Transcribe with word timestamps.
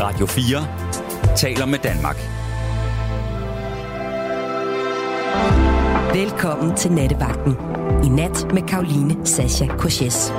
Radio 0.00 0.26
4 0.26 0.66
taler 1.36 1.66
med 1.66 1.78
Danmark. 1.78 2.16
Velkommen 6.14 6.76
til 6.76 6.92
Nattevagten. 6.92 7.56
I 8.04 8.08
nat 8.08 8.46
med 8.54 8.62
Karoline 8.62 9.26
Sasha 9.26 9.66
Korses. 9.66 10.32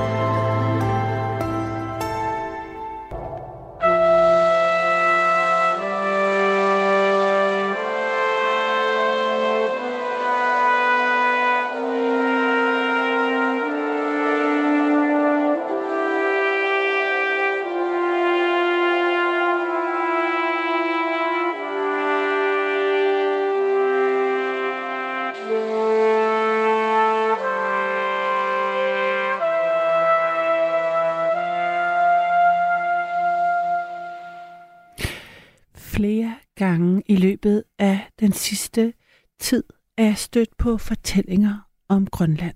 På 40.69 40.77
fortællinger 40.77 41.69
om 41.87 42.07
Grønland. 42.07 42.55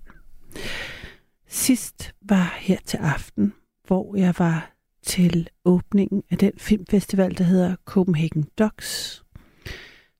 Sidst 1.48 2.14
var 2.22 2.56
her 2.58 2.78
til 2.84 2.96
aften, 2.96 3.52
hvor 3.86 4.16
jeg 4.16 4.34
var 4.38 4.72
til 5.02 5.48
åbningen 5.64 6.22
af 6.30 6.38
den 6.38 6.52
filmfestival, 6.58 7.38
der 7.38 7.44
hedder 7.44 7.76
Copenhagen 7.84 8.46
Docs, 8.58 9.22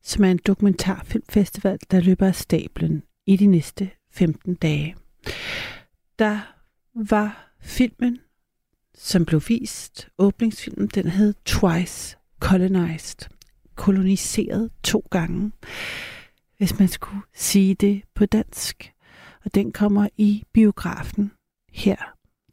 som 0.02 0.24
er 0.24 0.30
en 0.30 0.40
dokumentarfilmfestival, 0.46 1.78
der 1.90 2.00
løber 2.00 2.26
af 2.26 2.34
stablen 2.34 3.02
i 3.26 3.36
de 3.36 3.46
næste 3.46 3.90
15 4.10 4.54
dage. 4.54 4.96
Der 6.18 6.40
var 6.94 7.54
filmen, 7.60 8.18
som 8.94 9.24
blev 9.24 9.42
vist, 9.48 10.08
åbningsfilmen, 10.18 10.88
den 10.88 11.08
hed 11.08 11.34
Twice 11.44 12.16
Colonized, 12.40 13.28
koloniseret 13.74 14.70
to 14.82 15.06
gange, 15.10 15.52
hvis 16.64 16.78
man 16.78 16.88
skulle 16.88 17.22
sige 17.34 17.74
det 17.74 18.02
på 18.14 18.26
dansk. 18.26 18.92
Og 19.44 19.54
den 19.54 19.72
kommer 19.72 20.08
i 20.16 20.44
biografen 20.52 21.32
her 21.72 21.96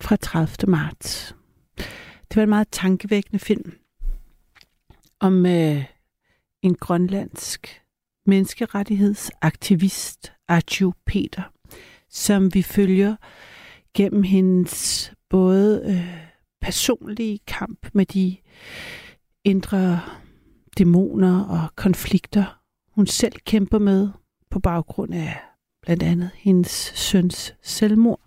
fra 0.01 0.15
30. 0.15 0.55
marts. 0.67 1.35
Det 2.29 2.35
var 2.35 2.43
en 2.43 2.49
meget 2.49 2.67
tankevækkende 2.71 3.39
film 3.39 3.73
om 5.19 5.45
øh, 5.45 5.85
en 6.61 6.75
grønlandsk 6.75 7.81
menneskerettighedsaktivist, 8.25 10.33
Arju 10.47 10.93
Peter, 11.05 11.43
som 12.09 12.53
vi 12.53 12.61
følger 12.61 13.15
gennem 13.93 14.23
hendes 14.23 15.13
både 15.29 15.83
øh, 15.85 16.17
personlige 16.61 17.39
kamp 17.47 17.89
med 17.93 18.05
de 18.05 18.37
indre 19.43 20.01
dæmoner 20.77 21.43
og 21.43 21.75
konflikter, 21.75 22.60
hun 23.01 23.07
selv 23.07 23.33
kæmper 23.45 23.79
med 23.79 24.09
på 24.49 24.59
baggrund 24.59 25.13
af 25.13 25.39
blandt 25.81 26.03
andet 26.03 26.31
hendes 26.35 26.91
søns 26.95 27.55
selvmord. 27.61 28.21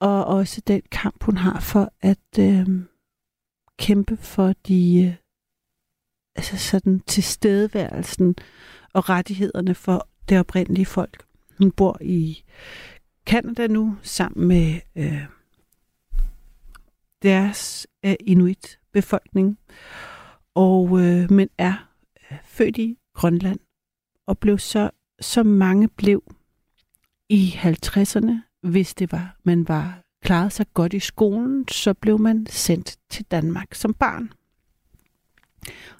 Og 0.00 0.24
også 0.24 0.60
den 0.66 0.82
kamp, 0.90 1.22
hun 1.22 1.36
har 1.36 1.60
for 1.60 1.92
at 2.00 2.38
øh, 2.38 2.66
kæmpe 3.78 4.16
for 4.16 4.52
de 4.66 5.04
øh, 5.04 5.14
altså 6.36 6.56
sådan 6.56 7.00
tilstedeværelsen 7.00 8.34
og 8.92 9.08
rettighederne 9.08 9.74
for 9.74 10.08
det 10.28 10.38
oprindelige 10.38 10.86
folk. 10.86 11.24
Hun 11.58 11.72
bor 11.72 11.98
i 12.00 12.44
Kanada 13.26 13.66
nu 13.66 13.96
sammen 14.02 14.48
med 14.48 14.80
øh, 14.96 15.24
deres 17.22 17.86
øh, 18.04 18.14
inuit-befolkning, 18.20 19.58
og 20.54 21.00
øh, 21.00 21.30
men 21.30 21.48
er 21.58 21.88
øh, 22.30 22.38
født 22.44 22.78
i 22.78 22.98
Grønland 23.14 23.60
og 24.26 24.38
blev 24.38 24.58
så, 24.58 24.90
som 25.20 25.46
mange 25.46 25.88
blev 25.88 26.22
i 27.28 27.54
50'erne, 27.56 28.32
hvis 28.62 28.94
det 28.94 29.12
var, 29.12 29.36
man 29.44 29.68
var 29.68 30.02
klaret 30.22 30.52
sig 30.52 30.66
godt 30.74 30.94
i 30.94 31.00
skolen, 31.00 31.68
så 31.68 31.94
blev 31.94 32.18
man 32.18 32.46
sendt 32.50 32.96
til 33.10 33.24
Danmark 33.24 33.74
som 33.74 33.94
barn. 33.94 34.32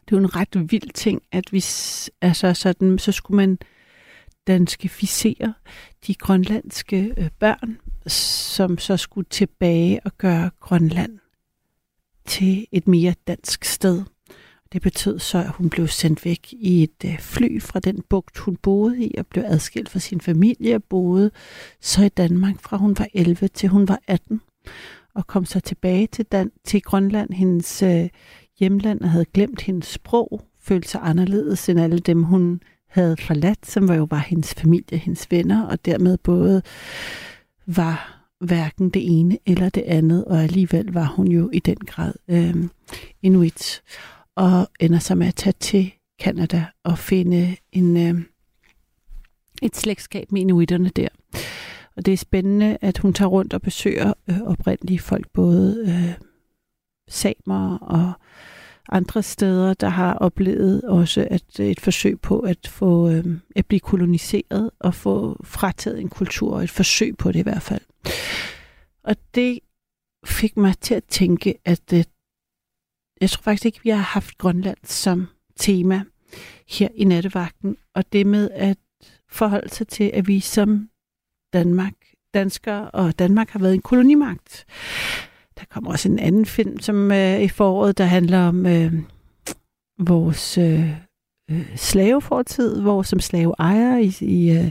Det 0.05 0.13
er 0.13 0.17
jo 0.17 0.19
en 0.19 0.37
ret 0.37 0.73
vild 0.73 0.91
ting, 0.91 1.23
at 1.33 1.49
hvis 1.49 2.11
altså 2.21 2.55
sådan, 2.55 2.99
så 2.99 3.13
skulle 3.13 3.37
man 3.37 3.59
danskificere 4.47 5.55
de 6.07 6.15
grønlandske 6.15 7.15
øh, 7.17 7.31
børn, 7.39 7.79
som 8.07 8.79
så 8.79 8.97
skulle 8.97 9.29
tilbage 9.31 10.01
og 10.05 10.19
gøre 10.19 10.51
Grønland 10.61 11.19
til 12.27 12.67
et 12.73 12.89
mere 12.89 13.15
dansk 13.27 13.65
sted. 13.65 14.03
Det 14.73 14.83
betød 14.83 15.19
så, 15.19 15.39
at 15.39 15.49
hun 15.51 15.71
blev 15.71 15.89
sendt 15.89 16.25
væk 16.25 16.49
i 16.53 16.83
et 16.83 17.05
øh, 17.05 17.19
fly 17.19 17.61
fra 17.61 17.81
den 17.81 18.03
bugt, 18.09 18.39
hun 18.39 18.57
boede 18.57 19.05
i, 19.05 19.15
og 19.19 19.27
blev 19.27 19.45
adskilt 19.47 19.89
fra 19.89 19.99
sin 19.99 20.21
familie, 20.21 20.75
og 20.75 20.85
boede 20.85 21.31
så 21.81 22.05
i 22.05 22.09
Danmark 22.09 22.61
fra 22.61 22.77
hun 22.77 22.99
var 22.99 23.09
11 23.15 23.49
til 23.49 23.69
hun 23.69 23.89
var 23.89 23.99
18, 24.07 24.41
og 25.15 25.27
kom 25.27 25.45
så 25.45 25.61
tilbage 25.61 26.07
til, 26.07 26.25
Dan- 26.25 26.53
til 26.65 26.83
Grønland, 26.83 27.33
hendes 27.33 27.83
øh, 27.83 28.09
hjemland, 28.59 29.01
og 29.01 29.11
havde 29.11 29.25
glemt 29.25 29.63
hendes 29.63 29.87
sprog, 29.87 30.41
følte 30.61 30.89
sig 30.89 31.01
anderledes 31.05 31.69
end 31.69 31.81
alle 31.81 31.99
dem, 31.99 32.23
hun 32.23 32.61
havde 32.89 33.17
forladt, 33.17 33.67
som 33.67 33.89
var 33.89 33.95
jo 33.95 34.07
bare 34.07 34.23
hendes 34.27 34.55
familie, 34.55 34.99
hendes 34.99 35.31
venner, 35.31 35.67
og 35.67 35.85
dermed 35.85 36.19
både 36.19 36.63
var 37.67 38.19
hverken 38.41 38.91
det 38.91 39.19
ene 39.21 39.39
eller 39.47 39.69
det 39.69 39.83
andet, 39.83 40.25
og 40.25 40.43
alligevel 40.43 40.93
var 40.93 41.07
hun 41.07 41.29
jo 41.29 41.51
i 41.53 41.59
den 41.59 41.77
grad 41.77 42.13
øh, 42.29 42.55
inuit, 43.23 43.83
og 44.37 44.69
ender 44.81 44.99
så 44.99 45.15
med 45.15 45.27
at 45.27 45.35
tage 45.35 45.55
til 45.61 45.93
Kanada 46.21 46.65
og 46.85 46.99
finde 46.99 47.57
en, 47.73 47.97
øh, 47.97 48.23
et 49.63 49.77
slægtskab 49.77 50.33
med 50.33 50.41
inuiterne 50.41 50.89
der. 50.89 51.09
Og 51.97 52.07
det 52.07 52.13
er 52.13 52.17
spændende, 52.17 52.79
at 52.81 52.99
hun 52.99 53.13
tager 53.13 53.29
rundt 53.29 53.55
og 53.55 53.63
besøger 53.63 54.13
øh, 54.31 54.41
oprindelige 54.41 54.99
folk, 54.99 55.27
både 55.33 55.85
øh, 55.89 56.27
samer 57.09 57.79
og 57.79 58.13
andre 58.89 59.23
steder, 59.23 59.75
der 59.75 59.89
har 59.89 60.15
oplevet 60.15 60.83
også 60.83 61.29
at 61.31 61.61
øh, 61.61 61.67
et 61.67 61.81
forsøg 61.81 62.21
på 62.21 62.39
at 62.39 62.67
få 62.67 63.11
øh, 63.11 63.25
at 63.57 63.67
blive 63.67 63.81
koloniseret 63.81 64.71
og 64.81 64.95
få 64.95 65.37
frataget 65.45 66.01
en 66.01 66.09
kultur, 66.09 66.61
et 66.61 66.71
forsøg 66.71 67.17
på 67.17 67.33
det 67.33 67.39
i 67.39 67.43
hvert 67.43 67.63
fald. 67.63 67.83
Og 69.05 69.17
det 69.35 69.59
fik 70.27 70.57
mig 70.57 70.79
til 70.81 70.95
at 70.95 71.05
tænke, 71.05 71.55
at 71.65 71.93
øh, 71.95 72.05
jeg 73.23 73.31
tror 73.31 73.43
faktisk 73.43 73.65
ikke, 73.65 73.81
vi 73.83 73.91
har 73.91 73.97
haft 73.97 74.39
Grønland 74.39 74.79
som 74.85 75.27
tema 75.57 76.03
her 76.69 76.89
i 76.95 77.05
nattevagten, 77.05 77.77
og 77.95 78.13
det 78.13 78.27
med 78.27 78.51
at 78.51 78.79
forholde 79.31 79.69
sig 79.69 79.89
til, 79.89 80.11
at 80.15 80.29
vi 80.29 80.41
som 80.41 80.89
Danmark, 81.53 81.95
danskere 82.35 82.91
og 82.91 83.19
Danmark 83.19 83.51
har 83.51 83.59
været 83.59 83.75
en 83.75 83.83
kolonimagt. 83.83 84.67
Der 85.59 85.65
kommer 85.71 85.91
også 85.91 86.09
en 86.09 86.19
anden 86.19 86.47
film 86.47 86.81
som 86.81 87.13
øh, 87.13 87.41
i 87.41 87.49
foråret, 87.49 87.99
der 87.99 88.05
handler 88.05 88.39
om 88.39 88.67
øh, 88.67 88.93
vores 89.99 90.59
øh, 90.59 90.91
øh 91.51 91.77
slavefortid, 91.77 92.81
hvor 92.81 93.03
som 93.03 93.21
slaveejere 93.21 94.05
i, 94.05 94.15
i, 94.21 94.51
øh, 94.51 94.71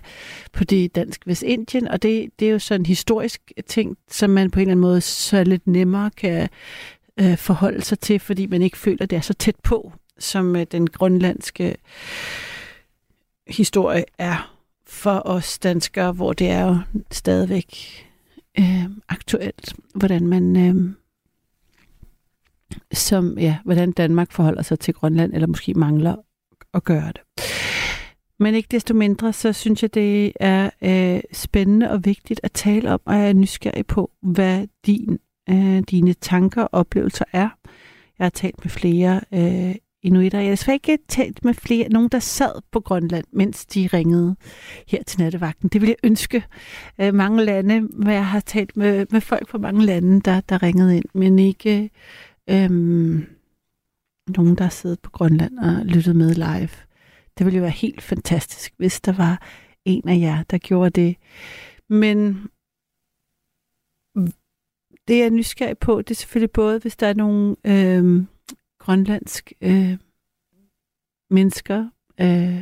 på 0.53 0.63
det 0.63 0.95
dansk 0.95 1.27
Vestindien, 1.27 1.87
og 1.87 2.01
det, 2.01 2.29
det 2.39 2.47
er 2.47 2.51
jo 2.51 2.59
sådan 2.59 2.81
en 2.81 2.85
historisk 2.85 3.51
ting, 3.67 3.97
som 4.09 4.29
man 4.29 4.51
på 4.51 4.59
en 4.59 4.61
eller 4.61 4.71
anden 4.71 4.81
måde 4.81 5.01
så 5.01 5.43
lidt 5.43 5.67
nemmere 5.67 6.11
kan 6.17 6.49
øh, 7.19 7.37
forholde 7.37 7.81
sig 7.81 7.99
til, 7.99 8.19
fordi 8.19 8.45
man 8.45 8.61
ikke 8.61 8.77
føler, 8.77 9.01
at 9.01 9.09
det 9.09 9.15
er 9.15 9.21
så 9.21 9.33
tæt 9.33 9.55
på, 9.63 9.93
som 10.19 10.55
øh, 10.55 10.65
den 10.71 10.87
grønlandske 10.87 11.75
historie 13.47 14.03
er 14.17 14.57
for 14.87 15.21
os 15.25 15.59
danskere, 15.59 16.11
hvor 16.11 16.33
det 16.33 16.49
er 16.49 16.67
jo 16.67 16.77
stadigvæk 17.11 17.75
øh, 18.59 18.83
aktuelt, 19.09 19.73
hvordan 19.95 20.27
man 20.27 20.55
øh, 20.57 20.93
som 22.93 23.39
ja, 23.39 23.57
hvordan 23.65 23.91
Danmark 23.91 24.31
forholder 24.31 24.61
sig 24.61 24.79
til 24.79 24.93
Grønland, 24.93 25.33
eller 25.33 25.47
måske 25.47 25.73
mangler 25.73 26.15
at 26.73 26.83
gøre 26.83 27.07
det. 27.07 27.21
Men 28.39 28.55
ikke 28.55 28.67
desto 28.71 28.93
mindre, 28.93 29.33
så 29.33 29.53
synes 29.53 29.81
jeg, 29.81 29.93
det 29.93 30.33
er 30.39 30.69
øh, 30.81 31.21
spændende 31.33 31.91
og 31.91 32.05
vigtigt 32.05 32.39
at 32.43 32.51
tale 32.51 32.91
om, 32.91 33.01
og 33.05 33.15
jeg 33.15 33.29
er 33.29 33.33
nysgerrig 33.33 33.87
på, 33.87 34.11
hvad 34.21 34.67
din, 34.85 35.19
øh, 35.51 35.83
dine 35.89 36.13
tanker 36.13 36.61
og 36.61 36.69
oplevelser 36.73 37.25
er. 37.31 37.49
Jeg 38.19 38.25
har 38.25 38.29
talt 38.29 38.65
med 38.65 38.69
flere 38.69 39.21
øh, 39.33 39.75
inuitter. 40.03 40.39
Jeg 40.39 40.47
har 40.47 40.55
desværre 40.55 40.75
ikke 40.75 40.97
talt 41.07 41.45
med 41.45 41.53
flere, 41.53 41.89
nogen, 41.89 42.09
der 42.09 42.19
sad 42.19 42.61
på 42.71 42.79
Grønland, 42.79 43.25
mens 43.33 43.65
de 43.65 43.89
ringede 43.93 44.35
her 44.87 45.03
til 45.03 45.19
nattevagten. 45.19 45.69
Det 45.69 45.81
ville 45.81 45.95
jeg 46.01 46.09
ønske 46.09 46.43
øh, 47.01 47.13
mange 47.13 47.45
lande, 47.45 47.81
men 47.81 48.13
jeg 48.13 48.27
har 48.27 48.39
talt 48.39 48.77
med, 48.77 49.05
med 49.09 49.21
folk 49.21 49.49
fra 49.49 49.57
mange 49.57 49.85
lande, 49.85 50.21
der, 50.21 50.41
der 50.41 50.63
ringede 50.63 50.97
ind, 50.97 51.05
men 51.13 51.39
ikke, 51.39 51.89
øh, 52.49 52.69
nogen, 54.27 54.55
der 54.55 54.69
sad 54.69 54.97
på 55.03 55.09
Grønland 55.09 55.59
og 55.59 55.85
lyttede 55.85 56.17
med 56.17 56.33
live. 56.33 56.69
Det 57.37 57.45
ville 57.45 57.57
jo 57.57 57.61
være 57.61 57.71
helt 57.71 58.01
fantastisk, 58.01 58.73
hvis 58.77 59.01
der 59.01 59.11
var 59.11 59.41
en 59.85 60.09
af 60.09 60.19
jer, 60.19 60.43
der 60.43 60.57
gjorde 60.57 60.89
det. 60.89 61.15
Men 61.89 62.47
det 65.11 65.17
jeg 65.17 65.25
er 65.25 65.29
nysgerrig 65.29 65.77
på, 65.77 66.01
det 66.01 66.11
er 66.11 66.15
selvfølgelig 66.15 66.51
både, 66.51 66.79
hvis 66.79 66.95
der 66.95 67.07
er 67.07 67.13
nogle 67.13 67.55
øh, 67.65 68.23
grønlandsk 68.79 69.53
øh, 69.61 69.97
mennesker 71.29 71.89
øh, 72.21 72.61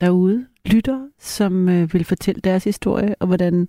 derude, 0.00 0.46
lytter, 0.64 1.08
som 1.18 1.68
øh, 1.68 1.92
vil 1.92 2.04
fortælle 2.04 2.40
deres 2.40 2.64
historie, 2.64 3.14
og 3.20 3.26
hvordan 3.26 3.68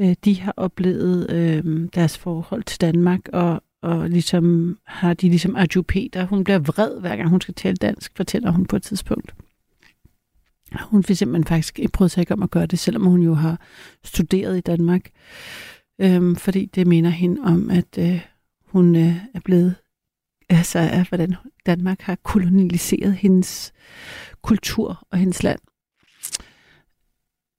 øh, 0.00 0.14
de 0.24 0.40
har 0.40 0.54
oplevet 0.56 1.30
øh, 1.30 1.88
deres 1.94 2.18
forhold 2.18 2.62
til 2.62 2.80
Danmark, 2.80 3.20
og, 3.32 3.62
og 3.82 4.10
ligesom 4.10 4.78
har 4.86 5.14
de 5.14 5.28
ligesom 5.28 5.56
Arju 5.56 5.82
Peter, 5.82 6.26
hun 6.26 6.44
bliver 6.44 6.58
vred, 6.58 7.00
hver 7.00 7.16
gang 7.16 7.28
hun 7.28 7.40
skal 7.40 7.54
tale 7.54 7.76
dansk, 7.76 8.12
fortæller 8.16 8.50
hun 8.50 8.66
på 8.66 8.76
et 8.76 8.82
tidspunkt. 8.82 9.34
Hun 10.80 11.04
vil 11.08 11.16
simpelthen 11.16 11.44
faktisk 11.44 11.78
ikke 11.78 11.92
prøve 11.92 12.08
sig 12.08 12.20
ikke 12.20 12.34
om 12.34 12.42
at 12.42 12.50
gøre 12.50 12.66
det, 12.66 12.78
selvom 12.78 13.06
hun 13.06 13.22
jo 13.22 13.34
har 13.34 13.60
studeret 14.04 14.58
i 14.58 14.60
Danmark. 14.60 15.10
Øhm, 16.00 16.36
fordi 16.36 16.66
det 16.66 16.86
minder 16.86 17.10
hende 17.10 17.42
om, 17.42 17.70
at 17.70 17.98
øh, 17.98 18.26
hun 18.66 18.96
øh, 18.96 19.16
er 19.34 19.40
blevet, 19.44 19.74
altså 20.48 20.78
af 20.78 21.08
hvordan 21.08 21.34
Danmark 21.66 22.00
har 22.00 22.14
koloniseret 22.14 23.14
hendes 23.14 23.72
kultur 24.42 25.06
og 25.10 25.18
hendes 25.18 25.42
land. 25.42 25.58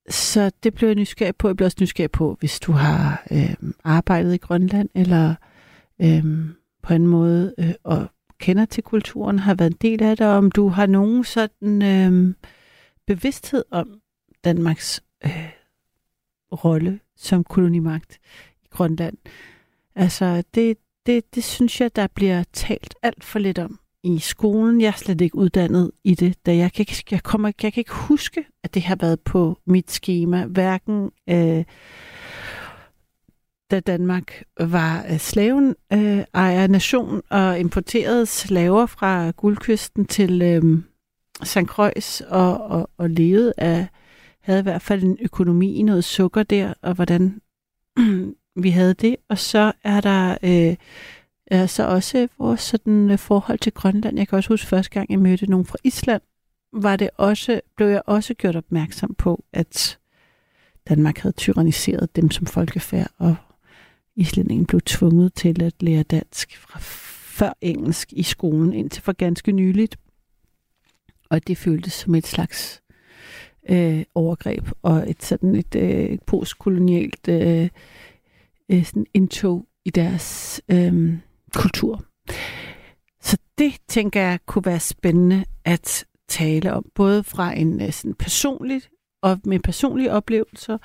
Så 0.10 0.52
det 0.64 0.74
blev 0.74 0.90
jeg 0.90 0.96
nysgerrig 0.96 1.36
på. 1.36 1.48
Jeg 1.48 1.56
blev 1.56 1.66
også 1.66 1.78
nysgerrig 1.82 2.12
på, 2.12 2.38
hvis 2.40 2.60
du 2.60 2.72
har 2.72 3.24
øh, 3.32 3.56
arbejdet 3.84 4.34
i 4.34 4.38
Grønland, 4.38 4.90
eller 4.96 5.36
øh, 6.02 6.24
på 6.84 6.94
en 6.94 7.08
måde 7.08 7.54
øh, 7.60 7.74
og 7.84 8.08
kender 8.40 8.66
til 8.66 8.84
kulturen, 8.84 9.40
har 9.40 9.56
været 9.56 9.72
en 9.72 9.78
del 9.82 10.04
af 10.04 10.18
det, 10.18 10.28
om 10.28 10.52
du 10.52 10.68
har 10.68 10.86
nogen 10.86 11.24
sådan 11.24 11.82
øh, 11.82 12.34
bevidsthed 13.08 13.64
om 13.72 14.02
Danmarks 14.44 15.04
øh, 15.26 15.50
rolle 16.52 17.00
som 17.18 17.44
kolonimagt 17.44 18.20
i 18.64 18.68
Grønland. 18.70 19.18
Altså, 19.96 20.44
det, 20.56 20.78
det, 21.06 21.36
det 21.36 21.44
synes 21.44 21.82
jeg, 21.82 21.96
der 21.96 22.08
bliver 22.08 22.44
talt 22.54 22.96
alt 23.04 23.24
for 23.24 23.40
lidt 23.40 23.60
om 23.60 23.80
i 24.04 24.20
skolen. 24.20 24.82
Jeg 24.82 24.88
er 24.88 24.98
slet 24.98 25.22
ikke 25.22 25.36
uddannet 25.38 25.92
i 26.04 26.16
det, 26.16 26.46
da 26.46 26.56
jeg 26.56 26.74
kan 26.74 26.82
ikke, 26.82 27.04
jeg 27.12 27.24
kommer, 27.24 27.52
jeg 27.64 27.74
kan 27.74 27.82
ikke 27.82 27.94
huske, 27.94 28.46
at 28.64 28.74
det 28.74 28.82
har 28.82 28.96
været 28.96 29.20
på 29.20 29.58
mit 29.66 29.92
schema, 29.92 30.46
hverken 30.46 31.12
øh, 31.30 31.64
da 33.72 33.80
Danmark 33.80 34.44
var 34.60 35.06
øh, 35.10 35.18
slaven 35.18 35.76
øh, 35.94 36.24
ejer 36.34 36.68
nation 36.68 37.22
og 37.30 37.60
importerede 37.60 38.26
slaver 38.26 38.86
fra 38.86 39.32
guldkysten 39.32 40.06
til 40.06 40.42
øh, 40.42 40.80
St. 41.44 41.68
Croix 41.68 42.22
og, 42.22 42.58
og, 42.58 42.90
og 42.98 43.10
levede 43.10 43.54
af, 43.58 43.88
havde 44.48 44.60
i 44.60 44.64
hvert 44.64 44.82
fald 44.82 45.04
en 45.04 45.18
økonomi, 45.22 45.76
i 45.76 45.82
noget 45.82 46.04
sukker 46.04 46.44
der, 46.44 46.74
og 46.82 46.94
hvordan 46.94 47.42
vi 48.64 48.70
havde 48.70 48.94
det. 48.94 49.16
Og 49.30 49.38
så 49.38 49.72
er 49.84 50.02
der 50.02 50.38
øh, 50.44 50.76
er 51.48 51.66
så 51.66 51.88
også 51.88 52.28
vores 52.38 52.62
sådan, 52.62 53.12
øh, 53.12 53.18
forhold 53.18 53.60
til 53.60 53.74
Grønland. 53.74 54.18
Jeg 54.18 54.28
kan 54.28 54.38
også 54.38 54.50
huske 54.50 54.68
første 54.68 54.92
gang, 54.92 55.12
jeg 55.12 55.20
mødte 55.20 55.52
nogen 55.52 55.66
fra 55.66 55.78
Island, 55.84 56.22
var 56.74 56.96
det 56.96 57.10
også, 57.18 57.62
blev 57.78 57.88
jeg 57.88 58.02
også 58.06 58.34
gjort 58.34 58.56
opmærksom 58.56 59.16
på, 59.18 59.44
at 59.54 59.98
Danmark 60.90 61.18
havde 61.18 61.36
tyranniseret 61.36 62.16
dem 62.16 62.32
som 62.32 62.46
folkefærd, 62.46 63.12
og 63.18 63.36
islændingen 64.16 64.66
blev 64.66 64.82
tvunget 64.82 65.34
til 65.34 65.64
at 65.64 65.74
lære 65.80 66.04
dansk 66.04 66.58
fra 66.58 66.80
før 67.38 67.54
engelsk 67.62 68.14
i 68.14 68.24
skolen 68.24 68.74
indtil 68.74 69.04
for 69.04 69.14
ganske 69.14 69.52
nyligt. 69.52 70.00
Og 71.30 71.48
det 71.48 71.58
føltes 71.58 71.94
som 71.94 72.16
et 72.16 72.28
slags 72.28 72.82
øh, 73.70 74.04
overgreb 74.16 74.70
og 74.82 75.10
et 75.10 75.24
sådan 75.24 75.56
et 75.56 75.76
øh, 75.76 76.18
postkolonialt 76.26 77.28
øh, 77.28 77.70
øh, 78.72 78.86
sådan 78.86 79.06
indtog 79.14 79.66
i 79.86 79.90
deres 79.90 80.62
øh, 80.72 81.18
kultur. 81.54 82.04
Så 83.22 83.38
det 83.58 83.74
tænker 83.88 84.22
jeg 84.22 84.40
kunne 84.46 84.66
være 84.66 84.80
spændende 84.80 85.46
at 85.66 86.06
tale 86.28 86.74
om, 86.74 86.86
både 86.96 87.24
fra 87.24 87.54
en 87.54 87.82
øh, 87.82 87.92
sådan 87.92 88.14
personligt 88.14 88.90
og 89.22 89.40
med 89.44 89.60
personlige 89.60 90.12
oplevelser 90.12 90.78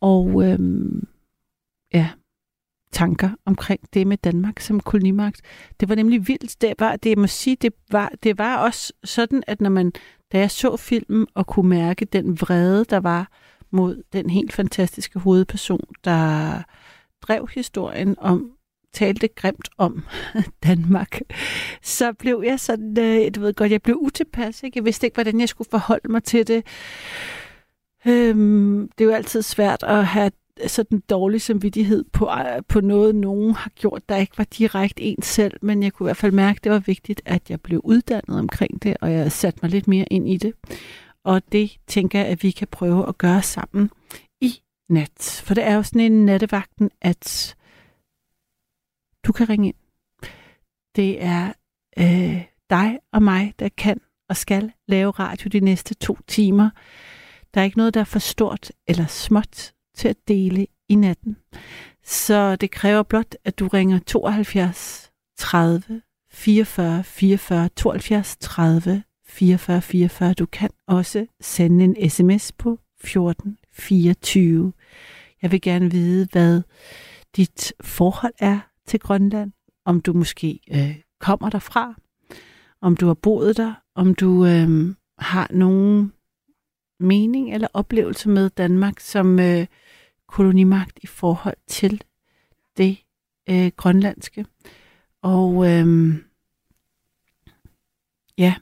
og 0.00 0.44
øh, 0.44 0.58
ja, 1.94 2.08
tanker 2.92 3.30
omkring 3.44 3.80
det 3.94 4.06
med 4.06 4.16
Danmark 4.16 4.60
som 4.60 4.80
kolonimagt. 4.80 5.40
Det 5.80 5.88
var 5.88 5.94
nemlig 5.94 6.28
vildt. 6.28 6.60
Det 6.60 6.74
var, 6.78 6.96
det 6.96 7.10
jeg 7.10 7.18
må 7.18 7.26
sige, 7.26 7.56
det 7.56 7.72
var, 7.90 8.12
det 8.22 8.38
var 8.38 8.56
også 8.56 8.92
sådan, 9.04 9.42
at 9.46 9.60
når 9.60 9.70
man, 9.70 9.92
da 10.32 10.38
jeg 10.38 10.50
så 10.50 10.76
filmen 10.76 11.26
og 11.34 11.46
kunne 11.46 11.68
mærke 11.68 12.04
den 12.04 12.40
vrede, 12.40 12.84
der 12.84 13.00
var 13.00 13.28
mod 13.70 14.02
den 14.12 14.30
helt 14.30 14.52
fantastiske 14.52 15.18
hovedperson, 15.18 15.80
der 16.04 16.62
drev 17.22 17.48
historien 17.54 18.16
om, 18.18 18.52
talte 18.92 19.28
grimt 19.28 19.68
om 19.78 20.04
Danmark, 20.66 21.20
så 21.82 22.12
blev 22.12 22.42
jeg 22.46 22.60
sådan, 22.60 22.98
øh, 22.98 23.34
du 23.34 23.40
ved 23.40 23.54
godt, 23.54 23.72
jeg 23.72 23.82
blev 23.82 23.96
utilpas. 24.00 24.62
Ikke? 24.62 24.76
Jeg 24.76 24.84
vidste 24.84 25.06
ikke, 25.06 25.14
hvordan 25.14 25.40
jeg 25.40 25.48
skulle 25.48 25.70
forholde 25.70 26.12
mig 26.12 26.24
til 26.24 26.46
det. 26.48 26.66
Øhm, 28.06 28.90
det 28.98 29.04
er 29.04 29.08
jo 29.08 29.14
altid 29.14 29.42
svært 29.42 29.82
at 29.82 30.06
have 30.06 30.30
Altså, 30.60 30.74
sådan 30.76 31.02
dårlig 31.10 31.40
samvittighed 31.40 32.04
på, 32.12 32.30
øh, 32.30 32.62
på 32.68 32.80
noget, 32.80 33.14
nogen 33.14 33.54
har 33.54 33.70
gjort, 33.70 34.08
der 34.08 34.16
ikke 34.16 34.38
var 34.38 34.44
direkte 34.44 35.02
en 35.02 35.22
selv, 35.22 35.58
men 35.62 35.82
jeg 35.82 35.92
kunne 35.92 36.04
i 36.04 36.08
hvert 36.08 36.16
fald 36.16 36.32
mærke, 36.32 36.58
at 36.58 36.64
det 36.64 36.72
var 36.72 36.78
vigtigt, 36.78 37.22
at 37.24 37.50
jeg 37.50 37.60
blev 37.60 37.80
uddannet 37.84 38.38
omkring 38.38 38.82
det, 38.82 38.96
og 39.00 39.12
jeg 39.12 39.32
satte 39.32 39.58
mig 39.62 39.70
lidt 39.70 39.88
mere 39.88 40.06
ind 40.10 40.28
i 40.28 40.36
det. 40.36 40.52
Og 41.24 41.52
det 41.52 41.78
tænker 41.86 42.18
jeg, 42.18 42.28
at 42.28 42.42
vi 42.42 42.50
kan 42.50 42.68
prøve 42.68 43.08
at 43.08 43.18
gøre 43.18 43.42
sammen 43.42 43.90
i 44.40 44.62
nat. 44.88 45.42
For 45.44 45.54
det 45.54 45.64
er 45.64 45.74
jo 45.74 45.82
sådan 45.82 46.12
en 46.12 46.26
nattevagten, 46.26 46.90
at 47.02 47.56
du 49.26 49.32
kan 49.32 49.48
ringe 49.48 49.66
ind. 49.66 49.76
Det 50.96 51.22
er 51.22 51.52
øh, 51.98 52.44
dig 52.70 52.98
og 53.12 53.22
mig, 53.22 53.54
der 53.58 53.68
kan 53.68 54.00
og 54.28 54.36
skal 54.36 54.72
lave 54.88 55.10
radio 55.10 55.48
de 55.48 55.60
næste 55.60 55.94
to 55.94 56.18
timer. 56.26 56.70
Der 57.54 57.60
er 57.60 57.64
ikke 57.64 57.76
noget, 57.76 57.94
der 57.94 58.00
er 58.00 58.04
for 58.04 58.18
stort 58.18 58.72
eller 58.86 59.06
småt 59.06 59.72
til 59.96 60.08
at 60.08 60.16
dele 60.28 60.66
i 60.88 60.94
natten. 60.94 61.36
Så 62.04 62.56
det 62.56 62.70
kræver 62.70 63.02
blot, 63.02 63.34
at 63.44 63.58
du 63.58 63.68
ringer 63.68 63.98
72 63.98 65.10
30 65.38 66.02
44 66.30 67.04
44 67.04 67.68
72 67.76 68.36
30 68.40 69.02
44 69.28 69.82
44. 69.82 70.34
Du 70.34 70.46
kan 70.46 70.70
også 70.86 71.26
sende 71.40 71.84
en 71.84 72.10
sms 72.10 72.52
på 72.52 72.78
14 73.00 73.58
24. 73.72 74.72
Jeg 75.42 75.52
vil 75.52 75.60
gerne 75.60 75.90
vide, 75.90 76.28
hvad 76.32 76.62
dit 77.36 77.72
forhold 77.80 78.34
er 78.38 78.58
til 78.86 79.00
Grønland, 79.00 79.52
om 79.84 80.00
du 80.00 80.12
måske 80.12 80.60
øh, 80.72 80.96
kommer 81.20 81.50
derfra, 81.50 81.94
om 82.80 82.96
du 82.96 83.06
har 83.06 83.14
boet 83.14 83.56
der, 83.56 83.74
om 83.94 84.14
du 84.14 84.46
øh, 84.46 84.94
har 85.18 85.48
nogen 85.50 86.12
mening 87.00 87.54
eller 87.54 87.68
oplevelse 87.74 88.28
med 88.28 88.50
Danmark 88.50 89.00
som 89.00 89.40
øh, 89.40 89.66
kolonimagt 90.28 90.98
i 91.02 91.06
forhold 91.06 91.56
til 91.66 92.02
det 92.76 92.98
øh, 93.50 93.70
grønlandske. 93.76 94.46
Og 95.22 95.70
øh, 95.70 96.14
ja, 98.38 98.54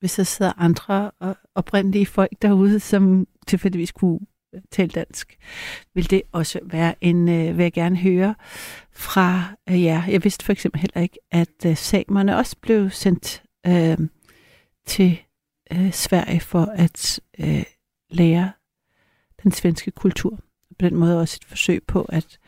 hvis 0.00 0.14
der 0.14 0.22
sidder 0.22 0.52
andre 0.56 1.10
oprindelige 1.54 2.06
folk 2.06 2.32
derude, 2.42 2.80
som 2.80 3.26
tilfældigvis 3.46 3.92
kunne 3.92 4.20
øh, 4.54 4.60
tale 4.70 4.90
dansk, 4.90 5.38
vil 5.94 6.10
det 6.10 6.22
også 6.32 6.60
være 6.62 6.94
en, 7.00 7.28
øh, 7.28 7.56
vil 7.56 7.62
jeg 7.62 7.72
gerne 7.72 7.96
høre 7.96 8.34
fra 8.92 9.42
øh, 9.68 9.82
jer. 9.82 10.04
Jeg 10.04 10.24
vidste 10.24 10.44
for 10.44 10.52
eksempel 10.52 10.80
heller 10.80 11.00
ikke, 11.00 11.18
at 11.30 11.66
øh, 11.66 11.76
samerne 11.76 12.36
også 12.36 12.56
blev 12.60 12.90
sendt 12.90 13.42
øh, 13.66 13.98
til 14.86 15.18
øh, 15.72 15.92
Sverige 15.92 16.40
for 16.40 16.64
at 16.64 17.20
øh, 17.38 17.64
lære 18.10 18.52
den 19.42 19.52
svenske 19.52 19.90
kultur. 19.90 20.40
På 20.80 20.88
den 20.88 20.96
måde 20.96 21.20
også 21.20 21.38
et 21.42 21.48
forsøg 21.48 21.82
på 21.82 22.02
at 22.02 22.38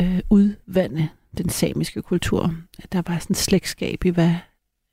øh, 0.00 0.20
udvande 0.30 1.08
den 1.38 1.48
samiske 1.48 2.02
kultur. 2.02 2.54
At 2.78 2.92
Der 2.92 3.02
var 3.06 3.18
sådan 3.18 3.34
et 3.34 3.36
slægtskab 3.36 4.04
i, 4.04 4.08
hvad 4.08 4.34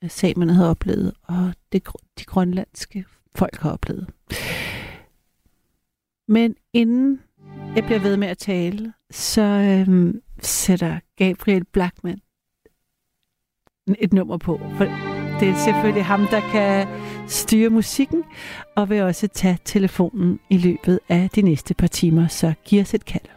øh, 0.04 0.10
samerne 0.10 0.54
havde 0.54 0.70
oplevet, 0.70 1.14
og 1.24 1.54
det 1.72 1.88
de 2.20 2.24
grønlandske 2.26 3.06
folk 3.36 3.58
har 3.58 3.72
oplevet. 3.72 4.10
Men 6.28 6.56
inden 6.74 7.22
jeg 7.76 7.84
bliver 7.84 8.00
ved 8.00 8.18
med 8.18 8.28
at 8.28 8.38
tale, 8.38 8.94
så 9.12 9.42
øh, 9.42 10.14
sætter 10.42 11.00
Gabriel 11.16 11.66
Blackman 11.66 12.20
et 14.00 14.14
nummer 14.14 14.38
på. 14.38 14.60
For 14.78 15.15
det 15.40 15.50
er 15.50 15.56
selvfølgelig 15.56 16.06
ham, 16.06 16.28
der 16.28 16.40
kan 16.52 16.88
styre 17.28 17.70
musikken, 17.70 18.24
og 18.76 18.90
vil 18.90 19.02
også 19.02 19.28
tage 19.28 19.58
telefonen 19.66 20.40
i 20.50 20.58
løbet 20.58 21.00
af 21.10 21.30
de 21.36 21.42
næste 21.42 21.74
par 21.74 21.88
timer, 21.88 22.28
så 22.28 22.54
giv 22.66 22.82
os 22.82 22.94
et 22.94 23.06
kald. 23.06 23.35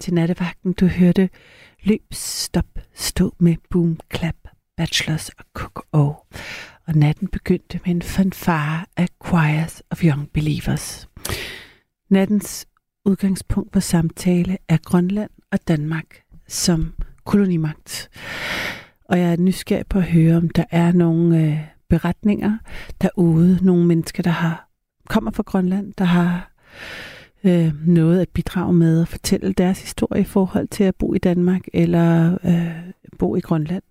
Til 0.00 0.14
nattevagten. 0.14 0.72
Du 0.72 0.86
hørte 0.86 1.28
Løb, 1.82 2.02
Stop, 2.12 2.78
Stå 2.94 3.34
med 3.38 3.56
Boom, 3.70 4.00
Clap, 4.14 4.36
Bachelors 4.76 5.28
og 5.28 5.44
Cook 5.54 5.86
O. 5.92 6.12
Og 6.86 6.94
natten 6.94 7.28
begyndte 7.28 7.80
med 7.86 7.94
en 7.94 8.02
fanfare 8.02 8.84
af 8.96 9.08
Choirs 9.26 9.82
of 9.90 10.04
Young 10.04 10.30
Believers. 10.32 11.08
Nattens 12.10 12.66
udgangspunkt 13.04 13.72
på 13.72 13.80
samtale 13.80 14.58
er 14.68 14.76
Grønland 14.76 15.30
og 15.52 15.68
Danmark 15.68 16.22
som 16.48 16.94
kolonimagt. 17.24 18.10
Og 19.04 19.18
jeg 19.18 19.32
er 19.32 19.36
nysgerrig 19.36 19.86
på 19.86 19.98
at 19.98 20.04
høre, 20.04 20.36
om 20.36 20.50
der 20.50 20.64
er 20.70 20.92
nogle 20.92 21.46
øh, 21.46 21.58
beretninger 21.88 22.58
derude. 23.00 23.58
Nogle 23.62 23.86
mennesker, 23.86 24.22
der 24.22 24.30
har 24.30 24.70
kommer 25.08 25.30
fra 25.30 25.42
Grønland, 25.42 25.92
der 25.98 26.04
har 26.04 26.52
øh, 27.44 27.88
noget 27.88 28.20
at 28.20 28.28
bidrage 28.28 28.72
med 28.72 29.00
og 29.00 29.08
fortælle 29.08 29.52
deres 29.52 29.80
historie 29.80 30.20
i 30.20 30.24
forhold 30.24 30.68
til 30.68 30.84
at 30.84 30.94
bo 30.94 31.14
i 31.14 31.18
Danmark 31.18 31.62
eller 31.72 32.38
øh, 32.44 32.92
bo 33.18 33.36
i 33.36 33.40
Grønland. 33.40 33.82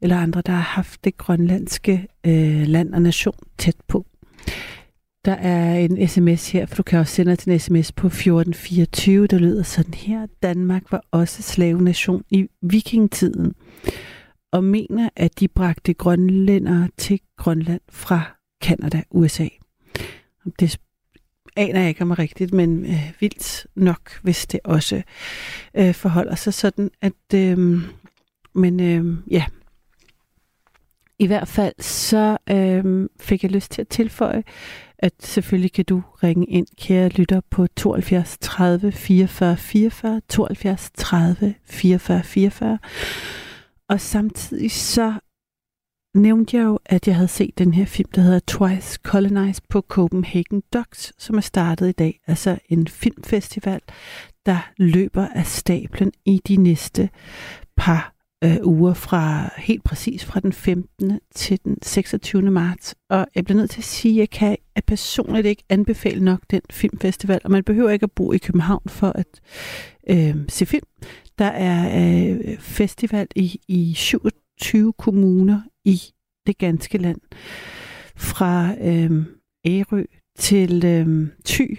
Eller 0.00 0.16
andre, 0.16 0.42
der 0.46 0.52
har 0.52 0.60
haft 0.60 1.04
det 1.04 1.16
grønlandske 1.16 2.06
øh, 2.26 2.66
land 2.66 2.94
og 2.94 3.02
nation 3.02 3.34
tæt 3.58 3.76
på. 3.88 4.06
Der 5.24 5.32
er 5.32 5.74
en 5.74 6.08
sms 6.08 6.50
her, 6.50 6.66
for 6.66 6.76
du 6.76 6.82
kan 6.82 6.98
også 6.98 7.14
sende 7.14 7.36
til 7.36 7.52
en 7.52 7.58
sms 7.58 7.92
på 7.92 8.06
1424, 8.06 9.26
der 9.26 9.38
lyder 9.38 9.62
sådan 9.62 9.94
her. 9.94 10.26
Danmark 10.42 10.92
var 10.92 11.04
også 11.10 11.42
slavenation 11.42 12.24
i 12.30 12.46
vikingetiden, 12.62 13.54
og 14.52 14.64
mener, 14.64 15.08
at 15.16 15.40
de 15.40 15.48
bragte 15.48 15.94
grønlændere 15.94 16.88
til 16.96 17.20
Grønland 17.36 17.80
fra 17.88 18.36
Kanada, 18.62 19.02
USA. 19.10 19.48
Det 20.58 20.78
aner 21.56 21.80
jeg 21.80 21.88
ikke 21.88 22.02
om 22.02 22.10
er 22.10 22.18
rigtigt, 22.18 22.52
men 22.52 22.84
øh, 22.84 23.12
vildt 23.20 23.66
nok, 23.74 24.20
hvis 24.22 24.46
det 24.46 24.60
også 24.64 25.02
øh, 25.74 25.94
forholder 25.94 26.34
sig 26.34 26.54
sådan, 26.54 26.90
at 27.02 27.34
øh, 27.34 27.80
men 28.54 28.80
øh, 28.80 29.16
ja, 29.30 29.44
i 31.18 31.26
hvert 31.26 31.48
fald 31.48 31.74
så 31.82 32.36
øh, 32.50 33.08
fik 33.20 33.42
jeg 33.42 33.50
lyst 33.50 33.70
til 33.70 33.80
at 33.80 33.88
tilføje, 33.88 34.42
at 34.98 35.12
selvfølgelig 35.20 35.72
kan 35.72 35.84
du 35.84 36.02
ringe 36.22 36.46
ind, 36.46 36.66
kære 36.80 37.08
lytter, 37.08 37.40
på 37.50 37.66
72 37.76 38.38
30 38.40 38.92
44 38.92 39.56
44, 39.56 40.20
72 40.28 40.90
30 40.94 41.54
44 41.64 42.22
44. 42.22 42.78
Og 43.88 44.00
samtidig 44.00 44.70
så 44.70 45.14
nævnte 46.14 46.56
jeg 46.56 46.64
jo, 46.64 46.78
at 46.84 47.08
jeg 47.08 47.14
havde 47.14 47.28
set 47.28 47.58
den 47.58 47.74
her 47.74 47.84
film, 47.84 48.10
der 48.14 48.20
hedder 48.20 48.40
Twice 48.46 48.98
Colonized 49.02 49.62
på 49.68 49.80
Copenhagen 49.80 50.62
Docs, 50.72 51.12
som 51.18 51.36
er 51.36 51.40
startet 51.40 51.88
i 51.88 51.92
dag. 51.92 52.20
Altså 52.26 52.58
en 52.68 52.86
filmfestival, 52.86 53.80
der 54.46 54.72
løber 54.76 55.28
af 55.28 55.46
stablen 55.46 56.12
i 56.24 56.40
de 56.48 56.56
næste 56.56 57.10
par 57.76 58.14
øh, 58.44 58.56
uger 58.62 58.94
fra 58.94 59.50
helt 59.56 59.84
præcis 59.84 60.24
fra 60.24 60.40
den 60.40 60.52
15. 60.52 61.20
til 61.34 61.60
den 61.64 61.78
26. 61.82 62.42
marts. 62.42 62.94
Og 63.10 63.26
jeg 63.34 63.44
bliver 63.44 63.58
nødt 63.58 63.70
til 63.70 63.80
at 63.80 63.84
sige, 63.84 64.14
at 64.14 64.18
jeg 64.18 64.30
kan 64.30 64.56
at 64.76 64.84
personligt 64.84 65.46
ikke 65.46 65.64
anbefale 65.68 66.24
nok 66.24 66.40
den 66.50 66.60
filmfestival, 66.70 67.40
og 67.44 67.50
man 67.50 67.64
behøver 67.64 67.90
ikke 67.90 68.04
at 68.04 68.12
bo 68.12 68.32
i 68.32 68.38
København 68.38 68.82
for 68.86 69.12
at 69.14 69.40
øh, 70.10 70.36
se 70.48 70.66
film. 70.66 70.86
Der 71.38 71.44
er 71.44 72.06
øh, 72.28 72.58
festival 72.58 73.26
i, 73.36 73.60
i 73.68 73.94
27 73.96 74.92
kommuner 74.92 75.60
i 75.84 76.00
det 76.46 76.58
ganske 76.58 76.98
land. 76.98 77.20
Fra 78.16 78.74
øh, 78.80 79.26
Ærø 79.66 80.04
til 80.38 80.84
øh, 80.84 81.28
Thy 81.44 81.78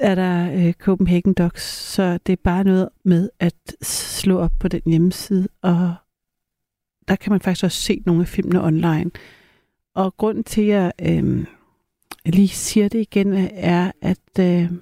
er 0.00 0.14
der 0.14 0.52
øh, 0.52 0.72
Copenhagen 0.72 1.34
Docs, 1.34 1.62
så 1.62 2.18
det 2.26 2.32
er 2.32 2.42
bare 2.44 2.64
noget 2.64 2.88
med 3.04 3.30
at 3.40 3.76
slå 3.82 4.38
op 4.38 4.52
på 4.60 4.68
den 4.68 4.82
hjemmeside, 4.86 5.48
og 5.62 5.94
der 7.08 7.16
kan 7.16 7.32
man 7.32 7.40
faktisk 7.40 7.64
også 7.64 7.80
se 7.80 8.02
nogle 8.06 8.22
af 8.22 8.28
filmene 8.28 8.64
online. 8.64 9.10
Og 9.94 10.16
grunden 10.16 10.44
til, 10.44 10.62
at 10.62 10.68
jeg 10.68 10.92
øh, 11.02 11.46
lige 12.26 12.48
siger 12.48 12.88
det 12.88 13.00
igen, 13.00 13.32
er, 13.52 13.92
at 14.02 14.38
øh, 14.40 14.72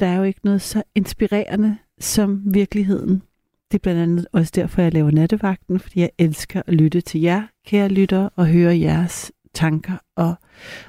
der 0.00 0.06
er 0.06 0.16
jo 0.16 0.22
ikke 0.22 0.40
noget 0.44 0.62
så 0.62 0.82
inspirerende 0.94 1.78
som 2.00 2.54
virkeligheden. 2.54 3.22
Det 3.70 3.78
er 3.78 3.82
blandt 3.82 4.00
andet 4.00 4.26
også 4.32 4.52
derfor, 4.54 4.82
jeg 4.82 4.92
laver 4.92 5.10
nattevagten, 5.10 5.80
fordi 5.80 6.00
jeg 6.00 6.10
elsker 6.18 6.62
at 6.66 6.74
lytte 6.74 7.00
til 7.00 7.20
jer, 7.20 7.46
kære 7.66 7.88
lyttere, 7.88 8.30
og 8.36 8.46
høre 8.46 8.80
jeres 8.80 9.32
tanker 9.54 9.96
og 10.16 10.34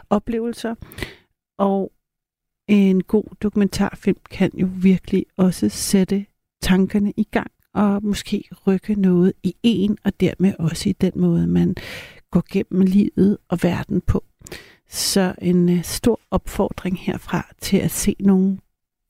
oplevelser. 0.10 0.76
Og 1.58 1.92
en 2.68 3.04
god 3.04 3.24
dokumentarfilm 3.42 4.18
kan 4.30 4.52
jo 4.54 4.70
virkelig 4.74 5.26
også 5.38 5.70
sætte 5.70 6.26
tankerne 6.62 7.14
i 7.18 7.24
gang 7.24 7.52
og 7.74 8.04
måske 8.04 8.44
rykke 8.68 9.02
noget 9.02 9.34
i 9.44 9.56
en, 9.64 9.98
og 10.04 10.20
dermed 10.20 10.54
også 10.60 10.90
i 10.90 10.92
den 10.92 11.12
måde, 11.16 11.48
man 11.48 11.76
går 12.32 12.44
gennem 12.52 12.82
livet 12.82 13.38
og 13.50 13.60
verden 13.64 14.02
på. 14.02 14.24
Så 14.90 15.36
en 15.42 15.70
øh, 15.70 15.84
stor 15.84 16.20
opfordring 16.32 17.00
herfra 17.00 17.52
til 17.62 17.78
at 17.78 17.92
se 17.92 18.16
nogle 18.20 18.58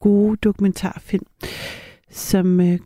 gode 0.01 0.37
dokumentarfilm, 0.37 1.25
som 2.09 2.61
øh, 2.61 2.79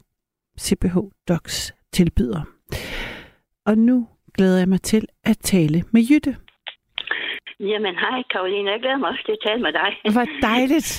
CPH 0.59 0.97
Docs 1.29 1.73
tilbyder. 1.91 2.41
Og 3.65 3.77
nu 3.77 4.07
glæder 4.37 4.59
jeg 4.59 4.69
mig 4.69 4.81
til 4.81 5.07
at 5.23 5.37
tale 5.37 5.83
med 5.93 6.01
Jytte. 6.09 6.35
Jamen, 7.59 7.95
hej 7.95 8.23
Karoline. 8.31 8.71
Jeg 8.71 8.79
glæder 8.79 8.97
mig 8.97 9.09
også 9.09 9.23
til 9.25 9.31
at 9.37 9.43
tale 9.47 9.61
med 9.61 9.73
dig. 9.73 9.89
Hvor 10.15 10.27
dejligt. 10.49 10.89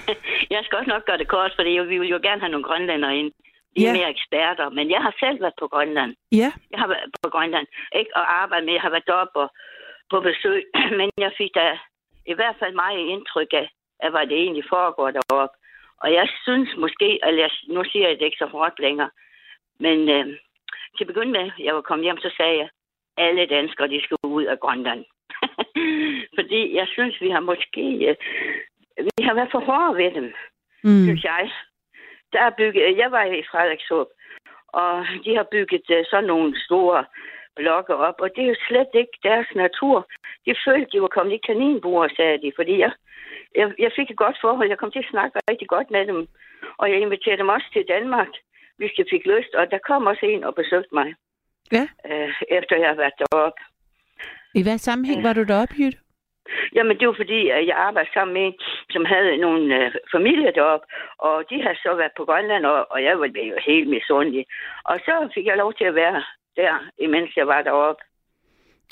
jeg 0.54 0.60
skal 0.64 0.78
også 0.78 0.90
nok 0.94 1.04
gøre 1.06 1.18
det 1.18 1.28
kort, 1.28 1.52
fordi 1.58 1.70
vi 1.92 1.98
vil 1.98 2.08
jo 2.08 2.20
gerne 2.22 2.40
have 2.40 2.50
nogle 2.54 2.68
grønlænder 2.68 3.10
ind. 3.20 3.30
De 3.76 3.86
er 3.86 3.88
Ja. 3.92 3.98
mere 3.98 4.10
eksperter, 4.16 4.66
men 4.78 4.90
jeg 4.90 5.00
har 5.06 5.14
selv 5.22 5.40
været 5.44 5.56
på 5.62 5.66
Grønland. 5.72 6.12
Ja, 6.40 6.50
Jeg 6.72 6.78
har 6.82 6.88
været 6.94 7.10
på 7.22 7.28
Grønland. 7.34 7.66
Ikke 8.00 8.12
at 8.20 8.24
arbejde 8.42 8.64
med, 8.66 8.72
jeg 8.74 8.82
har 8.86 8.90
været 8.94 9.06
deroppe 9.10 9.38
og 9.44 9.48
på 10.12 10.20
besøg, 10.28 10.60
men 10.98 11.08
jeg 11.24 11.32
fik 11.40 11.50
da 11.54 11.66
i 12.32 12.34
hvert 12.38 12.56
fald 12.60 12.74
meget 12.74 12.98
indtryk 13.14 13.50
af, 13.62 13.66
af 14.04 14.10
hvad 14.10 14.26
det 14.30 14.38
egentlig 14.44 14.64
foregår 14.74 15.10
deroppe. 15.18 15.56
Og 16.02 16.12
jeg 16.12 16.28
synes 16.44 16.70
måske, 16.76 17.08
eller 17.26 17.42
jeg, 17.42 17.50
nu 17.68 17.84
siger 17.84 18.08
jeg 18.08 18.18
det 18.18 18.24
ikke 18.24 18.42
så 18.44 18.46
hårdt 18.46 18.78
længere, 18.78 19.10
men 19.80 19.98
øh, 20.08 20.26
til 20.96 21.04
at 21.04 21.06
begynde 21.06 21.32
med, 21.32 21.50
jeg 21.58 21.74
var 21.74 21.80
kommet 21.80 22.04
hjem, 22.04 22.18
så 22.18 22.30
sagde 22.36 22.58
jeg, 22.58 22.68
alle 23.16 23.46
danskere, 23.46 23.88
de 23.88 24.02
skal 24.02 24.16
ud 24.24 24.44
af 24.44 24.60
Grønland. 24.60 25.04
Fordi 26.38 26.76
jeg 26.76 26.86
synes, 26.88 27.20
vi 27.20 27.30
har 27.30 27.40
måske, 27.40 27.84
øh, 28.08 28.16
vi 28.98 29.22
har 29.24 29.34
været 29.34 29.52
for 29.52 29.60
hårde 29.60 29.96
ved 29.96 30.10
dem 30.14 30.34
mm. 30.84 31.04
synes 31.04 31.24
jeg. 31.24 31.50
Der 32.32 32.40
er 32.40 32.50
bygget, 32.58 32.96
jeg 32.96 33.10
var 33.10 33.24
i 33.24 33.42
Frederikshåb, 33.50 34.08
og 34.68 35.06
de 35.24 35.36
har 35.36 35.46
bygget 35.52 35.86
uh, 35.90 36.04
sådan 36.10 36.24
nogle 36.24 36.60
store 36.64 37.04
blokke 37.56 37.94
op, 37.96 38.18
og 38.24 38.28
det 38.34 38.42
er 38.44 38.48
jo 38.48 38.56
slet 38.68 38.90
ikke 38.94 39.16
deres 39.22 39.48
natur. 39.54 39.96
De 40.46 40.54
følte, 40.66 40.90
de 40.92 41.02
var 41.02 41.08
kommet 41.16 41.32
i 41.34 41.46
kaninbuer, 41.46 42.08
sagde 42.16 42.38
de, 42.44 42.52
fordi 42.58 42.74
jeg, 42.84 42.92
jeg, 43.54 43.66
jeg 43.78 43.90
fik 43.96 44.10
et 44.10 44.22
godt 44.24 44.38
forhold. 44.40 44.68
Jeg 44.68 44.78
kom 44.78 44.90
til 44.92 45.04
at 45.04 45.10
snakke 45.10 45.38
rigtig 45.50 45.68
godt 45.68 45.90
med 45.90 46.06
dem, 46.06 46.28
og 46.80 46.90
jeg 46.90 46.98
inviterede 47.00 47.38
dem 47.38 47.48
også 47.48 47.66
til 47.72 47.84
Danmark, 47.88 48.28
hvis 48.78 48.92
de 48.96 49.04
fik 49.10 49.24
lyst, 49.26 49.54
og 49.54 49.70
der 49.70 49.78
kom 49.88 50.06
også 50.06 50.26
en 50.26 50.44
og 50.44 50.54
besøgte 50.54 50.94
mig, 50.94 51.14
Ja. 51.72 51.84
uh, 52.10 52.32
efter 52.58 52.76
jeg 52.76 52.86
havde 52.88 52.98
været 52.98 53.20
deroppe. 53.22 53.60
I 54.54 54.62
hvad 54.62 54.78
sammenhæng 54.78 55.22
var 55.22 55.32
du 55.32 55.42
deroppe, 55.44 55.74
Jytte? 55.78 55.98
Jamen, 56.74 56.98
det 56.98 57.08
var 57.08 57.14
fordi, 57.22 57.48
at 57.48 57.66
jeg 57.66 57.76
arbejdede 57.76 58.12
sammen 58.14 58.34
med 58.34 58.42
en, 58.46 58.54
som 58.90 59.04
havde 59.04 59.36
nogle 59.36 59.84
øh, 59.84 59.94
familier 60.14 60.50
deroppe, 60.50 60.86
og 61.18 61.44
de 61.50 61.62
havde 61.62 61.78
så 61.82 61.94
været 61.94 62.12
på 62.16 62.24
Grønland, 62.24 62.66
og, 62.66 62.86
og 62.92 63.02
jeg 63.04 63.20
var 63.20 63.26
jo 63.26 63.56
helt 63.66 63.88
misundelig. 63.88 64.46
Og 64.84 64.96
så 65.06 65.30
fik 65.34 65.46
jeg 65.46 65.56
lov 65.56 65.72
til 65.74 65.84
at 65.84 65.94
være 65.94 66.22
der, 66.56 66.74
imens 66.98 67.36
jeg 67.36 67.46
var 67.46 67.62
deroppe. 67.62 68.02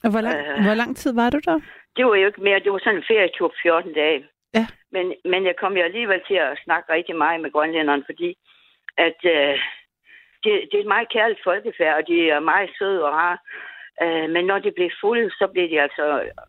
Og 0.05 0.11
hvor 0.11 0.20
lang, 0.20 0.37
Øh. 0.38 0.64
hvor 0.64 0.75
lang 0.75 0.96
tid 0.96 1.14
var 1.14 1.31
du 1.31 1.38
der? 1.44 1.61
Det 1.96 2.07
var 2.07 2.14
jo 2.14 2.27
ikke 2.27 2.42
mere, 2.42 2.61
det 2.64 2.73
var 2.73 2.79
sådan 2.79 2.96
en 2.96 3.05
ferietur 3.09 3.49
på 3.49 3.55
14 3.62 3.92
dage. 3.94 4.27
Ja. 4.55 4.66
Men, 4.92 5.14
men 5.25 5.46
jeg 5.46 5.57
kom 5.57 5.77
jo 5.77 5.83
alligevel 5.83 6.20
til 6.27 6.35
at 6.35 6.59
snakke 6.64 6.92
rigtig 6.92 7.16
meget 7.16 7.40
med 7.40 7.51
grønlænderne, 7.53 8.03
fordi 8.07 8.37
at 8.96 9.18
øh, 9.25 9.59
det, 10.44 10.53
det 10.70 10.75
er 10.77 10.81
et 10.85 10.94
meget 10.94 11.12
kærligt 11.12 11.44
folkefærd, 11.44 11.96
og 11.96 12.07
de 12.07 12.31
er 12.31 12.40
meget 12.40 12.70
søde 12.79 13.05
og 13.05 13.12
rare. 13.12 13.38
Øh, 14.03 14.31
men 14.31 14.44
når 14.46 14.59
de 14.59 14.70
blev 14.77 14.90
fulde, 15.01 15.31
så 15.31 15.46
blev 15.53 15.70
de 15.70 15.81
altså 15.81 16.05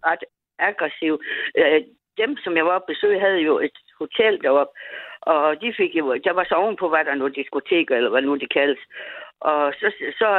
ret 0.05 0.23
aggressive. 0.59 1.19
Øh, 1.57 1.81
dem, 2.17 2.37
som 2.43 2.57
jeg 2.57 2.65
var 2.65 2.71
oppe 2.71 2.93
besøg, 2.93 3.19
havde 3.19 3.39
jo 3.39 3.59
et 3.59 3.77
hotel 3.99 4.41
deroppe, 4.43 4.73
og 5.21 5.61
de 5.61 5.73
fik 5.77 5.95
jo, 5.95 6.15
der 6.23 6.33
var 6.33 6.43
så 6.49 6.55
ovenpå, 6.55 6.89
var 6.89 7.03
der 7.03 7.15
noget 7.15 7.35
diskotek, 7.35 7.91
eller 7.91 8.09
hvad 8.09 8.21
nu 8.21 8.35
det 8.35 8.53
kaldes. 8.53 8.79
Og 9.39 9.73
så, 9.79 9.91
så 10.19 10.29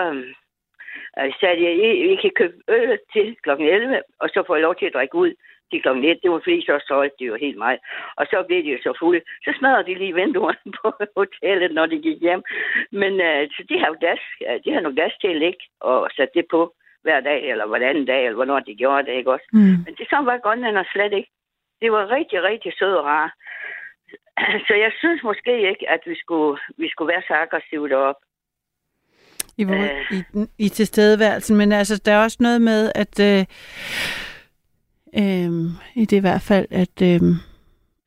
øh, 1.19 1.33
sagde 1.41 1.57
de, 1.61 1.65
I, 1.87 1.89
I 2.13 2.17
kan 2.23 2.33
købe 2.41 2.57
øl 2.69 2.99
til 3.13 3.37
kl. 3.43 3.51
11, 3.51 4.03
og 4.21 4.29
så 4.29 4.45
får 4.47 4.55
jeg 4.55 4.63
lov 4.63 4.75
til 4.77 4.87
at 4.87 4.95
drikke 4.95 5.15
ud 5.15 5.33
til 5.71 5.83
kl. 5.83 5.89
1. 5.89 6.23
Det 6.23 6.31
var 6.31 6.41
fordi, 6.45 6.61
så 6.67 6.85
solgte 6.89 7.17
de 7.19 7.25
jo 7.25 7.37
helt 7.45 7.59
meget. 7.59 7.81
Og 8.17 8.27
så 8.27 8.45
blev 8.47 8.63
de 8.65 8.73
jo 8.75 8.79
så 8.83 8.93
fulde. 9.01 9.21
Så 9.45 9.51
smadrede 9.59 9.87
de 9.89 9.95
lige 9.95 10.15
vinduerne 10.15 10.73
på 10.81 10.89
hotellet, 11.17 11.73
når 11.75 11.87
de 11.87 11.99
gik 12.07 12.21
hjem. 12.21 12.43
Men 12.93 13.13
øh, 13.29 13.49
så 13.55 13.63
de 13.69 13.79
har 13.81 13.89
jo 13.93 13.97
gas, 14.01 14.23
de 14.65 14.73
har 14.73 14.81
noget 14.81 14.97
gas 14.97 15.15
til 15.21 15.37
ligge 15.37 15.65
og 15.81 16.11
sætte 16.17 16.35
det 16.39 16.47
på 16.51 16.75
hver 17.03 17.21
dag, 17.21 17.51
eller 17.51 17.67
hvordan 17.67 18.07
dag, 18.07 18.25
eller 18.25 18.35
hvornår 18.35 18.61
de 18.61 18.75
gjorde 18.75 19.07
det, 19.07 19.13
ikke 19.13 19.33
også? 19.33 19.49
Mm. 19.53 19.77
Men 19.85 19.95
det 19.99 20.07
sådan 20.11 20.27
var 20.27 20.39
grønlænder 20.39 20.85
slet 20.93 21.13
ikke. 21.13 21.31
Det 21.83 21.93
var 21.93 22.11
rigtig, 22.11 22.43
rigtig 22.43 22.73
søde 22.79 22.99
og 22.99 23.05
rare. 23.05 23.31
Så 24.67 24.75
jeg 24.75 24.93
synes 24.99 25.23
måske 25.23 25.69
ikke, 25.71 25.91
at 25.91 26.03
vi 26.07 26.17
skulle, 26.23 26.61
vi 26.79 26.89
skulle 26.89 27.13
være 27.13 27.23
så 27.29 27.35
aggressive 27.35 27.89
deroppe. 27.89 28.23
I, 29.71 29.75
Øh. 30.15 30.19
i, 30.19 30.47
I 30.59 30.69
tilstedeværelsen, 30.69 31.57
men 31.57 31.73
altså, 31.73 31.97
der 32.05 32.13
er 32.13 32.23
også 32.23 32.37
noget 32.41 32.63
med, 32.63 32.93
at 32.95 33.21
øh, 33.21 33.45
øh, 35.19 35.71
i 35.95 36.05
det 36.05 36.17
i 36.17 36.19
hvert 36.21 36.43
fald, 36.43 36.67
at 36.71 37.03
øh, 37.03 37.21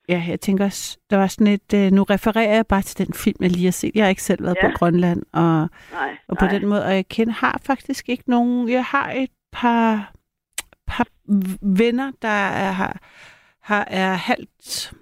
ja, 0.09 0.23
jeg 0.27 0.39
tænker 0.41 0.65
også, 0.65 0.97
der 1.09 1.17
var 1.17 1.27
sådan 1.27 1.47
et, 1.53 1.73
øh, 1.75 1.91
nu 1.91 2.03
refererer 2.03 2.55
jeg 2.55 2.67
bare 2.67 2.81
til 2.81 3.07
den 3.07 3.13
film, 3.13 3.37
jeg 3.41 3.49
lige 3.51 3.65
har 3.65 3.71
set. 3.71 3.91
Jeg 3.95 4.03
har 4.03 4.09
ikke 4.09 4.23
selv 4.23 4.43
været 4.43 4.57
Ja. 4.63 4.67
på 4.67 4.73
Grønland, 4.77 5.23
og, 5.33 5.69
Nej, 5.91 6.17
og 6.27 6.37
på 6.37 6.45
nej. 6.45 6.53
den 6.59 6.67
måde, 6.69 6.85
og 6.85 6.95
jeg 6.95 7.07
kender, 7.07 7.33
har 7.33 7.61
faktisk 7.65 8.09
ikke 8.09 8.29
nogen, 8.29 8.69
jeg 8.69 8.83
har 8.85 9.11
et 9.11 9.29
par, 9.51 10.11
par 10.87 11.07
venner, 11.77 12.11
der 12.21 12.27
er, 12.67 12.71
har, 12.71 12.99
har, 13.61 13.87
er 13.89 14.13
halvt 14.13 14.93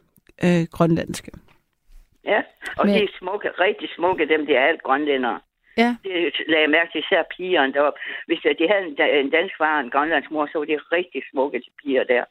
øh, 0.43 0.65
grønlandske. 0.71 1.31
Ja, 2.25 2.41
og 2.77 2.85
Men- 2.85 2.95
de 2.95 3.03
er 3.03 3.07
smukke, 3.19 3.49
rigtig 3.59 3.89
smukke, 3.95 4.27
dem 4.27 4.45
der 4.45 4.59
er 4.59 4.67
alt 4.67 4.83
grønlændere. 4.83 5.39
Ja. 5.77 5.95
Det 6.03 6.13
lagde 6.47 6.61
jeg 6.65 6.69
mærke 6.77 6.89
til 6.91 6.99
især 7.05 7.23
pigerne 7.37 7.73
deroppe. 7.73 7.99
Hvis 8.27 8.39
øh, 8.45 8.51
de 8.59 8.67
havde 8.71 8.83
en, 8.89 8.95
da- 8.95 9.19
en 9.25 9.29
dansk 9.29 9.55
far 9.57 9.77
og 9.77 9.83
en 9.83 9.89
grønlandsk 9.89 10.31
mor, 10.31 10.45
så 10.51 10.57
var 10.57 10.65
de 10.65 10.77
rigtig 10.97 11.21
smukke, 11.31 11.57
de 11.65 11.71
piger 11.83 12.03
der. 12.03 12.23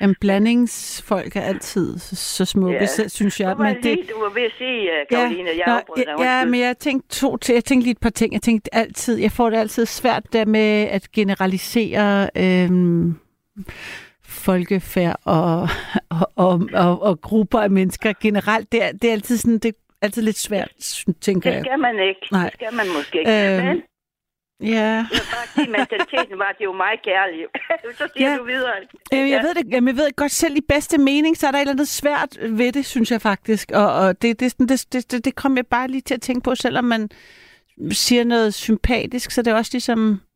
Jamen, 0.00 0.16
blandingsfolk 0.20 1.36
er 1.36 1.40
altid 1.40 1.98
så, 1.98 2.44
smukke, 2.44 2.74
Ja. 2.74 2.86
ja. 2.98 3.08
synes 3.08 3.40
jeg. 3.40 3.48
Ja, 3.48 3.54
men 3.64 3.74
det... 3.76 3.84
lige, 3.84 4.06
du 4.12 4.20
var 4.20 4.30
ved 4.34 4.42
at 4.42 4.52
sige, 4.58 4.82
uh, 4.82 5.06
Karoline, 5.10 5.50
jeg 5.66 5.82
Nå, 5.96 6.22
ja, 6.22 6.38
ja, 6.38 6.44
men 6.44 6.60
jeg 6.60 6.78
tænkte 6.78 7.08
to 7.08 7.36
til. 7.36 7.52
Jeg 7.52 7.64
tænkte 7.64 7.84
lige 7.84 7.92
et 7.92 8.00
par 8.00 8.10
ting. 8.10 8.32
Jeg 8.32 8.42
tænkte 8.42 8.74
altid, 8.74 9.18
jeg 9.18 9.30
får 9.30 9.50
det 9.50 9.56
altid 9.56 9.86
svært 9.86 10.22
der 10.32 10.44
med 10.44 10.88
at 10.90 11.12
generalisere 11.12 12.30
øhm, 12.36 13.14
folkefærd 14.24 15.16
og, 15.24 15.68
og, 16.10 16.30
og, 16.36 16.60
og, 16.74 17.02
og, 17.02 17.20
grupper 17.20 17.60
af 17.60 17.70
mennesker 17.70 18.12
generelt. 18.20 18.72
Det 18.72 18.84
er, 18.84 18.92
det 18.92 19.08
er 19.08 19.12
altid 19.12 19.36
sådan, 19.36 19.58
det 19.58 19.74
altid 20.02 20.22
lidt 20.22 20.38
svært, 20.38 20.72
tænker 21.20 21.50
Det 21.50 21.56
jeg. 21.56 21.64
skal 21.66 21.78
man 21.78 21.94
ikke. 22.08 22.20
Nej. 22.32 22.44
Det 22.44 22.52
skal 22.54 22.74
man 22.74 22.86
måske 22.96 23.18
ikke. 23.18 23.56
Øhm, 23.56 23.66
Men 23.66 23.82
Ja. 24.60 24.74
jeg 24.80 25.06
vil 25.10 25.20
bare 25.34 25.46
sige, 25.54 25.70
mentaliteten 25.70 26.38
var, 26.38 26.54
det 26.58 26.66
var 26.68 26.72
meget 26.74 27.02
kærligt. 27.04 27.46
så 27.98 28.08
siger 28.16 28.30
Ja. 28.30 28.36
du 28.36 28.44
videre. 28.44 28.72
Øh, 29.14 29.30
jeg 29.30 29.42
ved 29.42 29.54
det, 29.54 29.72
jeg 29.74 29.82
ved 29.84 30.16
godt 30.16 30.32
selv 30.32 30.56
i 30.56 30.60
bedste 30.68 30.98
mening, 30.98 31.36
så 31.36 31.46
er 31.46 31.50
der 31.50 31.58
et 31.58 31.60
eller 31.60 31.72
andet 31.72 31.88
svært 31.88 32.38
ved 32.40 32.72
det, 32.72 32.86
synes 32.86 33.10
jeg 33.10 33.22
faktisk. 33.22 33.70
Og, 33.74 33.92
og 33.92 34.22
det, 34.22 34.40
det, 34.40 34.58
det, 34.58 34.86
det, 34.92 35.12
det, 35.12 35.24
det 35.24 35.34
kom 35.34 35.56
jeg 35.56 35.66
bare 35.66 35.88
lige 35.88 36.00
til 36.00 36.14
at 36.14 36.22
tænke 36.22 36.40
på, 36.40 36.54
selvom 36.54 36.84
man 36.84 37.08
siger 37.90 38.24
noget 38.24 38.54
sympatisk, 38.54 39.30
så 39.30 39.42
det 39.42 39.50
er 39.50 39.54
også 39.56 39.70
ligesom, 39.74 40.20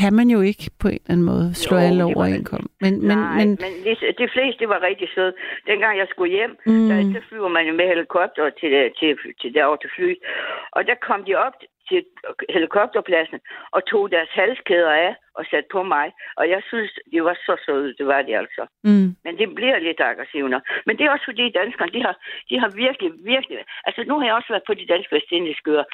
kan 0.00 0.14
man 0.14 0.28
jo 0.30 0.40
ikke 0.40 0.70
på 0.80 0.88
en 0.88 0.94
eller 0.94 1.10
anden 1.12 1.26
måde 1.26 1.54
slå 1.54 1.76
Jo, 1.76 1.82
alle 1.82 2.04
over 2.04 2.24
en 2.24 2.44
kom. 2.44 2.70
Men, 2.80 2.92
men, 3.08 3.18
Nej, 3.18 3.34
men, 3.38 3.48
men 3.64 3.72
de, 4.18 4.28
fleste 4.34 4.68
var 4.68 4.80
rigtig 4.82 5.08
søde. 5.14 5.32
Dengang 5.66 5.98
jeg 5.98 6.06
skulle 6.10 6.32
hjem, 6.32 6.56
Mm. 6.66 6.88
der, 6.88 6.96
så 7.14 7.20
flyver 7.28 7.48
man 7.48 7.66
jo 7.66 7.72
med 7.74 7.86
helikopter 7.86 8.50
til, 8.60 8.70
til, 8.98 9.10
til 9.40 9.54
derover 9.54 9.76
til 9.76 9.90
fly. 9.96 10.14
Og 10.72 10.86
der 10.86 10.94
kom 10.94 11.24
de 11.24 11.34
op 11.34 11.52
til 11.88 12.04
helikopterpladsen 12.56 13.40
og 13.74 13.80
tog 13.90 14.10
deres 14.10 14.28
halskæder 14.40 14.92
af 14.92 15.14
og 15.38 15.44
satte 15.50 15.68
på 15.72 15.82
mig. 15.82 16.06
Og 16.36 16.44
jeg 16.54 16.62
synes, 16.70 16.90
de 17.12 17.24
var 17.24 17.36
så 17.46 17.54
søde, 17.66 17.94
det 17.98 18.06
var 18.06 18.22
de 18.22 18.36
altså. 18.42 18.62
mm, 18.84 19.08
Men 19.24 19.32
det 19.40 19.54
bliver 19.54 19.78
lidt 19.78 20.00
aggressivt. 20.00 20.54
Men 20.86 20.94
det 20.98 21.04
er 21.04 21.10
også 21.10 21.24
fordi 21.24 21.50
danskerne, 21.60 21.92
de 21.96 22.02
har, 22.06 22.16
de 22.50 22.58
har 22.62 22.70
virkelig, 22.84 23.10
virkelig... 23.32 23.58
Altså 23.86 24.04
nu 24.08 24.14
har 24.18 24.26
jeg 24.26 24.34
også 24.34 24.48
været 24.52 24.66
på 24.66 24.74
de 24.74 24.86
danske 24.86 25.14
vestindiske 25.16 25.70
øer. 25.70 25.84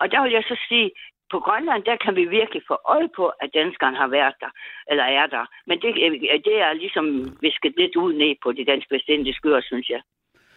Og 0.00 0.06
der 0.12 0.22
vil 0.22 0.32
jeg 0.32 0.44
så 0.50 0.56
sige, 0.68 0.90
på 1.32 1.38
Grønland, 1.46 1.82
der 1.90 1.96
kan 2.04 2.16
vi 2.16 2.24
virkelig 2.24 2.62
få 2.70 2.76
øje 2.84 3.08
på, 3.16 3.26
at 3.42 3.50
danskerne 3.54 3.96
har 3.96 4.08
været 4.18 4.34
der, 4.40 4.50
eller 4.90 5.04
er 5.04 5.26
der. 5.26 5.44
Men 5.66 5.76
det, 5.82 5.90
øh, 6.04 6.12
øh, 6.32 6.38
det 6.48 6.56
er 6.66 6.72
ligesom 6.72 7.06
visket 7.46 7.74
lidt 7.76 7.96
ud 7.96 8.12
ned 8.12 8.34
på 8.42 8.52
de 8.52 8.64
danske 8.64 8.94
vestindiske 8.94 9.48
øer, 9.48 9.60
synes 9.60 9.88
jeg. 9.94 10.00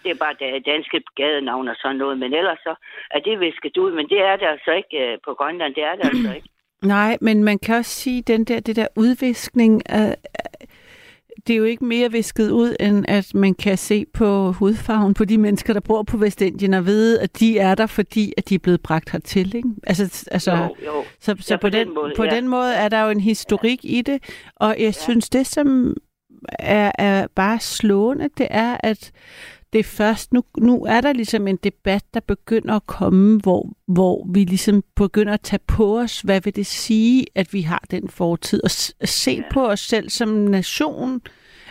Det 0.03 0.11
er 0.11 0.19
bare 0.25 0.35
da- 0.39 0.59
danske 0.73 1.01
gadenavn 1.15 1.67
og 1.67 1.75
sådan 1.81 1.95
noget, 1.97 2.17
men 2.19 2.33
ellers 2.33 2.59
så 2.67 2.73
er 3.11 3.19
det 3.19 3.39
visket 3.39 3.77
ud. 3.77 3.91
Men 3.91 4.09
det 4.09 4.19
er 4.21 4.35
der 4.35 4.49
altså 4.49 4.71
ikke 4.71 4.97
øh, 5.05 5.17
på 5.25 5.33
Grønland, 5.33 5.75
det 5.75 5.83
er 5.83 5.95
det 5.95 6.05
altså 6.05 6.33
ikke. 6.35 6.49
nej, 6.95 7.17
men 7.21 7.43
man 7.43 7.59
kan 7.59 7.75
også 7.75 7.91
sige, 7.91 8.21
den 8.21 8.43
der, 8.45 8.59
det 8.59 8.75
der 8.75 8.87
udviskning, 8.97 9.81
øh, 9.97 10.13
det 11.47 11.53
er 11.53 11.57
jo 11.57 11.63
ikke 11.63 11.85
mere 11.85 12.11
visket 12.11 12.51
ud, 12.51 12.75
end 12.79 13.05
at 13.07 13.33
man 13.33 13.53
kan 13.53 13.77
se 13.77 14.05
på 14.13 14.51
hudfarven 14.51 15.13
på 15.13 15.25
de 15.25 15.37
mennesker, 15.37 15.73
der 15.73 15.79
bor 15.79 16.03
på 16.03 16.17
Vestindien, 16.17 16.73
og 16.73 16.85
vide, 16.85 17.21
at 17.21 17.39
de 17.39 17.59
er 17.59 17.75
der, 17.75 17.85
fordi 17.85 18.33
at 18.37 18.49
de 18.49 18.55
er 18.55 18.59
blevet 18.59 18.81
bragt 18.81 19.09
hertil. 19.09 19.55
Ikke? 19.55 19.69
Altså, 19.87 20.27
altså, 20.31 20.51
Jo, 20.51 20.75
jo. 20.85 21.03
Så, 21.19 21.35
så 21.39 21.53
Ja, 21.53 21.57
på, 21.57 21.69
den, 21.69 21.93
måde, 21.93 22.13
på 22.17 22.23
ja. 22.23 22.35
den 22.35 22.47
måde 22.47 22.73
er 22.73 22.89
der 22.89 23.03
jo 23.03 23.09
en 23.09 23.19
historik 23.19 23.79
i 23.83 24.01
det, 24.01 24.23
og 24.55 24.75
jeg 24.79 24.95
synes, 24.95 25.29
det 25.29 25.47
som 25.47 25.95
er, 26.59 26.91
er 26.97 27.27
bare 27.35 27.59
slående, 27.59 28.29
det 28.37 28.47
er, 28.49 28.77
at 28.83 29.11
det 29.73 29.79
er 29.79 29.83
først 29.83 30.33
nu, 30.33 30.43
nu 30.57 30.85
er 30.85 31.01
der 31.01 31.13
ligesom 31.13 31.47
en 31.47 31.55
debat, 31.63 32.03
der 32.13 32.19
begynder 32.19 32.75
at 32.75 32.85
komme, 32.87 33.39
hvor, 33.39 33.69
hvor 33.87 34.27
vi 34.33 34.43
ligesom 34.43 34.83
begynder 34.95 35.33
at 35.33 35.41
tage 35.41 35.59
på 35.67 35.99
os, 35.99 36.21
hvad 36.21 36.41
vil 36.41 36.55
det 36.55 36.65
sige, 36.65 37.25
at 37.35 37.53
vi 37.53 37.61
har 37.61 37.83
den 37.91 38.09
fortid, 38.09 38.63
og 38.63 38.71
se 39.07 39.31
Ja. 39.31 39.41
på 39.53 39.65
os 39.67 39.79
selv 39.79 40.09
som 40.09 40.29
nation. 40.29 41.21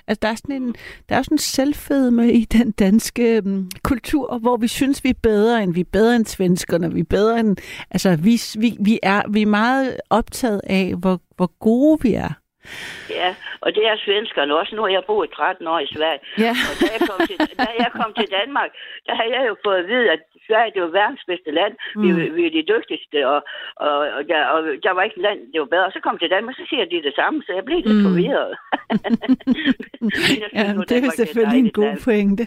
Altså, 0.07 0.19
der 0.23 0.29
er 0.29 0.35
sådan 0.35 0.63
en, 0.63 0.75
der 1.09 1.15
er 1.15 1.19
jo 1.19 1.23
sådan 1.23 1.35
en 1.35 1.39
selvfedme 1.39 2.33
i 2.33 2.45
den 2.45 2.71
danske 2.71 3.43
um, 3.45 3.71
kultur, 3.83 4.39
hvor 4.39 4.57
vi 4.57 4.69
synes, 4.69 5.05
vi 5.05 5.09
er 5.09 5.15
bedre, 5.23 5.63
end 5.63 5.75
vi 5.75 5.81
er 5.81 5.85
bedre 5.93 6.17
end 6.17 6.27
svenskerne, 6.27 6.95
vi 6.95 7.01
er 7.01 7.05
bedre 7.05 7.41
end, 7.41 7.57
altså, 7.91 8.17
vi, 8.17 8.41
vi, 8.59 8.77
vi, 8.81 8.99
er, 9.03 9.23
vi 9.31 9.43
er 9.43 9.47
meget 9.47 9.97
optaget 10.11 10.61
af, 10.65 10.95
hvor, 10.95 11.21
hvor 11.37 11.53
gode 11.59 11.99
vi 12.03 12.15
er. 12.15 12.31
Ja, 13.11 13.35
og 13.65 13.69
det 13.77 13.85
er 13.91 13.97
svenskerne 14.07 14.53
også. 14.61 14.73
Nu 14.77 14.83
har 14.85 14.89
jeg 14.97 15.03
boet 15.11 15.31
13 15.31 15.67
år 15.75 15.81
i 15.87 15.89
Sverige. 15.97 16.21
Ja. 16.45 16.53
Og 16.69 16.75
da 16.81 16.87
jeg, 16.97 17.01
kom 17.11 17.19
til, 17.29 17.37
da 17.67 17.71
jeg 17.85 17.91
kom 18.01 18.11
til 18.19 18.29
Danmark, 18.39 18.71
der 19.07 19.15
har 19.19 19.27
jeg 19.35 19.43
jo 19.51 19.55
fået 19.65 19.79
at 19.83 19.89
vide, 19.93 20.07
at 20.17 20.21
Sverige 20.47 20.73
det 20.75 20.83
var 20.83 20.93
verdens 21.01 21.25
bedste 21.31 21.51
land. 21.59 21.75
Mm. 21.97 22.03
Vi, 22.05 22.11
vi 22.37 22.43
er 22.49 22.53
de 22.59 22.65
dygtigste, 22.75 23.19
og, 23.33 23.41
og, 23.87 23.95
og, 24.17 24.23
der, 24.31 24.41
og 24.55 24.59
der 24.85 24.93
var 24.97 25.03
ikke 25.07 25.17
et 25.21 25.27
land, 25.29 25.39
det 25.53 25.59
var 25.61 25.71
bedre. 25.75 25.87
Og 25.89 25.93
så 25.97 26.01
kom 26.05 26.15
jeg 26.15 26.21
til 26.21 26.35
Danmark, 26.37 26.55
så 26.61 26.65
siger 26.71 26.85
de 26.85 27.03
det 27.09 27.15
samme, 27.21 27.39
så 27.47 27.51
jeg 27.59 27.65
blev 27.65 27.79
lidt 27.87 27.97
Mm. 27.99 28.05
forvirret. 28.09 28.53
Ja, 30.55 30.73
det 30.89 31.05
er 31.05 31.11
selvfølgelig 31.17 31.59
en 31.59 31.71
god 31.71 31.97
pointe. 32.05 32.47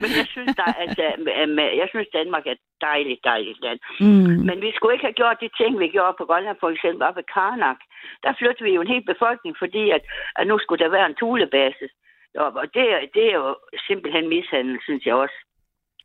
Men 0.00 0.10
jeg 0.18 0.26
synes, 0.34 0.52
der, 0.60 0.68
at, 0.84 0.98
at, 1.42 1.48
jeg 1.82 1.88
synes, 1.92 2.08
Danmark 2.18 2.44
er 2.46 2.54
et 2.58 2.64
dejligt, 2.88 3.20
dejligt 3.32 3.60
land. 3.66 3.78
Mm. 4.00 4.34
Men 4.48 4.56
vi 4.64 4.70
skulle 4.74 4.94
ikke 4.94 5.08
have 5.08 5.20
gjort 5.20 5.38
de 5.44 5.50
ting, 5.60 5.72
vi 5.78 5.88
gjorde 5.96 6.14
på 6.18 6.24
Grønland, 6.30 6.56
for 6.60 6.70
eksempel 6.74 7.02
op 7.08 7.16
ved 7.16 7.26
Karnak. 7.34 7.80
Der 8.24 8.32
flyttede 8.38 8.64
vi 8.68 8.74
jo 8.76 8.80
en 8.82 8.92
hel 8.94 9.04
befolkning, 9.12 9.54
fordi 9.62 9.84
at, 9.96 10.02
at 10.38 10.46
nu 10.46 10.58
skulle 10.58 10.84
der 10.84 10.90
være 10.96 11.06
en 11.10 11.18
tulebase. 11.22 11.86
Og 12.34 12.66
det, 12.76 12.86
er- 12.94 13.08
det 13.14 13.24
er 13.30 13.34
jo 13.42 13.56
simpelthen 13.88 14.28
mishandel, 14.28 14.78
synes 14.86 15.02
jeg 15.06 15.14
også. 15.14 15.38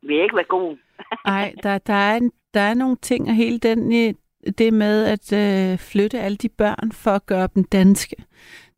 Vi 0.06 0.16
har 0.16 0.22
ikke 0.22 0.36
været 0.40 0.48
gode. 0.58 0.76
Ej, 1.38 1.52
der, 1.62 1.78
der, 1.78 1.94
er 2.10 2.16
en, 2.16 2.30
der 2.54 2.60
er 2.60 2.74
nogle 2.74 2.96
ting, 2.96 3.28
og 3.28 3.34
hele 3.34 3.58
den, 3.58 3.92
i- 3.92 4.12
det 4.58 4.72
med 4.72 4.96
at 5.14 5.26
øh, 5.42 5.78
flytte 5.78 6.18
alle 6.18 6.36
de 6.36 6.48
børn 6.58 6.92
for 6.92 7.10
at 7.10 7.26
gøre 7.26 7.48
dem 7.54 7.64
danske. 7.64 8.16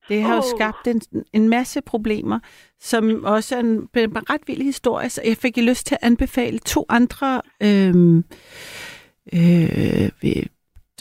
Det 0.08 0.22
har 0.22 0.32
jo 0.34 0.38
Åh. 0.38 0.44
skabt 0.56 0.86
en, 0.86 1.00
en 1.32 1.48
masse 1.48 1.80
problemer, 1.80 2.38
som 2.80 3.24
også 3.24 3.56
er 3.56 3.60
en, 3.60 3.88
en 3.96 4.30
ret 4.30 4.40
vild 4.46 4.62
historie. 4.62 5.10
Så 5.10 5.20
jeg 5.24 5.36
fik 5.36 5.56
lyst 5.56 5.86
til 5.86 5.94
at 5.94 6.06
anbefale 6.06 6.58
to 6.58 6.86
andre 6.88 7.42
øhm, 7.62 8.24
øh, 9.32 10.10
øh, 10.24 10.42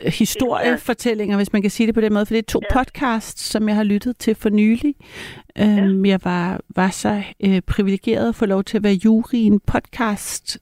historiefortællinger, 0.05 1.35
hvis 1.37 1.53
man 1.53 1.61
kan 1.61 1.71
sige 1.71 1.87
det 1.87 1.95
på 1.95 2.01
den 2.01 2.13
måde, 2.13 2.25
for 2.25 2.33
det 2.33 2.39
er 2.39 2.51
to 2.51 2.61
Ja. 2.71 2.77
podcasts, 2.79 3.41
som 3.43 3.67
jeg 3.67 3.75
har 3.75 3.83
lyttet 3.83 4.17
til 4.17 4.35
for 4.35 4.49
nylig. 4.49 4.95
Øhm, 5.59 6.05
Jeg 6.05 6.19
var, 6.23 6.59
var 6.75 6.89
så 6.89 7.23
øh, 7.39 7.61
privilegeret 7.61 8.29
at 8.29 8.35
få 8.35 8.45
lov 8.45 8.63
til 8.63 8.77
at 8.77 8.83
være 8.83 8.93
jury 9.05 9.33
i 9.33 9.43
en 9.43 9.59
podcast 9.59 10.59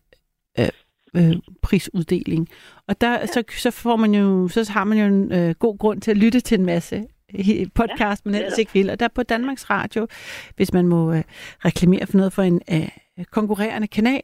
øh, 0.59 0.67
øh, 1.15 1.35
prisuddeling. 1.61 2.47
Og 2.87 3.01
der, 3.01 3.11
ja. 3.11 3.25
så, 3.25 3.43
så 3.57 3.71
får 3.71 3.95
man 3.95 4.13
jo, 4.15 4.47
så 4.47 4.71
har 4.71 4.83
man 4.83 4.97
jo 4.97 5.05
en 5.05 5.31
øh, 5.31 5.55
god 5.59 5.77
grund 5.77 6.01
til 6.01 6.11
at 6.11 6.17
lytte 6.17 6.39
til 6.39 6.59
en 6.59 6.65
masse 6.65 7.03
podcast, 7.75 8.25
man 8.25 8.35
ellers 8.35 8.51
netop. 8.51 8.59
ikke 8.59 8.73
vil. 8.73 8.89
Og 8.89 8.99
der 8.99 9.07
på 9.07 9.23
Danmarks 9.23 9.69
Radio, 9.69 10.07
hvis 10.55 10.73
man 10.73 10.87
må 10.87 11.13
øh, 11.13 11.23
reklamere 11.65 12.07
for 12.07 12.17
noget 12.17 12.33
for 12.33 12.41
en 12.41 12.61
øh, 12.71 12.89
konkurrerende 13.31 13.87
kanal, 13.87 14.21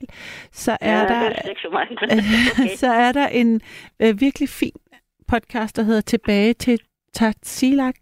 så 0.52 0.78
er 0.82 1.00
ja, 1.00 1.08
der 1.08 1.30
så 1.62 1.70
meget. 1.72 1.90
men 2.10 2.20
okay. 2.66 2.76
så 2.76 2.88
er 2.88 3.12
der 3.12 3.28
en 3.28 3.62
øh, 4.00 4.22
virkelig 4.22 4.50
fin 4.50 4.72
podcast, 5.28 5.76
der 5.76 5.84
hedder 5.84 6.02
Tilbage 6.02 6.54
til 6.54 6.80
Tatsilak, 7.14 7.96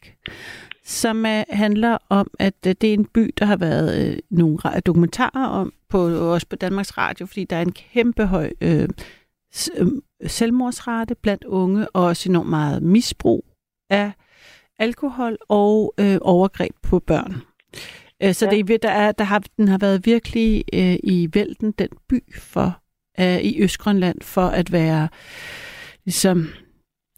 som 0.84 1.26
øh, 1.26 1.44
handler 1.50 1.98
om, 2.10 2.28
at 2.40 2.54
øh, 2.68 2.76
det 2.82 2.90
er 2.90 2.94
en 2.94 3.06
by, 3.06 3.34
der 3.40 3.46
har 3.46 3.58
været 3.58 4.08
øh, 4.08 4.18
nogle 4.30 4.58
dokumentarer 4.86 5.48
om, 5.48 5.74
på, 5.90 6.00
også 6.34 6.48
på 6.48 6.56
Danmarks 6.56 6.98
Radio, 6.98 7.26
fordi 7.26 7.44
der 7.44 7.56
er 7.56 7.62
en 7.62 7.72
kæmpe 7.72 8.26
høj 8.26 8.52
øh, 8.62 8.90
selvmordsrate 10.28 11.16
blandt 11.16 11.44
unge, 11.44 11.90
og 11.90 12.04
også 12.04 12.30
enormt 12.30 12.50
meget 12.50 12.84
misbrug 12.84 13.46
af 13.90 14.12
alkohol 14.80 15.38
og 15.50 15.94
øh, 16.00 16.18
overgreb 16.22 16.76
på 16.84 17.00
børn. 17.00 17.42
Øh, 18.24 18.34
Så 18.34 18.46
Ja. 18.46 18.52
det, 18.52 18.70
er- 18.70 18.78
der 18.78 18.90
er, 18.90 19.12
der 19.12 19.24
har, 19.24 19.44
den 19.58 19.68
har 19.68 19.78
været 19.78 20.06
virkelig 20.06 20.64
øh, 20.74 20.96
i 21.04 21.30
vælten, 21.34 21.72
den 21.72 21.90
by 22.10 22.34
for 22.36 22.80
øh, 23.20 23.38
i 23.38 23.62
Østgrønland, 23.64 24.22
for 24.22 24.46
at 24.48 24.72
være 24.72 25.08
ligesom 26.06 26.48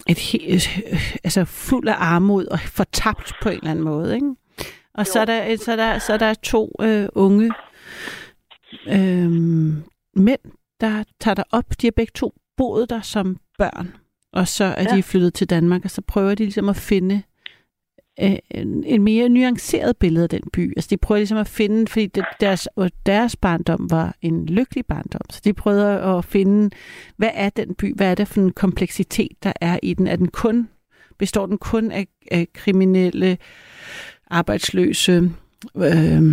et 0.09 0.17
he- 0.17 0.53
øh, 0.53 1.15
altså 1.23 1.45
fuld 1.45 1.87
af 1.87 1.95
armod 1.97 2.45
og 2.45 2.59
fortabt 2.59 3.33
på 3.41 3.49
en 3.49 3.57
eller 3.57 3.71
anden 3.71 3.85
måde. 3.85 4.15
Ikke? 4.15 4.35
Og 4.93 5.07
så 5.07 5.19
er, 5.19 5.25
der, 5.25 5.55
så, 5.57 5.71
er 5.71 5.75
der, 5.75 5.99
så 5.99 6.13
er 6.13 6.17
der 6.17 6.33
to 6.33 6.71
øh, 6.81 7.09
unge 7.15 7.51
øh, 8.87 9.31
mænd, 10.15 10.39
der 10.81 11.03
tager 11.19 11.35
der 11.35 11.43
op. 11.51 11.65
De 11.81 11.87
har 11.87 11.91
begge 11.91 12.11
to 12.15 12.33
boet 12.57 12.89
der 12.89 13.01
som 13.01 13.37
børn, 13.57 13.95
og 14.33 14.47
så 14.47 14.63
er. 14.63 14.81
Ja. 14.89 14.95
de 14.95 15.03
flyttet 15.03 15.33
til 15.33 15.49
Danmark, 15.49 15.85
og 15.85 15.91
så 15.91 16.01
prøver 16.01 16.35
de 16.35 16.43
ligesom 16.43 16.69
at 16.69 16.75
finde 16.75 17.21
øh, 18.21 18.35
en, 18.85 19.03
mere 19.03 19.29
nuanceret 19.29 19.97
billede 19.97 20.23
af 20.23 20.29
den 20.29 20.41
by. 20.53 20.73
Altså 20.77 20.87
de 20.89 20.97
prøver 20.97 21.19
ligesom 21.19 21.37
at 21.37 21.47
finde, 21.47 21.87
fordi 21.87 22.05
det, 22.05 22.25
deres, 22.39 22.67
deres 23.05 23.35
barndom 23.35 23.91
var 23.91 24.15
en 24.21 24.45
lykkelig 24.45 24.85
barndom, 24.85 25.21
så 25.29 25.41
de 25.43 25.53
prøvede 25.53 26.01
at 26.01 26.25
finde, 26.25 26.75
hvad 27.17 27.29
er 27.33 27.49
den 27.49 27.75
by, 27.75 27.95
hvad 27.95 28.11
er 28.11 28.15
det 28.15 28.27
for 28.27 28.41
en 28.41 28.51
kompleksitet, 28.51 29.43
der 29.43 29.53
er 29.61 29.79
i 29.83 29.93
den? 29.93 30.07
Er 30.07 30.15
den 30.15 30.27
kun, 30.27 30.69
består 31.17 31.45
den 31.45 31.57
kun 31.57 31.91
af, 31.91 32.07
af 32.31 32.47
kriminelle, 32.53 33.37
arbejdsløse, 34.29 35.31
øh, 35.75 36.23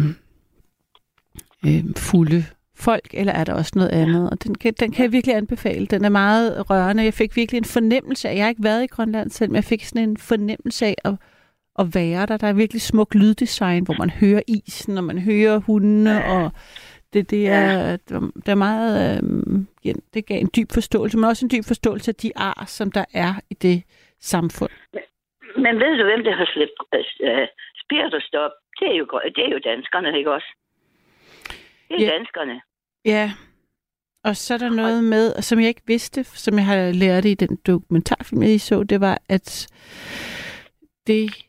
øh, 1.66 1.84
fulde 1.96 2.44
folk, 2.74 3.08
eller 3.12 3.32
er 3.32 3.44
der 3.44 3.52
også 3.52 3.72
noget 3.74 3.90
andet? 3.90 4.30
Og 4.30 4.44
den 4.44 4.54
kan, 4.54 4.74
den 4.80 4.92
kan 4.92 5.02
jeg 5.02 5.12
virkelig 5.12 5.36
anbefale. 5.36 5.86
Den 5.86 6.04
er 6.04 6.08
meget 6.08 6.70
rørende. 6.70 7.04
Jeg 7.04 7.14
fik 7.14 7.36
virkelig 7.36 7.58
en 7.58 7.64
fornemmelse 7.64 8.28
af, 8.28 8.36
jeg 8.36 8.44
har 8.44 8.48
ikke 8.48 8.64
været 8.64 8.84
i 8.84 8.86
Grønland 8.86 9.30
selv, 9.30 9.50
men 9.50 9.56
jeg 9.56 9.64
fik 9.64 9.84
sådan 9.84 10.08
en 10.08 10.16
fornemmelse 10.16 10.86
af 10.86 10.94
at, 11.04 11.14
at 11.78 11.86
være 11.94 12.26
der. 12.26 12.36
Der 12.36 12.46
er 12.46 12.52
virkelig 12.52 12.82
smuk 12.82 13.14
lyddesign, 13.14 13.84
hvor 13.84 13.94
man 13.98 14.10
hører 14.10 14.42
isen, 14.48 14.98
og 14.98 15.04
man 15.04 15.18
hører 15.18 15.58
hundene, 15.58 16.24
og 16.24 16.50
det, 17.12 17.30
det, 17.30 17.48
er, 17.48 17.96
det 18.36 18.48
er 18.48 18.54
meget, 18.54 19.20
ja, 19.84 19.92
det 20.14 20.26
gav 20.26 20.40
en 20.40 20.50
dyb 20.56 20.72
forståelse, 20.74 21.18
men 21.18 21.24
også 21.24 21.46
en 21.46 21.50
dyb 21.50 21.64
forståelse 21.66 22.10
af 22.10 22.14
de 22.14 22.32
ar, 22.36 22.64
som 22.66 22.90
der 22.92 23.04
er 23.14 23.34
i 23.50 23.54
det 23.54 23.82
samfund. 24.20 24.70
Men 25.56 25.74
ved 25.82 25.98
du, 25.98 26.04
hvem 26.04 26.24
der 26.24 26.34
har 26.36 26.48
slæbt 26.52 26.78
uh, 27.20 27.46
spiritusstop? 27.84 28.50
Det 28.80 28.88
er, 28.92 28.96
jo, 29.00 29.04
det 29.36 29.44
er 29.44 29.50
jo 29.52 29.60
danskerne, 29.64 30.18
ikke 30.18 30.32
også? 30.32 30.46
Det 31.88 31.96
er 31.96 32.00
Ja. 32.00 32.04
ja. 32.04 32.12
danskerne. 32.18 32.60
Ja, 33.04 33.32
og 34.24 34.36
så 34.36 34.54
er 34.54 34.58
der 34.58 34.70
noget 34.70 35.04
med, 35.04 35.42
som 35.42 35.60
jeg 35.60 35.68
ikke 35.68 35.86
vidste, 35.86 36.24
som 36.24 36.54
jeg 36.54 36.66
har 36.66 36.92
lært 36.92 37.24
i 37.24 37.34
den 37.34 37.58
dokumentarfilm, 37.66 38.42
jeg 38.42 38.60
så, 38.60 38.82
det 38.82 39.00
var, 39.00 39.18
at 39.28 39.68
det 41.06 41.45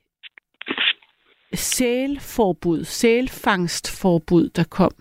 sælforbud, 1.54 2.84
sælfangstforbud, 2.84 4.50
der 4.50 4.64
kom, 4.64 4.92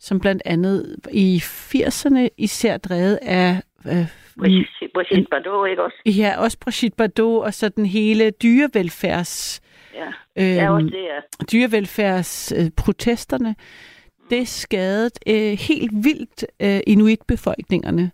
som 0.00 0.20
blandt 0.20 0.42
andet 0.44 0.96
i 1.12 1.42
80'erne 1.44 2.28
især 2.38 2.76
drevet 2.76 3.18
af 3.22 3.60
øh, 3.86 4.06
Brigitte 4.94 5.26
Bardot, 5.30 5.68
ikke 5.68 5.82
også? 5.82 5.96
Ja, 6.06 6.34
også 6.38 6.58
Brigitte 6.60 6.96
Bardot 6.96 7.44
og 7.44 7.54
så 7.54 7.68
den 7.68 7.86
hele 7.86 8.30
dyrevelfærds... 8.30 9.60
Ja, 9.94 10.06
Øhm, 10.38 10.54
ja 10.54 10.74
også 10.74 10.86
det, 10.86 11.02
ja. 11.02 11.20
dyrevelfærdsprotesterne, 11.52 13.54
det 14.30 14.48
skadede 14.48 15.10
øh, 15.26 15.52
helt 15.58 15.92
vildt 16.04 16.44
øh, 16.62 16.80
inuitbefolkningerne. 16.86 18.10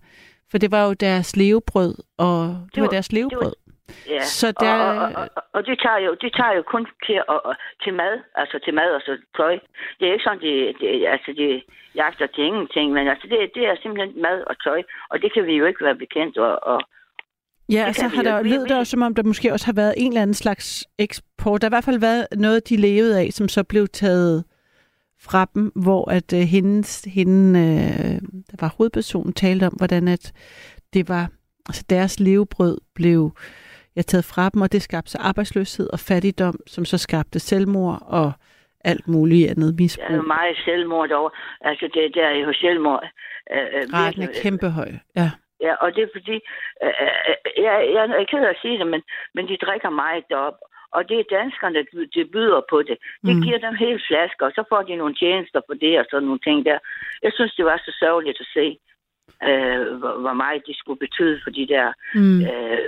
For 0.51 0.59
det 0.59 0.71
var 0.71 0.87
jo 0.87 0.93
deres 0.93 1.37
levebrød, 1.37 1.95
og 2.19 2.47
det, 2.49 2.57
det 2.75 2.81
var, 2.81 2.87
var- 2.87 2.91
deres 2.91 3.13
levebrød. 3.13 3.53
Ja, 4.15 4.23
Så 4.41 4.47
der- 4.61 4.75
og, 4.75 4.97
og, 5.21 5.29
og, 5.37 5.43
og 5.57 5.61
det, 5.67 5.77
tager 5.85 5.99
jo, 6.07 6.11
det 6.23 6.31
tager 6.39 6.53
jo 6.59 6.63
kun 6.73 6.87
til, 7.07 7.19
og, 7.29 7.55
til 7.83 7.93
mad, 7.95 8.15
altså 8.35 8.57
til 8.65 8.75
mad 8.75 8.91
og 8.97 9.01
så 9.07 9.13
tøj. 9.37 9.55
Det 9.99 10.05
er 10.09 10.13
ikke 10.13 10.25
sådan, 10.29 10.41
det, 10.47 10.77
det, 10.81 10.89
altså 11.15 11.31
det 11.41 11.51
jagter 12.01 12.27
til 12.35 12.45
ingenting, 12.45 12.87
men 12.97 13.09
altså 13.13 13.27
det, 13.31 13.39
det 13.57 13.65
er 13.71 13.77
simpelthen 13.83 14.23
mad 14.23 14.39
og 14.51 14.55
tøj, 14.67 14.81
og 15.11 15.17
det 15.23 15.33
kan 15.35 15.47
vi 15.47 15.55
jo 15.61 15.65
ikke 15.67 15.85
være 15.85 15.99
bekendt. 16.05 16.39
Og, 16.39 16.55
og 16.73 16.81
Ja, 17.73 17.85
og 17.89 17.95
så 17.95 18.09
har 18.09 18.23
jo 18.23 18.29
der, 18.29 18.43
lød 18.43 18.63
Vi- 18.63 18.69
det 18.69 18.79
også, 18.79 18.91
som 18.91 19.03
om 19.03 19.15
der 19.15 19.23
måske 19.23 19.53
også 19.53 19.67
har 19.67 19.73
været 19.73 19.95
en 19.97 20.09
eller 20.13 20.23
anden 20.23 20.35
slags 20.35 20.85
eksport. 20.99 21.61
Der 21.61 21.67
har 21.67 21.71
i 21.71 21.75
hvert 21.77 21.85
fald 21.85 22.01
været 22.01 22.27
noget, 22.37 22.69
de 22.69 22.77
levede 22.77 23.21
af, 23.21 23.29
som 23.33 23.49
så 23.49 23.65
blev 23.65 23.89
taget 23.89 24.45
fra 25.23 25.47
dem, 25.55 25.73
hvor 25.75 26.11
at 26.11 26.33
øh, 26.33 26.41
hendes, 26.41 27.05
hende, 27.15 27.61
øh, 27.61 28.21
der 28.51 28.57
var 28.61 28.75
hovedpersonen, 28.79 29.33
talte 29.33 29.65
om, 29.67 29.73
hvordan 29.73 30.09
at 30.09 30.33
det 30.95 31.09
var, 31.09 31.29
altså 31.69 31.85
deres 31.91 32.21
levebrød 32.21 32.79
blev 32.95 33.33
ja, 33.97 34.03
taget 34.03 34.25
fra 34.25 34.49
dem, 34.49 34.61
og 34.63 34.73
det 34.73 34.83
skabte 34.83 35.11
så 35.11 35.19
arbejdsløshed 35.19 35.89
og 35.93 35.99
fattigdom, 35.99 36.57
som 36.67 36.85
så 36.85 36.99
skabte 36.99 37.39
selvmord 37.39 37.99
og 38.07 38.33
alt 38.85 39.09
muligt 39.09 39.51
andet 39.51 39.69
der 39.69 39.73
er 39.79 39.83
misbrug. 39.83 40.27
meget 40.27 40.57
selvmord 40.65 41.09
derovre. 41.09 41.31
Altså 41.61 41.89
det, 41.95 42.15
der 42.15 42.27
er 42.27 42.37
jo 42.47 42.53
selvmord. 42.53 43.05
Øh, 43.55 43.67
øh, 43.77 43.83
Raten 43.95 44.23
er 44.23 44.33
kæmpe 44.43 44.69
høj. 44.71 44.91
Ja. 45.17 45.31
Ja, 45.67 45.75
og 45.75 45.89
det 45.95 46.03
er 46.03 46.09
fordi, 46.17 46.37
øh, 46.85 46.95
øh, 47.05 47.65
jeg, 47.67 47.75
jeg 47.95 48.03
er 48.21 48.25
ked 48.31 48.43
af 48.45 48.51
at 48.55 48.61
sige 48.63 48.79
det, 48.79 48.87
men, 48.87 49.03
men 49.35 49.49
de 49.49 49.57
drikker 49.67 49.91
meget 49.91 50.25
derop. 50.31 50.59
Og 50.97 51.09
det 51.09 51.17
er 51.21 51.33
danskerne, 51.39 51.75
der 51.75 51.85
de 52.15 52.25
byder 52.35 52.61
på 52.71 52.79
det. 52.89 52.97
De 53.27 53.35
Mm. 53.35 53.43
giver 53.45 53.59
dem 53.59 53.75
hele 53.85 54.01
flasker, 54.09 54.45
og 54.47 54.53
så 54.57 54.63
får 54.69 54.83
de 54.83 54.97
nogle 54.97 55.15
tjenester 55.15 55.61
for 55.67 55.75
det 55.75 55.99
og 56.01 56.07
sådan 56.11 56.27
nogle 56.29 56.45
ting 56.47 56.59
der. 56.69 56.79
Jeg 57.23 57.33
synes, 57.35 57.53
det 57.55 57.65
var 57.65 57.77
så 57.87 57.93
sørgeligt 58.03 58.41
at 58.41 58.47
se, 58.57 58.67
øh, 59.49 59.81
hvor, 60.01 60.15
hvor 60.25 60.33
meget 60.43 60.67
de 60.69 60.75
skulle 60.79 60.99
betyde 61.07 61.41
for 61.45 61.51
de 61.51 61.67
der 61.75 61.87
Mm. 62.15 62.41
øh, 62.51 62.79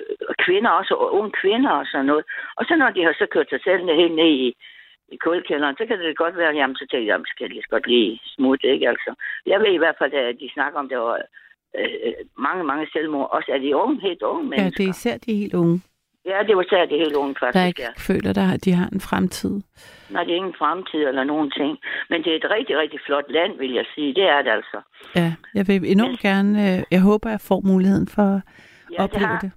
kvinder, 0.45 0.71
også 0.71 0.95
og 0.95 1.15
unge 1.15 1.31
kvinder 1.41 1.71
og 1.71 1.87
sådan 1.87 2.07
noget. 2.07 2.25
Og 2.57 2.65
så 2.69 2.77
når 2.77 2.91
de 2.91 3.03
har 3.07 3.15
så 3.19 3.27
kørt 3.31 3.49
sig 3.51 3.61
selv 3.65 3.85
ned- 3.85 3.97
helt 4.03 4.15
ned 4.15 4.31
i, 4.47 4.55
i 5.15 5.17
kuldkælderen, 5.17 5.77
så 5.77 5.85
kan 5.87 5.99
det 5.99 6.17
godt 6.17 6.37
være, 6.37 6.55
jamen 6.59 6.77
så 6.77 6.85
tænker 6.91 6.99
jeg, 7.07 7.07
jamen, 7.13 7.27
skal 7.27 7.49
lige 7.51 7.63
godt 7.71 7.87
lige 7.87 8.21
smutte, 8.35 8.67
ikke 8.75 8.89
altså. 8.89 9.15
Jeg 9.47 9.61
ved 9.61 9.73
i 9.75 9.83
hvert 9.83 9.99
fald, 9.99 10.13
at 10.15 10.37
de 10.41 10.51
snakker 10.55 10.79
om, 10.79 10.89
det 10.89 10.99
var 10.99 11.19
øh, 11.79 12.13
mange, 12.39 12.65
mange 12.65 12.87
selvmord, 12.93 13.29
også 13.37 13.49
er 13.55 13.59
de 13.59 13.77
unge, 13.77 14.01
helt 14.01 14.23
unge 14.23 14.43
ja, 14.43 14.49
mennesker. 14.49 14.77
det 14.77 14.85
er 14.85 14.91
især 14.97 15.17
de 15.27 15.35
helt 15.43 15.55
unge, 15.55 15.83
Ja, 16.25 16.39
det 16.47 16.57
var 16.57 16.63
især 16.63 16.87
de 16.87 16.97
helt 17.05 17.17
unge 17.17 17.35
der 17.35 17.41
faktisk, 17.41 17.67
ikke 17.67 17.83
ja. 17.83 17.89
føler, 17.99 18.33
der, 18.33 18.57
de 18.57 18.73
har 18.73 18.89
en 18.93 19.01
fremtid. 19.01 19.61
Nej, 20.11 20.25
det 20.25 20.33
er 20.33 20.37
ingen 20.37 20.55
fremtid 20.59 20.99
eller 20.99 21.25
nogen 21.25 21.51
ting. 21.51 21.79
Men 22.11 22.23
det 22.25 22.33
er 22.33 22.37
et 22.37 22.51
rigtig, 22.51 22.79
rigtig 22.79 23.01
flot 23.07 23.25
land, 23.29 23.59
vil 23.59 23.73
jeg 23.73 23.85
sige. 23.95 24.15
Det 24.15 24.23
er 24.23 24.43
det 24.43 24.51
altså. 24.51 24.81
Ja, 25.17 25.35
jeg 25.55 25.69
vil 25.69 25.91
enormt 25.91 26.21
gerne, 26.21 26.77
øh, 26.77 26.83
jeg 26.91 27.01
håber, 27.01 27.31
jeg 27.31 27.41
får 27.41 27.61
muligheden 27.61 28.09
for 28.09 28.23
at 28.23 28.43
Ja, 28.91 28.95
det 28.97 29.01
opleve 29.01 29.27
har, 29.27 29.41
det. 29.41 29.51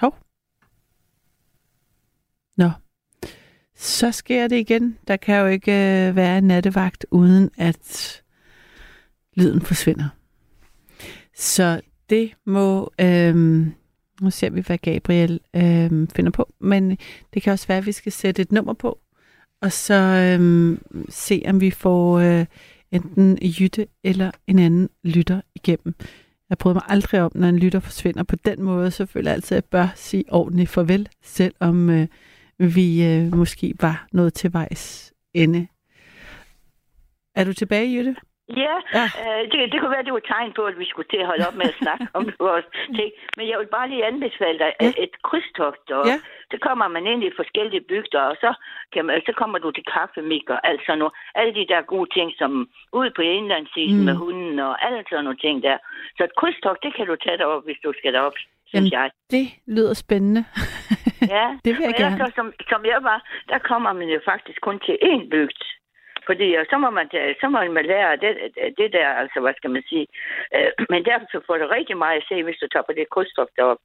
Hov. 0.00 0.18
Nå. 2.56 2.70
Så 3.74 4.12
sker 4.12 4.48
det 4.48 4.56
igen. 4.56 4.98
Der 5.08 5.16
kan 5.16 5.40
jo 5.40 5.46
ikke 5.46 5.72
øh, 5.72 6.16
være 6.16 6.38
en 6.38 6.44
nattevagt, 6.44 7.06
uden 7.10 7.50
at 7.58 8.22
lyden 9.36 9.60
forsvinder. 9.60 10.08
Så 11.34 11.80
det 12.10 12.34
må... 12.44 12.92
Øh, 13.00 13.66
nu 14.20 14.30
ser 14.30 14.50
vi, 14.50 14.60
hvad 14.60 14.78
Gabriel 14.78 15.40
øh, 15.56 16.08
finder 16.16 16.30
på. 16.30 16.52
Men 16.60 16.98
det 17.34 17.42
kan 17.42 17.52
også 17.52 17.66
være, 17.66 17.78
at 17.78 17.86
vi 17.86 17.92
skal 17.92 18.12
sætte 18.12 18.42
et 18.42 18.52
nummer 18.52 18.72
på, 18.72 18.98
og 19.62 19.72
så 19.72 19.94
øh, 19.94 20.78
se, 21.08 21.42
om 21.46 21.60
vi 21.60 21.70
får 21.70 22.18
øh, 22.18 22.46
enten 22.92 23.38
Jytte 23.60 23.86
eller 24.04 24.30
en 24.46 24.58
anden 24.58 24.88
lytter 25.04 25.40
igennem. 25.54 25.94
Jeg 26.50 26.58
prøver 26.58 26.74
mig 26.74 26.82
aldrig 26.88 27.20
om, 27.20 27.32
når 27.34 27.48
en 27.48 27.58
lytter 27.58 27.80
forsvinder 27.80 28.22
på 28.22 28.36
den 28.36 28.62
måde, 28.62 28.90
så 28.90 29.06
føler 29.06 29.30
jeg 29.30 29.34
altid, 29.34 29.56
at 29.56 29.64
jeg 29.64 29.70
bør 29.70 29.88
sige 29.96 30.24
ordentligt 30.28 30.70
farvel, 30.70 31.08
selvom 31.22 31.90
øh, 31.90 32.06
vi 32.58 33.04
øh, 33.04 33.36
måske 33.36 33.74
var 33.80 34.06
nået 34.12 34.34
til 34.34 34.52
vejs 34.52 35.12
ende. 35.34 35.66
Er 37.34 37.44
du 37.44 37.52
tilbage, 37.52 37.96
Jytte? 37.96 38.16
Ja, 38.48 38.74
Ja. 38.98 39.04
Øh, 39.22 39.42
det, 39.52 39.72
det 39.72 39.76
kunne 39.80 39.90
være, 39.96 40.04
det 40.06 40.12
var 40.12 40.22
et 40.24 40.30
tegn 40.34 40.52
på, 40.58 40.62
at 40.70 40.78
vi 40.78 40.86
skulle 40.90 41.08
til 41.08 41.20
at 41.22 41.26
holde 41.30 41.46
op 41.48 41.54
med 41.60 41.66
at 41.72 41.78
snakke 41.82 42.06
om 42.18 42.24
vores 42.48 42.66
ting. 42.98 43.10
Men 43.36 43.44
jeg 43.50 43.58
vil 43.58 43.66
bare 43.76 43.88
lige 43.88 44.06
anbefale 44.06 44.58
dig 44.58 44.72
Ja. 44.80 44.92
et 45.04 45.14
krydstogt. 45.28 45.86
Og 45.98 46.06
Ja. 46.10 46.16
Så 46.52 46.56
kommer 46.66 46.88
man 46.88 47.06
ind 47.12 47.24
i 47.24 47.30
forskellige 47.40 47.84
bygder, 47.92 48.20
og 48.30 48.36
så, 48.44 48.50
kan 48.92 49.04
man, 49.04 49.22
så 49.28 49.32
kommer 49.40 49.58
du 49.58 49.70
til 49.70 49.84
kaffemik 49.96 50.46
og 50.54 50.58
alt 50.68 50.80
sådan 50.86 50.98
noget. 50.98 51.14
Alle 51.34 51.54
de 51.54 51.66
der 51.72 51.82
gode 51.94 52.08
ting, 52.16 52.28
som 52.40 52.50
ude 52.92 53.10
på 53.16 53.22
indlandsisen 53.22 53.98
Mm. 53.98 54.04
med 54.08 54.14
hunden 54.22 54.58
og 54.58 54.72
alle 54.86 55.04
sådan 55.10 55.24
nogle 55.24 55.38
ting 55.46 55.62
der. 55.62 55.76
Så 56.16 56.24
et 56.24 56.34
krydstogt, 56.40 56.82
det 56.84 56.92
kan 56.96 57.06
du 57.06 57.16
tage 57.16 57.38
derop, 57.38 57.64
hvis 57.64 57.80
du 57.84 57.92
skal 57.98 58.12
derop, 58.12 58.36
synes 58.36 58.72
Jamen, 58.74 58.92
jeg. 58.92 59.10
Det 59.30 59.46
lyder 59.76 59.94
spændende. 59.94 60.44
Ja, 61.36 61.46
det 61.64 61.70
vil 61.76 61.84
jeg 61.90 61.94
gerne. 62.02 62.18
Så, 62.18 62.32
som, 62.34 62.52
som 62.70 62.84
jeg 62.92 62.98
var, 63.02 63.18
der 63.48 63.58
kommer 63.58 63.92
man 63.92 64.08
jo 64.08 64.20
faktisk 64.24 64.60
kun 64.60 64.78
til 64.86 64.96
én 65.02 65.28
bygd. 65.30 65.62
Fordi 66.28 66.48
og 66.60 66.66
så 66.70 66.76
må 66.78 66.90
man, 66.90 67.06
så 67.40 67.46
må 67.48 67.58
man 67.78 67.86
lære 67.92 68.16
det, 68.24 68.32
det 68.78 68.88
der, 68.92 69.08
altså 69.22 69.40
hvad 69.40 69.54
skal 69.56 69.70
man 69.70 69.82
sige. 69.88 70.06
Øh, 70.54 70.70
men 70.92 71.04
derfor 71.04 71.26
så 71.32 71.40
får 71.46 71.56
du 71.58 71.66
rigtig 71.66 71.96
meget 71.96 72.16
at 72.20 72.26
se, 72.28 72.42
hvis 72.42 72.56
du 72.62 72.66
tager 72.68 72.86
på 72.88 72.92
det 72.98 73.10
krydstof 73.14 73.48
derop. 73.56 73.78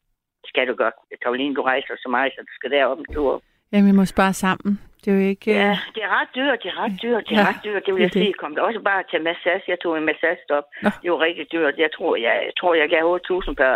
Skal 0.51 0.67
du 0.67 0.75
godt. 0.83 0.93
Karoline, 1.23 1.55
du 1.55 1.61
rejser 1.61 1.95
så 1.97 2.09
meget, 2.09 2.33
så 2.35 2.41
du 2.41 2.53
skal 2.59 2.71
derop 2.71 2.99
en 2.99 3.13
tur. 3.13 3.41
Jamen, 3.71 3.87
vi 3.91 3.95
må 3.97 4.05
spare 4.05 4.33
sammen. 4.33 4.71
Det 5.01 5.07
er 5.11 5.15
jo 5.19 5.23
ikke... 5.33 5.51
Ja, 5.51 5.69
øh, 5.69 5.77
det 5.95 6.01
er 6.07 6.11
ret 6.19 6.31
dyrt, 6.35 6.59
det 6.63 6.69
er 6.73 6.77
ret 6.83 6.95
dyrt, 7.03 7.23
det 7.29 7.35
er 7.37 7.41
Ja, 7.41 7.49
ret 7.49 7.61
dyrt. 7.67 7.85
Det 7.85 7.91
vil 7.93 8.01
jeg 8.01 8.13
det. 8.13 8.21
sige. 8.21 8.33
Kom 8.41 8.55
der 8.55 8.61
også 8.61 8.81
bare 8.89 9.03
til 9.11 9.21
massage. 9.29 9.63
Jeg 9.73 9.79
tog 9.83 9.97
en 9.97 10.05
massage 10.11 10.43
op. 10.57 10.63
Nå. 10.83 10.89
Det 11.03 11.11
var 11.11 11.19
rigtig 11.27 11.45
dyrt. 11.51 11.75
Jeg 11.85 11.91
tror, 11.95 12.15
jeg, 12.15 12.35
jeg 12.47 12.53
tror, 12.59 12.73
jeg 12.81 12.89
gav 12.95 13.03
8.000 13.31 13.53
per, 13.61 13.73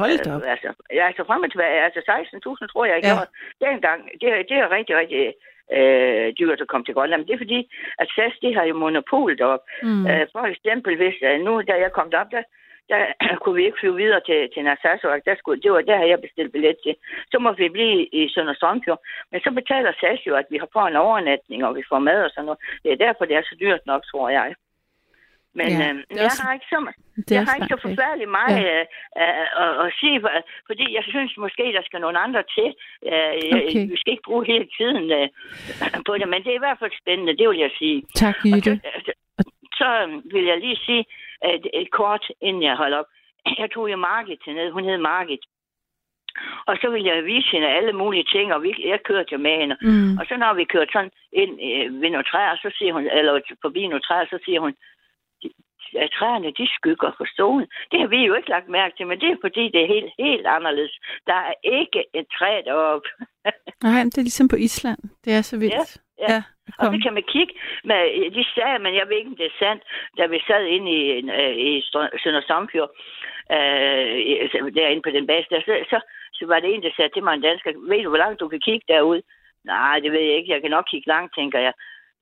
Hold 0.00 0.18
da 0.24 0.34
op. 0.34 0.42
Øh, 0.42 0.50
altså, 0.54 0.68
ja, 0.98 1.02
altså 1.10 1.22
frem 1.28 1.42
og 1.42 1.50
tilbage, 1.50 1.84
altså 1.86 2.00
16.000 2.00 2.66
tror 2.72 2.84
jeg, 2.84 2.94
jeg 2.96 3.02
Ja. 3.04 3.08
gjorde 3.10 3.28
dengang. 3.66 4.00
Det, 4.20 4.28
det 4.50 4.56
er 4.62 4.68
rigtig, 4.76 4.94
rigtig 5.02 5.22
øh, 5.72 6.32
dyrt 6.38 6.60
at 6.60 6.68
komme 6.68 6.84
til 6.84 6.94
Grønland. 6.94 7.20
Men 7.20 7.28
det 7.28 7.34
er 7.34 7.44
fordi, 7.44 7.60
at 7.98 8.08
SAS, 8.14 8.34
de 8.42 8.54
har 8.54 8.64
jo 8.64 8.74
monopol 8.74 9.38
deroppe. 9.38 9.66
Mm. 9.82 10.06
Øh, 10.06 10.26
for 10.32 10.44
eksempel, 10.52 10.96
hvis 10.96 11.18
øh, 11.22 11.40
nu, 11.40 11.62
da 11.68 11.74
jeg 11.84 11.92
kom 11.92 12.10
derop, 12.10 12.30
der, 12.30 12.42
der 12.88 13.00
kunne 13.42 13.56
vi 13.58 13.64
ikke 13.64 13.80
flyve 13.80 13.96
videre 13.96 14.20
til, 14.28 14.40
til 14.54 14.64
Narsarsuaq. 14.64 15.22
Der 15.24 15.34
skulle, 15.38 15.62
det 15.62 15.72
var 15.72 15.80
der, 15.80 16.10
jeg 16.10 16.20
bestilt 16.20 16.52
billet 16.52 16.76
til. 16.84 16.94
Så 17.32 17.38
må 17.38 17.52
vi 17.52 17.68
blive 17.68 18.06
i 18.06 18.28
Sønder 18.28 18.54
Strømfjord. 18.54 19.02
Men 19.30 19.40
så 19.40 19.50
betaler 19.50 19.92
SAS 20.00 20.26
jo, 20.26 20.34
at 20.36 20.46
vi 20.50 20.58
har 20.58 20.68
fået 20.72 20.88
en 20.88 21.02
overnatning, 21.06 21.64
og 21.64 21.76
vi 21.76 21.82
får 21.90 21.98
mad 21.98 22.24
og 22.24 22.30
sådan 22.30 22.44
noget. 22.44 22.60
Det 22.82 22.92
er 22.92 23.04
derfor, 23.06 23.24
det 23.24 23.36
er 23.36 23.42
så 23.42 23.56
dyrt 23.60 23.82
nok, 23.86 24.02
tror 24.10 24.28
jeg. 24.28 24.54
Men 25.58 25.68
Ja, 25.68 25.88
øh, 25.88 25.96
jeg 26.16 26.24
også- 26.24 26.42
har 26.44 26.52
ikke 26.56 26.68
så, 26.72 26.78
jeg 27.36 27.44
har 27.48 27.54
ikke 27.58 27.72
så 27.74 27.80
forfærdeligt 27.86 28.30
meget 28.38 28.56
ja. 28.64 28.74
øh, 28.80 28.84
øh, 29.22 29.62
at, 29.64 29.72
at 29.86 29.90
sige, 30.00 30.16
for- 30.22 30.42
fordi 30.68 30.86
jeg 30.96 31.04
synes 31.12 31.32
måske, 31.44 31.64
der 31.76 31.82
skal 31.88 32.00
nogle 32.00 32.18
andre 32.26 32.42
til. 32.56 32.68
Øh, 33.10 33.32
Okay. 33.58 33.82
Vi 33.92 33.96
skal 34.00 34.12
ikke 34.14 34.28
bruge 34.28 34.44
hele 34.52 34.66
tiden 34.78 35.04
øh, 35.18 35.28
på 36.06 36.12
det, 36.20 36.28
men 36.32 36.40
det 36.44 36.50
er 36.52 36.60
i 36.60 36.64
hvert 36.66 36.78
fald 36.80 36.92
spændende, 37.02 37.36
det 37.38 37.46
vil 37.48 37.58
jeg 37.66 37.72
sige. 37.80 37.98
Tak, 38.22 38.36
Og 38.44 38.48
Jytte. 38.50 38.72
så, 38.84 38.90
så, 39.06 39.12
så 39.80 39.88
vil 40.32 40.44
jeg 40.50 40.58
lige 40.60 40.78
sige 40.86 41.04
at 41.50 41.60
et 41.74 41.90
kort, 41.90 42.24
inden 42.40 42.62
jeg 42.62 42.76
holder 42.82 42.98
op. 42.98 43.08
Jeg 43.62 43.70
tog 43.70 43.90
jo 43.92 43.96
Margit 43.96 44.42
ned. 44.46 44.70
Hun 44.70 44.84
hed 44.84 44.98
Margit. 44.98 45.44
Og 46.66 46.74
så 46.80 46.86
vil 46.90 47.02
jeg 47.04 47.24
vise 47.24 47.48
hende 47.52 47.68
alle 47.68 47.92
mulige 47.92 48.24
ting, 48.34 48.54
og 48.54 48.62
vi, 48.62 48.70
jeg 48.92 49.00
kørte 49.02 49.28
jo 49.32 49.38
med 49.38 49.56
hende. 49.60 49.76
Mm. 49.82 50.18
Og 50.18 50.24
så 50.28 50.36
når 50.36 50.54
vi 50.54 50.64
kørte 50.64 50.92
sådan 50.92 51.10
ind 51.32 51.52
øh, 51.68 52.02
ved 52.02 52.10
nogle 52.10 52.24
træer, 52.32 52.56
så 52.56 52.68
siger 52.78 52.92
hun, 52.92 53.02
eller 53.18 53.40
forbi 53.62 53.86
nogle 53.86 54.00
træer, 54.08 54.26
så 54.30 54.38
siger 54.44 54.60
hun, 54.60 54.70
"De- 54.72 54.76
at 56.04 56.10
træerne, 56.18 56.50
de 56.60 56.66
skygger 56.76 57.10
for 57.18 57.26
solen. 57.36 57.68
Det 57.90 58.00
har 58.00 58.06
vi 58.06 58.20
jo 58.28 58.34
ikke 58.34 58.48
lagt 58.48 58.68
mærke 58.68 58.96
til, 58.96 59.06
men 59.06 59.20
det 59.20 59.30
er 59.30 59.36
fordi, 59.40 59.64
det 59.74 59.80
er 59.82 59.94
helt, 59.94 60.12
helt 60.18 60.46
anderledes. 60.46 60.94
Der 61.26 61.38
er 61.50 61.54
ikke 61.62 62.00
et 62.14 62.26
træ 62.38 62.52
deroppe. 62.64 63.08
Nej, 63.86 63.98
men 64.04 64.10
det 64.12 64.18
er 64.18 64.28
ligesom 64.28 64.48
på 64.48 64.56
Island. 64.56 64.98
Det 65.24 65.32
er 65.32 65.42
så 65.42 65.56
vildt. 65.58 65.90
ja. 66.18 66.32
ja 66.32 66.42
Og 66.78 66.84
kom. 66.86 66.94
så 66.94 66.98
kan 67.04 67.14
man 67.14 67.26
kigge, 67.34 67.54
med, 67.84 68.00
de 68.36 68.44
sagde, 68.54 68.78
men 68.84 68.92
jeg 68.98 69.06
ved 69.08 69.16
ikke, 69.16 69.32
om 69.32 69.40
det 69.42 69.46
er 69.46 69.58
sandt, 69.64 69.82
da 70.18 70.26
vi 70.26 70.38
sad 70.48 70.64
inde 70.76 70.88
i, 70.98 71.02
øh, 71.38 71.54
i 71.68 71.70
Sønder 72.22 72.42
Stamfjord, 72.46 72.90
øh, 73.56 74.74
derinde 74.78 75.02
på 75.06 75.10
den 75.16 75.26
base, 75.26 75.46
der, 75.50 75.60
så, 75.68 75.74
så, 75.92 75.98
så 76.32 76.46
var 76.46 76.58
det 76.60 76.74
en, 76.74 76.82
der 76.82 76.90
sagde 76.96 77.12
til 77.12 77.24
mig, 77.24 77.34
en 77.34 77.46
dansker, 77.48 77.70
ved 77.90 78.02
du, 78.02 78.08
hvor 78.08 78.22
langt 78.24 78.40
du 78.40 78.48
kan 78.48 78.60
kigge 78.60 78.86
derud? 78.88 79.20
Nej, 79.64 79.98
det 80.02 80.12
ved 80.12 80.20
jeg 80.20 80.36
ikke, 80.36 80.52
jeg 80.52 80.60
kan 80.60 80.70
nok 80.70 80.86
kigge 80.90 81.08
langt, 81.08 81.34
tænker 81.34 81.58
jeg. 81.66 81.72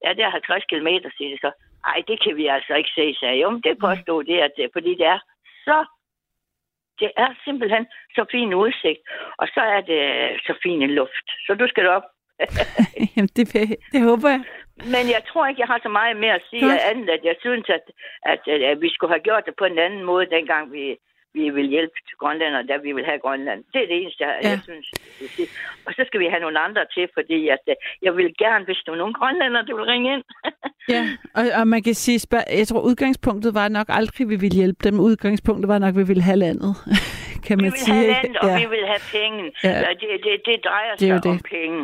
Ja, 0.05 0.11
det 0.17 0.23
er 0.25 0.31
50 0.31 0.65
km, 0.65 0.89
siger 1.17 1.31
det 1.31 1.41
så. 1.41 1.51
Ej, 1.91 1.99
det 2.09 2.23
kan 2.23 2.37
vi 2.37 2.47
altså 2.47 2.75
ikke 2.75 2.93
se, 2.95 3.15
sagde 3.21 3.35
jeg. 3.35 3.43
Jo, 3.43 3.51
men 3.51 3.63
det 3.67 3.79
påstod 3.87 4.25
det, 4.25 4.39
at 4.47 4.53
det, 4.57 4.71
fordi 4.73 4.91
det 5.01 5.07
er 5.07 5.21
så 5.67 5.79
det 7.01 7.11
er 7.17 7.31
simpelthen 7.45 7.87
så 8.15 8.25
fin 8.31 8.55
udsigt, 8.55 9.01
og 9.39 9.47
så 9.55 9.61
er 9.61 9.81
det 9.81 10.03
så 10.47 10.55
fin 10.63 10.83
en 10.83 10.91
luft. 10.91 11.27
Så 11.47 11.55
du 11.55 11.67
skal 11.69 11.87
op. 11.87 12.07
Jamen, 13.17 13.31
det, 13.37 13.45
det 13.93 14.01
håber 14.03 14.29
jeg. 14.29 14.43
Men 14.95 15.05
jeg 15.15 15.23
tror 15.29 15.47
ikke, 15.47 15.61
jeg 15.61 15.73
har 15.73 15.81
så 15.83 15.89
meget 15.89 16.17
mere 16.17 16.35
at 16.35 16.47
sige 16.51 16.63
Godt. 16.63 16.73
Godt. 16.73 16.91
andet, 16.91 17.09
at 17.17 17.25
jeg 17.25 17.37
synes, 17.41 17.67
at, 17.77 17.85
at, 18.33 18.41
at, 18.55 18.63
at 18.71 18.81
vi 18.81 18.91
skulle 18.95 19.13
have 19.15 19.27
gjort 19.29 19.47
det 19.47 19.55
på 19.59 19.65
en 19.65 19.79
anden 19.79 20.05
måde, 20.05 20.27
dengang 20.37 20.73
vi 20.73 20.97
vi 21.35 21.45
vil 21.57 21.67
hjælpe 21.75 21.97
til 22.09 22.17
Grønland, 22.23 22.55
og 22.61 22.65
da 22.71 22.75
vi 22.87 22.93
vil 22.97 23.05
have 23.11 23.19
Grønland. 23.25 23.61
Det 23.73 23.81
er 23.83 23.89
det 23.91 23.97
eneste, 24.03 24.21
jeg, 24.25 24.33
Ja. 24.43 24.49
jeg 24.51 24.61
synes. 24.69 24.87
Og 25.87 25.93
så 25.97 26.03
skal 26.07 26.21
vi 26.21 26.27
have 26.33 26.41
nogle 26.47 26.59
andre 26.67 26.83
til, 26.95 27.05
fordi 27.19 27.39
at, 27.49 27.63
øh, 27.69 27.75
jeg 28.03 28.13
vil 28.17 28.29
gerne, 28.45 28.65
hvis 28.65 28.81
du 28.87 28.93
er 28.93 28.97
nogen 29.03 29.15
grønlænder, 29.21 29.63
du 29.63 29.77
vil 29.77 29.85
ringe 29.93 30.09
ind. 30.15 30.25
Ja, 30.89 31.03
og, 31.35 31.45
og 31.61 31.69
man 31.69 31.83
kan 31.83 31.95
sige, 31.95 32.21
jeg 32.59 32.67
tror 32.69 32.81
udgangspunktet 32.81 33.55
var 33.55 33.69
nok 33.69 33.87
aldrig, 33.89 34.29
vi 34.29 34.37
ville 34.37 34.57
hjælpe 34.57 34.81
dem. 34.85 35.01
Udgangspunktet 35.01 35.69
var 35.69 35.79
nok, 35.79 35.97
vi 35.97 36.03
ville 36.07 36.23
have 36.23 36.37
landet, 36.37 36.73
kan 37.47 37.55
vi 37.59 37.63
man 37.65 37.73
vil 37.73 37.81
sige. 37.87 37.95
have 37.99 38.09
landet, 38.15 38.37
og 38.43 38.49
ja. 38.51 38.57
vi 38.61 38.67
vil 38.75 38.85
have 38.93 39.03
penge. 39.19 39.43
Ja. 39.67 39.75
Det, 40.01 40.09
det, 40.27 40.33
det 40.49 40.57
drejer 40.69 40.93
Det 40.93 41.01
sig 41.01 41.11
jo 41.11 41.17
om 41.33 41.39
det. 41.39 41.43
penge. 41.57 41.79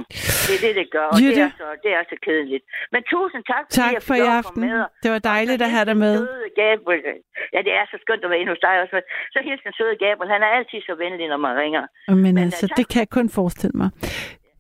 Det 0.47 0.53
er 0.59 0.63
det, 0.67 0.73
det 0.81 0.87
gør, 0.97 1.07
og 1.15 1.19
Jytte. 1.23 1.41
det 1.41 1.49
er, 1.49 1.53
så, 1.63 1.69
det 1.85 1.91
er 1.99 2.03
så 2.13 2.17
kedeligt. 2.27 2.65
Men 2.95 3.01
tusind 3.15 3.43
tak, 3.53 3.65
fordi 3.67 3.79
Tak 3.83 3.93
jeg 3.97 4.03
for 4.09 4.17
i 4.25 4.27
aften. 4.41 4.61
med. 4.65 4.79
Det 5.05 5.11
var 5.15 5.21
dejligt 5.35 5.61
at 5.67 5.71
have 5.77 5.87
dig 5.91 5.97
med. 6.05 6.15
søde 6.21 6.49
Gabriel. 6.63 7.19
Ja, 7.55 7.59
det 7.67 7.73
er 7.79 7.85
så 7.93 7.97
skønt 8.05 8.23
at 8.25 8.31
være 8.33 8.41
inde 8.43 8.53
hos 8.55 8.63
dig 8.67 8.75
også. 8.83 8.97
Så 9.35 9.39
hilsen 9.47 9.65
den 9.69 9.75
søde 9.81 9.95
Gabriel. 10.05 10.31
Han 10.37 10.43
er 10.47 10.51
altid 10.59 10.81
så 10.89 10.95
venlig, 11.05 11.27
når 11.33 11.41
man 11.47 11.53
ringer. 11.63 11.83
Men 12.09 12.17
Men, 12.25 12.39
øh, 12.39 12.45
altså, 12.45 12.67
tak. 12.69 12.77
det 12.79 12.85
kan 12.93 12.99
jeg 13.05 13.11
kun 13.19 13.29
forestille 13.41 13.77
mig. 13.83 13.91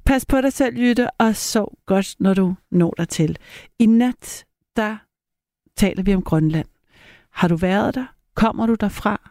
Pas 0.07 0.27
på 0.27 0.37
dig 0.41 0.53
selv, 0.53 0.75
Jytte, 0.83 1.05
og 1.25 1.31
sov 1.37 1.69
godt, 1.87 2.09
når 2.25 2.35
du 2.35 2.47
når 2.71 2.95
dig 2.99 3.09
til. 3.09 3.39
I 3.79 3.87
nat, 3.87 4.45
der 4.77 4.97
taler 5.77 6.03
vi 6.03 6.15
om 6.15 6.23
Grønland. 6.23 6.67
Har 7.35 7.49
du 7.49 7.57
været 7.57 7.95
der? 7.95 8.07
Kommer 8.37 8.67
du 8.67 8.75
derfra? 8.75 9.30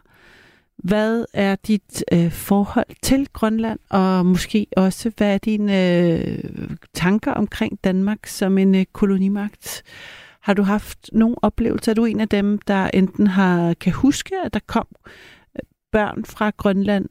Hvad 0.84 1.24
er 1.32 1.56
dit 1.56 2.04
øh, 2.12 2.30
forhold 2.30 2.86
til 3.02 3.28
Grønland, 3.32 3.78
og 3.90 4.26
måske 4.26 4.66
også, 4.76 5.12
hvad 5.16 5.34
er 5.34 5.38
dine 5.38 5.98
øh, 6.08 6.70
tanker 6.94 7.32
omkring 7.32 7.78
Danmark 7.84 8.26
som 8.26 8.58
en 8.58 8.74
øh, 8.74 8.84
kolonimagt? 8.92 9.82
Har 10.40 10.54
du 10.54 10.62
haft 10.62 11.10
nogle 11.12 11.36
oplevelser? 11.44 11.92
Er 11.92 11.94
du 11.94 12.04
en 12.04 12.20
af 12.20 12.28
dem, 12.28 12.58
der 12.58 12.90
enten 12.94 13.26
har 13.26 13.74
kan 13.74 13.92
huske, 13.92 14.34
at 14.44 14.54
der 14.54 14.60
kom 14.66 14.86
øh, 15.56 15.60
børn 15.92 16.24
fra 16.24 16.50
Grønland 16.56 17.08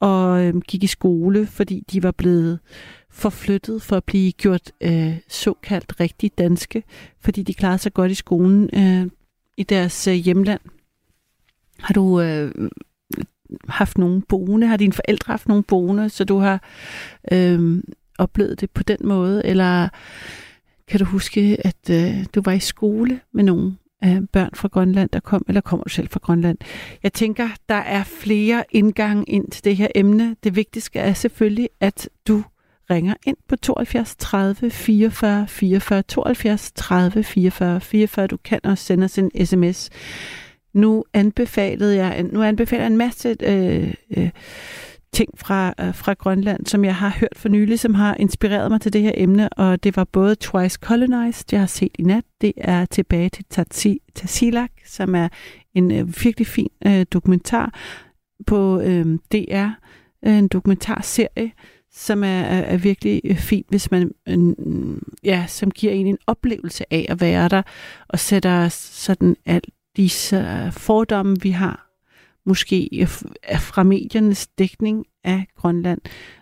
og 0.00 0.44
øh, 0.44 0.60
gik 0.60 0.84
i 0.84 0.86
skole, 0.86 1.46
fordi 1.46 1.84
de 1.92 2.02
var 2.02 2.10
blevet 2.10 2.58
forflyttet 3.10 3.82
for 3.82 3.96
at 3.96 4.04
blive 4.04 4.32
gjort 4.32 4.72
øh, 4.80 5.16
såkaldt 5.28 6.00
rigtig 6.00 6.30
danske, 6.38 6.82
fordi 7.20 7.42
de 7.42 7.54
klarede 7.54 7.78
sig 7.78 7.94
godt 7.94 8.10
i 8.10 8.14
skolen 8.14 8.70
øh, 8.74 9.10
i 9.56 9.62
deres 9.62 10.06
øh, 10.06 10.14
hjemland. 10.14 10.60
Har 11.78 11.94
du 11.94 12.20
øh, 12.20 12.70
haft 13.68 13.98
nogen 13.98 14.22
boende? 14.22 14.66
Har 14.66 14.76
dine 14.76 14.92
forældre 14.92 15.30
haft 15.32 15.48
nogen 15.48 15.62
boende, 15.62 16.08
så 16.08 16.24
du 16.24 16.38
har 16.38 16.62
øh, 17.32 17.82
oplevet 18.18 18.60
det 18.60 18.70
på 18.70 18.82
den 18.82 18.98
måde? 19.04 19.46
Eller 19.46 19.88
kan 20.88 20.98
du 20.98 21.04
huske, 21.04 21.56
at 21.64 21.90
øh, 21.90 22.24
du 22.34 22.42
var 22.44 22.52
i 22.52 22.60
skole 22.60 23.20
med 23.32 23.44
nogle 23.44 23.76
øh, 24.04 24.22
børn 24.32 24.50
fra 24.54 24.68
Grønland, 24.68 25.10
der 25.12 25.20
kom, 25.20 25.44
eller 25.48 25.60
kommer 25.60 25.84
du 25.84 25.90
selv 25.90 26.08
fra 26.08 26.20
Grønland? 26.22 26.58
Jeg 27.02 27.12
tænker, 27.12 27.48
der 27.68 27.74
er 27.74 28.04
flere 28.04 28.64
indgange 28.70 29.24
ind 29.24 29.50
til 29.50 29.64
det 29.64 29.76
her 29.76 29.88
emne. 29.94 30.36
Det 30.44 30.56
vigtigste 30.56 30.98
er 30.98 31.12
selvfølgelig, 31.12 31.68
at 31.80 32.08
du 32.28 32.42
ringer 32.90 33.14
ind 33.26 33.36
på 33.48 33.56
72 33.56 34.16
30 34.18 34.70
44 34.70 35.48
44 35.48 36.02
72 36.02 36.72
30 36.74 37.22
44 37.24 37.80
44. 37.80 38.26
Du 38.26 38.36
kan 38.44 38.60
også 38.64 38.84
sende 38.84 39.04
os 39.04 39.18
en 39.18 39.46
sms. 39.46 39.90
Nu 40.76 41.04
anbefalede 41.14 41.96
jeg, 41.96 42.22
nu 42.22 42.42
anbefaler 42.42 42.82
jeg 42.82 42.90
en 42.90 42.96
masse 42.96 43.36
øh, 43.42 43.94
øh, 44.16 44.30
ting 45.12 45.38
fra, 45.38 45.74
øh, 45.80 45.94
fra 45.94 46.12
Grønland, 46.12 46.66
som 46.66 46.84
jeg 46.84 46.94
har 46.96 47.16
hørt 47.20 47.36
for 47.36 47.48
nylig, 47.48 47.80
som 47.80 47.94
har 47.94 48.14
inspireret 48.14 48.70
mig 48.70 48.80
til 48.80 48.92
det 48.92 49.02
her 49.02 49.12
emne, 49.14 49.48
og 49.48 49.84
det 49.84 49.96
var 49.96 50.04
både 50.04 50.34
Twice 50.34 50.78
Colonized, 50.82 51.44
jeg 51.52 51.60
har 51.60 51.66
set 51.66 51.90
i 51.98 52.02
nat, 52.02 52.24
det 52.40 52.52
er 52.56 52.84
tilbage 52.84 53.28
til 53.28 53.44
Tatsi, 53.50 54.02
Tassilak, 54.14 54.70
som 54.86 55.14
er 55.14 55.28
en 55.74 55.92
øh, 55.92 56.24
virkelig 56.24 56.46
fin 56.46 56.70
øh, 56.86 57.06
dokumentar 57.12 57.74
på 58.46 58.80
øh, 58.80 59.18
DR, 59.32 59.68
øh, 60.26 60.38
en 60.38 60.48
dokumentarserie, 60.48 61.52
som 61.92 62.24
er, 62.24 62.40
er, 62.40 62.60
er 62.60 62.76
virkelig 62.76 63.20
øh, 63.24 63.36
fin, 63.36 63.64
hvis 63.68 63.90
man, 63.90 64.10
øh, 64.28 64.54
ja, 65.24 65.44
som 65.48 65.70
giver 65.70 65.92
en 65.92 66.06
en 66.06 66.18
oplevelse 66.26 66.84
af 66.92 67.06
at 67.08 67.20
være 67.20 67.48
der, 67.48 67.62
og 68.08 68.18
sætter 68.18 68.68
sådan 68.68 69.36
alt 69.46 69.66
disse 69.96 70.36
øh, 70.36 70.72
fordomme, 70.72 71.36
vi 71.42 71.50
har, 71.50 71.90
måske 72.44 72.88
øh, 73.00 73.08
fra 73.58 73.82
mediernes 73.82 74.46
dækning 74.46 75.06
af 75.24 75.46
Grønland 75.56 76.00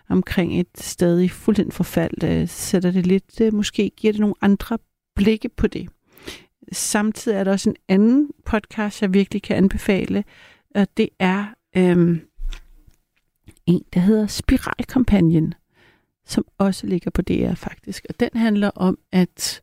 omkring 0.09 0.59
et 0.59 0.67
stadig 0.75 1.31
fuldstændig 1.31 1.73
forfald, 1.73 2.23
øh, 2.23 2.47
sætter 2.47 2.91
det 2.91 3.07
lidt, 3.07 3.53
måske 3.53 3.91
giver 3.97 4.13
det 4.13 4.19
nogle 4.19 4.35
andre 4.41 4.77
blikke 5.15 5.49
på 5.49 5.67
det. 5.67 5.89
Samtidig 6.71 7.37
er 7.37 7.43
der 7.43 7.51
også 7.51 7.69
en 7.69 7.75
anden 7.87 8.29
podcast, 8.45 9.01
jeg 9.01 9.13
virkelig 9.13 9.41
kan 9.41 9.57
anbefale, 9.57 10.23
og 10.75 10.87
det 10.97 11.09
er 11.19 11.45
øhm, 11.77 12.21
en, 13.65 13.83
der 13.93 13.99
hedder 13.99 14.27
Spiralkampagnen, 14.27 15.53
som 16.25 16.45
også 16.57 16.87
ligger 16.87 17.11
på 17.11 17.21
DR 17.21 17.53
faktisk. 17.53 18.05
Og 18.09 18.19
den 18.19 18.29
handler 18.35 18.69
om, 18.75 18.97
at 19.11 19.61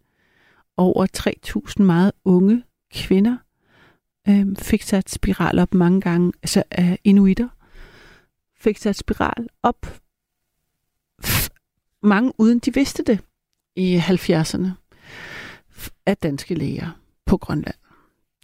over 0.76 1.06
3.000 1.78 1.82
meget 1.82 2.12
unge 2.24 2.62
kvinder 2.94 3.36
øh, 4.28 4.46
fik 4.58 4.82
sat 4.82 5.10
spiral 5.10 5.58
op 5.58 5.74
mange 5.74 6.00
gange, 6.00 6.32
altså 6.42 6.62
af 6.70 6.98
inuitter, 7.04 7.48
fik 8.56 8.78
sat 8.78 8.96
spiral 8.96 9.48
op, 9.62 10.00
f- 11.24 11.48
mange 12.02 12.32
uden 12.38 12.58
de 12.58 12.74
vidste 12.74 13.02
det 13.02 13.20
i 13.76 13.96
70'erne, 13.96 14.68
f- 15.70 15.88
af 16.06 16.16
danske 16.16 16.54
læger 16.54 16.90
på 17.26 17.36
Grønland. 17.36 17.74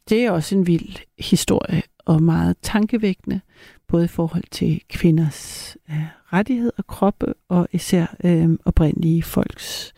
Det 0.09 0.25
er 0.25 0.31
også 0.31 0.55
en 0.55 0.67
vild 0.67 0.97
historie 1.19 1.83
og 1.99 2.23
meget 2.23 2.57
tankevækkende, 2.63 3.41
både 3.89 4.05
i 4.05 4.09
forhold 4.09 4.45
til 4.51 4.83
kvinders 4.89 5.77
øh, 5.91 6.07
rettighed 6.33 6.73
og 6.77 6.87
kroppe, 6.87 7.35
og 7.49 7.69
især 7.73 8.17
øh, 8.25 8.51
oprindelige 8.65 9.23
folks 9.23 9.95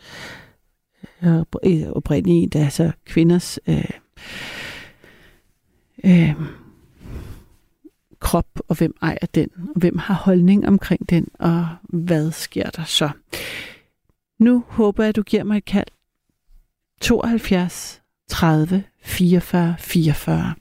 øh, 1.23 1.39
øh 1.63 1.89
oprindelige, 1.89 2.59
altså 2.59 2.91
kvinders 3.05 3.59
øh, 3.67 3.89
øh, 6.05 6.35
krop, 8.19 8.59
og 8.67 8.77
hvem 8.77 8.95
ejer 9.01 9.25
den, 9.35 9.49
og 9.57 9.79
hvem 9.79 9.97
har 9.97 10.13
holdning 10.13 10.67
omkring 10.67 11.09
den, 11.09 11.27
og 11.39 11.67
hvad 11.83 12.31
sker 12.31 12.69
der 12.69 12.83
så? 12.83 13.09
Nu 14.39 14.63
håber 14.67 15.03
jeg, 15.03 15.09
at 15.09 15.15
du 15.15 15.23
giver 15.23 15.43
mig 15.43 15.57
et 15.57 15.65
kald. 15.65 15.87
72 17.01 18.01
30 18.27 18.83
44 19.03 19.75
44. 19.79 20.53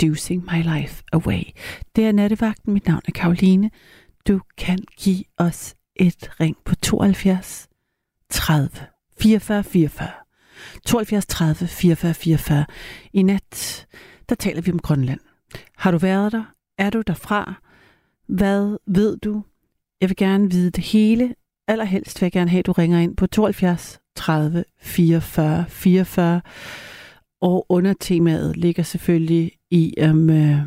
Seducing 0.00 0.44
My 0.52 0.62
Life 0.62 1.02
Away. 1.12 1.42
Det 1.96 2.06
er 2.06 2.12
nattevagten. 2.12 2.72
Mit 2.72 2.86
navn 2.86 3.00
er 3.08 3.12
Karoline. 3.12 3.70
Du 4.28 4.40
kan 4.58 4.78
give 4.98 5.24
os 5.38 5.74
et 5.96 6.30
ring 6.40 6.56
på 6.64 6.74
72 6.74 7.68
30 8.30 8.70
44 9.20 9.64
44. 9.64 10.08
72 10.86 11.26
30 11.26 11.68
44 11.68 12.14
44. 12.14 12.66
I 13.12 13.22
nat, 13.22 13.86
der 14.28 14.34
taler 14.34 14.60
vi 14.60 14.72
om 14.72 14.78
Grønland. 14.78 15.20
Har 15.76 15.90
du 15.90 15.98
været 15.98 16.32
der? 16.32 16.44
Er 16.78 16.90
du 16.90 17.02
derfra? 17.06 17.54
Hvad 18.28 18.76
ved 18.86 19.16
du? 19.16 19.44
Jeg 20.00 20.08
vil 20.08 20.16
gerne 20.16 20.50
vide 20.50 20.70
det 20.70 20.84
hele. 20.84 21.34
Allerhelst 21.68 22.20
vil 22.20 22.26
jeg 22.26 22.32
gerne 22.32 22.50
have, 22.50 22.58
at 22.58 22.66
du 22.66 22.72
ringer 22.72 22.98
ind 22.98 23.16
på 23.16 23.26
72 23.26 24.00
30 24.16 24.64
44 24.80 25.64
44. 25.68 26.40
Og 27.40 27.66
undertemaet 27.68 28.56
ligger 28.56 28.82
selvfølgelig 28.82 29.57
i 29.70 29.94
um, 30.10 30.30
øh, 30.30 30.60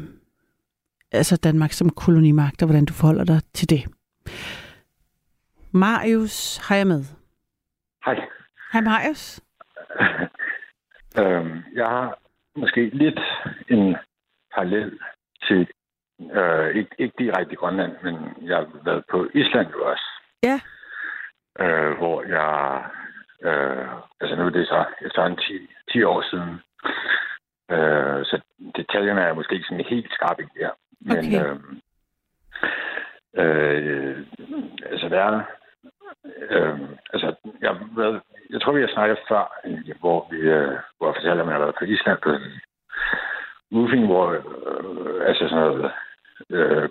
altså 1.12 1.40
Danmark 1.44 1.72
som 1.72 1.90
kolonimagt, 1.90 2.62
og 2.62 2.68
hvordan 2.68 2.86
du 2.86 2.94
forholder 2.94 3.26
dig 3.26 3.40
til 3.54 3.70
det. 3.70 3.84
Marius 5.72 6.58
har 6.68 6.76
jeg 6.76 6.88
med. 6.88 7.04
Hej. 8.06 8.16
Hej 8.74 8.82
Marius. 8.82 9.42
øhm, 11.20 11.64
jeg 11.74 11.86
har 11.86 12.18
måske 12.56 12.90
lidt 12.94 13.20
en 13.70 13.96
parallel 14.54 15.00
til, 15.48 15.68
øh, 16.34 16.76
ikke, 16.76 16.96
ikke 16.98 17.16
direkte 17.18 17.54
i 17.54 17.56
Grønland, 17.56 17.92
men 18.04 18.16
jeg 18.42 18.58
har 18.58 18.68
været 18.86 19.04
på 19.12 19.28
Island 19.34 19.68
jo 19.72 19.84
også. 19.92 20.06
Ja. 20.44 20.60
Øh, 21.60 21.98
hvor 21.98 22.24
jeg, 22.24 22.84
øh, 23.44 23.88
altså 24.22 24.36
nu 24.36 24.46
er 24.46 24.50
det 24.50 24.68
så 24.68 24.86
efterhånden 25.02 25.40
10, 25.40 25.68
10 25.92 26.04
år 26.04 26.22
siden, 26.30 26.60
øh, 27.76 28.26
så 28.26 28.42
detaljerne 28.76 29.22
er 29.22 29.34
måske 29.34 29.54
ikke 29.56 29.66
sådan 29.70 29.86
helt 29.86 30.12
skarpe 30.14 30.44
her. 30.60 30.70
Men 31.02 31.18
Okay. 31.18 31.42
øh, 31.46 31.58
øh, 33.42 34.18
altså 34.92 35.10
der 35.10 35.20
er, 35.20 35.42
øh, 36.50 36.80
altså 37.14 37.36
jeg, 37.62 37.76
været, 37.98 38.22
jeg 38.50 38.62
tror 38.62 38.72
vi 38.74 38.82
har 38.82 38.94
snakket 38.94 39.18
før, 39.30 39.44
hvor 40.00 40.28
vi, 40.32 40.38
øh, 40.38 40.74
hvor 40.98 41.08
jeg 41.08 41.16
fortalte, 41.16 41.42
om 41.42 41.48
jeg 41.48 41.56
har 41.56 41.64
været 41.66 41.76
på 41.80 41.86
Island 41.86 42.20
på 42.24 42.30
en 42.30 42.42
roofing, 43.74 44.06
hvor, 44.06 44.26
øh, 44.32 45.28
altså 45.28 45.44
sådan 45.50 45.64
noget, 45.64 45.92
øh, 46.50 46.90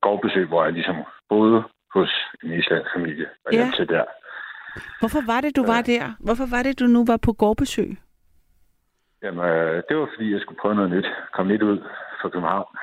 gårdbesøg, 0.00 0.46
hvor 0.48 0.64
jeg 0.64 0.72
ligesom 0.72 0.96
boede 1.28 1.62
hos 1.94 2.10
en 2.42 2.52
islandsk 2.52 2.90
familie, 2.96 3.26
og 3.46 3.52
Ja. 3.52 3.58
hjem 3.58 3.72
til 3.72 3.88
der. 3.88 4.04
Hvorfor 5.00 5.26
var 5.32 5.40
det, 5.40 5.56
du 5.56 5.66
var 5.66 5.82
der? 5.82 6.04
Hvorfor 6.20 6.46
var 6.56 6.62
det, 6.62 6.80
du 6.80 6.84
nu 6.86 7.04
var 7.06 7.16
på 7.16 7.32
gårdbesøg? 7.32 7.96
Jamen, 9.22 9.44
øh, 9.50 9.82
det 9.88 9.96
var 9.96 10.08
fordi, 10.14 10.32
jeg 10.32 10.40
skulle 10.40 10.58
prøve 10.62 10.74
noget 10.74 10.90
nyt. 10.90 11.06
Kom 11.32 11.48
lidt 11.48 11.62
ud 11.62 11.78
fra 12.20 12.28
København. 12.28 12.76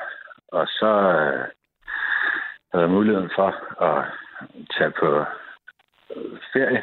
Og 0.52 0.66
så 0.66 0.86
øh, 0.86 1.44
havde 2.72 2.84
jeg 2.84 2.90
muligheden 2.90 3.30
for 3.38 3.48
at 3.88 4.04
tage 4.78 4.90
på 5.00 5.08
øh, 6.16 6.38
ferie. 6.52 6.82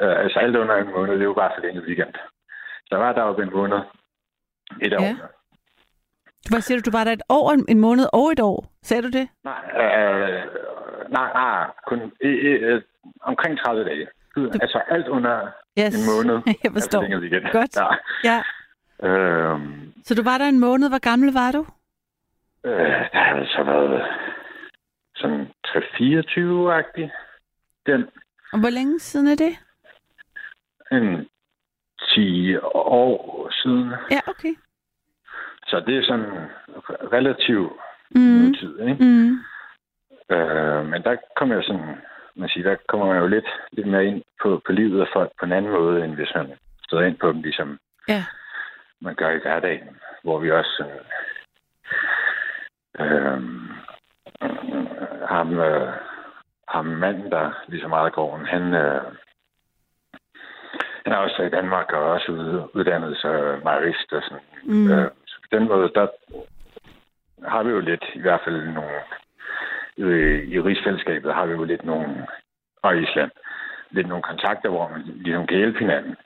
Øh, 0.00 0.18
altså 0.24 0.38
alt 0.38 0.56
under 0.56 0.76
en 0.76 0.90
måned, 0.92 1.18
det 1.18 1.28
var 1.28 1.34
bare 1.34 1.52
for 1.58 1.66
en 1.66 1.80
weekend. 1.86 2.14
Så 2.86 2.88
jeg 2.90 2.98
var 3.00 3.12
deroppe 3.12 3.42
en 3.42 3.50
måned. 3.52 3.78
Et 4.82 4.94
år. 4.94 5.02
Ja. 5.02 5.16
Hvad 6.50 6.60
siger 6.60 6.78
du, 6.80 6.90
du 6.90 6.96
var 6.96 7.04
der 7.04 7.12
et 7.12 7.22
år, 7.28 7.52
en- 7.68 7.80
måned 7.80 8.06
og 8.12 8.32
et 8.32 8.40
år? 8.40 8.66
Sagde 8.82 9.02
du 9.02 9.08
det? 9.08 9.28
Nej, 9.44 9.62
øh, 9.84 10.42
nej, 11.08 11.32
nej, 11.32 11.66
kun 11.86 12.12
øh, 12.20 12.62
øh, 12.74 12.82
omkring 13.20 13.58
30 13.58 13.84
dage. 13.84 14.08
Du... 14.36 14.44
Altså 14.62 14.82
alt 14.88 15.08
under 15.08 15.50
Yes. 15.78 15.94
en 15.94 16.04
måned. 16.14 16.42
Jeg 16.64 16.72
forstår. 16.72 17.00
weekend. 17.20 17.44
Godt. 17.52 17.76
Ja. 17.76 17.86
Ja. 18.24 18.42
Øhm, 19.02 19.92
Så 20.04 20.14
du 20.14 20.22
var 20.22 20.38
der 20.38 20.48
en 20.48 20.60
måned. 20.60 20.88
Hvor 20.88 20.98
gammel 21.10 21.32
var 21.32 21.52
du? 21.52 21.66
Øh, 22.64 22.72
der 23.12 23.18
har 23.18 23.36
altså 23.36 23.62
været 23.62 24.02
sådan 25.16 25.46
3-24-agtig. 25.66 27.10
Den 27.86 28.06
Og 28.52 28.58
hvor 28.60 28.70
længe 28.70 28.98
siden 29.00 29.26
er 29.26 29.34
det? 29.36 29.52
en 30.92 31.28
10 32.14 32.56
år 32.74 33.48
siden. 33.62 33.92
Ja, 34.10 34.20
okay. 34.26 34.54
Så 35.66 35.80
det 35.86 35.96
er 35.98 36.02
sådan 36.02 36.26
relativt 37.12 37.72
Mm. 38.10 38.20
nutid, 38.20 38.78
ikke? 38.80 39.04
Mm. 39.04 39.32
Øh, 40.36 40.86
men 40.86 41.02
der 41.02 41.16
kommer 41.36 41.54
jeg 41.54 41.64
sådan, 41.64 41.96
man 42.36 42.48
siger, 42.48 42.68
der 42.70 42.76
kommer 42.88 43.06
man 43.06 43.18
jo 43.22 43.26
lidt, 43.26 43.44
lidt 43.72 43.86
mere 43.86 44.04
ind 44.06 44.22
på, 44.42 44.60
på 44.66 44.72
livet 44.72 45.00
af 45.00 45.06
folk 45.12 45.30
på 45.38 45.44
en 45.44 45.52
anden 45.52 45.70
måde, 45.72 46.04
end 46.04 46.14
hvis 46.14 46.28
man 46.34 46.52
støder 46.86 47.02
ind 47.02 47.16
på 47.18 47.32
dem, 47.32 47.42
ligesom 47.42 47.78
Ja. 48.08 48.24
Man 49.00 49.14
gør 49.14 49.30
i 49.30 49.38
hverdagen, 49.38 49.96
hvor 50.22 50.38
vi 50.38 50.50
også 50.50 50.70
sådan, 50.76 51.00
øh, 53.00 53.42
ham, 55.28 55.58
øh, 55.58 55.92
ham 56.68 56.84
manden, 56.84 57.30
der 57.30 57.64
ligesom 57.68 57.90
meget 57.90 58.12
gården, 58.12 58.46
han, 58.46 58.74
øh, 58.74 59.02
han 61.04 61.12
er 61.12 61.16
også 61.16 61.42
i 61.42 61.50
Danmark 61.50 61.92
og 61.92 62.02
også 62.02 62.32
ud- 62.32 62.68
uddannet 62.74 63.16
så 63.16 63.60
mejerist 63.64 64.12
og 64.12 64.22
sådan. 64.22 64.44
Mm. 64.64 64.90
Øh, 64.90 65.10
så 65.26 65.36
på 65.42 65.58
den 65.58 65.68
måde, 65.68 65.90
der 65.94 66.06
har 67.48 67.62
vi 67.62 67.70
jo 67.70 67.80
lidt, 67.80 68.04
i 68.14 68.20
hvert 68.20 68.40
fald 68.44 68.66
nogle, 68.68 68.98
øh, 69.98 70.48
i 70.48 70.60
rigsfællesskabet 70.60 71.34
har 71.34 71.46
vi 71.46 71.52
jo 71.52 71.64
lidt 71.64 71.84
nogle, 71.84 72.26
og 72.82 72.96
Island, 72.98 73.30
lidt 73.90 74.08
nogle 74.08 74.22
kontakter, 74.22 74.68
hvor 74.68 74.88
man 74.88 75.02
ligesom 75.02 75.46
kan 75.46 75.56
hjælpe 75.56 75.78
hinanden 75.78 76.16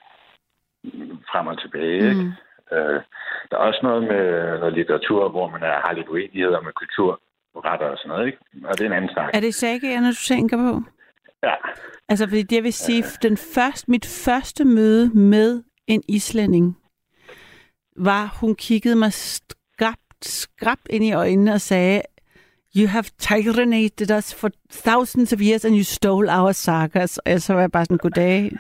frem 1.31 1.47
og 1.47 1.61
tilbage. 1.61 2.01
Mm. 2.01 2.09
Ikke? 2.09 2.33
Øh, 2.73 3.01
der 3.49 3.57
er 3.57 3.65
også 3.69 3.81
noget 3.83 4.03
med 4.03 4.25
noget 4.61 4.75
litteratur, 4.75 5.29
hvor 5.29 5.47
man 5.51 5.63
er, 5.63 5.77
har 5.85 5.93
lidt 5.93 6.09
uenigheder 6.09 6.61
med 6.61 6.73
kultur 6.73 7.21
retter 7.57 7.87
og 7.87 7.99
sådan 7.99 8.09
noget, 8.09 8.27
ikke? 8.27 8.39
Og 8.65 8.79
det 8.79 8.81
er 8.85 8.87
en 8.87 8.97
anden 8.97 9.11
snak. 9.11 9.31
Er 9.35 9.41
det 9.41 9.55
sagaerne, 9.55 10.09
du 10.09 10.15
tænker 10.15 10.57
på? 10.57 10.83
Ja. 11.43 11.55
Altså, 12.09 12.29
fordi 12.29 12.43
det 12.43 12.63
vil 12.63 12.73
sige, 12.73 13.05
den 13.23 13.37
første, 13.37 13.91
mit 13.91 14.07
første 14.27 14.65
møde 14.65 15.11
med 15.15 15.63
en 15.87 16.03
islænding 16.09 16.79
var, 17.97 18.37
hun 18.41 18.55
kiggede 18.55 18.97
mig 18.97 19.13
skrabt, 19.13 20.25
skrabt 20.25 20.87
ind 20.91 21.05
i 21.05 21.13
øjnene 21.13 21.53
og 21.53 21.61
sagde, 21.61 22.03
You 22.77 22.89
have 22.89 23.05
tyrannated 23.19 24.19
us 24.19 24.35
for 24.35 24.51
thousands 24.71 25.33
of 25.33 25.41
years, 25.41 25.65
and 25.65 25.75
you 25.77 25.85
stole 25.85 26.29
our 26.31 26.53
sagas. 26.53 27.19
Og 27.19 27.41
så 27.41 27.55
var 27.55 27.61
jeg 27.61 27.73
bare 27.73 27.85
sådan, 27.85 27.97
goddag, 27.97 28.53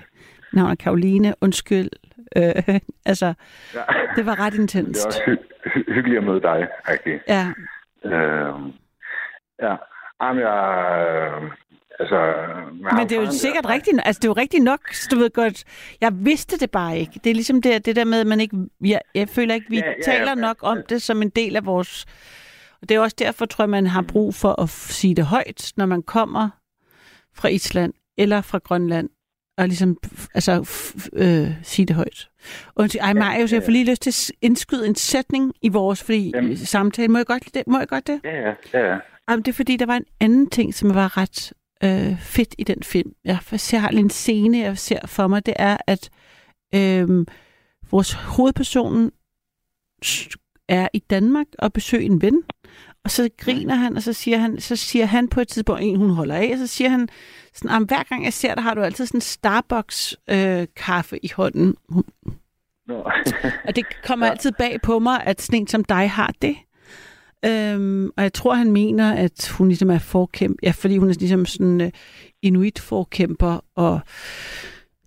navn 0.52 0.70
er 0.70 0.74
Karoline, 0.74 1.34
undskyld. 1.40 1.88
Øh, 2.36 2.78
altså, 3.10 3.34
ja. 3.74 3.80
det 4.16 4.26
var 4.26 4.40
ret 4.40 4.52
Det 4.52 4.58
er 4.58 4.62
intenst. 4.62 5.06
også 5.06 5.20
hy- 5.26 5.68
hy- 5.74 5.92
hyggeligt 5.94 6.18
at 6.18 6.24
møde 6.24 6.40
dig, 6.42 6.68
rigtig. 6.88 7.20
Ja, 7.28 7.46
Øh, 8.04 8.54
ja. 9.62 9.76
Jamen, 10.22 10.42
jeg... 10.42 10.58
Øh, 11.42 11.50
altså... 12.00 12.34
Men 12.96 13.08
det 13.08 13.16
er 13.18 13.20
jo 13.20 13.30
sikkert 13.30 13.68
rigtigt, 13.68 14.00
altså 14.04 14.18
det 14.20 14.24
er 14.24 14.28
jo 14.28 14.32
rigtigt 14.32 14.64
nok, 14.64 14.80
du 15.10 15.16
ved 15.16 15.30
godt, 15.30 15.64
jeg 16.00 16.12
vidste 16.14 16.58
det 16.58 16.70
bare 16.70 16.98
ikke. 16.98 17.20
Det 17.24 17.30
er 17.30 17.34
ligesom 17.34 17.62
det, 17.62 17.86
det 17.86 17.96
der 17.96 18.04
med, 18.04 18.20
at 18.20 18.26
man 18.26 18.40
ikke, 18.40 18.56
jeg, 18.84 19.00
jeg 19.14 19.28
føler 19.28 19.54
ikke, 19.54 19.66
vi 19.70 19.76
Ja, 19.76 19.82
ja, 19.84 19.90
ja, 19.90 19.94
ja, 20.12 20.18
taler 20.18 20.28
ja. 20.30 20.34
nok 20.34 20.56
om 20.62 20.78
det 20.88 21.02
som 21.02 21.22
en 21.22 21.28
del 21.30 21.56
af 21.56 21.66
vores, 21.66 22.04
og 22.82 22.88
det 22.88 22.94
er 22.94 23.00
også 23.00 23.16
derfor, 23.18 23.46
tror 23.46 23.64
jeg, 23.64 23.70
man 23.70 23.86
har 23.86 24.02
brug 24.02 24.34
for 24.34 24.62
at 24.62 24.68
sige 24.68 25.14
det 25.14 25.24
højt, 25.26 25.72
når 25.76 25.86
man 25.86 26.02
kommer 26.02 26.48
fra 27.34 27.48
Island 27.48 27.92
eller 28.18 28.40
fra 28.40 28.58
Grønland, 28.58 29.08
og 29.62 29.68
ligesom, 29.68 29.96
altså, 30.34 30.70
øh, 31.12 31.50
sige 31.62 31.86
det 31.86 31.96
højt. 31.96 32.28
Undskyld, 32.76 33.00
ej, 33.00 33.12
Marius, 33.12 33.52
jeg 33.52 33.62
får 33.62 33.72
lige 33.72 33.90
lyst 33.90 34.02
til 34.02 34.10
at 34.10 34.30
indskyde 34.42 34.86
en 34.86 34.94
sætning 34.94 35.52
i 35.62 35.68
vores 35.68 36.02
fordi, 36.02 36.32
Jamen. 36.34 36.56
samtale. 36.56 37.08
Må 37.08 37.18
jeg 37.18 37.26
godt 37.26 37.54
det? 37.54 37.62
Må 37.66 37.78
jeg 37.78 37.88
godt 37.88 38.06
det? 38.06 38.20
Ja, 38.24 38.40
ja, 38.40 38.54
ja, 38.74 38.92
ja. 38.92 38.98
Jamen, 39.30 39.42
det 39.44 39.48
er 39.52 39.56
fordi, 39.56 39.76
der 39.76 39.86
var 39.86 39.96
en 39.96 40.04
anden 40.20 40.50
ting, 40.50 40.74
som 40.74 40.94
var 40.94 41.16
ret 41.18 41.52
øh, 41.84 42.20
fedt 42.20 42.54
i 42.58 42.64
den 42.64 42.82
film. 42.82 43.12
Jeg 43.24 43.38
ser 43.56 43.80
en 43.88 44.10
scene, 44.10 44.58
jeg 44.58 44.78
ser 44.78 45.06
for 45.06 45.26
mig, 45.26 45.46
det 45.46 45.54
er, 45.56 45.76
at 45.86 46.10
øh, 46.74 47.26
vores 47.90 48.12
hovedperson 48.12 49.10
s- 50.04 50.28
er 50.68 50.88
i 50.92 50.98
Danmark 50.98 51.46
og 51.58 51.72
besøger 51.72 52.04
en 52.04 52.22
ven, 52.22 52.42
og 53.04 53.10
så 53.10 53.28
griner 53.38 53.74
han, 53.74 53.96
og 53.96 54.02
så 54.02 54.12
siger 54.12 54.38
han, 54.38 54.60
så 54.60 54.76
siger 54.76 55.06
han 55.06 55.28
på 55.28 55.40
et 55.40 55.48
tidspunkt, 55.48 55.82
en 55.82 55.96
hun 55.96 56.10
holder 56.10 56.34
af, 56.34 56.50
og 56.52 56.58
så 56.58 56.66
siger 56.66 56.88
han, 56.90 57.08
sådan, 57.54 57.70
"Jamen, 57.70 57.88
hver 57.88 58.02
gang 58.02 58.24
jeg 58.24 58.32
ser 58.32 58.54
dig, 58.54 58.62
har 58.62 58.74
du 58.74 58.82
altid 58.82 59.06
sådan 59.06 59.18
en 59.18 59.20
Starbucks-kaffe 59.20 61.24
i 61.24 61.30
hånden. 61.36 61.76
Nå. 62.86 62.94
og 63.66 63.76
det 63.76 63.84
kommer 64.04 64.26
ja. 64.26 64.32
altid 64.32 64.52
bag 64.58 64.80
på 64.82 64.98
mig, 64.98 65.22
at 65.24 65.42
sådan 65.42 65.60
en 65.60 65.66
som 65.66 65.84
dig 65.84 66.10
har 66.10 66.34
det. 66.42 66.56
Øhm, 67.44 68.10
og 68.16 68.22
jeg 68.22 68.32
tror, 68.32 68.54
han 68.54 68.72
mener, 68.72 69.14
at 69.14 69.48
hun 69.48 69.68
ligesom 69.68 69.90
er 69.90 69.98
forkæmper. 69.98 70.58
Ja, 70.62 70.70
fordi 70.70 70.96
hun 70.96 71.10
er 71.10 71.14
ligesom 71.14 71.46
sådan 71.46 71.80
uh, 71.80 71.88
inuit-forkæmper. 72.42 73.64
Og, 73.74 74.00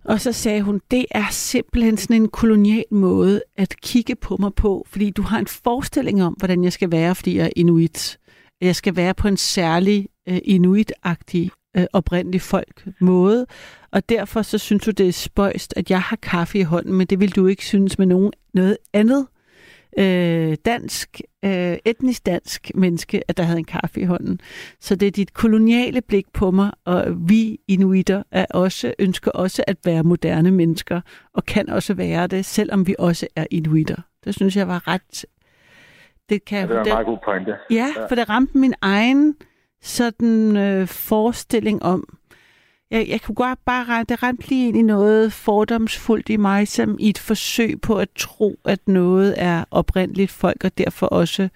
og 0.04 0.20
så 0.20 0.32
sagde 0.32 0.62
hun, 0.62 0.80
det 0.90 1.06
er 1.10 1.26
simpelthen 1.30 1.96
sådan 1.96 2.22
en 2.22 2.28
kolonial 2.28 2.84
måde 2.90 3.42
at 3.56 3.74
kigge 3.82 4.16
på 4.16 4.36
mig 4.40 4.54
på. 4.54 4.86
Fordi 4.90 5.10
du 5.10 5.22
har 5.22 5.38
en 5.38 5.46
forestilling 5.46 6.22
om, 6.22 6.32
hvordan 6.32 6.64
jeg 6.64 6.72
skal 6.72 6.92
være, 6.92 7.14
fordi 7.14 7.36
jeg 7.36 7.46
er 7.46 7.50
inuit. 7.56 8.18
Jeg 8.60 8.76
skal 8.76 8.96
være 8.96 9.14
på 9.14 9.28
en 9.28 9.36
særlig 9.36 10.08
uh, 10.30 10.36
inuit-agtig 10.36 11.50
uh, 11.76 11.84
oprindelig 11.92 12.40
folk 12.40 12.84
måde. 13.00 13.46
Og 13.90 14.08
derfor 14.08 14.42
så 14.42 14.58
synes 14.58 14.84
du, 14.84 14.90
det 14.90 15.08
er 15.08 15.12
spøjst, 15.12 15.74
at 15.76 15.90
jeg 15.90 16.00
har 16.00 16.16
kaffe 16.16 16.58
i 16.58 16.62
hånden, 16.62 16.94
men 16.94 17.06
det 17.06 17.20
vil 17.20 17.36
du 17.36 17.46
ikke 17.46 17.64
synes 17.64 17.98
med 17.98 18.06
nogen, 18.06 18.32
noget 18.54 18.78
andet 18.92 19.26
øh, 19.98 20.56
dansk, 20.64 21.20
øh, 21.44 21.76
etnisk 21.84 22.26
dansk 22.26 22.70
menneske, 22.74 23.22
at 23.28 23.36
der 23.36 23.42
havde 23.42 23.58
en 23.58 23.64
kaffe 23.64 24.00
i 24.00 24.04
hånden. 24.04 24.40
Så 24.80 24.96
det 24.96 25.06
er 25.06 25.10
dit 25.10 25.34
koloniale 25.34 26.00
blik 26.00 26.26
på 26.32 26.50
mig, 26.50 26.70
og 26.84 27.04
vi 27.28 27.58
inuiter 27.68 28.22
er 28.30 28.46
også, 28.50 28.94
ønsker 28.98 29.30
også 29.30 29.64
at 29.66 29.76
være 29.84 30.02
moderne 30.02 30.50
mennesker, 30.50 31.00
og 31.34 31.44
kan 31.44 31.68
også 31.70 31.94
være 31.94 32.26
det, 32.26 32.44
selvom 32.44 32.86
vi 32.86 32.94
også 32.98 33.26
er 33.36 33.46
inuiter. 33.50 33.96
Det 34.24 34.34
synes 34.34 34.56
jeg 34.56 34.68
var 34.68 34.88
ret... 34.88 35.26
Det, 36.28 36.44
kan, 36.44 36.58
Ja, 36.58 36.62
det 36.62 36.76
var 36.76 36.82
en 36.82 36.88
meget 36.88 37.06
god 37.06 37.18
pointe. 37.24 37.54
Ja, 37.70 37.86
for 38.08 38.14
det 38.14 38.28
ramte 38.28 38.58
min 38.58 38.74
egen 38.82 39.34
sådan 39.86 40.56
øh, 40.56 40.86
forestilling 40.88 41.82
om, 41.82 42.18
jeg, 42.90 43.08
jeg 43.08 43.20
kunne 43.20 43.34
godt 43.34 43.58
bare 43.66 44.04
det 44.04 44.22
ramte 44.22 44.48
lige 44.48 44.68
ind 44.68 44.76
i 44.76 44.82
noget 44.82 45.32
fordomsfuldt 45.32 46.28
i 46.28 46.36
mig, 46.36 46.68
som 46.68 46.96
i 47.00 47.08
et 47.08 47.18
forsøg 47.18 47.80
på 47.80 47.98
at 47.98 48.08
tro, 48.18 48.58
at 48.64 48.88
noget 48.88 49.34
er 49.36 49.64
oprindeligt 49.70 50.30
folk, 50.30 50.64
og 50.64 50.78
derfor 50.78 51.06
også 51.06 51.48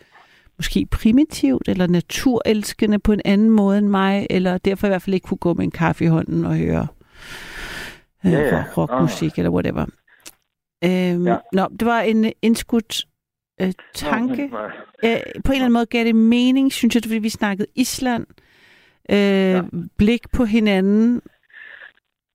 måske 0.59 0.87
primitivt 0.87 1.68
eller 1.68 1.87
naturelskende 1.87 2.99
på 2.99 3.12
en 3.12 3.20
anden 3.24 3.51
måde 3.51 3.78
end 3.78 3.89
mig, 3.89 4.26
eller 4.31 4.59
derfor 4.59 4.87
i 4.87 4.91
hvert 4.91 5.03
fald 5.03 5.14
ikke 5.14 5.24
kunne 5.26 5.39
gå 5.39 5.55
med 5.55 5.64
en 5.64 5.70
kaffe 5.70 6.05
i 6.05 6.09
hånden 6.09 6.45
og 6.45 6.57
høre 6.57 6.87
øh, 8.26 8.33
rock- 8.33 8.76
rockmusik 8.76 9.33
eller 9.39 9.51
whatever. 9.51 9.87
Øhm, 10.85 11.26
Ja. 11.26 11.37
Nå, 11.53 11.68
det 11.81 11.87
var 11.87 12.01
en 12.01 12.33
indskudt 12.43 13.05
øh, 13.61 13.72
tanke. 13.94 14.42
Øh, 15.04 15.20
på 15.44 15.50
en 15.52 15.54
eller 15.54 15.64
anden 15.64 15.72
måde 15.72 15.86
gav 15.86 16.04
det 16.04 16.14
mening, 16.16 16.72
synes 16.72 16.94
jeg, 16.94 17.02
fordi 17.04 17.18
vi 17.18 17.28
snakkede 17.28 17.68
Island. 17.74 18.26
Øh, 19.11 19.16
ja. 19.16 19.62
Blik 19.98 20.20
på 20.36 20.44
hinanden. 20.44 21.22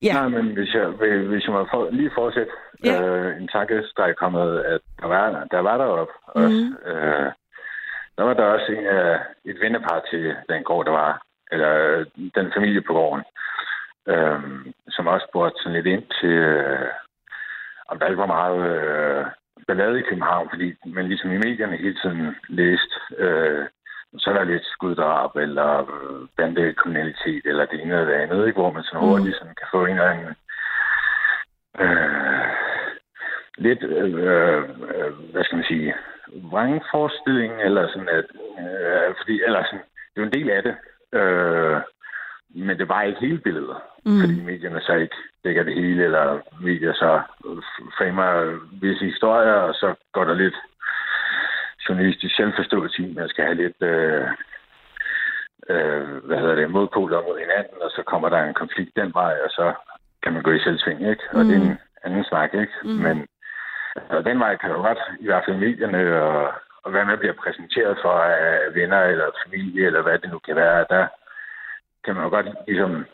Ja. 0.01 0.13
Nej, 0.13 0.27
men 0.27 0.45
hvis 0.53 0.73
jeg, 0.73 0.87
hvis 1.29 1.43
jeg 1.43 1.53
må 1.53 1.67
for, 1.71 1.89
lige 1.91 2.11
fortsætte 2.15 2.51
Ja. 2.83 3.01
øh, 3.01 3.41
en 3.41 3.47
tanke, 3.47 3.83
der 3.97 4.03
er 4.03 4.13
kommet, 4.13 4.59
at 4.59 4.81
der 5.01 5.07
var 5.07 5.47
der, 5.51 5.59
var 5.59 5.77
deroppe 5.77 6.13
også. 6.27 6.63
Mhm. 6.65 6.91
Øh, 6.91 7.31
der 8.17 8.23
var 8.23 8.33
der 8.33 8.43
også 8.43 8.71
en, 8.71 8.85
øh, 8.85 9.19
et 9.45 9.59
vennepar 9.61 10.01
til 10.11 10.35
den 10.49 10.63
gård, 10.63 10.85
der 10.85 10.91
var, 10.91 11.21
eller 11.51 11.71
øh, 11.73 12.05
den 12.35 12.51
familie 12.55 12.81
på 12.81 12.93
gården, 12.93 13.23
øh, 14.07 14.39
som 14.89 15.07
også 15.07 15.27
spurgte 15.29 15.59
sådan 15.59 15.73
lidt 15.73 15.87
ind 15.87 16.03
til, 16.21 16.29
øh, 16.29 16.89
om 17.89 17.99
der 17.99 18.07
ikke 18.07 18.25
var 18.25 18.35
meget 18.39 18.59
øh, 18.75 19.25
ballade 19.67 19.99
i 19.99 20.07
København, 20.09 20.49
fordi 20.49 20.73
man 20.85 21.07
ligesom 21.07 21.31
i 21.31 21.37
medierne 21.37 21.77
hele 21.77 21.97
tiden 22.01 22.35
læste, 22.47 22.95
øh, 23.17 23.65
så 24.17 24.29
er 24.29 24.33
der 24.33 24.43
lidt 24.43 24.65
skuddrab, 24.65 25.35
eller 25.35 25.71
øh, 25.79 26.27
bandekriminalitet, 26.37 27.41
eller 27.45 27.65
det 27.65 27.81
ene 27.81 27.93
eller 27.93 28.05
det 28.05 28.13
andet, 28.13 28.47
ikke? 28.47 28.59
hvor 28.59 28.71
man 28.71 28.83
sådan 28.83 28.99
Mhm. 28.99 29.09
hurtigt 29.09 29.37
sådan 29.37 29.55
kan 29.55 29.67
få 29.71 29.85
en 29.85 29.91
eller 29.91 30.09
anden 30.11 30.35
øh, 31.79 32.45
lidt, 33.57 33.83
øh, 33.83 34.13
øh, 34.95 35.11
hvad 35.31 35.43
skal 35.43 35.55
man 35.55 35.65
sige, 35.65 35.95
vrangforestilling, 36.51 37.53
eller 37.61 37.87
sådan 37.87 38.09
at, 38.09 38.25
øh, 38.63 39.15
fordi, 39.19 39.41
eller 39.45 39.63
sådan, 39.63 39.85
det 40.15 40.21
er 40.21 40.25
en 40.25 40.33
del 40.33 40.49
af 40.49 40.63
det, 40.63 40.75
øh, 41.19 41.77
men 42.67 42.77
det 42.79 42.89
var 42.89 43.01
ikke 43.03 43.19
hele 43.19 43.37
billedet, 43.37 43.77
Mm. 44.05 44.11
mm. 44.11 44.19
fordi 44.21 44.41
medierne 44.41 44.81
så 44.81 44.93
ikke 44.93 45.15
dækker 45.45 45.63
det 45.63 45.75
hele, 45.81 46.03
eller 46.03 46.25
medier 46.67 46.93
så 46.93 47.21
framer 47.97 48.27
visse 48.81 49.05
historier, 49.05 49.53
og 49.67 49.73
så 49.81 49.95
går 50.13 50.23
der 50.23 50.33
lidt 50.33 50.57
journalistisk 51.89 52.35
selvforståelse 52.35 53.03
i, 53.03 53.13
man 53.13 53.29
skal 53.29 53.43
have 53.45 53.61
lidt, 53.63 53.79
øh, 53.81 54.27
øh, 55.69 56.07
hvad 56.27 56.37
hedder 56.37 56.55
det, 56.55 56.71
modpoler 56.71 57.21
mod 57.27 57.39
hinanden, 57.39 57.77
og 57.81 57.89
så 57.95 58.01
kommer 58.11 58.29
der 58.29 58.39
en 58.43 58.53
konflikt 58.53 58.95
den 58.95 59.11
vej, 59.13 59.33
og 59.45 59.49
så 59.49 59.73
kan 60.23 60.33
man 60.33 60.43
gå 60.43 60.51
i 60.51 60.59
selvsving, 60.59 61.09
ikke? 61.09 61.23
Og 61.31 61.37
Mm. 61.43 61.47
det 61.47 61.55
er 61.57 61.61
en 61.61 61.77
anden 62.03 62.23
snak, 62.23 62.53
ikke? 62.53 62.73
Mm. 62.83 62.89
Men 62.89 63.27
altså, 63.95 64.21
den 64.29 64.39
vej 64.39 64.57
kan 64.57 64.69
jo 64.69 64.77
godt, 64.87 65.01
i 65.19 65.25
hvert 65.25 65.43
fald 65.45 65.57
medierne, 65.57 66.21
og, 66.21 66.53
og 66.83 66.91
hvad 66.91 67.05
man 67.05 67.17
bliver 67.19 67.33
præsenteret 67.43 67.97
for 68.01 68.13
af 68.13 68.75
venner 68.75 69.01
eller 69.01 69.27
familie, 69.45 69.85
eller 69.85 70.01
hvad 70.01 70.19
det 70.19 70.29
nu 70.31 70.39
kan 70.39 70.55
være, 70.55 70.85
der 70.89 71.07
kan 72.03 72.15
man 72.15 72.23
jo 72.23 72.29
godt 72.29 72.47
ligesom 72.67 73.05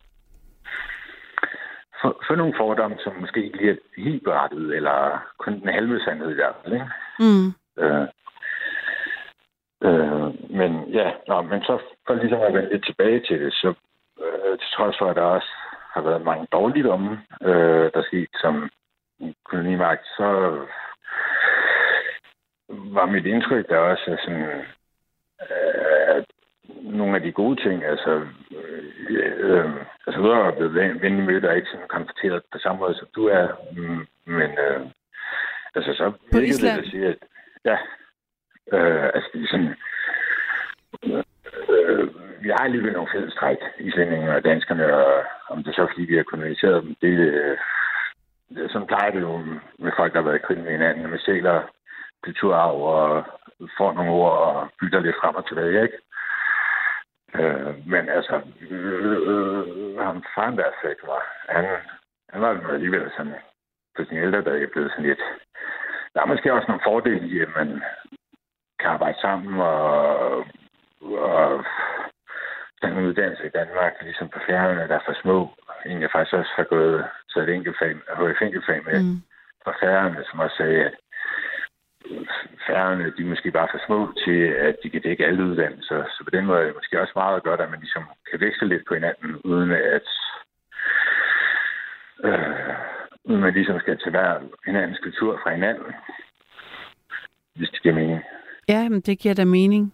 få, 2.01 2.21
få 2.27 2.35
nogle 2.35 2.53
fordomme, 2.57 2.97
som 3.03 3.13
måske 3.19 3.43
ikke 3.43 3.57
lige 3.57 3.71
er 3.71 3.75
helt 3.97 4.23
berettet, 4.23 4.75
eller 4.75 5.25
kun 5.37 5.59
den 5.59 5.69
halve 5.69 5.99
sandhed 5.99 6.31
i 6.31 6.39
hvert 6.39 6.55
fald, 6.63 6.73
ikke? 6.73 6.89
Mm. 7.19 7.47
Øh, 7.83 8.07
øh, 9.87 10.29
men 10.59 10.71
ja, 10.99 11.11
nå, 11.27 11.41
men 11.41 11.61
så 11.63 11.79
for 12.07 12.13
ligesom 12.13 12.41
at 12.41 12.53
vende 12.53 12.69
lidt 12.69 12.85
tilbage 12.85 13.19
til 13.19 13.41
det, 13.41 13.53
så 13.53 13.73
øh, 14.23 14.57
til 14.59 14.69
trods 14.75 14.97
for, 14.99 15.09
at 15.09 15.15
der 15.15 15.21
også 15.21 15.51
har 15.93 16.01
været 16.01 16.21
mange 16.21 16.47
dårligdomme, 16.51 17.21
øh, 17.41 17.91
der 17.93 18.03
skete 18.03 18.35
som 18.41 18.69
kolonimagt, 19.45 20.05
så 20.17 20.27
var 22.69 23.05
mit 23.05 23.25
indtryk 23.25 23.69
der 23.69 23.77
også 23.77 24.03
er 24.07 24.17
sådan, 24.23 24.41
øh, 24.41 24.65
at 25.41 25.90
nogle 26.83 27.15
af 27.15 27.21
de 27.21 27.31
gode 27.31 27.61
ting, 27.63 27.83
altså, 27.83 28.11
øh, 28.51 29.29
øh, 29.39 29.71
altså 30.07 30.21
udover 30.21 30.43
at 30.43 30.55
blive 30.55 30.73
ven- 30.73 31.01
venlig 31.01 31.25
mødt 31.25 31.45
og 31.45 31.55
ikke 31.55 31.69
sådan 31.71 31.87
konfronteret 31.87 32.41
på 32.51 32.57
samme 32.57 32.79
måde, 32.79 32.95
som 32.95 33.07
du 33.15 33.27
er, 33.27 33.47
mm, 33.75 34.07
men 34.25 34.51
øh, 34.65 34.81
altså 35.75 35.93
så 35.93 36.11
virkede 36.31 36.47
Island? 36.47 36.77
det 36.77 36.83
at 36.83 36.91
sige, 36.91 37.07
at 37.07 37.17
ja, 37.65 37.77
øh, 38.77 39.05
altså 39.15 39.29
det 39.33 39.43
er 39.43 39.47
sådan, 39.47 39.75
øh, 41.03 42.07
vi 42.43 42.49
har 42.49 42.63
alligevel 42.63 42.93
nogle 42.93 43.11
fællestræk, 43.13 43.57
islændinge 43.79 44.35
og 44.35 44.43
danskerne, 44.43 44.93
og 44.93 45.23
om 45.49 45.63
det 45.63 45.69
er 45.69 45.73
så 45.73 45.87
fordi, 45.91 46.03
vi 46.05 46.15
har 46.15 46.23
koloniseret 46.23 46.83
dem, 46.83 46.95
det, 47.01 47.13
øh, 47.19 47.57
det, 48.55 48.71
sådan 48.71 48.87
plejer 48.87 49.11
det 49.11 49.21
jo 49.21 49.37
med 49.79 49.91
folk, 49.97 50.13
der 50.13 50.19
har 50.21 50.29
været 50.29 50.39
i 50.39 50.45
krig 50.45 50.57
med 50.57 50.71
hinanden, 50.71 51.09
med 51.09 51.19
sæler 51.19 51.61
kulturarv 52.23 52.81
og 52.81 53.25
får 53.77 53.93
nogle 53.93 54.11
ord 54.11 54.37
og 54.37 54.69
bytter 54.79 54.99
lidt 54.99 55.15
frem 55.21 55.35
og 55.35 55.47
tilbage, 55.47 55.83
ikke? 55.83 55.97
Øh, 57.39 57.87
men 57.87 58.09
altså, 58.09 58.41
øh, 58.69 59.17
øh, 59.31 59.97
ham 59.97 60.23
faren 60.35 60.57
der 60.57 60.71
fik 60.81 60.99
var, 61.03 61.21
han, 61.49 61.65
han 62.29 62.41
var 62.41 62.73
alligevel 62.73 63.11
sådan, 63.17 63.33
på 63.97 64.03
sin 64.03 64.17
ældre 64.17 64.41
dag 64.41 64.71
blevet 64.71 64.91
sådan 64.91 65.05
lidt, 65.05 65.21
der 66.13 66.21
er 66.21 66.25
måske 66.25 66.53
også 66.53 66.65
nogle 66.67 66.83
fordele 66.85 67.27
i, 67.27 67.39
at 67.39 67.49
man 67.55 67.81
kan 68.79 68.89
arbejde 68.89 69.17
sammen 69.21 69.59
og, 69.59 70.45
og 71.01 71.65
tage 72.81 72.93
en 72.93 73.05
uddannelse 73.07 73.45
i 73.45 73.55
Danmark, 73.59 73.93
ligesom 74.01 74.29
på 74.29 74.39
færgerne, 74.47 74.87
der 74.87 74.95
er 74.95 75.05
for 75.05 75.15
små. 75.21 75.49
En, 75.85 76.01
jeg 76.01 76.09
faktisk 76.11 76.33
også 76.33 76.53
har 76.55 76.63
gået 76.63 77.05
så 77.29 77.39
et 77.39 77.49
enkeltfag, 77.49 77.95
HF 77.95 78.41
enkeltfag 78.41 78.83
med 78.85 79.03
Mm. 79.03 79.21
fra 79.63 79.73
færgerne, 79.81 80.23
som 80.29 80.39
også 80.39 80.55
sagde, 80.57 80.85
at 80.85 80.95
færgerne, 82.67 83.13
de 83.15 83.21
er 83.23 83.31
måske 83.33 83.51
bare 83.51 83.71
for 83.71 83.81
små 83.87 83.99
til, 84.25 84.39
at 84.67 84.75
de 84.83 84.89
kan 84.89 85.01
dække 85.01 85.25
alle 85.25 85.43
uddannelser. 85.49 86.03
Så 86.13 86.19
på 86.23 86.29
den 86.35 86.45
måde 86.45 86.59
er 86.59 86.65
det 86.65 86.75
måske 86.75 87.01
også 87.01 87.13
meget 87.15 87.43
godt, 87.43 87.61
at 87.61 87.69
man 87.69 87.79
ligesom 87.79 88.03
kan 88.29 88.39
veksle 88.39 88.67
lidt 88.67 88.85
på 88.87 88.93
hinanden, 88.93 89.31
uden 89.51 89.71
at 89.71 90.07
øh, 92.23 92.73
uden 93.23 93.41
man 93.41 93.53
ligesom 93.53 93.79
skal 93.79 93.97
tage 93.97 94.11
hver 94.11 94.39
hinandens 94.65 94.99
kultur 95.03 95.39
fra 95.43 95.53
hinanden. 95.53 95.93
Hvis 97.55 97.69
det 97.69 97.81
giver 97.81 97.95
mening. 97.95 98.21
Ja, 98.67 98.89
men 98.89 99.01
det 99.01 99.19
giver 99.19 99.33
da 99.33 99.45
mening. 99.45 99.93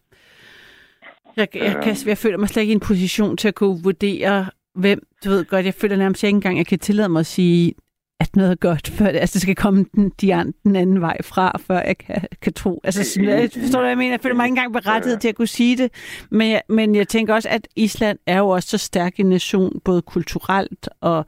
Jeg, 1.36 1.48
jeg, 1.56 1.84
kan, 1.84 1.96
jeg 2.06 2.18
føler 2.18 2.38
mig 2.38 2.50
slet 2.50 2.62
ikke 2.62 2.72
i 2.72 2.76
en 2.76 2.88
position 2.88 3.38
til 3.38 3.48
at 3.48 3.56
kunne 3.56 3.84
vurdere, 3.84 4.46
hvem, 4.74 5.00
du 5.24 5.30
ved 5.30 5.46
godt, 5.46 5.66
jeg 5.66 5.74
føler 5.74 5.96
nærmest 5.96 6.24
ikke 6.24 6.36
engang, 6.36 6.58
jeg 6.58 6.68
kan 6.68 6.80
tillade 6.80 7.10
mig 7.10 7.20
at 7.20 7.26
sige, 7.26 7.74
at 8.20 8.36
noget 8.36 8.52
er 8.52 8.56
godt, 8.56 8.88
før 8.90 9.06
det, 9.12 9.20
altså 9.20 9.34
det 9.34 9.42
skal 9.42 9.56
komme 9.56 9.86
den, 9.96 10.12
de 10.22 10.34
an- 10.36 10.54
den 10.64 10.76
anden 10.76 11.02
vej 11.02 11.22
fra, 11.24 11.58
før 11.68 11.80
jeg 11.82 11.98
kan, 11.98 12.22
kan 12.42 12.54
tro. 12.54 12.82
Altså, 12.84 13.04
sådan, 13.04 13.30
jeg, 13.30 13.50
forstår 13.60 13.80
du, 13.80 13.84
hvad 13.84 13.90
jeg 13.90 13.98
mener? 13.98 14.12
Jeg 14.12 14.22
føler 14.22 14.36
mig 14.36 14.46
ikke 14.46 14.52
engang 14.52 14.74
berettiget 14.74 15.22
til 15.22 15.28
at 15.28 15.36
kunne 15.36 15.48
sige 15.48 15.78
det, 15.78 15.92
men 16.32 16.52
jeg, 16.52 16.62
men 16.70 16.96
jeg 16.96 17.08
tænker 17.08 17.34
også, 17.34 17.50
at 17.50 17.68
Island 17.76 18.20
er 18.26 18.38
jo 18.38 18.48
også 18.48 18.70
så 18.70 18.78
stærk 18.78 19.20
en 19.20 19.26
nation, 19.26 19.80
både 19.86 20.02
kulturelt 20.02 20.90
og 21.02 21.26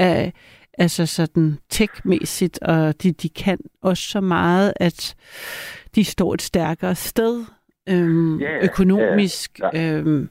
øh, 0.00 0.30
altså 0.78 1.06
sådan 1.06 1.58
tech-mæssigt, 1.70 2.58
og 2.62 3.02
de, 3.02 3.12
de 3.12 3.28
kan 3.28 3.58
også 3.82 4.02
så 4.02 4.20
meget, 4.20 4.72
at 4.76 5.14
de 5.94 6.04
står 6.04 6.34
et 6.34 6.42
stærkere 6.42 6.94
sted 6.94 7.44
øhm, 7.88 8.40
Ja, 8.40 8.50
ja, 8.50 8.64
økonomisk, 8.64 9.60
ja, 9.74 9.82
øhm, 9.98 10.28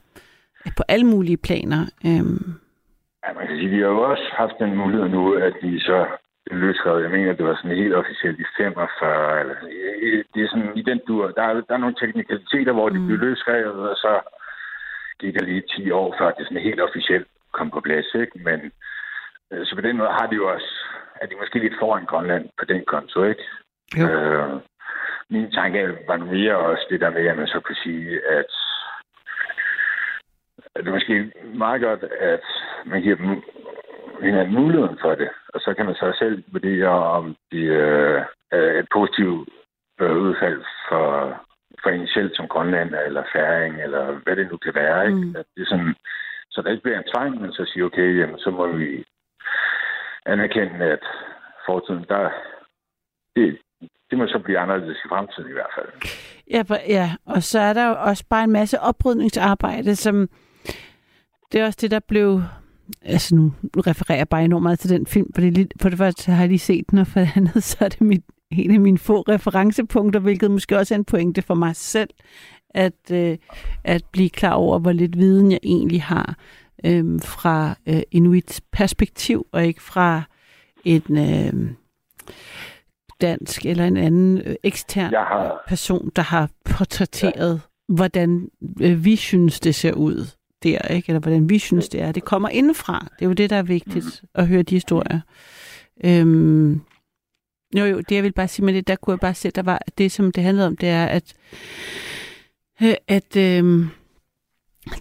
på 0.76 0.82
alle 0.88 1.06
mulige 1.06 1.36
planer. 1.36 1.86
Øhm, 2.06 2.52
Ja, 3.24 3.32
man 3.32 3.46
kan 3.46 3.56
sige, 3.56 3.68
vi 3.70 3.80
har 3.80 3.88
jo 3.88 4.00
også 4.10 4.26
haft 4.32 4.52
den 4.58 4.76
mulighed 4.76 5.08
nu, 5.08 5.34
at 5.34 5.54
de 5.62 5.80
så 5.80 6.06
løsrevet. 6.50 7.02
Jeg 7.02 7.10
mener, 7.10 7.32
det 7.32 7.46
var 7.46 7.54
sådan 7.56 7.76
helt 7.76 7.94
officielt 7.94 8.40
i 8.40 8.44
45. 8.56 9.40
Eller, 9.40 9.54
det 10.34 10.42
er 10.42 10.48
sådan 10.48 10.72
i 10.76 10.82
den 10.82 11.00
dur. 11.08 11.30
Der 11.30 11.42
er, 11.42 11.52
der 11.54 11.74
er 11.74 11.84
nogle 11.84 11.94
teknikaliteter, 12.00 12.72
hvor 12.72 12.88
de 12.88 12.98
Mm. 12.98 13.06
blev 13.06 13.18
løsrevet, 13.18 13.88
og 13.90 13.96
så 13.96 14.20
gik 15.20 15.34
der 15.34 15.42
lige 15.44 15.62
10 15.76 15.90
år, 15.90 16.14
før 16.18 16.30
det 16.30 16.46
sådan 16.46 16.62
helt 16.62 16.80
officielt 16.80 17.26
kom 17.52 17.70
på 17.70 17.80
plads. 17.80 18.14
Ikke? 18.14 18.38
Men 18.48 18.72
øh, 19.52 19.66
så 19.66 19.74
på 19.74 19.80
den 19.80 19.96
måde 19.96 20.08
har 20.18 20.26
de 20.26 20.34
jo 20.36 20.52
også, 20.54 20.70
at 21.20 21.30
de 21.30 21.34
måske 21.40 21.58
lidt 21.58 21.78
foran 21.78 22.04
Grønland 22.04 22.48
på 22.58 22.64
den 22.64 22.84
konto, 22.86 23.22
ikke? 23.24 23.44
Jo. 23.98 24.06
Øh, 24.08 24.50
min 25.30 25.50
tanke 25.50 25.98
var 26.08 26.16
nu 26.16 26.24
mere 26.26 26.56
også 26.56 26.86
det 26.90 27.00
der 27.00 27.10
med, 27.10 27.26
at 27.26 27.36
man 27.36 27.46
så 27.46 27.60
kunne 27.60 27.82
sige, 27.84 28.20
at 28.38 28.52
det 30.76 30.88
er 30.88 30.98
måske 30.98 31.32
meget 31.54 31.80
godt, 31.82 32.02
at 32.20 32.44
man 32.86 33.02
giver 33.02 33.16
dem 33.16 33.42
hinanden 34.22 34.54
muligheden 34.54 34.98
for 35.00 35.14
det. 35.14 35.28
Og 35.54 35.60
så 35.60 35.74
kan 35.74 35.86
man 35.86 35.94
så 35.94 36.16
selv 36.18 36.44
vurdere, 36.52 36.88
om 36.88 37.36
det 37.52 37.66
øh, 37.82 38.22
er 38.50 38.78
et 38.80 38.88
positivt 38.92 39.48
øh, 40.00 40.16
udfald 40.16 40.64
for, 40.88 41.06
for 41.82 41.90
en 41.90 42.08
selv 42.08 42.30
som 42.34 42.48
grønland 42.48 42.94
eller 43.06 43.22
færing, 43.34 43.82
eller 43.82 44.04
hvad 44.24 44.36
det 44.36 44.48
nu 44.50 44.56
kan 44.56 44.74
være. 44.74 45.06
Ikke? 45.06 45.18
Mm. 45.18 45.36
At 45.36 45.46
det 45.54 45.62
er 45.62 45.66
sådan, 45.66 45.94
så 46.50 46.62
der 46.62 46.70
ikke 46.70 46.82
bliver 46.82 46.98
en 46.98 47.10
tvang, 47.14 47.40
men 47.40 47.52
så 47.52 47.64
sige, 47.64 47.84
okay, 47.84 48.20
jamen, 48.20 48.38
så 48.38 48.50
må 48.50 48.66
vi 48.66 49.04
anerkende, 50.26 50.84
at 50.84 51.04
fortiden, 51.66 52.04
der, 52.08 52.30
det, 53.36 53.58
det 54.10 54.18
må 54.18 54.26
så 54.26 54.38
blive 54.38 54.58
anderledes 54.58 54.98
i 55.04 55.08
fremtiden 55.08 55.50
i 55.50 55.52
hvert 55.52 55.74
fald. 55.76 55.88
Ja, 56.50 56.62
ja, 56.88 57.10
og 57.26 57.42
så 57.42 57.58
er 57.58 57.72
der 57.72 57.88
jo 57.88 57.96
også 57.98 58.24
bare 58.30 58.44
en 58.44 58.52
masse 58.52 58.80
oprydningsarbejde, 58.80 59.96
som 59.96 60.28
det 61.54 61.60
er 61.62 61.66
også 61.66 61.78
det, 61.80 61.90
der 61.90 62.00
blev... 62.00 62.42
Altså 63.02 63.34
nu, 63.34 63.52
nu 63.76 63.82
refererer 63.86 64.18
jeg 64.18 64.28
bare 64.28 64.44
enormt 64.44 64.62
meget 64.62 64.78
til 64.78 64.90
den 64.90 65.06
film, 65.06 65.32
for 65.34 65.40
det, 65.40 65.48
er 65.48 65.52
lidt, 65.52 65.72
for 65.80 65.88
det 65.88 65.98
første 65.98 66.32
har 66.32 66.42
jeg 66.42 66.48
lige 66.48 66.58
set 66.58 66.90
den, 66.90 66.98
og 66.98 67.06
for 67.06 67.20
det 67.20 67.30
andet, 67.36 67.62
så 67.62 67.76
er 67.80 67.88
det 67.88 68.00
mit, 68.00 68.22
en 68.50 68.70
af 68.70 68.80
mine 68.80 68.98
få 68.98 69.20
referencepunkter, 69.20 70.20
hvilket 70.20 70.50
måske 70.50 70.78
også 70.78 70.94
er 70.94 70.98
en 70.98 71.04
pointe 71.04 71.42
for 71.42 71.54
mig 71.54 71.76
selv, 71.76 72.10
at, 72.70 73.10
øh, 73.12 73.38
at 73.84 74.04
blive 74.12 74.30
klar 74.30 74.52
over, 74.52 74.78
hvor 74.78 74.92
lidt 74.92 75.18
viden 75.18 75.52
jeg 75.52 75.60
egentlig 75.62 76.02
har 76.02 76.36
øh, 76.84 77.20
fra 77.20 77.74
øh, 77.88 78.02
Inuits 78.10 78.60
perspektiv, 78.72 79.46
og 79.52 79.66
ikke 79.66 79.82
fra 79.82 80.22
en 80.84 81.02
øh, 81.10 81.70
dansk 83.20 83.66
eller 83.66 83.84
en 83.84 83.96
anden 83.96 84.38
øh, 84.38 84.56
ekstern 84.62 85.12
Jeg 85.12 85.20
har, 85.20 85.62
person, 85.68 86.10
der 86.16 86.22
har 86.22 86.50
portrætteret, 86.64 87.54
ja. 87.54 87.94
hvordan 87.94 88.48
øh, 88.80 89.04
vi 89.04 89.16
synes, 89.16 89.60
det 89.60 89.74
ser 89.74 89.92
ud 89.92 90.26
der, 90.64 90.78
ikke? 90.78 91.08
Eller 91.08 91.20
hvordan 91.20 91.48
vi 91.48 91.58
synes, 91.58 91.88
det 91.88 92.00
er. 92.00 92.12
Det 92.12 92.24
kommer 92.24 92.48
indefra. 92.48 93.06
Det 93.18 93.24
er 93.24 93.26
jo 93.26 93.32
det, 93.32 93.50
der 93.50 93.56
er 93.56 93.62
vigtigt 93.62 94.20
mm. 94.22 94.28
at 94.34 94.46
høre 94.48 94.62
de 94.62 94.74
historier. 94.74 95.20
Øhm, 96.04 96.80
jo, 97.76 97.84
jo, 97.84 97.98
det 97.98 98.14
jeg 98.14 98.22
vil 98.22 98.32
bare 98.32 98.48
sige 98.48 98.64
med 98.66 98.74
det, 98.74 98.88
der 98.88 98.96
kunne 98.96 99.12
jeg 99.12 99.20
bare 99.20 99.34
se, 99.34 99.50
der 99.50 99.62
var 99.62 99.82
det, 99.98 100.12
som 100.12 100.32
det 100.32 100.42
handlede 100.42 100.66
om, 100.66 100.76
det 100.76 100.88
er, 100.88 101.06
at, 101.06 101.34
øh, 102.82 102.94
at 103.08 103.36
øh, 103.36 103.86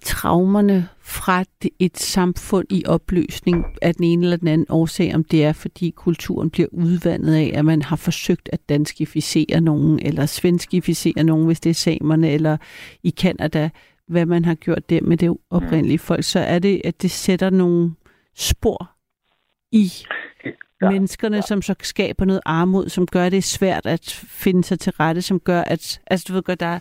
traumerne 0.01 0.88
fra 0.99 1.43
et 1.80 1.97
samfund 1.97 2.68
i 2.70 2.84
opløsning 2.86 3.66
af 3.82 3.95
den 3.95 4.03
ene 4.03 4.26
eller 4.26 4.38
den 4.38 4.47
anden 4.47 4.68
årsag, 4.70 5.16
om 5.16 5.24
det 5.24 5.43
er, 5.43 5.53
fordi 5.53 5.93
kulturen 5.95 6.49
bliver 6.49 6.68
udvandet 6.72 7.36
af, 7.36 7.51
at 7.53 7.66
man 7.66 7.82
har 7.82 7.95
forsøgt 7.95 8.49
at 8.53 8.70
danskificere 8.70 9.61
nogen, 9.61 9.99
eller 9.99 10.26
svenskificere 10.26 11.24
nogen, 11.24 11.45
hvis 11.45 11.59
det 11.59 11.70
er 11.70 11.74
samerne, 11.74 12.32
eller 12.32 12.57
i 13.03 13.09
Kanada, 13.09 13.70
hvad 14.07 14.25
man 14.25 14.45
har 14.45 14.55
gjort 14.55 14.89
der 14.89 15.01
med 15.01 15.17
det 15.17 15.37
oprindelige 15.49 15.99
folk, 15.99 16.23
så 16.23 16.39
er 16.39 16.59
det, 16.59 16.81
at 16.83 17.01
det 17.01 17.11
sætter 17.11 17.49
nogle 17.49 17.91
spor 18.35 18.91
i 19.71 19.91
ja, 20.81 20.89
menneskerne, 20.89 21.35
ja. 21.35 21.41
som 21.41 21.61
så 21.61 21.75
skaber 21.81 22.25
noget 22.25 22.41
armod, 22.45 22.89
som 22.89 23.07
gør 23.07 23.29
det 23.29 23.43
svært 23.43 23.85
at 23.85 24.25
finde 24.27 24.63
sig 24.63 24.79
til 24.79 24.93
rette, 24.93 25.21
som 25.21 25.39
gør, 25.39 25.61
at, 25.61 26.01
altså 26.07 26.25
du 26.27 26.33
ved 26.33 26.43
godt, 26.43 26.59
der 26.59 26.65
er, 26.65 26.79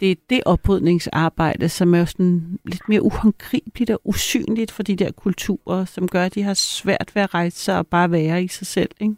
det 0.00 0.10
er 0.10 0.14
det 0.30 0.42
oprydningsarbejde, 0.46 1.68
som 1.68 1.94
er 1.94 1.98
jo 1.98 2.06
sådan 2.06 2.58
lidt 2.64 2.88
mere 2.88 3.02
uhåndgribeligt 3.02 3.90
og 3.90 4.00
usynligt 4.04 4.70
for 4.70 4.82
de 4.82 4.96
der 4.96 5.12
kulturer, 5.12 5.84
som 5.84 6.08
gør, 6.08 6.24
at 6.24 6.34
de 6.34 6.42
har 6.42 6.54
svært 6.54 7.10
ved 7.14 7.22
at 7.22 7.34
rejse 7.34 7.58
sig 7.58 7.78
og 7.78 7.86
bare 7.86 8.10
være 8.10 8.42
i 8.42 8.48
sig 8.48 8.66
selv, 8.66 8.90
ikke? 9.00 9.16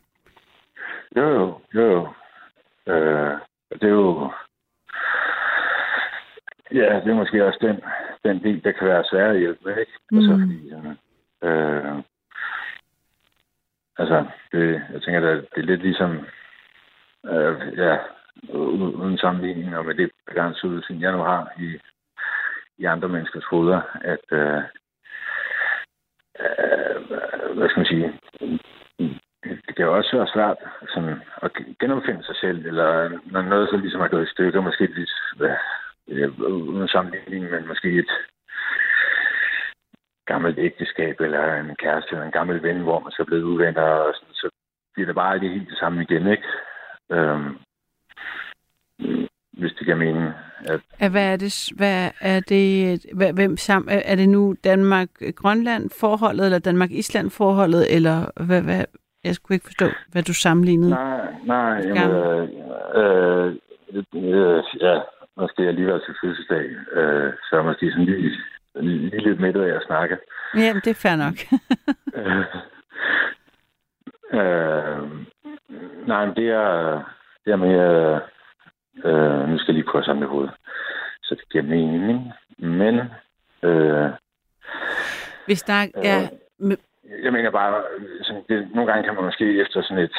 jo, 1.16 1.28
jo, 1.28 1.58
jo, 1.74 1.82
jo. 1.82 2.08
Øh, 2.94 3.38
det 3.70 3.82
er 3.82 3.88
jo... 3.88 4.30
Ja, 6.74 7.00
det 7.00 7.10
er 7.10 7.14
måske 7.14 7.46
også 7.46 7.58
den, 7.60 7.80
den 8.24 8.42
del, 8.42 8.64
der 8.64 8.72
kan 8.72 8.86
være 8.86 9.04
svær 9.04 9.30
at 9.30 9.38
hjælpe 9.38 9.60
med, 9.64 9.78
ikke? 9.78 9.92
Mm. 10.10 10.18
Altså, 10.18 10.32
fordi, 10.40 10.58
øh, 11.42 11.96
altså, 13.98 14.26
det, 14.52 14.82
jeg 14.92 15.02
tænker, 15.02 15.30
at 15.30 15.44
det 15.54 15.60
er 15.62 15.66
lidt 15.66 15.82
ligesom, 15.82 16.26
øh, 17.24 17.78
ja, 17.78 17.96
uden 19.02 19.18
sammenligning, 19.18 19.76
og 19.76 19.84
med 19.84 19.94
det 19.94 20.10
begrænsede 20.26 20.72
udsyn, 20.72 21.00
jeg 21.00 21.12
nu 21.12 21.18
har 21.18 21.52
i, 21.58 21.78
i 22.78 22.84
andre 22.84 23.08
menneskers 23.08 23.44
hoveder, 23.44 23.80
at, 24.00 24.24
øh, 24.32 24.62
øh, 26.40 26.96
hvad 27.56 27.68
skal 27.68 27.80
man 27.80 27.86
sige, 27.86 28.20
det 29.66 29.76
kan 29.76 29.84
jo 29.84 29.96
også 29.96 30.16
være 30.16 30.28
svært 30.34 30.56
sådan, 30.94 31.22
at 31.42 31.50
genopfinde 31.80 32.24
sig 32.24 32.36
selv, 32.36 32.66
eller 32.66 33.18
når 33.24 33.42
noget 33.42 33.68
så 33.68 33.76
ligesom 33.76 34.00
er 34.00 34.08
gået 34.08 34.26
i 34.26 34.30
stykker, 34.30 34.60
måske 34.60 34.86
lidt, 34.86 35.10
uden 36.08 36.88
sammenligning, 36.88 37.50
men 37.50 37.68
måske 37.68 37.98
et 37.98 38.10
gammelt 40.26 40.58
ægteskab, 40.58 41.20
eller 41.20 41.54
en 41.54 41.76
kæreste, 41.76 42.10
eller 42.12 42.26
en 42.26 42.32
gammel 42.38 42.62
ven, 42.62 42.80
hvor 42.80 43.00
man 43.00 43.12
så 43.12 43.22
er 43.22 43.26
blevet 43.26 43.42
uvenner, 43.42 43.82
og 43.82 44.14
sådan, 44.14 44.34
så 44.34 44.48
bliver 44.94 45.06
det 45.06 45.14
bare 45.14 45.34
ikke 45.34 45.48
helt 45.48 45.68
det 45.68 45.78
samme 45.78 46.02
igen, 46.02 46.26
ikke? 46.26 46.42
Øhm, 47.12 47.56
hvis 49.58 49.72
det 49.72 49.84
giver 49.84 49.96
mening. 49.96 50.30
At, 50.98 51.10
Hvad 51.10 51.32
er 51.32 51.36
det, 51.36 51.68
hvad 51.76 52.10
er 52.20 52.40
det, 52.40 53.00
hvad, 53.14 53.32
hvem 53.32 53.56
sam, 53.56 53.88
er 53.90 54.16
det 54.16 54.28
nu 54.28 54.54
Danmark-Grønland 54.64 55.90
forholdet, 56.00 56.44
eller 56.44 56.58
Danmark-Island 56.58 57.30
forholdet, 57.30 57.94
eller 57.96 58.44
hvad, 58.46 58.62
hvad, 58.62 58.84
jeg 59.24 59.34
skulle 59.34 59.56
ikke 59.56 59.66
forstå, 59.66 59.86
hvad 60.12 60.22
du 60.22 60.34
sammenlignede. 60.34 60.90
nej, 60.90 61.34
nej, 61.44 61.82
jamen, 61.84 62.16
øh, 62.16 62.48
øh, 62.94 63.54
øh, 64.14 64.64
ja, 64.80 65.00
måske 65.36 65.62
alligevel 65.62 66.00
til 66.06 66.14
fødselsdag, 66.24 66.64
øh, 66.92 67.32
så 67.42 67.48
er 67.52 67.56
jeg 67.56 67.64
måske 67.64 67.90
sådan 67.90 68.04
lige, 68.04 68.30
lige 68.80 69.20
lidt 69.28 69.40
midt 69.40 69.56
af 69.56 69.76
at 69.76 69.82
snakke. 69.86 70.18
Jamen, 70.54 70.82
det 70.84 70.90
er 70.90 70.94
fair 70.94 71.16
nok. 71.16 71.38
Øh, 72.14 72.44
øh, 74.40 75.10
nej, 76.08 76.26
men 76.26 76.36
det 76.36 76.48
er, 76.48 77.02
det 77.44 77.52
er 77.52 77.56
mere... 77.56 78.20
Øh, 79.04 79.48
nu 79.48 79.58
skal 79.58 79.72
jeg 79.72 79.74
lige 79.74 79.90
prøve 79.90 80.02
at 80.02 80.06
samle 80.06 80.26
hovedet, 80.26 80.52
så 81.22 81.34
det 81.34 81.48
giver 81.50 81.64
mening. 81.64 82.32
Men 82.58 82.98
øh, 83.62 84.10
Hvis 85.46 85.62
der 85.62 85.72
er... 85.94 86.28
med- 86.58 86.76
jeg 87.22 87.32
mener 87.32 87.50
bare, 87.50 87.82
sådan, 88.22 88.42
det, 88.48 88.68
nogle 88.74 88.92
gange 88.92 89.04
kan 89.04 89.14
man 89.14 89.24
måske 89.24 89.60
efter 89.60 89.82
sådan 89.82 90.04
et... 90.04 90.16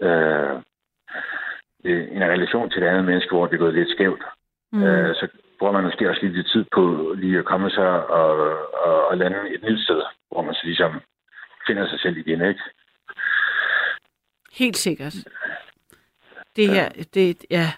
Øh, 0.00 0.60
en 1.86 2.22
relation 2.24 2.70
til 2.70 2.82
et 2.82 2.86
andet 2.86 3.04
menneske, 3.04 3.30
hvor 3.30 3.46
det 3.46 3.54
er 3.54 3.58
gået 3.58 3.74
lidt 3.74 3.90
skævt, 3.90 4.22
Mm, 4.74 4.82
øh, 4.82 5.14
så 5.14 5.28
bruger 5.58 5.72
man 5.72 5.84
måske 5.84 6.10
også 6.10 6.20
lidt 6.22 6.46
tid 6.52 6.64
på 6.72 7.14
lige 7.18 7.38
at 7.38 7.44
komme 7.44 7.70
sig 7.70 7.90
og, 8.06 8.30
og, 8.86 9.06
og 9.08 9.16
lande 9.16 9.54
et 9.54 9.62
nyt 9.62 9.80
sted, 9.80 10.02
hvor 10.30 10.42
man 10.42 10.54
så 10.54 10.60
ligesom 10.64 10.92
finder 11.66 11.88
sig 11.88 12.00
selv 12.00 12.16
igen, 12.16 12.40
ikke? 12.48 12.60
helt 14.54 14.76
sikkert. 14.76 15.14
Det 16.56 16.68
her, 16.70 16.88
det, 17.14 17.46
ja. 17.50 17.72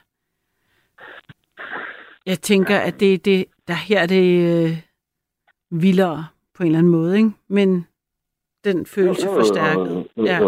Jeg 2.27 2.39
tænker, 2.39 2.79
at 2.79 3.01
det, 3.01 3.25
det 3.25 3.47
der 3.69 3.75
her 3.75 4.01
er 4.01 4.07
det 4.07 4.29
øh, 4.51 4.79
vildere 5.71 6.27
på 6.55 6.63
en 6.63 6.67
eller 6.67 6.79
anden 6.79 6.93
måde, 6.93 7.17
ikke? 7.17 7.31
Men 7.49 7.87
den 8.65 8.87
følelse 8.87 9.27
forstærket. 9.27 10.09
Ja. 10.17 10.41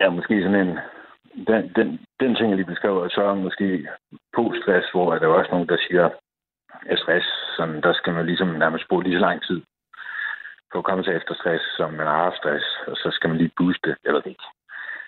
Ja, 0.00 0.10
måske 0.10 0.42
sådan 0.42 0.68
en... 0.68 0.78
Den, 1.34 1.72
den, 1.76 1.88
den 2.20 2.34
ting, 2.34 2.48
jeg 2.48 2.56
lige 2.56 2.72
beskrev, 2.74 2.96
er 2.98 3.08
så 3.08 3.34
måske 3.34 3.88
post-stress, 4.36 4.90
hvor 4.92 5.14
der 5.14 5.28
er 5.28 5.38
også 5.38 5.50
nogen, 5.50 5.68
der 5.68 5.76
siger, 5.88 6.10
at 6.86 6.98
stress, 6.98 7.26
sådan, 7.56 7.80
der 7.82 7.92
skal 7.92 8.12
man 8.12 8.26
ligesom 8.26 8.48
nærmest 8.48 8.88
bruge 8.88 9.02
lige 9.02 9.14
så 9.14 9.20
lang 9.20 9.42
tid 9.42 9.62
på 10.72 10.78
at 10.78 10.84
komme 10.84 11.04
sig 11.04 11.14
efter 11.14 11.34
stress, 11.34 11.64
som 11.76 11.92
man 11.92 12.06
har 12.06 12.22
haft 12.24 12.36
stress, 12.36 12.64
og 12.86 12.96
så 12.96 13.08
skal 13.12 13.28
man 13.28 13.38
lige 13.38 13.52
booste, 13.56 13.96
eller 14.04 14.20
det 14.20 14.30
ikke. 14.30 14.48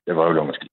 Det 0.06 0.16
var 0.16 0.34
jo 0.34 0.44
måske. 0.44 0.68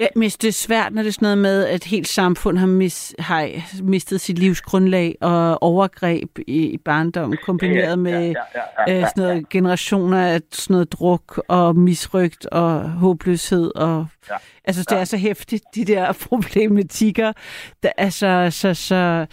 Ja, 0.00 0.06
men 0.16 0.30
det 0.30 0.44
er 0.44 0.52
svært, 0.52 0.94
når 0.94 1.02
det 1.02 1.08
er 1.08 1.12
sådan 1.12 1.26
noget 1.26 1.38
med, 1.38 1.64
at 1.64 1.84
helt 1.84 2.08
samfund 2.08 2.58
har, 2.58 2.66
mis, 2.66 3.14
har 3.18 3.50
mistet 3.82 4.20
sit 4.20 4.38
livsgrundlag 4.38 5.16
og 5.20 5.62
overgreb 5.62 6.38
i, 6.46 6.66
i 6.66 6.76
barndommen, 6.76 7.38
kombineret 7.44 7.98
med 7.98 8.12
ja, 8.12 8.34
ja, 8.54 8.60
ja, 8.88 8.94
øh, 8.94 9.00
ja, 9.00 9.08
sådan 9.08 9.22
noget 9.22 9.48
generationer 9.48 10.26
af 10.26 10.40
sådan 10.52 10.74
noget 10.74 10.92
druk 10.92 11.42
og 11.48 11.76
misrygt 11.76 12.46
og 12.46 12.90
håbløshed. 12.90 13.72
Og, 13.74 14.06
Ja. 14.30 14.36
Altså, 14.64 14.84
det 14.88 14.98
er 14.98 15.04
så 15.04 15.16
hæftigt, 15.16 15.64
de 15.74 15.84
der 15.84 16.12
problematikker. 16.28 17.32
Der 17.82 17.92
er 17.98 18.10
så... 18.10 18.48
så, 18.50 18.74
så 18.74 19.26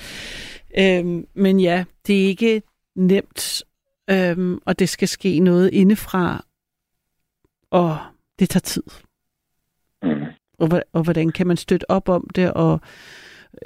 øhm, 0.78 1.26
men 1.34 1.60
ja, 1.60 1.84
det 2.08 2.22
er 2.22 2.28
ikke 2.28 2.62
nemt, 2.96 3.64
øhm, 4.10 4.60
og 4.66 4.80
det 4.80 4.90
skal 4.90 5.08
ske 5.08 5.40
noget 5.40 5.70
indefra, 5.74 6.46
og 7.72 7.98
det 8.40 8.50
tager 8.50 8.60
tid 8.60 8.84
Mm. 10.04 10.26
Og, 10.60 10.82
og 10.94 11.04
hvordan 11.04 11.30
kan 11.30 11.48
man 11.48 11.58
støtte 11.58 11.92
op 11.92 12.10
om 12.10 12.28
det, 12.36 12.54
og 12.54 12.80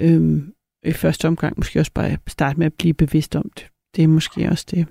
øhm, 0.00 0.54
i 0.82 0.92
første 0.92 1.28
omgang 1.28 1.54
måske 1.56 1.80
også 1.80 1.92
bare 1.94 2.16
starte 2.26 2.58
med 2.58 2.66
at 2.66 2.74
blive 2.78 2.94
bevidst 2.94 3.36
om 3.36 3.50
det. 3.56 3.66
Det 3.96 4.04
er 4.04 4.08
måske 4.08 4.48
også 4.50 4.66
det, 4.70 4.86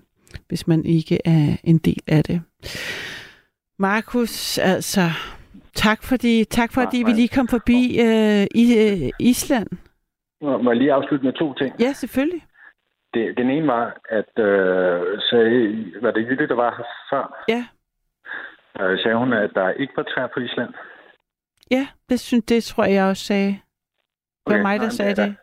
hvis 0.48 0.68
man 0.68 0.86
ikke 0.86 1.18
er 1.26 1.58
en 1.64 1.78
del 1.78 2.02
af 2.08 2.24
det. 2.24 2.42
Markus, 3.80 4.58
altså, 4.58 5.02
tak 5.74 6.04
fordi, 6.04 6.44
tak 6.44 6.74
fordi 6.74 6.98
vi 7.06 7.12
lige 7.12 7.36
kom 7.38 7.48
forbi 7.48 7.82
øh, 8.06 8.46
i, 8.56 8.66
øh, 8.84 9.10
Island. 9.20 9.68
Må 10.42 10.58
må 10.58 10.72
jeg 10.72 10.78
lige 10.78 10.94
afslutte 10.94 11.26
med 11.26 11.34
to 11.34 11.54
ting? 11.54 11.72
Ja, 11.80 11.94
selvfølgelig. 11.94 12.42
Det, 13.14 13.38
den 13.38 13.50
ene 13.50 13.68
var, 13.68 13.98
at 14.10 14.44
øh, 14.46 15.20
sagde, 15.30 15.86
var 16.02 16.12
det 16.12 16.28
Jytte, 16.30 16.48
der 16.48 16.56
var 16.56 16.76
her 16.78 16.88
før? 17.12 17.44
Ja. 17.48 17.64
Øh, 18.80 19.00
sagde 19.00 19.18
hun, 19.18 19.34
at 19.34 19.52
der 19.54 19.70
ikke 19.70 19.94
var 19.96 20.04
træer 20.04 20.28
på 20.34 20.40
Island? 20.40 20.74
Ja, 21.72 21.88
det, 22.10 22.20
synes, 22.20 22.46
det 22.46 22.64
tror 22.64 22.84
jeg, 22.84 22.94
jeg 22.94 23.06
også 23.06 23.24
sagde. 23.24 23.52
Det 23.52 23.62
var 24.46 24.54
Okay, 24.54 24.62
mig, 24.62 24.80
der 24.80 24.86
nej, 24.86 24.90
sagde 24.90 25.16
det 25.16 25.18
det. 25.18 25.36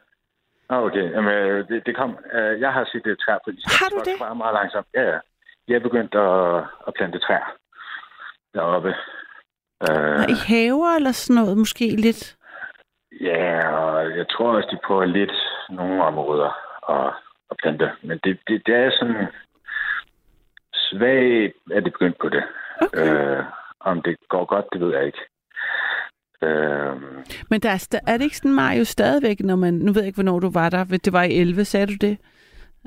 Ah, 0.69 0.83
okay. 0.83 1.11
Jamen, 1.13 1.33
øh, 1.35 1.69
det, 1.69 1.87
det 1.87 1.97
kom. 1.97 2.19
Øh, 2.33 2.61
jeg 2.61 2.73
har 2.73 2.85
set 2.93 3.05
det 3.05 3.19
træer 3.19 3.39
på 3.45 3.51
de 3.51 3.59
Har 3.67 3.89
du 3.89 3.99
det? 4.05 4.17
Meget, 4.19 4.37
meget 4.37 4.55
langsomt. 4.55 4.87
Ja, 4.95 5.03
ja. 5.03 5.19
Jeg 5.69 5.75
er 5.75 5.81
begyndt 5.89 6.15
at, 6.15 6.65
at 6.87 6.95
plante 6.97 7.19
træer 7.19 7.57
deroppe. 8.55 8.95
Øh, 9.89 10.29
I 10.35 10.37
haver 10.47 10.97
eller 10.97 11.13
sådan 11.13 11.43
noget, 11.43 11.59
måske 11.59 11.87
lidt. 11.97 12.37
ja, 13.21 13.69
og 13.69 14.17
jeg 14.17 14.29
tror 14.29 14.57
også, 14.57 14.69
de 14.73 14.79
prøver 14.87 15.05
lidt 15.05 15.33
nogle 15.71 16.03
områder 16.05 16.51
at, 16.97 17.13
at 17.51 17.57
plante. 17.63 17.91
Men 18.03 18.21
det, 18.25 18.39
det, 18.49 18.67
det 18.67 18.75
er 18.75 18.91
sådan 18.91 19.27
svagt, 20.75 21.55
at 21.77 21.85
det 21.85 21.93
begyndt 21.93 22.19
på 22.21 22.29
det. 22.29 22.45
Okay. 22.81 23.37
Øh, 23.39 23.45
om 23.81 24.03
det 24.03 24.17
går 24.29 24.45
godt, 24.45 24.67
det 24.73 24.81
ved 24.81 24.95
jeg 24.97 25.07
ikke. 25.07 25.19
Øh, 26.43 26.97
Men 27.51 27.61
der 27.61 27.71
er, 27.71 28.01
er 28.07 28.17
det 28.17 28.25
ikke 28.25 28.37
sådan, 28.37 28.55
Mario, 28.55 28.85
stadigvæk, 28.85 29.41
når 29.41 29.57
man... 29.57 29.75
Nu 29.75 29.93
ved 29.93 30.03
jeg 30.03 30.07
ikke, 30.07 30.17
hvornår 30.17 30.41
du 30.41 30.51
var 30.51 30.71
der. 30.71 30.85
Det 30.85 31.13
var 31.13 31.23
i 31.23 31.41
11, 31.41 31.65
sagde 31.65 31.87
du 31.87 31.95
det? 32.01 32.19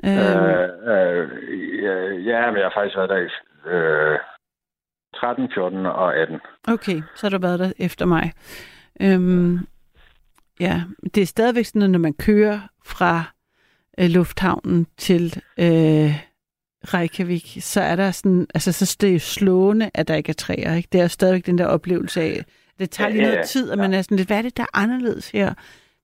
Øhm, 0.04 0.12
Øh, 0.12 1.28
øh, 1.82 2.26
ja, 2.26 2.50
men 2.50 2.56
jeg 2.56 2.64
har 2.64 2.72
faktisk 2.74 2.96
været 2.96 3.10
der 3.10 3.16
i 3.16 3.28
øh, 3.70 4.18
13, 5.16 5.48
14 5.54 5.86
og 5.86 6.16
18. 6.16 6.40
Okay, 6.68 7.02
så 7.14 7.26
har 7.26 7.30
du 7.30 7.38
været 7.38 7.58
der 7.58 7.72
efter 7.78 8.06
mig. 8.06 8.32
Øhm, 9.02 9.58
ja, 10.60 10.82
det 11.14 11.22
er 11.22 11.26
stadigvæk 11.26 11.64
sådan, 11.64 11.82
at 11.82 11.90
når 11.90 11.98
man 11.98 12.14
kører 12.14 12.60
fra 12.86 13.24
øh, 14.00 14.08
lufthavnen 14.10 14.86
til 14.96 15.42
øh, 15.58 16.10
Reykjavik, 16.94 17.56
så 17.60 17.80
er 17.80 17.96
der 17.96 18.10
sådan, 18.10 18.46
altså 18.54 18.72
så 18.72 18.96
er 19.00 19.06
det 19.06 19.14
jo 19.14 19.18
slående, 19.18 19.90
at 19.94 20.08
der 20.08 20.14
ikke 20.14 20.30
er 20.30 20.34
træer. 20.34 20.74
Ikke? 20.74 20.88
Det 20.92 20.98
er 20.98 21.02
jo 21.02 21.08
stadigvæk 21.08 21.46
den 21.46 21.58
der 21.58 21.66
oplevelse 21.66 22.20
af, 22.20 22.44
det 22.80 22.90
tager 22.90 23.08
Ja, 23.08 23.12
lige 23.12 23.22
ja, 23.22 23.28
noget 23.28 23.38
ja. 23.38 23.42
tid, 23.42 23.70
og 23.72 23.78
man 23.78 23.94
er 23.94 24.02
sådan 24.02 24.16
lidt, 24.16 24.28
hvad 24.28 24.38
er 24.38 24.42
det, 24.42 24.56
der 24.56 24.62
er 24.62 24.78
anderledes 24.82 25.30
her? 25.30 25.54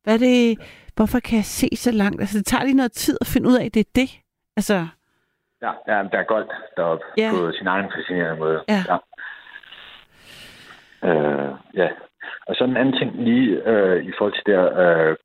Hvad 0.04 0.14
er 0.14 0.18
det, 0.18 0.58
hvorfor 0.96 1.20
kan 1.20 1.36
jeg 1.36 1.44
se 1.44 1.68
så 1.76 1.90
langt? 1.92 2.20
Altså 2.20 2.38
det 2.38 2.46
tager 2.46 2.64
lige 2.64 2.76
noget 2.76 2.92
tid 2.92 3.16
at 3.20 3.26
finde 3.26 3.48
ud 3.48 3.56
af, 3.60 3.64
at 3.64 3.74
det 3.74 3.80
er 3.80 3.90
det. 3.94 4.10
Altså, 4.56 4.86
Ja, 5.62 5.70
ja 5.88 6.02
der 6.12 6.18
er 6.18 6.22
goldt 6.34 6.52
deroppe 6.76 7.04
Ja. 7.18 7.30
på 7.32 7.52
sin 7.52 7.66
egen 7.66 7.90
fascinerende 7.96 8.38
måde. 8.38 8.64
Ja. 8.68 8.82
ja. 8.90 8.96
Øh, 11.08 11.54
ja. 11.74 11.88
Og 12.46 12.54
så 12.54 12.64
en 12.64 12.76
anden 12.76 12.96
ting 12.96 13.24
lige 13.24 13.68
øh, 13.70 14.04
i 14.04 14.12
forhold 14.18 14.34
til 14.34 14.46
der 14.52 14.64
øh, 14.84 15.16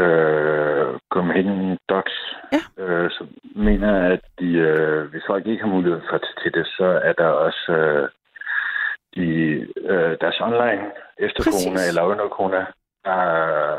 øh, 0.00 0.98
Copenhagen 1.12 1.78
Docs. 1.88 2.16
Ja. 2.52 2.82
Øh, 2.82 3.10
så 3.10 3.26
mener 3.54 3.92
at 4.12 4.20
de, 4.38 4.46
øh, 4.52 5.10
hvis 5.10 5.22
folk 5.26 5.46
ikke 5.46 5.62
har 5.64 5.70
mulighed 5.70 6.00
for 6.08 6.14
at 6.14 6.24
til 6.42 6.52
det, 6.54 6.66
så 6.66 7.00
er 7.04 7.12
der 7.12 7.26
også 7.26 7.72
øh, 7.72 8.08
de, 9.16 9.26
øh, 9.92 10.12
deres 10.20 10.38
online 10.40 10.82
efter 11.18 11.42
Præcis. 11.42 11.88
eller 11.88 12.02
under 12.02 12.28
corona. 12.36 12.60
Øh, 13.12 13.78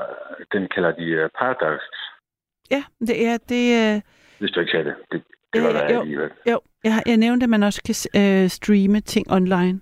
den 0.54 0.64
kalder 0.74 0.92
de 0.92 1.06
øh, 1.06 1.30
Paradox, 1.40 1.80
ja, 2.72 2.84
det 3.00 3.26
er 3.28 3.38
det... 3.50 3.96
Øh, 3.96 4.02
hvis 4.40 4.52
du 4.52 4.60
ikke 4.60 4.72
sagde 4.72 4.86
det. 4.86 4.96
Det, 5.12 5.24
det 5.54 5.60
Ja, 5.60 5.66
var 5.66 5.72
der 5.74 5.94
jo. 5.94 6.02
alligevel. 6.02 6.30
Jo, 6.50 6.60
jeg, 6.84 7.04
jeg 7.06 7.18
nævnte, 7.18 7.44
at 7.44 7.50
man 7.50 7.64
også 7.64 7.82
kan 7.86 8.22
øh, 8.22 8.50
streame 8.50 9.00
ting 9.02 9.32
online. 9.32 9.80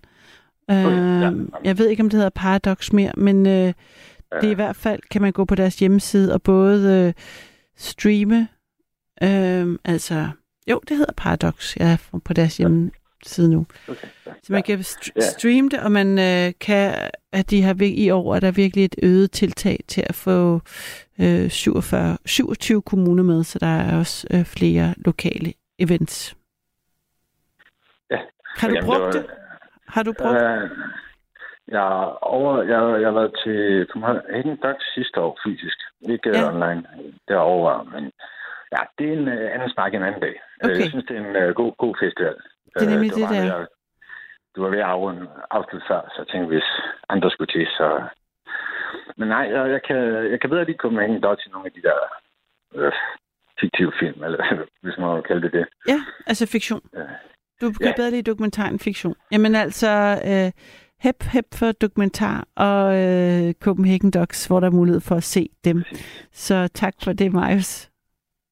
Øh, 0.71 1.21
ja. 1.21 1.31
Jeg 1.63 1.77
ved 1.77 1.87
ikke, 1.89 2.03
om 2.03 2.09
det 2.09 2.17
hedder 2.17 2.29
Paradox 2.35 2.93
mere, 2.93 3.11
men 3.17 3.45
øh, 3.47 3.73
det 4.41 4.47
er 4.47 4.51
i 4.51 4.53
hvert 4.53 4.75
fald, 4.75 4.99
kan 5.11 5.21
man 5.21 5.31
gå 5.31 5.45
på 5.45 5.55
deres 5.55 5.79
hjemmeside 5.79 6.33
og 6.33 6.41
både 6.43 7.05
øh, 7.07 7.13
streame, 7.77 8.47
øh, 9.23 9.77
altså, 9.85 10.27
jo, 10.71 10.81
det 10.89 10.97
hedder 10.97 11.13
Paradox, 11.17 11.77
jeg 11.77 11.91
er 11.91 12.19
på 12.25 12.33
deres 12.33 12.57
hjemmeside 13.25 13.51
nu. 13.51 13.65
Okay. 13.89 14.07
Ja. 14.25 14.31
Så 14.43 14.53
man 14.53 14.63
kan 14.63 14.79
st- 14.79 15.11
Ja. 15.15 15.21
streame 15.21 15.69
det, 15.69 15.79
og 15.79 15.91
man 15.91 16.07
øh, 16.19 16.53
kan, 16.59 16.95
at 17.33 17.49
de 17.49 17.61
har 17.61 17.75
i 17.81 18.09
år, 18.09 18.35
er 18.35 18.39
der 18.39 18.51
virkelig 18.51 18.85
et 18.85 18.95
øget 19.03 19.31
tiltag 19.31 19.77
til 19.87 20.03
at 20.09 20.15
få 20.15 20.61
øh, 21.21 21.49
47, 21.49 22.17
27 22.25 22.81
kommuner 22.81 23.23
med, 23.23 23.43
så 23.43 23.59
der 23.59 23.67
er 23.67 23.97
også 23.99 24.27
øh, 24.33 24.45
flere 24.45 24.93
lokale 25.05 25.53
events. 25.79 26.35
Ja. 28.11 28.17
Har 28.57 28.67
du 28.67 28.73
Jamen, 28.73 28.85
brugt 28.87 29.01
var- 29.01 29.11
det? 29.11 29.25
Har 29.87 30.03
du 30.03 30.13
brugt 30.21 30.39
det? 30.39 30.61
Øh, 30.63 30.69
jeg, 31.67 31.81
er 32.01 32.23
over, 32.35 32.57
jeg, 32.63 33.01
jeg 33.01 33.07
har 33.11 33.17
været 33.21 33.35
til 33.45 33.87
Copenhagen 33.91 34.57
Docs 34.63 34.93
sidste 34.95 35.19
år 35.21 35.39
fysisk. 35.45 35.77
Ikke 36.09 36.29
Ja. 36.29 36.39
ja. 36.39 36.49
online 36.53 36.83
derovre, 37.27 37.85
men 37.93 38.03
ja, 38.75 38.81
det 38.97 39.05
er 39.09 39.13
en 39.13 39.27
uh, 39.27 39.53
anden 39.55 39.69
snak 39.69 39.93
en 39.93 40.03
anden 40.03 40.21
dag. 40.21 40.35
Øh, 40.63 40.69
Okay. 40.69 40.79
Jeg 40.81 40.89
synes, 40.89 41.05
det 41.07 41.15
er 41.17 41.21
en 41.47 41.53
god, 41.53 41.71
god 41.77 41.95
festival. 42.03 42.35
Det 42.75 42.81
er 42.81 42.85
Øh, 42.87 42.91
nemlig 42.93 43.09
det, 43.09 43.29
det 43.29 43.37
er. 43.37 43.43
ved 43.43 43.51
at- 43.61 43.67
Du 44.55 44.61
var 44.63 44.69
ved 44.69 44.79
at 44.79 44.85
afrunde 44.85 45.27
afslutte 45.51 45.87
før, 45.89 46.01
så 46.09 46.15
jeg 46.21 46.27
tænkte, 46.27 46.47
hvis 46.47 46.69
andre 47.09 47.29
skulle 47.31 47.51
til, 47.53 47.65
så... 47.67 47.87
Men 49.17 49.27
nej, 49.27 49.45
jeg, 49.55 49.69
jeg, 49.75 49.81
kan, 49.87 49.97
jeg 50.31 50.41
kan 50.41 50.49
bedre 50.49 50.65
lige 50.65 50.77
Copenhagen 50.77 51.21
Docs 51.21 51.43
til 51.43 51.51
nogle 51.51 51.65
af 51.65 51.71
de 51.71 51.81
der 51.81 51.97
øh, 52.75 52.91
fiktive 53.59 53.91
film, 53.99 54.23
eller 54.23 54.39
hvis 54.83 54.97
man 54.97 55.07
må 55.07 55.21
kalde 55.21 55.41
det 55.41 55.53
det. 55.53 55.65
Ja, 55.87 55.99
altså 56.27 56.47
fiktion. 56.47 56.81
Ja. 56.93 56.99
Du 57.61 57.71
kan 57.71 57.87
Ja. 57.87 57.93
bedre 57.95 58.09
lide 58.11 58.21
dokumentar 58.31 58.67
end 58.67 58.79
fiktion. 58.79 59.15
Jamen 59.31 59.55
altså, 59.55 59.89
øh, 60.29 60.51
hep, 60.99 61.23
hep 61.23 61.45
for 61.53 61.71
dokumentar 61.71 62.47
og 62.55 62.95
øh, 63.03 63.53
Copenhagen 63.53 64.11
Docs, 64.11 64.45
hvor 64.47 64.59
der 64.59 64.67
er 64.67 64.71
mulighed 64.71 65.01
for 65.01 65.15
at 65.15 65.23
se 65.23 65.49
dem. 65.65 65.83
Så 66.31 66.67
tak 66.67 66.93
for 67.03 67.13
det, 67.13 67.33
Marius. 67.33 67.89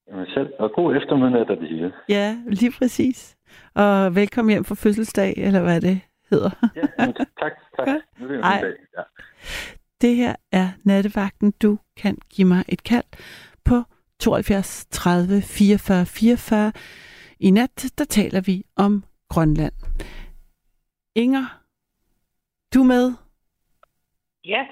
Jamen 0.08 0.26
selv, 0.26 0.52
og 0.58 0.72
god 0.72 0.96
eftermiddag, 0.96 1.46
der 1.48 1.54
det 1.54 1.68
hele. 1.68 1.92
Ja, 2.08 2.36
lige 2.46 2.72
præcis. 2.78 3.33
Og 3.74 4.14
velkommen 4.14 4.52
hjem 4.52 4.64
for 4.64 4.74
fødselsdag, 4.74 5.34
eller 5.36 5.60
hvad 5.62 5.80
det 5.80 6.00
hedder. 6.30 6.50
Ja, 6.76 7.06
tak, 7.38 7.52
tak. 7.78 7.88
Nu 8.18 8.24
er 8.24 8.28
det 8.28 8.38
en 8.38 8.44
Ej. 8.44 8.60
fin 8.60 8.64
dag. 8.64 8.76
Ja. 8.98 9.02
Det 10.00 10.16
her 10.16 10.36
er 10.52 10.70
nattevagten. 10.84 11.50
Du 11.50 11.78
kan 11.96 12.18
give 12.30 12.48
mig 12.48 12.64
et 12.68 12.82
kald 12.82 13.04
på 13.64 13.82
72 14.20 14.86
30 14.90 15.42
44 15.42 16.06
44. 16.06 16.72
I 17.40 17.50
nat, 17.50 17.84
der 17.98 18.04
taler 18.04 18.40
vi 18.40 18.64
om 18.76 19.04
Grønland. 19.28 19.72
Inger, 21.14 21.60
du 22.74 22.80
er 22.80 22.84
med. 22.86 23.12
Ja, 24.44 24.66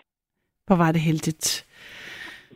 Hvor 0.66 0.76
var 0.76 0.92
det 0.92 1.00
heldigt. 1.00 1.66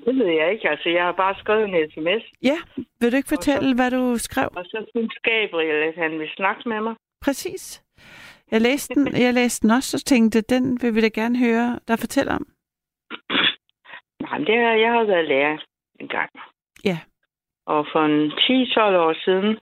Det 0.07 0.15
ved 0.19 0.27
jeg 0.27 0.53
ikke. 0.53 0.69
Altså, 0.71 0.89
jeg 0.89 1.05
har 1.05 1.13
bare 1.13 1.35
skrevet 1.39 1.65
en 1.69 1.91
sms, 1.91 2.25
Ja, 2.43 2.59
vil 3.01 3.13
du 3.13 3.17
ikke 3.17 3.29
fortælle, 3.37 3.75
hvad 3.75 3.91
du 3.91 4.19
skrev? 4.19 4.49
og 4.57 4.65
så 4.65 4.87
synes 4.91 5.15
Gabriel, 5.23 5.89
at 5.89 5.95
han 5.95 6.19
vil 6.19 6.29
snakke 6.37 6.69
med 6.69 6.81
mig. 6.81 6.95
Præcis. 7.25 7.83
Jeg 8.51 8.61
læste 8.61 8.95
den, 8.95 9.07
jeg 9.21 9.35
læste 9.35 9.63
den 9.63 9.71
også, 9.77 9.97
og 9.97 10.05
tænkte, 10.05 10.41
den 10.41 10.79
vil 10.83 10.95
vi 10.95 11.01
da 11.01 11.09
gerne 11.09 11.39
høre 11.39 11.79
dig 11.89 11.99
fortælle 11.99 12.31
om. 12.33 12.47
Nej, 14.21 14.39
men 14.39 14.47
det 14.47 14.57
har, 14.57 14.73
jeg 14.85 14.93
har 14.93 15.05
været 15.05 15.29
lærer 15.29 15.59
en 16.01 16.09
gang. 16.09 16.31
Ja. 16.85 16.99
Og 17.67 17.87
for 17.93 18.03
en 18.05 18.31
10-12 18.33 18.81
år 18.81 19.15
siden, 19.25 19.59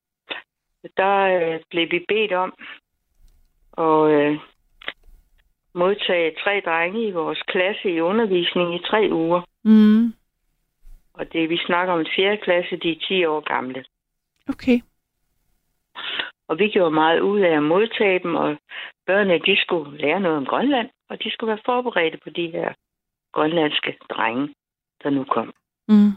der 0.96 1.16
øh, 1.34 1.60
blev 1.70 1.86
vi 1.90 2.04
bedt 2.08 2.32
om 2.32 2.54
at 3.78 4.10
øh, 4.16 4.38
modtage 5.74 6.34
tre 6.44 6.62
drenge 6.66 7.06
i 7.08 7.10
vores 7.10 7.42
klasse 7.42 7.88
i 7.90 8.00
undervisning 8.00 8.74
i 8.74 8.78
tre 8.90 9.08
uger. 9.12 9.42
Mm, 9.64 10.12
Og 11.14 11.32
det 11.32 11.48
vi 11.50 11.56
snakker 11.66 11.94
om 11.94 12.00
en 12.00 12.06
4. 12.16 12.36
klasse, 12.36 12.76
de 12.76 12.90
er 12.92 13.00
10 13.08 13.24
år 13.24 13.40
gamle. 13.40 13.84
okay. 14.48 14.80
Og 16.48 16.58
vi 16.58 16.68
gjorde 16.68 16.90
meget 16.90 17.20
ud 17.20 17.40
af 17.40 17.56
at 17.56 17.62
modtage 17.62 18.18
dem, 18.18 18.34
og 18.34 18.56
børnene 19.06 19.38
de 19.38 19.56
skulle 19.62 19.98
lære 19.98 20.20
noget 20.20 20.36
om 20.36 20.46
Grønland, 20.46 20.90
og 21.08 21.22
de 21.22 21.30
skulle 21.30 21.48
være 21.48 21.62
forberedte 21.64 22.18
på 22.24 22.30
de 22.30 22.50
her 22.50 22.72
grønlandske 23.32 23.96
drenge, 24.10 24.54
der 25.02 25.10
nu 25.10 25.24
kom. 25.24 25.52
Mm, 25.88 26.12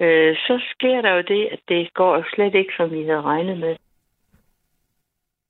Øh, 0.00 0.36
så 0.36 0.60
sker 0.70 1.00
der 1.02 1.10
jo 1.10 1.22
det, 1.22 1.46
at 1.46 1.60
det 1.68 1.94
går 1.94 2.24
slet 2.34 2.54
ikke, 2.54 2.72
som 2.76 2.90
vi 2.90 3.02
havde 3.02 3.22
regnet 3.22 3.58
med. 3.58 3.76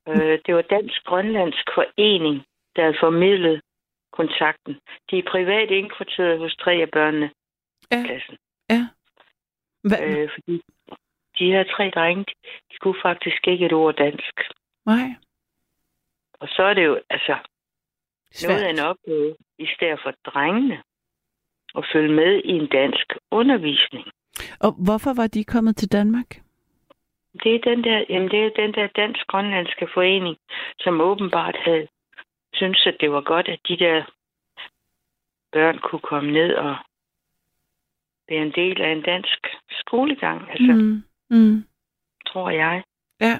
Øh, 0.07 0.39
det 0.45 0.55
var 0.55 0.61
Dansk 0.61 1.03
Grønlandsk 1.05 1.65
Forening, 1.73 2.43
der 2.75 2.81
havde 2.81 2.97
formidlet 2.99 3.61
kontakten. 4.11 4.79
De 5.11 5.17
er 5.17 5.23
privat 5.31 5.69
indkvarteret 5.71 6.39
hos 6.39 6.55
tre 6.55 6.73
af 6.73 6.89
børnene 6.91 7.31
Ja. 7.91 8.03
i 8.03 8.07
klassen. 8.07 8.37
Hvad? 9.83 10.01
Øh, 10.01 10.29
fordi 10.33 10.61
de 11.39 11.51
her 11.51 11.63
tre 11.63 11.91
drenge, 11.95 12.25
de 12.71 12.77
kunne 12.81 13.01
faktisk 13.01 13.47
ikke 13.47 13.65
et 13.65 13.73
ord 13.73 13.95
dansk. 13.95 14.35
Nej. 14.85 15.07
Og 16.33 16.47
så 16.47 16.63
er 16.63 16.73
det 16.73 16.85
jo 16.85 16.99
altså 17.09 17.35
noget 18.43 18.63
af 18.63 18.75
Svært. 18.75 18.79
en 18.79 18.79
opgave, 18.79 19.35
i 19.57 19.67
stedet 19.75 19.99
for 20.03 20.13
drengene, 20.25 20.83
at 21.75 21.85
følge 21.93 22.13
med 22.13 22.41
i 22.45 22.51
en 22.51 22.67
dansk 22.67 23.13
undervisning. 23.31 24.07
Og 24.59 24.71
hvorfor 24.85 25.13
var 25.13 25.27
de 25.27 25.43
kommet 25.43 25.75
til 25.77 25.91
Danmark? 25.91 26.29
Det 27.43 27.55
er 27.55 27.59
den 27.59 27.83
der, 27.83 28.05
jamen 28.09 28.29
det 28.29 28.39
er 28.45 28.49
den 28.49 28.73
der 28.73 28.87
dansk-grønlandske 28.87 29.87
forening, 29.93 30.37
som 30.79 31.01
åbenbart 31.01 31.57
havde 31.65 31.87
synes 32.53 32.87
at 32.87 32.97
det 32.99 33.11
var 33.11 33.21
godt, 33.21 33.47
at 33.47 33.59
de 33.67 33.77
der 33.77 34.03
børn 35.51 35.77
kunne 35.79 36.05
komme 36.11 36.31
ned 36.31 36.53
og 36.53 36.75
være 38.29 38.41
en 38.41 38.51
del 38.51 38.81
af 38.81 38.91
en 38.91 39.01
dansk 39.01 39.47
skolegang, 39.71 40.49
altså, 40.49 40.71
mm. 40.73 41.03
Mm, 41.29 41.37
mm, 41.37 41.63
tror 42.27 42.49
jeg. 42.49 42.83
ja. 43.21 43.39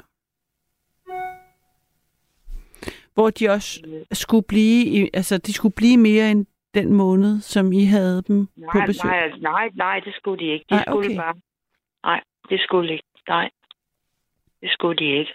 Hvor 3.13 3.29
de 3.29 3.49
også 3.49 3.81
skulle 4.11 4.45
blive, 4.47 5.09
altså 5.15 5.37
de 5.37 5.53
skulle 5.53 5.75
blive 5.75 5.97
mere 5.97 6.31
end 6.31 6.45
den 6.73 6.93
måned, 6.93 7.41
som 7.41 7.71
I 7.73 7.83
havde 7.85 8.21
dem 8.27 8.45
på 8.71 8.77
Nej, 8.77 8.85
besøg? 8.85 9.11
nej, 9.11 9.29
nej, 9.39 9.69
nej, 9.73 9.99
det 9.99 10.13
skulle 10.15 10.39
de 10.45 10.51
ikke. 10.51 10.65
De 10.69 10.75
Nej, 10.75 10.83
skulle 10.87 11.07
okay. 11.07 11.17
bare... 11.17 11.35
Nej, 12.03 12.21
det 12.49 12.59
skulle 12.61 12.93
ikke. 12.93 13.03
Nej, 13.27 13.49
det 14.61 14.71
skulle 14.71 14.97
de 14.97 15.19
ikke. 15.19 15.33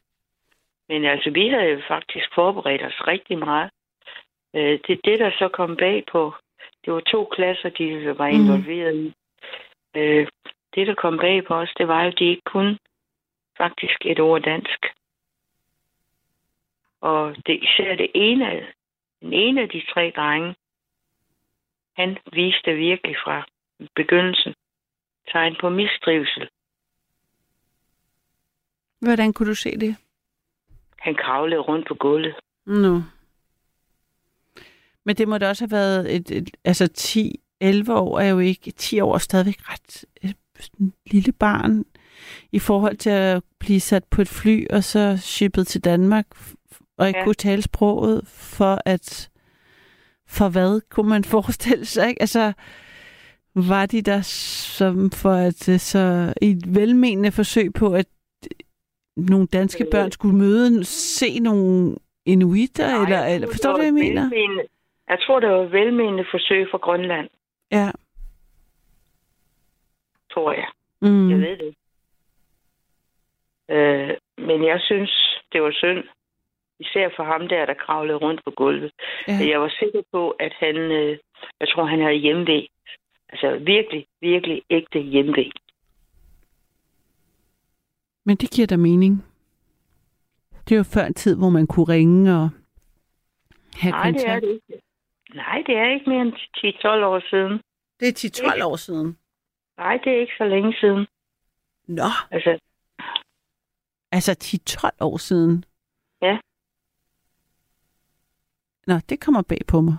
Men 0.88 1.05
altså, 1.05 1.30
vi 1.30 1.48
havde 1.48 1.70
jo 1.72 1.80
faktisk 1.88 2.26
forberedt 2.34 2.82
os 2.82 3.07
rigtig 3.07 3.38
meget. 3.38 3.70
Øh, 4.57 4.78
det, 4.88 5.00
det, 5.05 5.18
der 5.18 5.30
så 5.38 5.48
kom 5.52 5.76
bag 5.76 6.05
på, 6.12 6.34
det 6.84 6.92
var 6.92 7.00
to 7.00 7.24
klasser, 7.32 7.68
de 7.68 8.14
var 8.18 8.30
Mhm. 8.30 8.40
involveret 8.40 8.96
i. 8.96 9.14
Øh, 9.97 10.26
det, 10.74 10.86
der 10.86 10.95
kom 10.95 11.18
bag 11.18 11.45
på 11.45 11.55
os, 11.55 11.72
det 11.78 11.88
var 11.88 12.03
jo, 12.03 12.09
at 12.09 12.18
de 12.18 12.24
ikke 12.24 12.42
kunne 12.47 12.78
faktisk 13.57 13.99
et 14.05 14.20
ord 14.20 14.42
dansk. 14.42 14.86
Og 17.01 17.36
det, 17.47 17.59
især 17.62 17.95
det 17.97 18.11
ene, 18.14 18.51
af- 18.51 18.72
den 19.20 19.32
ene 19.32 19.62
af 19.62 19.68
de 19.68 19.82
tre 19.95 20.12
drenge, 20.16 20.55
han 21.97 22.18
viste 22.32 22.72
virkelig 22.74 23.16
fra 23.24 23.47
begyndelsen 23.95 24.55
tegn 25.32 25.57
på 25.61 25.68
mistrivsel. 25.68 26.49
Hvordan 29.01 29.32
kunne 29.32 29.49
du 29.49 29.55
se 29.55 29.70
det? 29.70 29.97
Han 30.99 31.14
kravlede 31.14 31.61
rundt 31.61 31.88
på 31.88 31.95
gulvet. 31.95 32.34
Nu. 32.66 33.03
Men 35.05 35.16
det 35.16 35.28
må 35.28 35.38
da 35.38 35.49
også 35.49 35.64
have 35.64 35.70
været 35.76 36.14
et, 36.16 36.30
et 36.30 36.57
altså 36.64 36.88
10, 36.88 37.40
11 37.64 37.94
år 37.94 38.20
er 38.20 38.28
jo 38.28 38.38
ikke, 38.38 38.70
10 38.70 39.00
år 39.00 39.14
er 39.14 39.18
stadigvæk 39.18 39.58
ret 39.70 40.04
et 40.22 40.36
sådan 40.60 40.92
lille 41.06 41.32
barn 41.32 41.84
i 42.52 42.58
forhold 42.58 42.96
til 42.96 43.10
at 43.10 43.42
blive 43.60 43.80
sat 43.80 44.04
på 44.04 44.20
et 44.20 44.28
fly 44.28 44.66
og 44.70 44.84
så 44.84 45.16
shippet 45.16 45.66
til 45.66 45.84
Danmark 45.84 46.26
og 46.98 47.08
ikke 47.08 47.18
ja. 47.18 47.24
Kunne 47.24 47.34
tale 47.34 47.62
sproget 47.62 48.22
for 48.26 48.82
at 48.84 49.30
for 50.28 50.48
hvad 50.48 50.80
kunne 50.90 51.08
man 51.08 51.24
forestille 51.34 51.84
sig, 51.84 52.08
ikke? 52.08 52.22
Altså 52.22 52.52
var 53.54 53.86
de 53.86 54.02
der 54.02 54.20
som 54.76 55.10
for 55.10 55.30
at 55.32 55.68
øh, 55.68 55.78
så 55.78 56.34
et 56.42 56.74
velmenende 56.74 57.32
forsøg 57.32 57.72
på 57.72 57.94
at 57.94 58.06
øh, 58.44 59.24
nogle 59.30 59.46
danske 59.46 59.84
Øh. 59.84 59.90
børn 59.90 60.10
skulle 60.10 60.36
møde 60.36 60.84
se 60.84 61.38
nogle 61.38 61.96
inuitter, 62.26 62.90
Nej, 62.90 63.02
eller, 63.02 63.24
eller 63.34 63.48
forstår 63.48 63.70
du, 63.70 63.76
hvad 63.76 63.86
jeg 63.86 63.94
mener? 63.94 64.30
Jeg 65.08 65.18
tror, 65.26 65.40
det 65.40 65.48
var 65.48 65.64
velmenende 65.64 66.24
forsøg 66.30 66.66
for 66.70 66.78
Grønland, 66.78 67.28
Ja. 67.74 67.90
tror 70.32 70.52
jeg. 70.52 70.68
Mm. 71.00 71.30
Jeg 71.30 71.38
ved 71.38 71.56
det. 71.56 71.74
Øh, 73.70 74.16
men 74.38 74.64
jeg 74.64 74.80
synes, 74.80 75.40
det 75.52 75.62
var 75.62 75.72
synd. 75.72 76.04
Især 76.80 77.08
for 77.16 77.24
ham 77.24 77.48
der, 77.48 77.66
der 77.66 77.74
kravlede 77.74 78.18
rundt 78.18 78.40
på 78.44 78.50
gulvet. 78.50 78.92
Ja. 79.28 79.32
Jeg 79.32 79.60
var 79.60 79.72
sikker 79.78 80.02
på, 80.12 80.30
at 80.30 80.52
han, 80.58 80.76
øh, 80.76 81.18
jeg 81.60 81.68
tror, 81.68 81.84
han 81.84 82.00
havde 82.00 82.14
hjemmevæg. 82.14 82.68
Altså 83.28 83.58
virkelig, 83.58 84.06
virkelig 84.20 84.62
ægte 84.70 84.98
hjemmevæg. 84.98 85.52
Men 88.24 88.36
det 88.36 88.50
giver 88.50 88.66
da 88.66 88.76
mening. 88.76 89.24
Det 90.68 90.72
er 90.74 90.76
jo 90.76 90.82
før 90.94 91.04
en 91.04 91.14
tid, 91.14 91.36
hvor 91.36 91.48
man 91.50 91.66
kunne 91.66 91.88
ringe 91.88 92.34
og 92.34 92.50
have 93.80 93.90
Nej, 93.90 94.10
det 94.10 94.20
er 94.20 94.34
kontakt. 94.34 94.42
det 94.42 94.50
ikke. 94.68 94.82
Nej, 95.34 95.62
det 95.66 95.76
er 95.76 95.90
ikke 95.94 96.10
mere 96.10 96.22
end 96.22 96.32
10-12 96.32 96.88
år 97.04 97.20
siden. 97.30 97.60
Det 98.01 98.09
er 98.09 98.59
10-12 98.61 98.64
år 98.64 98.76
siden. 98.76 99.18
Nej, 99.76 99.97
det 100.05 100.12
er 100.12 100.20
ikke 100.20 100.32
så 100.38 100.45
længe 100.45 100.74
siden. 100.80 101.07
Nå, 101.88 102.11
Altså, 102.30 102.59
altså 104.12 104.32
10-12 105.01 105.05
år 105.05 105.16
siden. 105.16 105.64
Ja. 106.22 106.38
Nå, 108.86 108.95
det 109.09 109.20
kommer 109.20 109.42
bag 109.42 109.61
på 109.68 109.80
mig. 109.80 109.97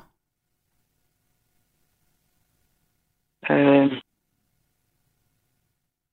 øh, 3.50 3.92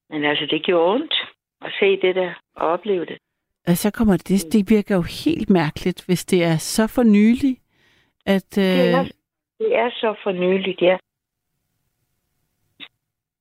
men 0.09 0.23
altså, 0.25 0.45
det 0.49 0.63
gjorde 0.63 0.93
ondt 0.93 1.13
at 1.61 1.71
se 1.79 2.01
det 2.01 2.15
der 2.15 2.33
og 2.55 2.67
opleve 2.67 3.05
det. 3.05 3.17
Altså, 3.65 3.81
så 3.81 3.91
kommer 3.91 4.17
det, 4.17 4.53
det 4.53 4.69
virker 4.69 4.95
jo 4.95 5.01
helt 5.01 5.49
mærkeligt, 5.49 6.05
hvis 6.05 6.25
det 6.25 6.43
er 6.43 6.57
så 6.57 6.87
for 6.87 7.03
nylig, 7.03 7.61
at... 8.25 8.55
Det 8.55 8.89
er, 8.89 8.99
Øh, 8.99 9.05
det 9.57 9.75
er 9.75 9.89
så 9.89 10.15
for 10.23 10.31
nyligt, 10.31 10.81
ja 10.81 10.97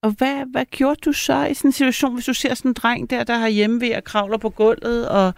og 0.03 0.11
hvad, 0.19 0.53
hvad 0.53 0.65
gjorde 0.79 1.01
du 1.07 1.13
så 1.13 1.47
i 1.51 1.55
sådan 1.55 1.69
en 1.69 1.73
situation, 1.73 2.15
hvis 2.15 2.27
du 2.27 2.35
ser 2.35 2.55
sådan 2.55 2.71
en 2.71 2.75
dreng 2.83 3.11
der, 3.11 3.25
der 3.25 3.35
har 3.35 3.49
hjemme 3.49 3.81
ved 3.81 3.91
at 3.91 4.05
kravler 4.05 4.39
på 4.39 4.51
gulvet, 4.51 5.09
og 5.09 5.33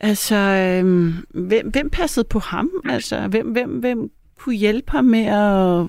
altså, 0.00 0.36
øhm, 0.36 1.12
hvem, 1.48 1.70
hvem 1.74 1.90
passede 1.90 2.26
på 2.32 2.38
ham? 2.38 2.70
Altså, 2.88 3.28
hvem, 3.30 3.46
hvem, 3.52 3.70
hvem 3.80 4.10
kunne 4.38 4.54
hjælpe 4.54 4.90
ham 4.90 5.04
med 5.04 5.26
at 5.26 5.86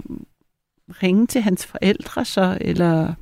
ringe 1.04 1.26
til 1.28 1.42
hans 1.42 1.72
forældre 1.72 2.26
så, 2.26 2.58
eller... 2.62 3.14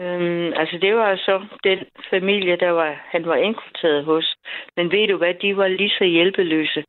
Øhm, 0.00 0.52
altså, 0.60 0.78
det 0.82 0.94
var 0.94 1.16
så 1.16 1.46
den 1.64 1.78
familie, 2.10 2.56
der 2.56 2.70
var, 2.70 3.00
han 3.12 3.26
var 3.26 3.36
indkvarteret 3.36 4.04
hos. 4.04 4.34
Men 4.76 4.92
ved 4.92 5.08
du 5.08 5.16
hvad, 5.16 5.34
de 5.42 5.56
var 5.56 5.68
lige 5.68 5.94
så 5.98 6.04
hjælpeløse, 6.04 6.84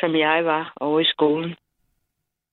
som 0.00 0.16
jeg 0.16 0.44
var 0.44 0.72
over 0.80 1.00
i 1.00 1.04
skolen. 1.04 1.54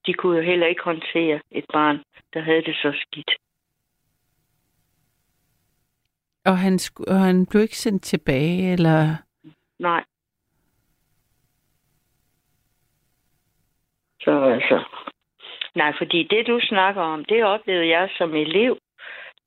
De 0.08 0.14
kunne 0.14 0.38
jo 0.38 0.43
heller 0.43 0.68
ikke 0.68 0.84
håndtere 0.84 1.39
et 1.51 1.66
barn, 1.74 2.03
der 2.34 2.41
havde 2.41 2.62
det 2.62 2.76
så 2.76 2.93
skidt. 3.01 3.32
Og 6.45 6.58
han, 6.58 6.80
og 7.08 7.20
han 7.20 7.45
blev 7.45 7.62
ikke 7.62 7.78
sendt 7.78 8.03
tilbage, 8.03 8.74
eller... 8.74 9.16
Nej. 9.80 10.03
Så 14.22 14.32
altså... 14.43 14.84
Nej, 15.76 15.93
fordi 15.97 16.24
det, 16.24 16.47
du 16.47 16.60
snakker 16.62 17.01
om, 17.01 17.26
det 17.26 17.43
oplevede 17.43 17.88
jeg 17.88 18.10
som 18.18 18.36
elev. 18.36 18.78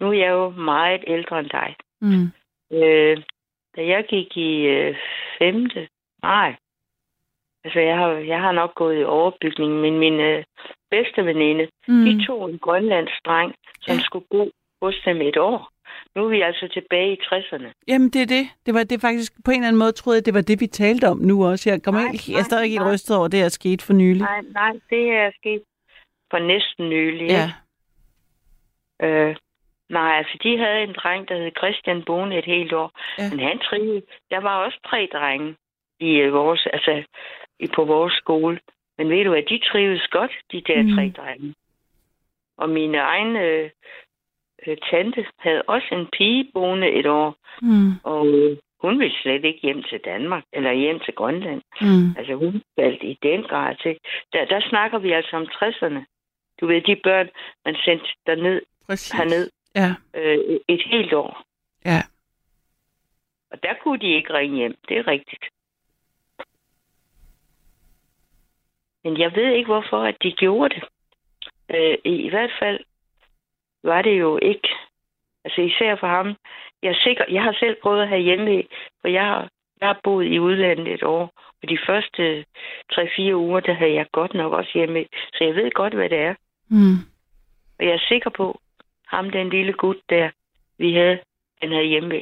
Nu 0.00 0.08
er 0.08 0.12
jeg 0.12 0.30
jo 0.30 0.50
meget 0.50 1.04
ældre 1.06 1.38
end 1.38 1.50
dig. 1.50 1.76
Mm. 2.00 2.26
Øh, 2.72 3.22
da 3.76 3.86
jeg 3.86 4.04
gik 4.08 4.36
i 4.36 4.66
øh, 4.66 4.96
femte, 5.38 5.88
nej, 6.22 6.56
altså 7.64 7.80
jeg 7.80 7.96
har, 7.96 8.08
jeg 8.10 8.40
har 8.40 8.52
nok 8.52 8.74
gået 8.74 9.00
i 9.00 9.04
overbygning, 9.04 9.72
men 9.72 9.98
min 9.98 10.20
øh, 10.20 10.44
bedste 10.90 11.24
veninde, 11.26 11.68
mm. 11.88 12.04
De 12.04 12.26
tog 12.26 12.50
en 12.50 12.58
grønlandsk 12.58 13.18
dreng, 13.26 13.54
som 13.80 13.94
Ja. 13.96 14.00
skulle 14.02 14.26
bo 14.30 14.50
hos 14.82 14.94
dem 15.04 15.20
et 15.20 15.36
år. 15.36 15.70
Nu 16.14 16.24
er 16.24 16.28
vi 16.28 16.40
altså 16.40 16.68
tilbage 16.68 17.12
i 17.12 17.20
60'erne. 17.22 17.68
Jamen, 17.88 18.10
det 18.10 18.22
er 18.22 18.26
det. 18.26 18.44
Det 18.66 18.74
var 18.74 18.84
det 18.84 19.00
faktisk, 19.00 19.32
på 19.44 19.50
en 19.50 19.56
eller 19.56 19.68
anden 19.68 19.78
måde 19.78 19.92
troede 19.92 20.16
jeg, 20.18 20.26
det 20.26 20.34
var 20.34 20.40
det, 20.40 20.60
vi 20.60 20.66
talte 20.66 21.08
om 21.08 21.18
nu 21.18 21.46
også. 21.46 21.70
Jeg, 21.70 21.82
kommer 21.82 22.00
Nej, 22.00 22.10
helt, 22.10 22.28
jeg 22.28 22.38
er 22.38 22.42
stadig 22.50 22.70
helt 22.70 22.86
rystet 22.92 23.16
over, 23.16 23.28
det 23.28 23.40
er 23.42 23.48
sket 23.48 23.82
for 23.82 23.92
nylig. 23.92 24.22
Nej, 24.22 24.40
nej, 24.52 24.72
det 24.90 25.04
er 25.12 25.30
sket 25.40 25.62
for 26.30 26.38
næsten 26.38 26.88
nylig. 26.88 27.28
Ja. 27.28 27.46
Øh, 29.06 29.36
nej, 29.90 30.10
altså 30.18 30.38
de 30.42 30.58
havde 30.58 30.82
en 30.82 30.94
dreng, 30.94 31.28
der 31.28 31.36
hed 31.36 31.50
Christian 31.58 32.02
boende 32.06 32.38
et 32.38 32.44
helt 32.44 32.72
år. 32.72 32.90
Ja. 33.18 33.30
Men 33.30 33.40
han 33.48 33.58
trivede. 33.58 34.02
Der 34.30 34.40
var 34.40 34.64
også 34.64 34.78
tre 34.86 35.08
drenge 35.12 35.56
i 36.00 36.10
øh, 36.16 36.32
vores, 36.32 36.66
altså, 36.72 37.02
på 37.68 37.84
vores 37.84 38.14
skole. 38.14 38.60
Men 38.98 39.10
ved 39.10 39.24
du 39.24 39.30
hvad, 39.30 39.42
de 39.42 39.58
trivedes 39.58 40.06
godt, 40.08 40.32
de 40.52 40.60
der 40.60 40.82
Mm. 40.82 40.94
tre 40.94 41.12
drenge. 41.16 41.54
Og 42.56 42.68
min 42.70 42.94
egen 42.94 43.36
øh, 43.36 43.70
øh, 44.66 44.76
tante 44.90 45.26
havde 45.38 45.62
også 45.62 45.88
en 45.92 46.06
pige 46.18 46.50
boende 46.54 46.88
et 46.90 47.06
år, 47.06 47.36
Mm. 47.62 47.92
og 48.02 48.26
øh, 48.28 48.56
hun 48.80 48.98
ville 49.00 49.14
slet 49.22 49.44
ikke 49.44 49.60
hjem 49.62 49.82
til 49.82 50.00
Danmark, 50.04 50.44
eller 50.52 50.72
hjem 50.72 51.00
til 51.00 51.14
Grønland. 51.14 51.62
Mm. 51.80 52.16
Altså 52.18 52.34
hun 52.34 52.62
faldt 52.78 53.02
i 53.02 53.18
den 53.22 53.42
grad 53.42 53.76
til. 53.82 53.98
Der, 54.32 54.44
der 54.44 54.60
snakker 54.68 54.98
vi 54.98 55.12
altså 55.12 55.36
om 55.36 55.42
60'erne. 55.42 56.04
Du 56.60 56.66
ved, 56.66 56.80
de 56.82 56.96
børn, 56.96 57.28
man 57.64 57.76
sendte 57.84 58.06
derned, 58.26 58.62
Præcis. 58.86 59.12
herned 59.12 59.50
Ja. 59.74 59.94
øh, 60.14 60.38
et 60.68 60.82
helt 60.86 61.12
år. 61.12 61.42
Ja. 61.84 62.02
Og 63.50 63.62
der 63.62 63.74
kunne 63.82 64.00
de 64.00 64.14
ikke 64.14 64.32
ringe 64.34 64.56
hjem. 64.56 64.74
Det 64.88 64.98
er 64.98 65.06
rigtigt. 65.06 65.44
Men 69.04 69.18
jeg 69.18 69.32
ved 69.34 69.52
ikke, 69.52 69.72
hvorfor 69.72 70.02
at 70.02 70.16
de 70.22 70.32
gjorde 70.32 70.74
det. 70.74 70.84
Øh, 71.74 71.98
i, 72.04 72.28
hvert 72.28 72.50
fald 72.58 72.80
var 73.82 74.02
det 74.02 74.20
jo 74.20 74.38
ikke. 74.42 74.68
Altså 75.44 75.60
især 75.60 75.96
for 75.96 76.06
ham. 76.06 76.36
Jeg 76.82 76.90
er 76.90 77.00
sikker, 77.04 77.24
jeg 77.28 77.42
har 77.42 77.56
selv 77.60 77.76
prøvet 77.82 78.02
at 78.02 78.08
have 78.08 78.20
hjemme, 78.20 78.62
for 79.00 79.08
jeg 79.08 79.24
har, 79.24 79.48
jeg 79.80 79.88
har 79.88 80.00
boet 80.04 80.26
i 80.26 80.38
udlandet 80.38 80.94
et 80.94 81.02
år. 81.02 81.32
Og 81.62 81.68
de 81.68 81.78
første 81.86 82.44
3-4 82.92 83.34
uger, 83.34 83.60
der 83.60 83.72
havde 83.72 83.94
jeg 83.94 84.06
godt 84.12 84.34
nok 84.34 84.52
også 84.52 84.70
hjemme. 84.74 85.06
Så 85.32 85.44
jeg 85.44 85.54
ved 85.54 85.70
godt, 85.70 85.94
hvad 85.94 86.08
det 86.08 86.18
er. 86.18 86.34
Mm. 86.68 86.96
Og 87.78 87.86
jeg 87.86 87.94
er 87.94 88.04
sikker 88.08 88.30
på, 88.30 88.60
ham 89.06 89.30
den 89.30 89.50
lille 89.50 89.72
gut 89.72 89.96
der, 90.08 90.30
vi 90.78 90.94
havde, 90.94 91.18
han 91.60 91.72
havde 91.72 91.86
hjemme. 91.86 92.20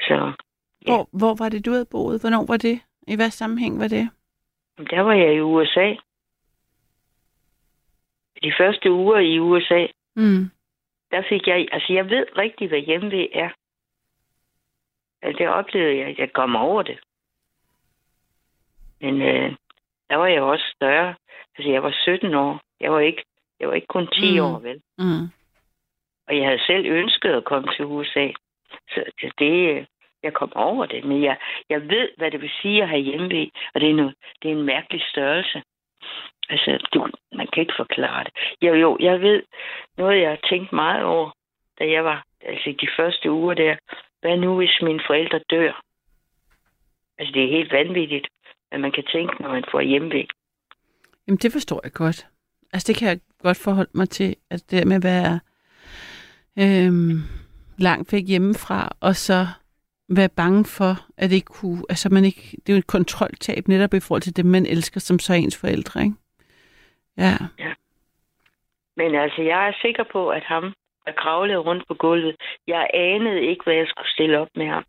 Så 0.00 0.32
Ja. 0.86 0.92
Hvor, 0.92 1.08
hvor 1.12 1.34
var 1.34 1.48
det, 1.48 1.66
du 1.66 1.70
havde 1.70 1.84
boet? 1.90 2.20
Hvornår 2.20 2.44
var 2.46 2.56
det? 2.56 2.80
I 3.06 3.16
hvad 3.16 3.30
sammenhæng 3.30 3.78
var 3.78 3.88
det? 3.88 4.10
der 4.90 5.00
var 5.00 5.12
jeg 5.12 5.34
i 5.34 5.40
USA. 5.40 5.94
De 8.42 8.52
første 8.58 8.92
uger 8.92 9.18
i 9.18 9.38
USA, 9.38 9.86
Mm. 10.16 10.50
der 11.10 11.22
fik 11.28 11.46
jeg, 11.46 11.68
altså 11.72 11.92
jeg 11.92 12.10
ved 12.10 12.26
rigtig, 12.36 12.68
hvad 12.68 12.78
hjemme 12.80 13.34
er. 13.34 13.50
Altså 15.22 15.38
det 15.38 15.48
oplevede 15.48 15.98
jeg, 15.98 16.18
jeg 16.18 16.32
kom 16.32 16.56
over 16.56 16.82
det. 16.82 16.98
Men 19.00 19.22
øh, 19.22 19.56
der 20.10 20.16
var 20.16 20.26
jeg 20.26 20.42
også 20.42 20.64
større. 20.76 21.14
Altså, 21.58 21.70
jeg 21.72 21.82
var 21.82 21.94
17 22.02 22.34
år. 22.34 22.60
Jeg 22.80 22.92
var 22.92 23.00
ikke, 23.00 23.24
jeg 23.60 23.68
var 23.68 23.74
ikke 23.74 23.86
kun 23.86 24.06
10 24.12 24.38
Mm. 24.40 24.44
år, 24.46 24.58
vel? 24.58 24.82
Mm. 24.98 25.24
Og 26.26 26.36
jeg 26.36 26.44
havde 26.46 26.64
selv 26.66 26.86
ønsket 26.86 27.32
at 27.32 27.44
komme 27.44 27.68
til 27.76 27.84
USA. 27.84 28.28
Så 28.88 29.04
så 29.20 29.30
det, 29.38 29.76
øh, 29.76 29.86
jeg 30.22 30.32
kom 30.32 30.52
over 30.54 30.86
det. 30.86 31.04
Men 31.04 31.22
jeg, 31.22 31.36
jeg 31.70 31.80
ved, 31.82 32.08
hvad 32.16 32.30
det 32.30 32.40
vil 32.40 32.50
sige 32.62 32.82
at 32.82 32.88
have 32.88 33.02
hjemme 33.02 33.50
Og 33.74 33.80
det 33.80 33.90
er, 33.90 33.94
noget, 33.94 34.14
det 34.42 34.50
er 34.50 34.54
en 34.54 34.66
mærkelig 34.66 35.02
størrelse. 35.10 35.62
Altså, 36.48 36.88
du, 36.94 37.08
man 37.32 37.48
kan 37.52 37.60
ikke 37.60 37.74
forklare 37.76 38.24
det. 38.24 38.32
Jo, 38.62 38.74
jo, 38.74 38.96
jeg 39.00 39.20
ved 39.20 39.42
noget, 39.96 40.20
jeg 40.20 40.30
har 40.30 40.48
tænkt 40.50 40.72
meget 40.72 41.04
over, 41.04 41.30
da 41.78 41.90
jeg 41.90 42.04
var, 42.04 42.24
altså 42.40 42.74
de 42.80 42.88
første 42.96 43.30
uger 43.30 43.54
der. 43.54 43.76
Hvad 44.20 44.36
nu, 44.36 44.56
hvis 44.56 44.78
mine 44.82 45.00
forældre 45.06 45.40
dør? 45.50 45.82
Altså, 47.18 47.32
det 47.32 47.44
er 47.44 47.56
helt 47.56 47.72
vanvittigt, 47.72 48.28
hvad 48.68 48.78
man 48.78 48.92
kan 48.92 49.04
tænke, 49.12 49.42
når 49.42 49.48
man 49.48 49.64
får 49.70 49.80
hjemmevæg. 49.80 50.28
Jamen, 51.26 51.38
det 51.38 51.52
forstår 51.52 51.80
jeg 51.84 51.92
godt. 51.92 52.26
Altså, 52.72 52.92
det 52.92 52.98
kan 52.98 53.08
jeg 53.08 53.20
godt 53.42 53.56
forholde 53.64 53.90
mig 53.94 54.08
til, 54.08 54.36
at 54.50 54.70
det 54.70 54.86
med 54.86 54.96
at 54.96 55.04
være 55.04 55.40
øhm, 56.58 57.18
langt 57.78 58.12
væk 58.12 58.24
hjemmefra, 58.26 58.96
og 59.00 59.16
så 59.16 59.46
være 60.08 60.28
bange 60.28 60.64
for, 60.64 60.92
at 61.16 61.30
det 61.30 61.36
ikke 61.36 61.52
kunne, 61.60 61.82
altså 61.88 62.08
man 62.12 62.24
ikke, 62.24 62.56
det 62.56 62.68
er 62.68 62.72
jo 62.72 62.78
et 62.78 62.86
kontroltab 62.86 63.68
netop 63.68 63.94
i 63.94 64.00
forhold 64.00 64.22
til 64.22 64.36
det, 64.36 64.46
man 64.46 64.66
elsker, 64.66 65.00
som 65.00 65.18
så 65.18 65.32
er 65.32 65.36
ens 65.36 65.60
forældre, 65.60 66.02
ikke? 66.02 66.16
Ja. 67.18 67.36
Men 68.96 69.14
altså, 69.14 69.42
jeg 69.42 69.68
er 69.68 69.72
sikker 69.82 70.04
på, 70.12 70.28
at 70.28 70.44
ham, 70.44 70.74
der 71.06 71.12
kravlede 71.12 71.58
rundt 71.58 71.88
på 71.88 71.94
gulvet, 71.94 72.36
jeg 72.66 72.90
anede 72.94 73.40
ikke, 73.40 73.64
hvad 73.64 73.74
jeg 73.74 73.86
skulle 73.88 74.10
stille 74.10 74.38
op 74.38 74.48
med 74.56 74.66
ham. 74.66 74.84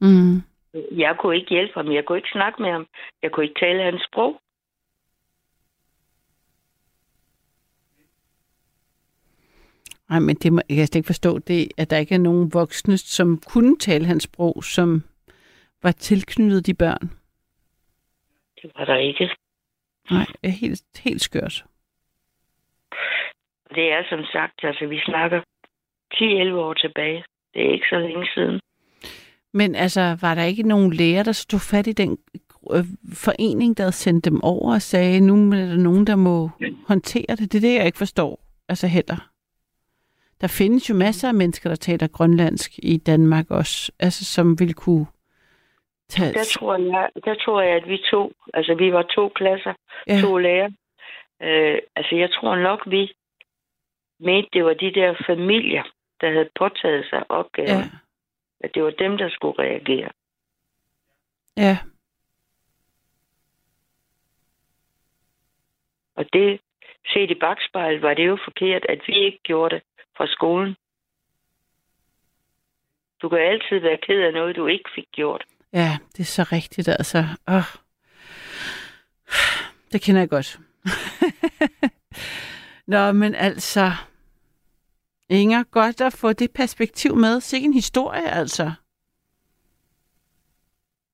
Mm. 0.00 0.42
Jeg 0.74 1.16
kunne 1.18 1.36
ikke 1.36 1.50
hjælpe 1.50 1.72
ham. 1.74 1.92
Jeg 1.92 2.04
kunne 2.04 2.18
ikke 2.18 2.32
snakke 2.32 2.62
med 2.62 2.70
ham. 2.70 2.86
Jeg 3.22 3.30
kunne 3.32 3.46
ikke 3.46 3.60
tale 3.60 3.82
hans 3.82 4.02
sprog. 4.12 4.40
Nej, 10.10 10.18
men 10.18 10.36
det 10.36 10.52
må, 10.52 10.60
jeg 10.68 10.76
kan 10.76 10.86
slet 10.86 10.98
ikke 10.98 11.06
forstå, 11.06 11.38
det, 11.38 11.68
at 11.76 11.90
der 11.90 11.96
ikke 11.96 12.14
er 12.14 12.18
nogen 12.18 12.54
voksne, 12.54 12.98
som 12.98 13.40
kunne 13.46 13.78
tale 13.78 14.06
hans 14.06 14.22
sprog, 14.22 14.64
som 14.64 15.02
var 15.82 15.92
tilknyttet 15.92 16.66
de 16.66 16.74
børn. 16.74 17.10
Det 18.62 18.70
var 18.78 18.84
der 18.84 18.96
ikke. 18.96 19.30
Nej, 20.10 20.26
det 20.42 20.48
er 20.48 20.58
helt, 20.60 20.82
helt 21.04 21.22
skørt. 21.22 21.64
Det 23.74 23.92
er 23.92 24.02
som 24.08 24.24
sagt, 24.32 24.64
altså 24.64 24.86
vi 24.86 25.00
snakker 25.04 25.40
10-11 26.14 26.54
år 26.54 26.74
tilbage. 26.74 27.24
Det 27.54 27.66
er 27.66 27.72
ikke 27.72 27.86
så 27.90 27.98
længe 27.98 28.26
siden. 28.34 28.60
Men 29.52 29.74
altså, 29.74 30.16
var 30.20 30.34
der 30.34 30.42
ikke 30.42 30.62
nogen 30.62 30.92
læger, 30.92 31.22
der 31.22 31.32
stod 31.32 31.60
fat 31.60 31.86
i 31.86 31.92
den 31.92 32.18
øh, 32.72 32.84
forening, 33.14 33.76
der 33.76 33.82
havde 33.82 33.92
sendt 33.92 34.24
dem 34.24 34.44
over 34.44 34.74
og 34.74 34.82
sagde, 34.82 35.20
nu 35.20 35.34
er 35.52 35.66
der 35.66 35.76
nogen, 35.76 36.06
der 36.06 36.16
må 36.16 36.50
håndtere 36.88 37.36
det? 37.36 37.52
Det 37.52 37.54
er 37.54 37.68
det, 37.68 37.74
jeg 37.74 37.86
ikke 37.86 37.98
forstår. 37.98 38.40
Altså 38.68 38.86
heller. 38.86 39.33
Der 40.40 40.46
findes 40.48 40.90
jo 40.90 40.94
masser 40.94 41.28
af 41.28 41.34
mennesker, 41.34 41.68
der 41.70 41.76
taler 41.76 42.06
grønlandsk 42.08 42.70
i 42.78 42.96
Danmark 42.96 43.50
også, 43.50 43.92
altså 44.00 44.24
som 44.24 44.58
vil 44.60 44.74
kunne 44.74 45.06
tage... 46.08 46.32
Der 46.32 46.44
tror 46.44 46.76
jeg, 46.76 47.08
der 47.24 47.34
tror 47.44 47.60
jeg 47.60 47.76
at 47.76 47.88
vi 47.88 47.98
to, 48.10 48.32
altså 48.54 48.74
vi 48.74 48.92
var 48.92 49.02
to 49.02 49.28
klasser, 49.28 49.74
Ja. 50.08 50.20
to 50.20 50.36
lærer. 50.38 50.70
Øh, 51.42 51.78
altså 51.96 52.14
jeg 52.16 52.30
tror 52.30 52.56
nok, 52.56 52.82
vi 52.86 53.12
mente, 54.20 54.48
det 54.52 54.64
var 54.64 54.74
de 54.74 54.94
der 54.94 55.14
familier, 55.26 55.82
der 56.20 56.32
havde 56.32 56.48
påtaget 56.58 57.06
sig 57.10 57.30
opgaven. 57.30 57.68
Ja. 57.68 57.90
At 58.60 58.70
det 58.74 58.82
var 58.84 58.90
dem, 58.90 59.16
der 59.16 59.28
skulle 59.30 59.58
reagere. 59.58 60.10
ja. 61.56 61.78
Og 66.16 66.24
det, 66.32 66.60
set 67.12 67.30
i 67.30 67.34
bagspejlet, 67.34 68.02
var 68.02 68.14
det 68.14 68.26
jo 68.26 68.38
forkert, 68.44 68.86
at 68.88 69.00
vi 69.06 69.12
ikke 69.24 69.38
gjorde 69.42 69.74
det 69.74 69.82
fra 70.16 70.26
skolen. 70.26 70.76
Du 73.22 73.28
kan 73.28 73.38
altid 73.38 73.78
være 73.78 73.98
ked 74.06 74.20
af 74.22 74.32
noget, 74.32 74.56
du 74.56 74.66
ikke 74.66 74.90
fik 74.94 75.04
gjort. 75.12 75.44
Ja, 75.72 75.98
det 76.12 76.20
er 76.20 76.24
så 76.24 76.42
rigtigt, 76.52 76.88
altså. 76.88 77.24
Oh. 77.46 77.62
Det 79.92 80.02
kender 80.02 80.20
jeg 80.20 80.28
godt. 80.30 80.58
Nå, 82.92 83.12
men 83.12 83.34
altså... 83.34 83.90
Inger, 85.28 85.62
godt 85.70 86.00
at 86.00 86.12
få 86.12 86.32
det 86.32 86.50
perspektiv 86.54 87.16
med. 87.16 87.40
Sikke 87.40 87.64
en 87.64 87.72
historie, 87.74 88.30
altså. 88.30 88.72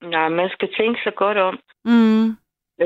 Nej, 0.02 0.28
man 0.28 0.48
skal 0.52 0.68
tænke 0.78 1.00
sig 1.02 1.12
godt 1.16 1.38
om, 1.38 1.58
Mm. 1.84 2.28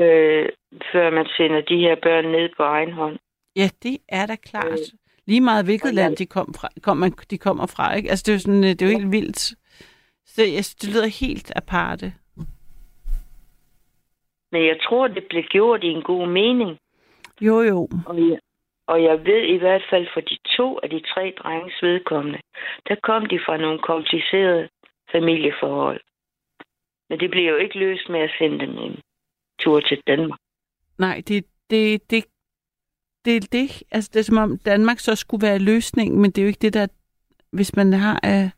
øh, 0.01 0.49
før 0.91 1.09
man 1.09 1.25
sender 1.37 1.61
de 1.61 1.77
her 1.77 1.95
børn 2.03 2.25
ned 2.25 2.49
på 2.57 2.63
egen 2.63 2.91
hånd. 2.91 3.19
Ja, 3.55 3.69
det 3.83 3.97
er 4.09 4.25
da 4.25 4.35
klart. 4.35 4.79
Lige 5.27 5.41
meget 5.41 5.65
hvilket 5.65 5.93
land 5.93 6.15
de, 6.15 6.25
kom 6.25 6.53
fra, 6.53 6.69
kom, 6.81 6.97
man, 6.97 7.11
de 7.11 7.37
kommer 7.37 7.65
fra, 7.65 7.95
ikke? 7.95 8.09
Altså, 8.09 8.23
det 8.25 8.31
er 8.31 8.35
jo, 8.35 8.39
sådan, 8.39 8.63
øh, 8.63 8.69
det 8.69 8.81
er 8.81 8.85
jo 8.85 8.97
helt 8.97 9.11
vildt. 9.11 9.39
Så 10.25 10.41
jeg, 10.41 10.63
det 10.81 10.89
lyder 10.93 11.07
helt 11.07 11.51
aparte. 11.55 12.13
Men 14.51 14.65
jeg 14.65 14.77
tror, 14.81 15.07
det 15.07 15.23
blev 15.29 15.43
gjort 15.43 15.83
i 15.83 15.87
en 15.87 16.03
god 16.03 16.27
mening. 16.27 16.77
Jo, 17.41 17.61
jo. 17.61 17.89
Og 18.05 18.17
jeg, 18.29 18.39
og 18.87 19.03
jeg 19.03 19.25
ved 19.25 19.43
i 19.55 19.57
hvert 19.57 19.85
fald 19.89 20.07
for 20.13 20.21
de 20.21 20.37
to 20.57 20.79
af 20.83 20.89
de 20.89 20.99
tre 20.99 21.33
drenges 21.39 21.73
vedkommende, 21.81 22.39
der 22.87 22.95
kom 23.03 23.25
de 23.25 23.39
fra 23.45 23.57
nogle 23.57 23.79
komplicerede 23.79 24.69
familieforhold. 25.11 26.01
Men 27.09 27.19
det 27.19 27.31
blev 27.31 27.43
jo 27.49 27.55
ikke 27.55 27.79
løst 27.79 28.09
med 28.09 28.19
at 28.19 28.31
sende 28.37 28.59
dem 28.59 28.77
en 28.77 28.99
tur 29.59 29.79
til 29.79 30.01
Danmark. 30.07 30.39
Nej, 30.97 31.21
det 31.27 31.45
det, 31.69 32.11
det, 32.11 32.25
det 33.25 33.35
er 33.35 33.47
det. 33.51 33.83
Altså, 33.91 34.09
det 34.13 34.19
er 34.19 34.23
som 34.23 34.37
om 34.37 34.57
Danmark 34.57 34.99
så 34.99 35.15
skulle 35.15 35.47
være 35.47 35.59
løsningen, 35.59 36.21
men 36.21 36.31
det 36.31 36.37
er 36.37 36.43
jo 36.43 36.47
ikke 36.47 36.61
det, 36.61 36.73
der... 36.73 36.87
Hvis 37.51 37.75
man 37.75 37.93
har, 37.93 38.19
øh, 38.25 38.49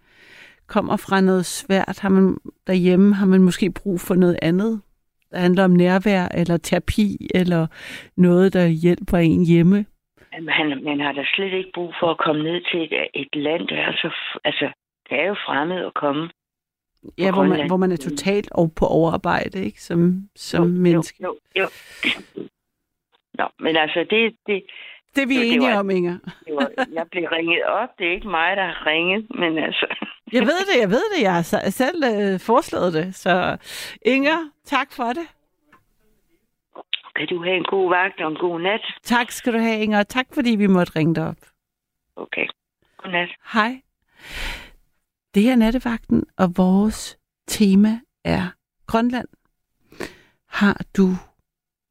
kommer 0.68 0.98
fra 0.98 1.22
noget 1.22 1.46
svært, 1.46 2.00
har 2.00 2.10
man 2.10 2.38
derhjemme, 2.68 3.16
har 3.16 3.26
man 3.26 3.42
måske 3.42 3.72
brug 3.72 4.00
for 4.00 4.16
noget 4.16 4.40
andet. 4.42 4.82
Der 5.32 5.40
handler 5.40 5.64
om 5.64 5.72
nærvær, 5.72 6.28
eller 6.28 6.58
terapi, 6.58 7.30
eller 7.36 7.68
noget, 8.18 8.54
der 8.54 8.68
hjælper 8.68 9.18
en 9.18 9.46
hjemme. 9.46 9.86
Han, 10.32 10.82
man 10.84 11.00
har 11.00 11.12
da 11.12 11.24
slet 11.36 11.54
ikke 11.54 11.72
brug 11.74 11.94
for 12.00 12.12
at 12.12 12.18
komme 12.18 12.44
ned 12.44 12.62
til 12.72 12.82
et, 12.84 13.08
et 13.14 13.36
land, 13.36 13.68
der 13.68 13.76
er 13.76 13.92
så... 13.92 14.16
Altså, 14.44 14.72
det 15.10 15.20
er 15.20 15.28
jo 15.28 15.34
fremmed 15.34 15.86
at 15.86 15.94
komme. 15.94 16.30
Ja, 17.18 17.32
hvor 17.32 17.44
man, 17.44 17.68
hvor 17.68 17.78
man 17.78 17.92
er 17.92 17.96
totalt 17.98 18.52
over 18.52 18.70
på 18.76 18.86
overarbejde, 18.86 19.66
ikke? 19.66 19.84
Som, 19.84 20.30
som 20.36 20.68
menneske. 20.68 21.24
Jo, 21.24 21.38
jo, 21.56 21.62
jo. 21.62 22.48
Nå, 23.38 23.48
men 23.60 23.76
altså, 23.78 24.00
det, 24.10 24.36
det, 24.48 24.64
Det 25.16 25.22
er 25.24 25.28
vi 25.28 25.36
det 25.38 25.54
enige 25.54 25.72
var- 25.72 25.80
om, 25.80 25.90
Inger. 25.90 26.18
det 26.46 26.56
var, 26.56 26.70
jeg 26.94 27.06
blev 27.12 27.24
ringet 27.32 27.64
op. 27.66 27.90
Det 27.98 28.08
er 28.08 28.12
ikke 28.12 28.28
mig, 28.30 28.58
der 28.58 28.64
har 28.66 28.86
ringet, 28.86 29.28
men 29.40 29.58
altså... 29.58 29.88
Jeg 30.38 30.42
ved 30.42 30.60
det, 30.74 30.82
jeg 30.82 30.90
ved 30.90 31.04
det. 31.16 31.24
Jeg 31.24 31.34
har 31.34 31.42
se- 31.42 31.72
selv 31.72 32.04
øh, 32.04 32.40
foreslået 32.40 32.94
det. 32.94 33.16
Så 33.16 33.58
Inger, 34.02 34.50
tak 34.66 34.88
for 34.94 35.04
det. 35.14 35.28
Kan 37.16 37.28
du 37.28 37.44
have 37.44 37.56
en 37.58 37.64
god 37.64 37.90
vagt 37.90 38.22
og 38.22 38.32
en 38.32 38.38
god 38.38 38.62
nat? 38.62 38.82
Tak 39.04 39.32
skal 39.32 39.54
du 39.54 39.58
have, 39.60 39.80
Inger. 39.80 40.04
Tak 40.04 40.26
fordi 40.34 40.56
vi 40.56 40.68
måtte 40.68 40.92
ringe 40.96 41.16
dig 41.16 41.28
op. 41.28 41.36
Okay. 42.16 42.48
Godnat. 42.98 43.30
Hej. 43.54 43.82
Det 45.36 45.50
er 45.50 45.56
nattevagten, 45.56 46.24
og 46.38 46.48
vores 46.58 47.18
tema 47.48 48.00
er 48.26 48.42
Grønland. 48.88 49.28
Har 50.50 50.82
du 50.98 51.08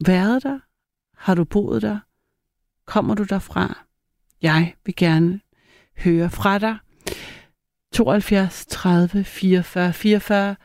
været 0.06 0.42
der? 0.42 0.58
Har 1.16 1.34
du 1.34 1.44
boet 1.44 1.82
der? 1.82 1.98
Kommer 2.84 3.14
du 3.14 3.22
derfra? 3.24 3.86
Jeg 4.42 4.74
vil 4.84 4.96
gerne 4.96 5.40
høre 5.98 6.30
fra 6.30 6.58
dig. 6.58 6.78
72 7.92 8.66
30 8.66 9.24
44 9.24 9.92
44. 9.92 10.56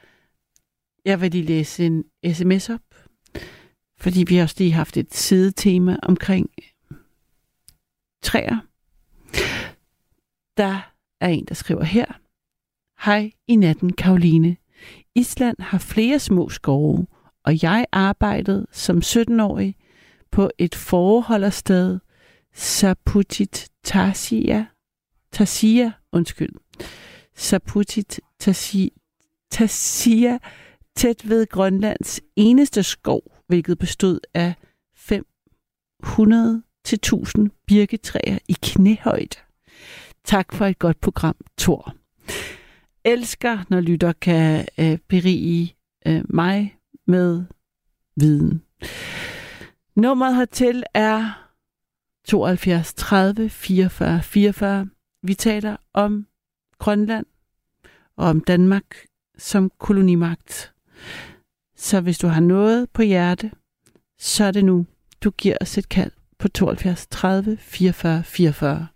Jeg 1.06 1.22
vil 1.22 1.32
lige 1.32 1.44
læse 1.44 1.86
en 1.86 2.04
sms 2.34 2.70
op, 2.70 2.82
fordi 3.98 4.24
vi 4.24 4.36
har 4.36 4.44
også 4.44 4.56
lige 4.58 4.72
haft 4.72 4.98
et 4.98 5.14
sidetema 5.14 5.98
omkring 6.04 6.50
træer. 8.24 8.58
Der 10.58 10.94
er 11.22 11.28
en, 11.28 11.46
der 11.46 11.56
skriver 11.56 11.84
her. 11.84 12.06
Hej 13.06 13.32
i 13.48 13.56
natten, 13.56 13.94
Karoline. 13.94 14.58
Island 15.16 15.58
har 15.60 15.78
flere 15.78 16.20
små 16.20 16.50
skove, 16.50 17.08
og 17.44 17.64
jeg 17.64 17.86
arbejdede 17.92 18.68
som 18.72 18.98
17-årig 18.98 19.76
på 20.32 20.50
et 20.58 20.76
forholdersted, 20.76 22.00
Saputit 22.54 23.70
Tarsia, 23.84 24.66
Tarsia, 25.32 25.92
undskyld, 26.12 26.54
Saputit 27.36 28.20
Tarsia, 28.40 28.90
Tarsia, 29.52 30.38
tæt 30.96 31.30
ved 31.30 31.48
Grønlands 31.48 32.20
eneste 32.36 32.84
skov, 32.84 33.22
hvilket 33.48 33.80
bestod 33.80 34.20
af 34.34 34.54
500 34.96 36.64
til 36.84 36.96
1000 36.96 37.50
birketræer 37.68 38.38
i 38.48 38.56
knæhøjde. 38.64 39.38
Tak 40.24 40.54
for 40.54 40.66
et 40.66 40.80
godt 40.80 41.02
program, 41.02 41.36
Tor. 41.58 41.96
Elsker, 43.06 43.60
når 43.70 43.82
lytter 43.82 44.14
kan 44.14 44.66
øh, 44.78 44.98
berige 45.08 45.76
øh, 46.08 46.24
mig 46.30 46.78
med 47.08 47.44
viden. 48.16 48.62
Nummeret 49.96 50.36
hertil 50.36 50.84
er 50.94 51.48
72 52.26 52.94
30 52.94 53.50
44 53.50 54.22
44. 54.24 54.90
Vi 55.24 55.34
taler 55.34 55.78
om 55.94 56.28
Grønland 56.78 57.26
og 58.16 58.28
om 58.28 58.42
Danmark 58.42 58.96
som 59.38 59.72
kolonimagt. 59.78 60.74
Så 61.76 62.02
hvis 62.02 62.18
du 62.18 62.28
har 62.28 62.42
noget 62.42 62.90
på 62.90 63.02
hjerte, 63.02 63.52
så 64.20 64.44
er 64.44 64.52
det 64.52 64.66
nu, 64.66 64.86
du 65.24 65.32
giver 65.32 65.58
os 65.62 65.78
et 65.78 65.90
kald 65.90 66.12
på 66.40 66.48
72 66.48 67.08
30 67.08 67.58
44 67.58 68.24
44. 68.24 68.88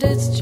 And 0.00 0.12
it's 0.12 0.37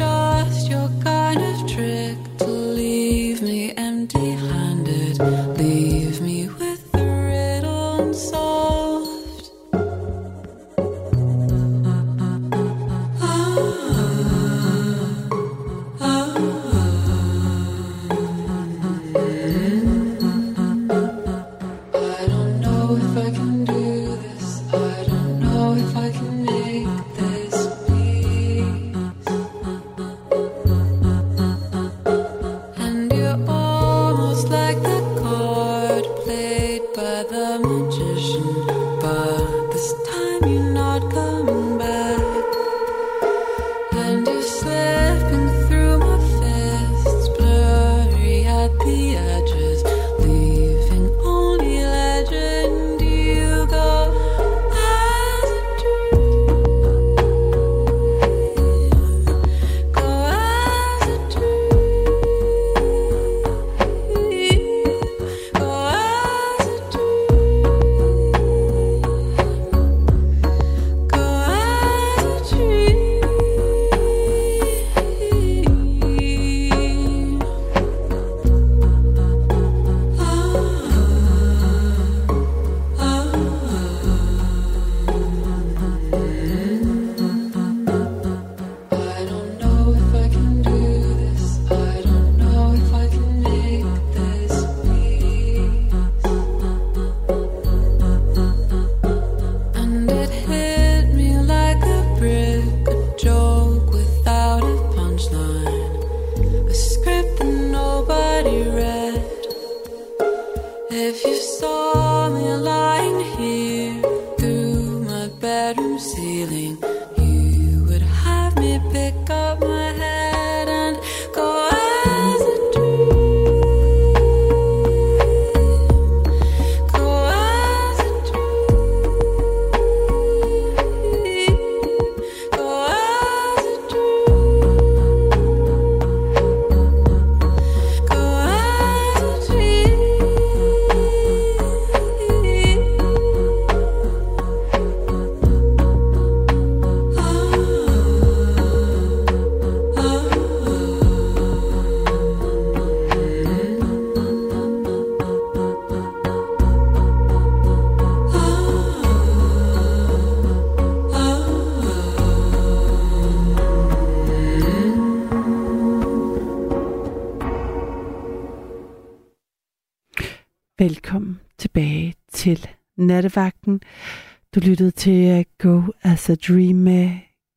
lyttet 174.67 174.81
lyttede 174.81 174.91
til 174.91 175.39
øh, 175.39 175.45
Go 175.59 175.93
As 176.03 176.31
A 176.31 176.35
Dream 176.35 176.77
med 176.77 177.11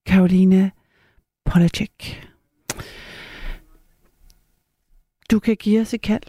Karoline 0.05 0.71
Polacek. 1.45 2.27
Du 5.31 5.39
kan 5.39 5.55
give 5.57 5.81
os 5.81 5.93
et 5.93 6.01
kald. 6.01 6.23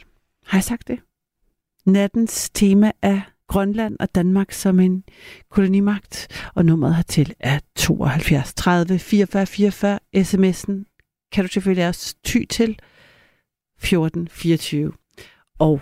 Har 0.46 0.58
jeg 0.58 0.64
sagt 0.64 0.88
det? 0.88 0.98
Nattens 1.86 2.50
tema 2.50 2.92
er 3.02 3.20
Grønland 3.46 3.96
og 4.00 4.14
Danmark 4.14 4.52
som 4.52 4.80
en 4.80 5.04
kolonimagt, 5.50 6.28
og 6.54 6.64
nummeret 6.64 6.96
hertil 6.96 7.34
er 7.40 7.60
72 7.76 8.54
30 8.54 8.98
44 8.98 9.46
44. 9.46 9.98
SMS'en 10.16 10.84
kan 11.32 11.44
du 11.44 11.48
selvfølgelig 11.48 11.88
også 11.88 12.14
ty 12.24 12.44
til 12.50 12.78
14 13.78 14.28
24. 14.28 14.92
Og 15.58 15.80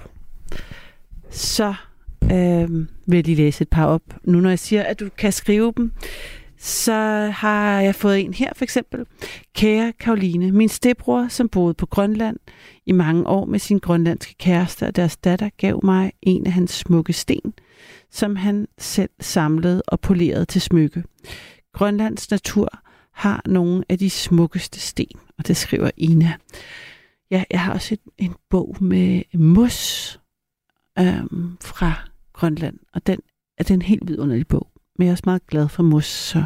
så 1.30 1.74
øh, 2.32 2.86
vil 3.06 3.16
jeg 3.16 3.26
lige 3.26 3.36
læse 3.36 3.62
et 3.62 3.68
par 3.68 3.86
op. 3.86 4.02
Nu 4.24 4.40
når 4.40 4.48
jeg 4.48 4.58
siger, 4.58 4.82
at 4.82 5.00
du 5.00 5.08
kan 5.18 5.32
skrive 5.32 5.72
dem, 5.76 5.92
så 6.58 6.92
har 7.34 7.80
jeg 7.80 7.94
fået 7.94 8.20
en 8.20 8.34
her 8.34 8.50
for 8.56 8.64
eksempel. 8.64 9.04
Kære 9.54 9.92
Karoline, 10.00 10.52
min 10.52 10.68
stebror, 10.68 11.28
som 11.28 11.48
boede 11.48 11.74
på 11.74 11.86
Grønland 11.86 12.36
i 12.86 12.92
mange 12.92 13.26
år 13.26 13.44
med 13.44 13.58
sin 13.58 13.78
grønlandske 13.78 14.34
kæreste 14.34 14.86
og 14.86 14.96
deres 14.96 15.16
datter, 15.16 15.48
gav 15.56 15.80
mig 15.84 16.12
en 16.22 16.46
af 16.46 16.52
hans 16.52 16.70
smukke 16.70 17.12
sten, 17.12 17.52
som 18.10 18.36
han 18.36 18.68
selv 18.78 19.10
samlede 19.20 19.82
og 19.88 20.00
polerede 20.00 20.44
til 20.44 20.60
smykke. 20.60 21.04
Grønlands 21.72 22.30
natur 22.30 22.68
har 23.12 23.42
nogle 23.46 23.84
af 23.88 23.98
de 23.98 24.10
smukkeste 24.10 24.80
sten, 24.80 25.18
og 25.38 25.46
det 25.46 25.56
skriver 25.56 25.90
Ina. 25.96 26.34
Ja, 27.30 27.44
jeg 27.50 27.60
har 27.60 27.72
også 27.72 27.94
en, 27.94 28.26
en 28.26 28.34
bog 28.50 28.76
med 28.80 29.22
mos 29.34 30.20
øhm, 30.98 31.56
fra 31.60 32.08
Grønland, 32.38 32.78
og 32.94 33.06
den 33.06 33.20
er 33.58 33.64
den 33.64 33.82
helt 33.82 34.08
vidunderlig 34.08 34.46
bog. 34.46 34.68
Men 34.96 35.06
jeg 35.06 35.10
er 35.10 35.14
også 35.14 35.22
meget 35.26 35.46
glad 35.46 35.68
for 35.68 35.82
mos, 35.82 36.06
så 36.06 36.44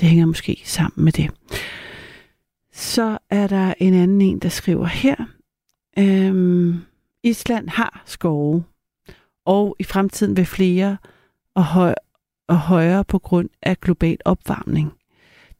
det 0.00 0.08
hænger 0.08 0.26
måske 0.26 0.62
sammen 0.64 1.04
med 1.04 1.12
det. 1.12 1.30
Så 2.72 3.18
er 3.30 3.46
der 3.46 3.74
en 3.78 3.94
anden 3.94 4.20
en, 4.20 4.38
der 4.38 4.48
skriver 4.48 4.86
her. 4.86 5.16
Øhm, 5.98 6.80
Island 7.22 7.68
har 7.68 8.02
skove, 8.06 8.64
og 9.44 9.76
i 9.78 9.84
fremtiden 9.84 10.36
vil 10.36 10.46
flere 10.46 10.96
og, 11.54 11.64
høj, 11.64 11.94
og 12.48 12.58
højere 12.58 13.04
på 13.04 13.18
grund 13.18 13.48
af 13.62 13.80
global 13.80 14.16
opvarmning. 14.24 14.92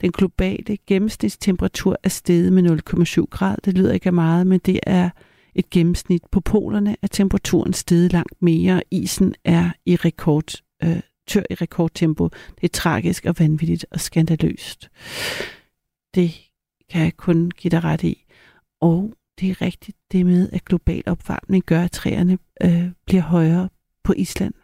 Den 0.01 0.12
globale 0.12 0.76
gennemsnitstemperatur 0.86 1.97
er 2.02 2.09
steget 2.09 2.52
med 2.52 2.80
0,7 3.20 3.24
grad. 3.30 3.56
Det 3.64 3.78
lyder 3.78 3.93
ikke 3.93 4.06
af 4.06 4.12
meget, 4.12 4.47
men 4.47 4.60
det 4.60 4.80
er 4.82 5.10
et 5.59 5.70
gennemsnit. 5.70 6.22
På 6.32 6.40
polerne 6.40 6.97
er 7.02 7.06
temperaturen 7.06 7.72
steget 7.72 8.12
langt 8.12 8.43
mere. 8.43 8.82
Isen 8.90 9.35
er 9.44 9.70
i 9.86 9.97
rekord, 9.97 10.62
øh, 10.85 11.01
tør 11.26 11.43
i 11.51 11.55
rekordtempo. 11.55 12.28
Det 12.28 12.64
er 12.64 12.68
tragisk 12.68 13.24
og 13.24 13.35
vanvittigt 13.39 13.86
og 13.90 14.01
skandaløst. 14.01 14.90
Det 16.14 16.35
kan 16.90 17.02
jeg 17.02 17.16
kun 17.16 17.51
give 17.51 17.70
dig 17.70 17.85
ret 17.85 18.02
i. 18.02 18.24
Og 18.80 19.14
det 19.40 19.51
er 19.51 19.62
rigtigt, 19.62 19.97
det 20.12 20.26
med, 20.26 20.51
at 20.52 20.64
global 20.64 21.02
opvarmning 21.06 21.64
gør, 21.64 21.82
at 21.82 21.93
træerne 21.93 22.39
øh, 22.62 22.90
bliver 23.06 23.22
højere 23.22 23.68
på 24.05 24.12
Island. 24.16 24.55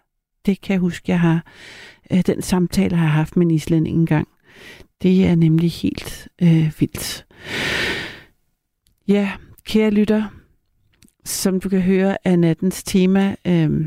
Det 0.47 0.61
kan 0.61 0.73
jeg 0.73 0.81
huske, 0.81 1.11
jeg 1.13 1.21
har 1.21 1.47
øh, 2.13 2.23
den 2.27 2.43
samtale 2.43 2.97
har 2.97 3.05
jeg 3.05 3.13
haft 3.13 3.37
med 3.37 3.47
en 3.47 3.51
islænding 3.51 3.99
engang. 3.99 4.29
Det 5.03 5.27
er 5.27 5.35
nemlig 5.35 5.71
helt 5.71 6.29
øh, 6.43 6.73
vildt. 6.79 7.27
Ja, 9.09 9.33
kære 9.65 9.91
lytter, 9.91 10.44
som 11.25 11.61
du 11.61 11.69
kan 11.69 11.81
høre, 11.81 12.17
er 12.27 12.37
nattens 12.37 12.83
tema 12.83 13.37
øh, 13.47 13.87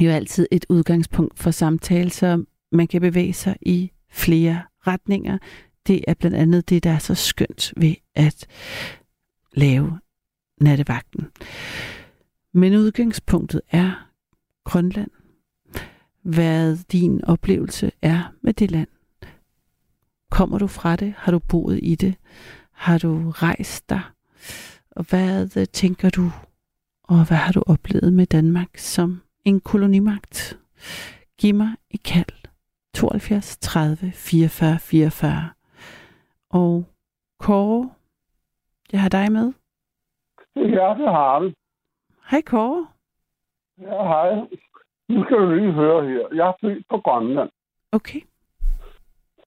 jo 0.00 0.10
altid 0.10 0.46
et 0.50 0.66
udgangspunkt 0.68 1.38
for 1.38 1.50
samtale, 1.50 2.10
så 2.10 2.44
man 2.72 2.86
kan 2.86 3.00
bevæge 3.00 3.32
sig 3.32 3.56
i 3.62 3.90
flere 4.10 4.62
retninger. 4.86 5.38
Det 5.86 6.04
er 6.08 6.14
blandt 6.14 6.36
andet 6.36 6.68
det, 6.68 6.84
der 6.84 6.90
er 6.90 6.98
så 6.98 7.14
skønt 7.14 7.72
ved 7.76 7.94
at 8.14 8.46
lave 9.52 9.98
nattevagten. 10.60 11.26
Men 12.54 12.74
udgangspunktet 12.74 13.60
er 13.70 14.08
Grønland. 14.64 15.10
Hvad 16.22 16.76
din 16.92 17.24
oplevelse 17.24 17.92
er 18.02 18.34
med 18.42 18.52
det 18.54 18.70
land. 18.70 18.88
Kommer 20.30 20.58
du 20.58 20.66
fra 20.66 20.96
det? 20.96 21.14
Har 21.16 21.32
du 21.32 21.38
boet 21.38 21.80
i 21.82 21.94
det? 21.94 22.14
Har 22.72 22.98
du 22.98 23.30
rejst 23.30 23.90
dig? 23.90 24.02
Og 25.00 25.06
hvad 25.10 25.56
øh, 25.60 25.66
tænker 25.66 26.10
du? 26.10 26.26
Og 27.04 27.28
hvad 27.28 27.36
har 27.36 27.52
du 27.52 27.62
oplevet 27.66 28.12
med 28.12 28.26
Danmark 28.26 28.76
som 28.76 29.22
en 29.44 29.60
kolonimagt? 29.60 30.58
Giv 31.38 31.54
mig 31.54 31.68
et 31.90 32.02
kald. 32.02 32.34
72 32.94 33.58
30 33.58 34.12
44 34.12 34.78
44. 34.78 35.50
Og 36.50 36.84
Kåre, 37.38 37.90
jeg 38.92 39.00
har 39.02 39.08
dig 39.08 39.32
med. 39.32 39.52
Ja, 40.56 40.88
det 40.98 41.08
har 41.18 41.40
vi. 41.40 41.54
Hej 42.30 42.42
Kåre. 42.46 42.86
Ja, 43.78 44.02
hej. 44.12 44.30
Nu 45.08 45.24
skal 45.24 45.36
du 45.36 45.54
lige 45.54 45.72
høre 45.72 46.08
her. 46.08 46.34
Jeg 46.34 46.48
er 46.48 46.52
født 46.60 46.86
på 46.90 46.96
Grønland, 47.00 47.50
Okay. 47.92 48.20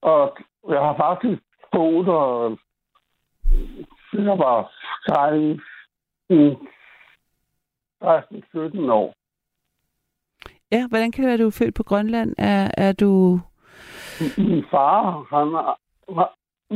og 0.02 0.38
jeg 0.70 0.80
har 0.80 0.96
faktisk 0.98 1.42
boet 1.72 2.06
der, 2.08 2.56
jeg 4.14 4.38
var 4.40 4.72
16, 5.08 5.60
16 8.04 8.44
17 8.52 8.90
år. 8.90 9.14
Ja, 10.72 10.88
hvordan 10.88 11.12
kan 11.12 11.24
det 11.24 11.28
være, 11.28 11.34
at 11.34 11.40
du 11.40 11.48
er 11.48 11.60
født 11.60 11.76
på 11.76 11.84
Grønland? 11.84 12.36
Er, 12.38 12.72
er 12.78 12.92
du... 12.92 13.40
Min 14.38 14.66
far, 14.72 15.02
han 15.34 15.48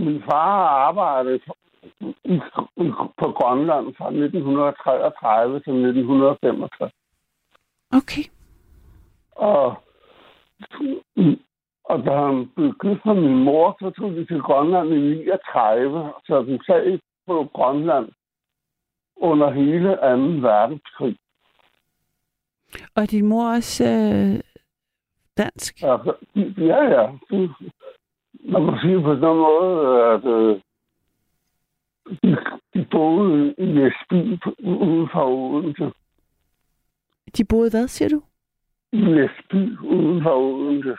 min 0.05 0.21
far 0.29 0.45
har 0.57 0.69
arbejdet 0.87 1.41
i, 1.99 2.33
i, 2.75 2.91
på 3.19 3.27
Grønland 3.37 3.95
fra 3.97 4.07
1933 4.07 5.59
til 5.59 5.73
1965. 5.73 6.91
Okay. 7.91 8.23
Og, 9.35 9.65
og 11.83 11.97
da 12.05 12.11
han 12.25 12.51
blev 12.55 12.73
gift 12.81 13.05
med 13.05 13.15
min 13.15 13.43
mor, 13.43 13.77
så 13.79 13.89
tog 13.89 14.11
de 14.11 14.25
til 14.25 14.41
Grønland 14.41 14.89
i 14.89 14.99
39, 14.99 16.13
så 16.25 16.41
den 16.41 16.59
sag 16.67 16.99
på 17.27 17.49
Grønland 17.53 18.09
under 19.15 19.51
hele 19.51 19.89
2. 19.89 20.47
verdenskrig. 20.47 21.17
Og 22.95 23.01
er 23.01 23.05
din 23.05 23.25
mor 23.27 23.49
også 23.55 23.83
øh, 23.85 24.39
dansk? 25.37 25.83
Altså, 25.83 26.15
ja, 26.57 26.83
ja. 26.83 27.11
Man 28.51 28.65
kan 28.65 28.79
sige 28.81 29.01
på 29.01 29.13
den 29.13 29.37
måde, 29.37 30.03
at 30.13 30.25
øh, 30.25 30.61
de, 32.23 32.37
de 32.73 32.85
boede 32.91 33.55
i 33.57 33.65
Læsby 33.65 34.39
uden 34.59 35.09
for 35.13 35.25
Odense. 35.25 35.91
De 37.37 37.45
boede 37.45 37.69
hvad, 37.69 37.87
siger 37.87 38.09
du? 38.09 38.21
I 38.91 38.97
Læsby 38.97 39.77
uden 39.79 40.23
for 40.23 40.35
Odense. 40.35 40.95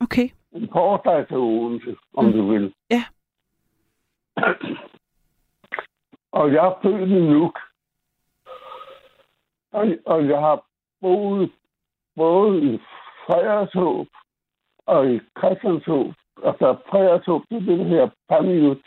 Okay. 0.00 0.28
En 0.52 0.68
kort 0.68 1.00
dag 1.04 1.26
til 1.28 1.36
Odense, 1.36 1.96
om 2.14 2.24
Mm. 2.24 2.32
du 2.32 2.48
vil. 2.52 2.74
Ja. 2.90 3.04
og 6.38 6.52
jeg 6.52 6.66
er 6.66 6.78
født 6.82 7.10
i 7.10 7.20
Nuuk. 7.20 7.58
Og, 9.72 9.86
og 10.06 10.28
jeg 10.28 10.38
har 10.40 10.64
boet 11.00 11.52
både 12.16 12.74
i 12.74 12.80
Frederikshåb 13.26 14.06
og 14.86 15.10
i 15.14 15.20
Christianshåb. 15.38 16.12
Altså 16.44 16.76
Frederikshåb, 16.90 17.42
det 17.50 17.56
er 17.56 17.76
det 17.76 17.86
her 17.86 18.08
Pamiut. 18.28 18.82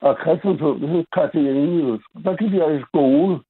Og 0.00 0.16
Christianshåb, 0.20 0.80
det 0.80 0.88
hedder 0.88 1.12
Christianius. 1.16 2.04
Der 2.24 2.36
gik 2.36 2.52
jeg 2.52 2.76
i 2.76 2.82
skole. 2.88 3.40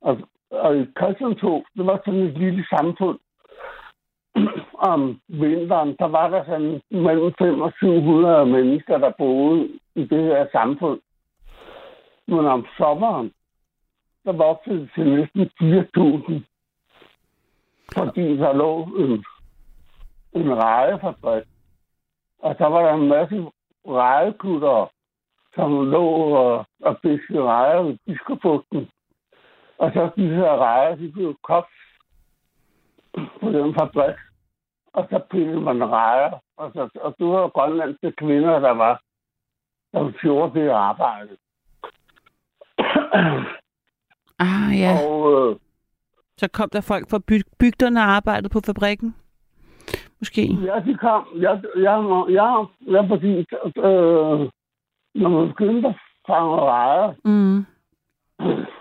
Og, 0.00 0.18
og 0.50 0.78
i 0.78 0.86
Christianshåb, 0.98 1.62
det 1.76 1.86
var 1.86 2.00
sådan 2.04 2.20
et 2.20 2.38
lille 2.38 2.64
samfund. 2.76 3.18
om 4.92 5.20
vinteren, 5.28 5.96
der 5.98 6.08
var 6.08 6.28
der 6.28 6.44
sådan 6.44 6.80
mellem 6.90 7.32
500 7.38 7.62
og 7.62 7.72
700 7.80 8.46
mennesker, 8.46 8.98
der 8.98 9.12
boede 9.18 9.68
i 9.94 10.04
det 10.04 10.22
her 10.22 10.46
samfund. 10.52 11.00
Men 12.28 12.46
om 12.46 12.66
sommeren, 12.76 13.32
der 14.24 14.32
voksede 14.32 14.80
det 14.80 14.90
til 14.94 15.06
næsten 15.08 15.42
4.000. 15.42 16.42
Fordi 17.96 18.36
der 18.36 18.52
lå 18.52 18.82
en, 18.84 19.24
en 20.40 20.54
rejefabrik. 20.54 21.44
Og 22.38 22.58
der 22.58 22.66
var 22.66 22.82
der 22.82 22.94
en 22.94 23.08
masse 23.08 23.46
rejekutter, 23.86 24.92
som 25.54 25.90
lå 25.90 26.06
og, 26.42 26.66
og 26.80 26.98
fiskede 27.02 27.42
rejer 27.42 27.82
ved 27.82 27.98
Biskobugten. 28.06 28.90
Og 29.78 29.92
så 29.92 30.10
de 30.16 30.28
her 30.28 30.56
rejer, 30.56 30.94
de 30.94 31.12
blev 31.12 31.36
kogt 31.42 31.74
på 33.40 33.50
den 33.50 33.74
fabrik. 33.74 34.16
Og 34.92 35.06
så 35.10 35.18
pillede 35.30 35.60
man 35.60 35.90
rejer. 35.90 36.38
Og, 36.56 36.72
så, 36.72 36.88
og 37.00 37.14
det 37.18 37.26
var 37.26 37.48
grønlandske 37.48 38.12
kvinder, 38.12 38.58
der 38.58 38.70
var, 38.70 39.02
der 39.92 40.12
gjorde 40.20 40.60
det 40.60 40.68
arbejde. 40.68 41.36
Ah, 44.40 44.78
ja. 44.80 44.92
Og 45.08 45.50
øh, 45.50 45.56
Så 46.38 46.48
kom 46.52 46.68
der 46.72 46.80
folk 46.80 47.10
fra 47.10 47.18
byg- 47.18 47.56
bygderne 47.58 48.00
og 48.00 48.06
arbejdede 48.06 48.48
på 48.48 48.60
fabrikken? 48.66 49.14
Måske? 50.18 50.42
ja, 50.64 50.80
de 50.86 50.94
kom. 50.94 51.26
Jeg, 51.36 51.62
jeg, 51.76 52.24
jeg, 52.30 52.66
jeg 52.86 53.04
fordi, 53.08 53.32
øh, 53.76 54.48
når 55.14 55.28
man 55.28 55.48
begyndte 55.48 55.88
at 55.88 55.94
fange 56.26 56.56
rejer, 56.56 57.12
Mm. 57.24 57.64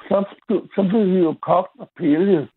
så, 0.10 0.26
så 0.76 0.86
blev 0.90 1.02
de 1.06 1.20
jo 1.20 1.36
kogt 1.42 1.72
og 1.80 1.90
pillet. 1.98 2.48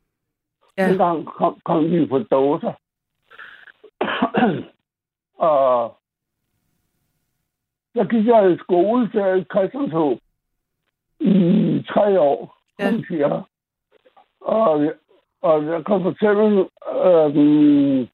Ja. 0.78 0.82
Ja. 0.82 0.88
Dengang 0.88 1.26
kom, 1.26 1.60
kom 1.64 1.84
de 1.90 2.06
på 2.06 2.18
dåser. 2.18 2.72
og 5.38 5.96
så 7.94 8.04
gik 8.10 8.26
jeg 8.26 8.52
i 8.52 8.58
skole 8.58 9.04
i 9.40 9.44
Christianshåb 9.52 10.18
i 11.20 11.84
tre 11.88 12.20
år, 12.20 12.56
Ja. 12.78 12.90
som 12.90 13.04
siger. 13.08 13.42
Og, 14.40 14.92
og 15.42 15.64
jeg 15.66 15.84
kan 15.86 16.02
fortælle, 16.02 16.68
at 17.04 17.34
min 17.34 18.08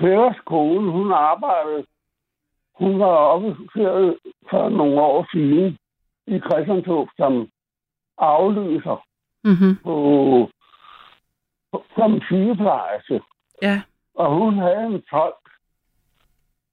fædres 0.00 0.36
kone, 0.46 0.90
hun 0.90 1.12
arbejdede, 1.12 1.86
hun 2.74 2.98
var 3.00 3.16
officeret 3.16 4.18
for 4.50 4.68
nogle 4.68 5.00
år 5.00 5.26
siden 5.32 5.78
i 6.26 6.38
Christianshåb 6.40 7.08
som 7.16 7.48
afløser 8.18 9.04
Mm-hmm. 9.46 9.76
på, 9.84 9.94
på 11.72 11.84
som 11.96 12.20
sygeplejerske. 12.20 13.20
Ja. 13.62 13.82
Og 14.14 14.34
hun 14.38 14.58
havde 14.58 14.86
en 14.86 15.02
tolk. 15.10 15.44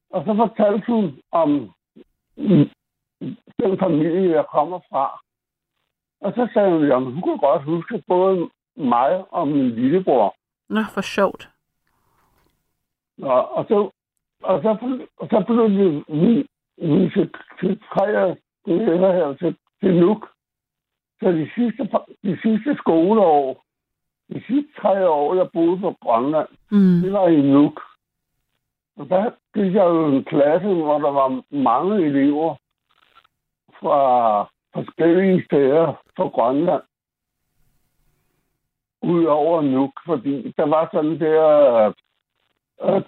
Og 0.09 0.23
så 0.25 0.35
fortalte 0.35 0.85
hun 0.91 1.19
om 1.31 1.49
mm, 2.37 2.69
den 3.59 3.79
familie, 3.79 4.31
jeg 4.35 4.45
kommer 4.51 4.79
fra. 4.89 5.19
Og 6.22 6.34
så 6.35 6.49
sagde 6.53 6.69
hun, 6.72 6.91
at 6.91 7.03
hun 7.03 7.22
kunne 7.22 7.38
godt 7.39 7.64
huske 7.64 8.03
både 8.07 8.49
mig 8.76 9.23
og 9.34 9.48
min 9.48 9.69
lillebror. 9.69 10.35
Nå, 10.69 10.81
for 10.93 11.02
sjovt. 11.02 11.49
Og, 13.22 13.56
og 13.57 13.65
så, 13.68 13.89
og 14.43 14.61
så, 14.61 14.69
og 15.18 15.27
så 15.31 15.43
blev 15.48 15.69
det 15.69 16.03
vi, 16.07 16.48
vi 16.77 17.10
til, 17.10 17.30
til 17.60 17.80
tre 17.93 18.35
det 18.65 18.77
ligger 18.77 19.11
her 19.14 19.34
til, 19.34 19.56
til 19.80 19.95
Nuuk. 19.99 20.30
Så 21.19 21.31
de 21.31 21.49
sidste, 21.56 21.89
de 22.23 22.39
sidste 22.41 22.76
skoleår, 22.77 23.64
de 24.34 24.43
sidste 24.48 24.72
tre 24.81 25.10
år, 25.10 25.35
jeg 25.35 25.49
boede 25.53 25.80
på 25.80 25.95
Grønland, 26.02 26.48
Mm. 26.72 27.02
det 27.03 27.14
var 27.14 27.27
i 27.27 27.41
Nuuk. 27.41 27.81
Og 28.98 29.10
der 29.10 29.31
gik 29.53 29.73
jeg 29.73 29.85
jo 29.85 30.06
en 30.07 30.23
klasse, 30.23 30.68
hvor 30.68 30.99
der 30.99 31.11
var 31.11 31.43
mange 31.56 32.06
elever 32.06 32.56
fra 33.80 34.41
forskellige 34.73 35.45
steder 35.45 36.02
på 36.18 36.30
Grønland. 36.30 36.81
Udover 39.02 39.61
Nuuk, 39.61 39.91
fordi 40.06 40.53
der 40.57 40.65
var 40.65 40.89
sådan 40.93 41.19
der, 41.19 41.43
at, 42.80 43.06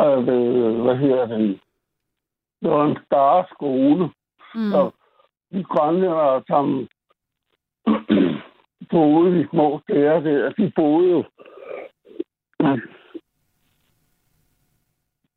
at, 0.00 0.18
øh, 0.18 0.80
hvad 0.82 0.96
hedder 0.96 1.26
det, 1.26 1.60
det 2.62 2.70
var 2.70 2.84
en 2.84 2.98
større 3.06 3.44
skole, 3.54 4.10
Mm. 4.54 4.70
så 4.70 4.90
de 5.52 5.64
grønlændere, 5.64 6.42
som 6.46 6.88
boede 8.90 9.40
i 9.40 9.46
små 9.50 9.80
steder 9.84 10.20
der, 10.20 10.50
de 10.52 10.72
boede 10.76 11.10
jo 11.10 11.24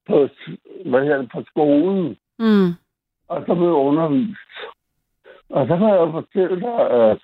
på, 0.07 0.27
hvad 0.85 1.01
hedder 1.03 1.17
det, 1.21 1.31
på 1.31 1.43
skolen, 1.47 2.17
Mm. 2.39 2.69
og 3.27 3.43
så 3.47 3.55
blev 3.55 3.73
undervist. 3.73 4.51
Og 5.49 5.67
så 5.67 5.77
kan 5.77 5.87
jeg 5.89 5.95
jo 5.99 6.11
fortælle 6.11 6.61
dig, 6.61 6.89
at 6.91 7.19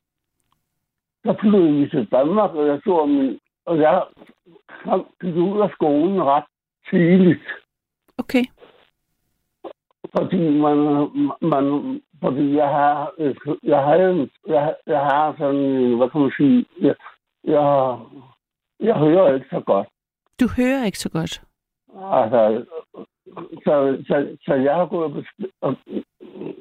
så 1.26 1.35
flyttede 1.39 1.73
vi 1.73 1.89
til 1.89 2.11
Danmark, 2.11 2.52
og 2.56 2.68
jeg 2.68 2.80
så 2.84 3.06
min, 3.06 3.39
og 3.65 3.80
jeg 3.80 4.03
kom, 4.84 5.07
gik 5.22 5.35
ud 5.35 5.61
af 5.61 5.69
skolen 5.72 6.23
ret 6.23 6.43
tidligt. 6.89 7.41
Okay. 8.18 8.43
Fordi 10.18 10.49
man, 10.60 10.77
man 11.41 11.65
fordi 12.23 12.56
jeg 12.56 12.68
har, 12.69 13.14
jeg 13.64 13.77
har, 13.84 13.95
en- 13.95 14.30
jeg, 14.47 14.76
jeg 14.88 14.99
har 14.99 15.35
sådan, 15.38 15.93
hvad 15.97 16.10
kan 16.10 16.22
man 16.22 16.31
sige, 16.38 16.65
jeg, 16.81 16.95
jeg, 17.43 17.97
jeg 18.80 18.95
hører 18.97 19.34
ikke 19.35 19.47
så 19.49 19.60
godt. 19.60 19.88
Du 20.41 20.47
hører 20.57 20.85
ikke 20.85 20.99
så 20.99 21.10
godt. 21.10 21.41
Altså, 22.11 22.65
så, 23.64 24.03
så, 24.07 24.38
så 24.45 24.53
jeg 24.53 24.76
har 24.76 24.85
gået 24.85 25.26
og, 25.61 25.76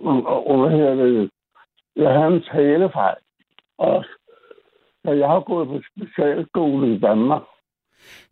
og, 0.00 0.22
og, 0.26 0.46
og, 0.50 0.60
hvad 0.60 0.78
hedder 0.78 0.94
det, 0.94 1.30
jeg 1.96 2.12
havde 2.12 2.34
en 2.34 2.42
talefejl. 2.42 3.16
Og, 3.78 4.04
så 5.04 5.10
jeg 5.12 5.28
har 5.28 5.40
gået 5.40 5.68
på 5.68 5.80
specialskole 5.96 6.94
i 6.94 6.98
Danmark. 7.00 7.42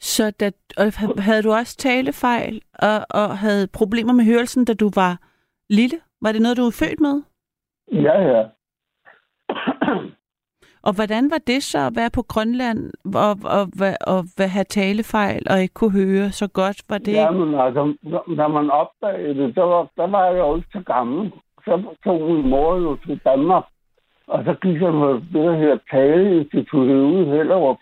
Så 0.00 0.30
da, 0.40 0.50
og 0.78 0.84
ha- 0.98 1.20
havde 1.20 1.42
du 1.42 1.52
også 1.52 1.76
talefejl 1.76 2.62
og, 2.78 3.06
og 3.10 3.38
havde 3.38 3.68
problemer 3.68 4.12
med 4.12 4.24
hørelsen, 4.24 4.64
da 4.64 4.74
du 4.74 4.90
var 4.94 5.18
lille? 5.70 6.00
Var 6.22 6.32
det 6.32 6.42
noget, 6.42 6.56
du 6.56 6.62
var 6.62 6.70
født 6.80 7.00
med? 7.00 7.22
Ja, 7.92 8.22
ja. 8.22 8.44
Og 10.84 10.92
hvordan 10.94 11.30
var 11.30 11.38
det 11.46 11.62
så 11.62 11.78
at 11.86 11.92
være 11.96 12.10
på 12.10 12.22
Grønland 12.22 12.90
og, 13.14 13.30
og, 13.44 13.60
og, 13.80 13.92
og, 14.06 14.24
og 14.38 14.50
have 14.50 14.64
talefejl 14.64 15.42
og 15.50 15.62
ikke 15.62 15.74
kunne 15.74 15.90
høre 16.06 16.30
så 16.32 16.48
godt? 16.48 16.82
Var 16.88 16.98
det... 16.98 17.12
Jamen, 17.12 17.54
altså, 17.54 17.94
når- 18.02 18.34
når 18.36 18.48
man 18.48 18.70
opdagede 18.70 19.34
det, 19.42 19.54
der 19.56 19.62
var, 19.62 19.88
der 19.96 20.06
var 20.06 20.24
jeg 20.26 20.38
jo 20.38 20.56
ikke 20.56 20.68
så 20.72 20.82
gammel. 20.86 21.32
Så 21.64 21.94
tog 22.04 22.20
min 22.20 22.48
mor 22.50 22.76
jo 22.76 22.96
til 22.96 23.20
Danmark, 23.24 23.64
og 24.26 24.44
så 24.44 24.54
gik 24.62 24.82
jeg 24.82 24.94
med 24.94 25.14
det, 25.14 25.44
der 25.44 25.56
hedder 25.56 25.78
taleinstituttet 25.90 26.94
ude 26.94 27.22
i 27.22 27.30
Hellerup, 27.30 27.78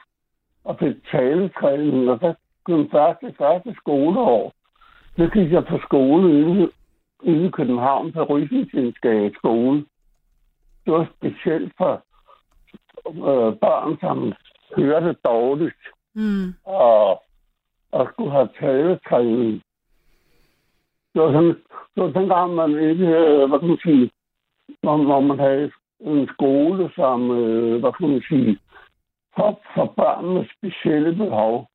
og 0.65 0.79
fik 0.79 0.95
taletræning, 1.11 2.11
og 2.11 2.19
så 2.19 2.35
den 2.67 2.91
første, 2.91 3.35
første 3.39 3.75
skoleår, 3.75 4.53
så 5.17 5.31
gik 5.33 5.53
jeg 5.53 5.65
på 5.65 5.79
skole 5.79 6.41
inde, 6.41 6.71
inde 7.23 7.47
i 7.47 7.51
København 7.51 8.13
på 8.13 8.25
Rysensindskab 8.25 9.33
skole. 9.35 9.85
Det 10.85 10.93
var 10.93 11.07
specielt 11.17 11.73
for 11.77 12.03
øh, 13.09 13.57
børn, 13.57 13.99
som 14.01 14.33
hørte 14.77 15.13
dårligt 15.25 15.77
Mm. 16.15 16.55
og, 16.65 17.23
og 17.93 18.09
skulle 18.13 18.31
have 18.31 18.49
taletræning. 18.61 19.63
Det 21.15 21.23
var, 21.23 21.33
sådan, 21.33 21.57
det 21.95 22.03
var 22.03 22.11
dengang, 22.11 22.55
man 22.55 22.71
ikke, 22.91 23.07
øh, 23.07 23.49
hvad 23.49 23.59
kan 23.59 23.69
man 23.69 23.79
sige, 23.85 24.11
når, 24.83 24.97
når 24.97 25.21
man 25.21 25.39
havde 25.39 25.73
en 26.01 26.29
skole, 26.29 26.91
som, 26.95 27.31
øh, 27.31 27.81
hvad 27.81 27.93
kan 27.93 28.09
man 28.09 28.23
sige, 28.29 28.59
for, 29.37 29.61
for 29.75 29.85
børn 29.97 30.35
med 30.35 30.45
specielle 30.57 31.15
behov. 31.15 31.69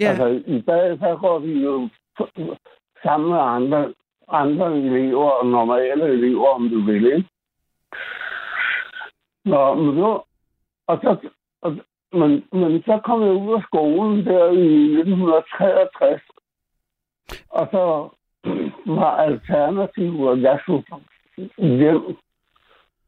Ja. 0.00 0.08
Altså, 0.08 0.42
i 0.46 0.60
dag, 0.60 0.98
så 0.98 1.16
går 1.20 1.38
vi 1.38 1.52
jo 1.52 1.88
sammen 3.02 3.30
med 3.30 3.38
andre, 3.38 3.94
andre 4.28 4.78
elever 4.78 5.30
og 5.30 5.46
normale 5.46 6.04
elever, 6.04 6.48
om 6.48 6.68
du 6.68 6.80
vil, 6.80 7.06
ikke? 7.06 7.28
Nå, 9.44 9.74
men 9.74 9.96
så, 9.96 10.20
og 10.86 10.98
så, 11.02 11.28
og, 11.62 11.76
men, 12.12 12.44
men 12.52 12.82
så 12.82 13.00
kom 13.04 13.22
jeg 13.22 13.32
ud 13.32 13.54
af 13.54 13.62
skolen 13.62 14.26
der 14.26 14.50
i 14.50 14.98
1963, 14.98 16.22
og 17.48 17.68
så 17.70 18.08
var 18.86 19.16
alternativet, 19.16 20.32
at 20.32 20.42
jeg 20.42 20.58
skulle 20.62 20.84
hjem 21.58 22.16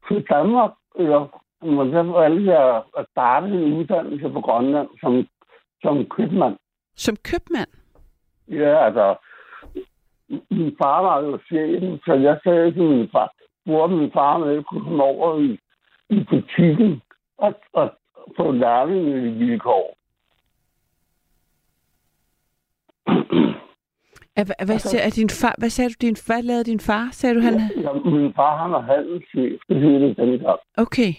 til 0.07 0.25
Danmark, 0.29 0.71
eller 0.99 1.27
så 1.61 2.03
valgte 2.03 2.51
jeg 2.51 2.83
at 2.97 3.05
starte 3.11 3.47
en 3.47 3.73
uddannelse 3.73 4.29
på 4.29 4.41
Grønland 4.41 4.87
som, 4.99 5.27
som 5.81 6.05
købmand. 6.05 6.57
Som 6.95 7.15
købmand? 7.15 7.69
Ja, 8.47 8.85
altså, 8.85 9.15
min 10.49 10.75
far 10.81 11.01
var 11.01 11.21
jo 11.21 11.39
chefen, 11.47 11.99
så 12.05 12.13
jeg 12.13 12.39
sagde 12.43 12.71
til 12.71 12.83
min 12.83 13.09
far, 13.11 13.33
hvor 13.65 13.87
min 13.87 14.11
far 14.11 14.37
med 14.37 14.63
kunne 14.63 14.83
komme 14.83 15.03
over 15.03 15.39
i, 15.39 15.59
i 16.09 16.23
butikken 16.29 17.01
og, 17.37 17.53
og 17.73 17.93
få 18.37 18.51
lærlinge 18.51 19.27
i 19.27 19.31
vilkår. 19.31 19.97
Er, 23.07 23.50
hvad, 24.35 24.65
hvad, 24.65 24.79
sagde, 24.79 25.05
er 25.05 25.09
din 25.09 25.29
far, 25.29 25.55
hvad 25.57 25.69
sagde 25.69 25.89
du, 25.89 25.95
din, 26.01 26.15
hvad 26.25 26.43
lavede 26.43 26.63
din 26.63 26.79
far? 26.79 27.09
Sagde 27.11 27.35
du, 27.35 27.41
han... 27.41 27.53
Ja, 27.53 27.93
min 27.93 28.33
far, 28.33 28.57
han 28.63 28.73
er 28.73 28.81
handelschef, 28.81 29.61
det 29.69 29.81
det 29.81 30.17
dengang. 30.17 30.59
Okay. 30.77 31.13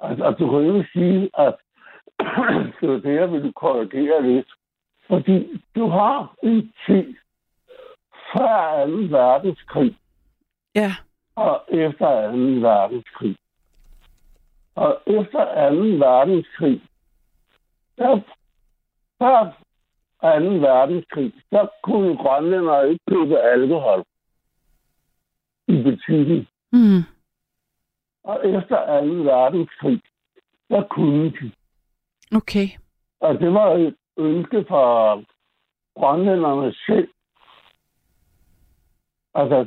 Altså, 0.00 0.24
og 0.24 0.38
du 0.38 0.50
kan 0.50 0.60
jo 0.60 0.84
sige, 0.92 1.30
at 1.38 1.54
det 2.80 2.88
var 2.88 2.98
det, 2.98 3.14
jeg 3.14 3.32
ville 3.32 3.52
korrigere 3.52 4.22
lidt. 4.22 4.46
Fordi 5.08 5.62
du 5.76 5.88
har 5.88 6.34
en 6.42 6.72
tid 6.86 7.14
før 8.32 8.86
2. 8.86 8.92
verdenskrig 9.16 9.96
Ja. 10.74 10.92
og 11.36 11.64
efter 11.68 12.30
2. 12.30 12.36
verdenskrig. 12.68 13.36
Og 14.74 15.00
efter 15.06 15.70
2. 15.70 15.76
verdenskrig, 16.06 16.82
der, 17.98 18.20
før 19.18 19.56
2. 20.22 20.28
verdenskrig, 20.68 21.32
så 21.50 21.68
kunne 21.82 22.16
grønlændere 22.16 22.90
ikke 22.90 23.04
købe 23.08 23.40
alkohol 23.40 24.04
i 25.68 25.82
butikken. 25.82 26.48
Mm. 26.72 27.02
Og 28.24 28.48
efter 28.48 29.00
2. 29.00 29.06
verdenskrig, 29.06 30.02
der 30.70 30.82
kunne 30.82 31.30
de. 31.30 31.52
Okay. 32.36 32.68
Og 33.20 33.38
det 33.40 33.54
var 33.54 33.72
et 33.74 33.96
ønske 34.16 34.64
fra 34.68 35.14
grønlænderne 35.96 36.74
selv. 36.86 37.08
Altså, 39.34 39.66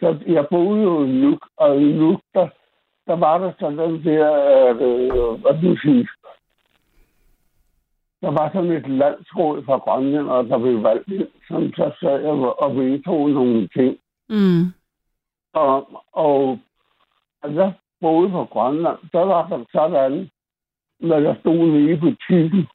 så 0.00 0.18
jeg 0.26 0.46
boede 0.50 0.82
jo 0.82 1.04
i 1.04 1.08
Nuuk, 1.08 1.48
og 1.56 1.80
i 1.80 1.92
Nuuk, 1.92 2.20
der, 2.34 2.48
der 3.06 3.16
var 3.16 3.38
der 3.38 3.52
sådan 3.60 4.04
der, 4.04 4.34
øh, 4.72 5.40
hvad 5.40 5.62
du 5.62 5.76
sige, 5.76 6.08
der 8.22 8.30
var 8.30 8.50
sådan 8.52 8.70
et 8.70 8.88
landsråd 8.88 9.64
fra 9.64 9.78
og 10.28 10.48
der 10.48 10.58
blev 10.58 10.82
valgt 10.82 11.08
ind, 11.08 11.28
som 11.48 11.72
så 11.72 11.90
sad 12.00 12.24
og, 12.24 12.62
og 12.62 12.76
vedtog 12.76 13.30
nogle 13.30 13.68
ting. 13.68 13.98
Mm. 14.28 14.72
Og, 15.52 16.04
og 16.12 16.58
jeg 17.44 17.72
boede 18.00 18.30
på 18.30 18.44
Grønland, 18.44 18.98
der 19.12 19.20
var 19.20 19.48
der 19.48 19.64
sådan, 19.72 20.30
når 21.00 21.18
jeg 21.18 21.36
stod 21.40 21.66
nede 21.66 21.92
i 21.92 21.96
butikken, 21.96 22.66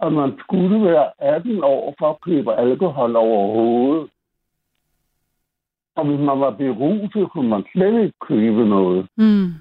at 0.00 0.12
man 0.12 0.38
skulle 0.40 0.84
være 0.84 1.10
18 1.18 1.64
år 1.64 1.94
for 1.98 2.10
at 2.10 2.20
købe 2.20 2.54
alkohol 2.54 3.16
overhovedet. 3.16 4.10
Og 5.96 6.06
hvis 6.06 6.20
man 6.20 6.40
var 6.40 6.50
beruset, 6.50 7.30
kunne 7.30 7.48
man 7.48 7.64
slet 7.72 8.02
ikke 8.02 8.18
købe 8.20 8.68
noget. 8.68 9.08
Mm. 9.16 9.52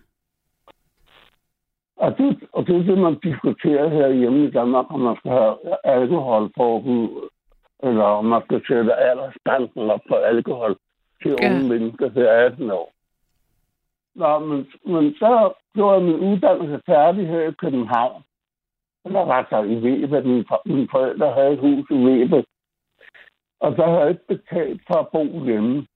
Og 2.00 2.18
det, 2.18 2.48
og 2.52 2.68
det 2.68 2.76
er 2.76 2.84
det, 2.84 2.98
man 2.98 3.20
diskuterer 3.24 3.88
herhjemme 3.90 4.48
i 4.48 4.52
Danmark, 4.52 4.86
om 4.90 5.00
man 5.00 5.16
skal 5.18 5.32
have 5.32 5.56
alkoholforbud, 5.84 7.30
eller 7.84 8.04
om 8.04 8.26
man 8.26 8.42
skal 8.46 8.62
sætte 8.68 8.96
aldersgrænsen 8.96 9.90
op 9.90 10.02
for 10.08 10.16
alkohol 10.16 10.78
til 11.22 11.36
Ja. 11.42 11.50
unge 11.50 11.70
mennesker 11.70 12.10
til 12.10 12.22
18 12.22 12.72
år. 12.72 12.92
Nå, 14.16 14.40
men, 14.40 14.68
men 14.86 15.14
så 15.14 15.54
gjorde 15.76 15.96
jeg 15.96 16.04
min 16.04 16.20
uddannelse 16.20 16.82
færdig 16.86 17.28
her 17.28 17.50
i 17.50 17.52
København. 17.52 18.24
Eller 19.06 19.26
rettere 19.26 19.68
i 19.68 19.76
Vebe. 19.76 20.22
Mine, 20.22 20.46
mine 20.66 20.88
forældre 20.92 21.34
havde 21.34 21.54
et 21.54 21.60
hus 21.60 21.86
i 21.90 21.98
Vebe. 22.06 22.44
Og 23.60 23.76
så 23.76 23.86
havde 23.86 24.00
jeg 24.00 24.10
ikke 24.10 24.28
betalt 24.28 24.82
for 24.88 24.96
at 24.96 25.08
bo 25.08 25.44
hjemme. 25.46 25.88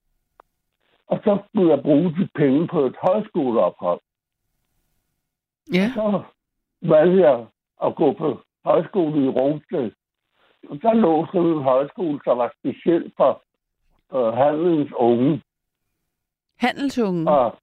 Og 1.08 1.20
så 1.24 1.38
skulle 1.48 1.70
jeg 1.72 1.82
bruge 1.82 2.16
de 2.20 2.28
penge 2.36 2.68
på 2.68 2.86
et 2.86 2.96
højskoleophold. 3.02 4.00
Ja. 5.74 5.92
Så 5.96 6.22
valgte 6.82 7.22
jeg 7.30 7.46
at 7.84 7.96
gå 7.96 8.14
på 8.14 8.40
højskole 8.66 9.26
i 9.26 9.30
Rungsted. 9.30 9.92
Og 10.70 10.82
der 10.82 10.94
lå 10.94 11.26
sådan 11.26 11.48
en 11.48 11.62
højskole, 11.64 12.20
der 12.26 12.32
var 12.36 12.54
specielt 12.60 13.14
for 13.18 13.44
øh, 14.16 14.34
handelens 14.34 14.92
unge. 14.96 15.42
Handelsungen. 16.60 17.28
Og 17.28 17.56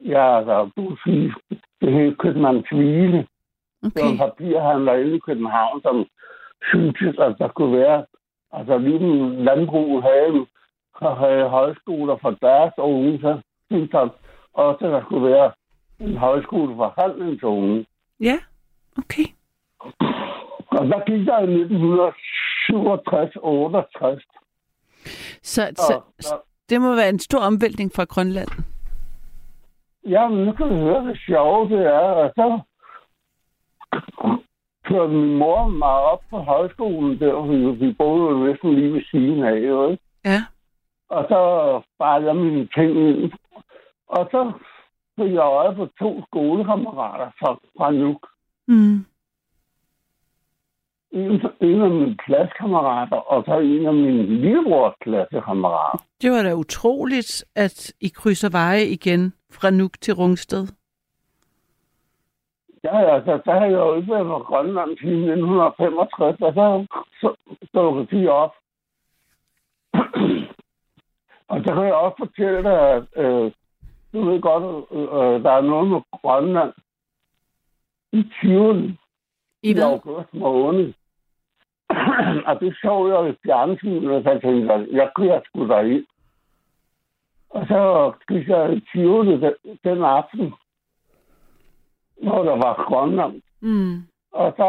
ja, 0.00 0.38
altså, 0.38 0.70
du 0.76 0.96
sige, 1.04 1.34
det 1.80 1.92
hed 1.92 2.16
København 2.16 2.64
Tvile. 2.72 3.26
Det 3.82 3.92
var 4.02 4.02
en 4.02 4.20
Okay. 4.20 4.30
papirhandler 4.30 4.94
inde 4.94 5.16
i 5.16 5.18
København, 5.18 5.82
som 5.82 6.06
syntes, 6.70 7.18
at 7.18 7.34
der 7.38 7.48
kunne 7.48 7.78
være, 7.78 8.06
altså 8.52 8.78
ligesom 8.78 9.36
landbruget 9.36 10.02
havde, 10.02 10.46
havde 11.16 11.48
højskoler 11.48 12.16
for 12.16 12.30
deres 12.30 12.74
unge, 12.78 13.18
så 13.20 13.40
syntes 13.70 13.92
han 13.92 14.10
også, 14.52 14.86
at 14.86 14.92
der 14.92 15.02
skulle 15.02 15.26
være 15.30 15.52
en 16.02 16.16
højskole 16.16 16.76
for 16.76 16.94
handelens 16.98 17.42
unge. 17.42 17.86
Ja. 18.20 18.38
Okay. 18.98 19.24
Og 20.66 20.86
der 20.86 21.04
gik 21.06 21.26
der 21.26 21.38
i 21.38 21.62
1967-68. 22.72 24.38
Så, 25.42 25.62
så, 25.76 25.94
Og, 25.94 26.04
så 26.20 26.34
og, 26.34 26.44
det 26.70 26.80
må 26.80 26.94
være 26.94 27.08
en 27.08 27.18
stor 27.18 27.38
omvæltning 27.40 27.92
fra 27.96 28.04
Grønland. 28.04 28.48
ja, 30.08 30.28
men 30.28 30.44
nu 30.44 30.52
kan 30.52 30.68
du 30.68 30.74
høre, 30.74 31.06
det 31.06 31.18
sjove 31.26 31.68
det 31.68 31.86
er, 31.86 32.14
at 32.24 32.32
så 32.34 32.60
kørte 34.84 35.12
min 35.12 35.38
mor 35.38 35.68
mig 35.68 35.88
op 36.12 36.22
på 36.30 36.38
højskolen 36.38 37.18
der, 37.20 37.42
vi, 37.42 37.86
vi 37.86 37.92
boede 37.92 38.30
jo 38.30 38.46
næsten 38.46 38.74
lige 38.74 38.92
ved 38.92 39.02
siden 39.10 39.44
af, 39.44 39.56
jo, 39.68 39.90
ikke? 39.90 40.02
Ja. 40.24 40.40
Og 41.08 41.24
så 41.28 41.38
bare 41.98 42.22
jeg 42.22 42.36
mine 42.36 42.68
ting 42.74 42.90
ind. 43.08 43.32
Og 44.08 44.28
så 44.30 44.52
fik 45.20 45.32
jeg 45.32 45.40
øje 45.40 45.74
på 45.74 45.86
to 45.98 46.22
skolekammerater 46.26 47.30
fra, 47.38 47.58
fra 47.76 47.90
Nuuk. 47.90 48.26
Mm. 48.68 49.06
En, 51.12 51.40
en 51.60 51.82
af 51.82 51.90
mine 51.90 52.16
klassekammerater, 52.16 53.16
og 53.16 53.44
så 53.46 53.58
en 53.58 53.86
af 53.86 53.94
mine 53.94 54.22
lillebrors 54.22 54.94
klassekammerater. 55.00 56.04
Det 56.22 56.30
var 56.30 56.42
da 56.42 56.54
utroligt, 56.54 57.44
at 57.56 57.92
I 58.00 58.08
krydser 58.08 58.50
veje 58.50 58.84
igen 58.84 59.32
fra 59.50 59.70
Nuuk 59.70 59.92
til 60.00 60.14
Rungsted. 60.14 60.66
Ja, 62.84 63.20
så 63.24 63.40
der 63.44 63.52
har 63.58 63.66
jeg 63.66 63.72
jo 63.72 63.94
ikke 63.96 64.12
været 64.12 64.26
på 64.26 64.38
Grønland 64.38 64.90
siden 64.98 65.22
1965, 65.30 66.40
og 66.40 66.52
så 66.54 66.86
så 67.20 67.36
dukkede 67.74 68.06
de 68.12 68.28
op. 68.28 68.54
og 71.50 71.56
så 71.64 71.74
kan 71.74 71.84
jeg 71.84 71.94
også 71.94 72.16
fortælle 72.18 72.62
dig, 72.62 72.78
at 72.96 73.04
øh, 73.16 73.52
du 74.12 74.24
ved 74.24 74.40
godt, 74.40 74.86
øh, 74.92 75.44
der 75.44 75.50
er 75.50 75.60
noget 75.60 75.88
med 75.88 76.00
Grønland 76.12 76.72
i 78.12 78.30
20. 78.40 78.96
I 79.62 79.72
hvad? 79.72 79.82
august 79.82 80.34
måned. 80.34 80.92
og 82.46 82.60
det 82.60 82.76
så 82.82 83.08
jeg 83.08 83.30
i 83.32 83.38
fjernsynet, 83.46 84.24
så 84.24 84.30
tænkte 84.30 84.72
jeg, 84.72 84.86
jeg 84.90 85.10
kører 85.16 85.40
sgu 85.44 85.68
derind. 85.68 86.06
Og 87.50 87.66
så 87.66 88.12
gik 88.28 88.48
jeg 88.48 88.72
i 88.76 88.80
Tivoli 88.92 89.40
den, 89.40 89.54
den 89.84 90.04
aften, 90.04 90.54
når 92.22 92.42
der 92.42 92.56
var 92.56 92.84
Grønland. 92.88 93.42
Mm. 93.60 94.02
Og 94.32 94.52
så 94.56 94.68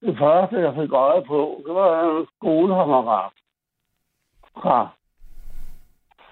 det 0.00 0.18
første, 0.18 0.56
jeg 0.56 0.74
fik 0.74 0.92
øje 0.92 1.24
på, 1.24 1.62
det 1.66 1.74
var 1.74 2.18
en 2.18 2.26
skolekammerat 2.36 3.32
fra, 4.54 4.88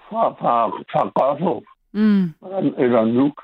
fra, 0.09 0.29
fra, 0.39 0.67
fra 0.91 1.11
Godthåb, 1.15 1.63
Mm. 1.91 2.33
eller 2.77 3.05
Nuuk. 3.05 3.41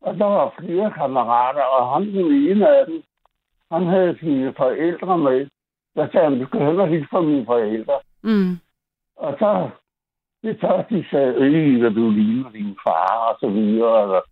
Og 0.00 0.18
der 0.18 0.24
var 0.24 0.54
flere 0.58 0.90
kammerater, 0.90 1.62
og 1.62 1.94
han 1.94 2.02
den 2.08 2.50
ene 2.50 2.68
af 2.78 2.86
dem, 2.86 3.02
han 3.72 3.86
havde 3.86 4.18
sine 4.20 4.54
forældre 4.56 5.18
med. 5.18 5.46
Der 5.96 6.08
sagde 6.12 6.30
han, 6.30 6.38
du 6.40 6.46
skal 6.46 6.80
og 6.80 6.88
hilse 6.88 7.08
fra 7.10 7.20
mine 7.20 7.46
forældre. 7.46 7.98
Mm. 8.22 8.58
Og 9.16 9.36
så, 9.38 9.70
det 10.42 10.58
første, 10.60 10.94
de 10.96 11.04
sagde, 11.10 11.34
øh, 11.34 11.80
hvad 11.80 11.90
du 11.90 12.10
ligner 12.10 12.50
din 12.50 12.76
far, 12.86 13.28
og 13.28 13.36
så 13.40 13.48
videre. 13.48 13.88
Og, 13.88 14.24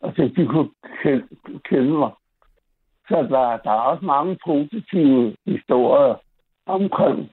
og 0.00 0.12
så 0.16 0.30
de 0.36 0.46
kunne 0.46 0.70
kende, 1.02 1.26
kende 1.64 1.90
mig. 1.98 2.10
Så 3.08 3.16
der, 3.16 3.56
der 3.56 3.70
er 3.70 3.80
også 3.90 4.04
mange 4.04 4.38
positive 4.46 5.36
historier 5.46 6.14
omkring 6.66 7.30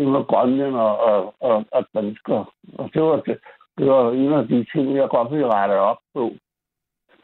det 0.00 0.08
med 0.08 0.24
grønlænder 0.24 0.88
og, 1.10 1.34
og, 1.40 1.64
og 1.72 1.84
danskere. 1.94 2.44
Og 2.78 2.90
det 2.94 3.02
var, 3.02 3.16
det, 3.26 3.38
det 3.78 3.86
var 3.86 4.12
en 4.12 4.32
af 4.32 4.48
de 4.48 4.66
ting, 4.72 4.96
jeg 4.96 5.08
godt 5.08 5.30
ville 5.30 5.54
rette 5.54 5.74
op 5.90 5.98
på. 6.14 6.24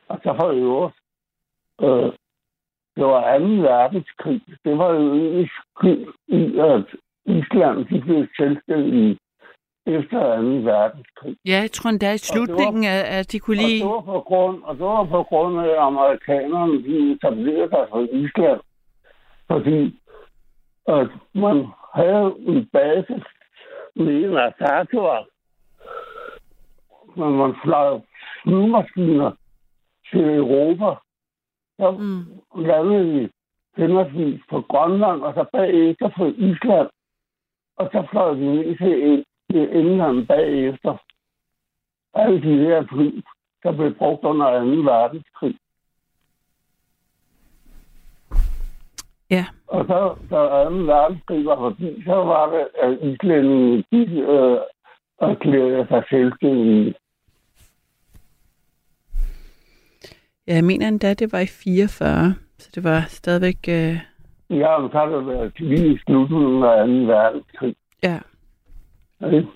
Og 0.08 0.18
så 0.22 0.34
for 0.40 0.48
øvrigt, 0.48 0.94
øh, 1.80 2.12
det 2.96 3.04
var 3.04 3.38
2. 3.38 3.44
verdenskrig. 3.44 4.40
Det 4.64 4.78
var 4.78 4.90
jo 4.92 5.14
egentlig 5.14 5.48
skyld 5.50 6.06
i, 6.28 6.58
at 6.58 6.86
Island 7.26 7.86
de 7.86 8.00
blev 8.00 8.26
selvstændige 8.36 9.18
efter 9.86 10.36
2. 10.36 10.42
verdenskrig. 10.72 11.36
Ja, 11.46 11.58
jeg 11.64 11.70
tror 11.70 11.90
endda 11.90 12.12
i 12.12 12.18
slutningen, 12.18 12.84
at, 12.84 13.04
at 13.18 13.32
de 13.32 13.38
kunne 13.40 13.56
Og 13.56 13.62
lige... 13.62 13.80
det 13.80 13.90
var 13.90 14.00
på 14.00 14.20
grund, 14.20 14.62
og 14.62 14.74
det 14.74 14.84
var 14.84 15.04
på 15.04 15.22
grund 15.22 15.60
af, 15.60 15.68
at 15.68 15.78
amerikanerne 15.78 16.82
de 16.86 17.12
etablerede 17.12 17.68
sig 17.68 17.86
på 17.92 18.00
Island. 18.00 18.60
Fordi 19.50 19.98
at 20.88 21.08
man 21.34 21.66
havde 21.97 22.35
en 22.39 22.66
base 22.73 23.24
med 23.97 24.24
en 24.24 24.39
Assator, 24.39 25.28
men 27.18 27.39
man 27.39 27.55
fløj 27.64 28.01
flyvemaskiner 28.43 29.31
til 30.10 30.24
Europa. 30.36 30.98
Så 31.78 31.90
Mm. 31.90 32.24
landede 32.62 33.12
vi 33.14 33.31
henholdsvis 33.77 34.40
på 34.51 34.60
Grønland, 34.60 35.20
og 35.23 35.35
så 35.35 35.44
bagefter 35.52 36.09
på 36.16 36.24
Island. 36.27 36.89
Og 37.77 37.89
så 37.93 38.06
fløj 38.10 38.32
vi 38.35 38.44
ned 38.44 38.77
til, 38.78 39.24
til 39.51 39.77
England 39.81 40.27
bagefter. 40.27 40.97
Alle 42.14 42.43
de 42.43 42.59
her 42.59 42.86
fly, 42.93 43.23
der 43.62 43.73
blev 43.73 43.94
brugt 43.94 44.24
under 44.24 44.60
2. 44.60 44.66
verdenskrig. 44.93 45.59
Ja. 49.30 49.44
Og 49.66 49.84
så, 49.86 50.16
da 50.30 50.64
2. 50.64 50.74
verdenskrig 50.74 51.44
var 51.44 51.56
forbi, 51.56 52.02
så 52.04 52.14
var 52.14 52.50
det, 52.50 52.68
at 52.82 52.98
islændinge, 53.02 53.84
de 53.92 54.20
øh, 54.20 54.58
erklærede 55.20 55.86
sig 55.88 56.02
selvstændige. 56.10 56.94
Ja, 60.46 60.54
jeg 60.54 60.64
mener 60.64 60.88
endda, 60.88 61.14
det 61.14 61.32
var 61.32 61.38
i 61.38 61.46
44. 61.46 62.34
Så 62.58 62.70
det 62.74 62.84
var 62.84 63.00
stadigvæk... 63.08 63.68
Øh... 63.68 63.96
Ja, 64.50 64.78
men 64.78 64.90
så 64.90 64.98
har 64.98 65.06
det 65.06 65.26
været 65.26 65.60
lige 65.60 65.94
i 65.94 65.98
slutningen 65.98 66.64
af 66.64 66.86
2. 66.86 66.92
verdenskrig. 66.92 67.76
Ja. 68.02 68.18
Ikke? 69.32 69.48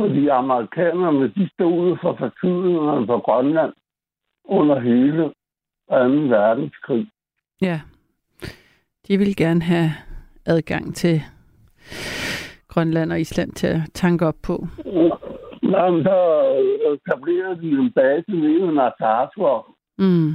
Fordi 0.00 0.28
amerikanerne, 0.28 1.28
de 1.28 1.48
stod 1.54 1.96
for 2.02 2.16
fortydningerne 2.18 3.06
på 3.06 3.18
Grønland 3.18 3.72
under 4.44 4.80
hele 4.80 5.22
2. 5.24 5.34
verdenskrig. 6.36 7.10
Ja. 7.62 7.80
De 9.08 9.18
ville 9.18 9.34
gerne 9.34 9.62
have 9.62 9.90
adgang 10.46 10.94
til 10.94 11.22
Grønland 12.68 13.12
og 13.12 13.20
Island 13.20 13.52
til 13.52 13.66
at 13.66 13.80
tanke 13.94 14.26
op 14.26 14.36
på. 14.42 14.66
Nå, 15.62 15.90
men 15.90 16.02
så 16.04 16.16
etablerede 16.94 17.60
de 17.60 17.68
en 17.68 17.92
base 17.92 18.30
nede 18.30 18.58
i 18.58 18.74
Natartor, 18.74 19.76
Mm. 19.98 20.32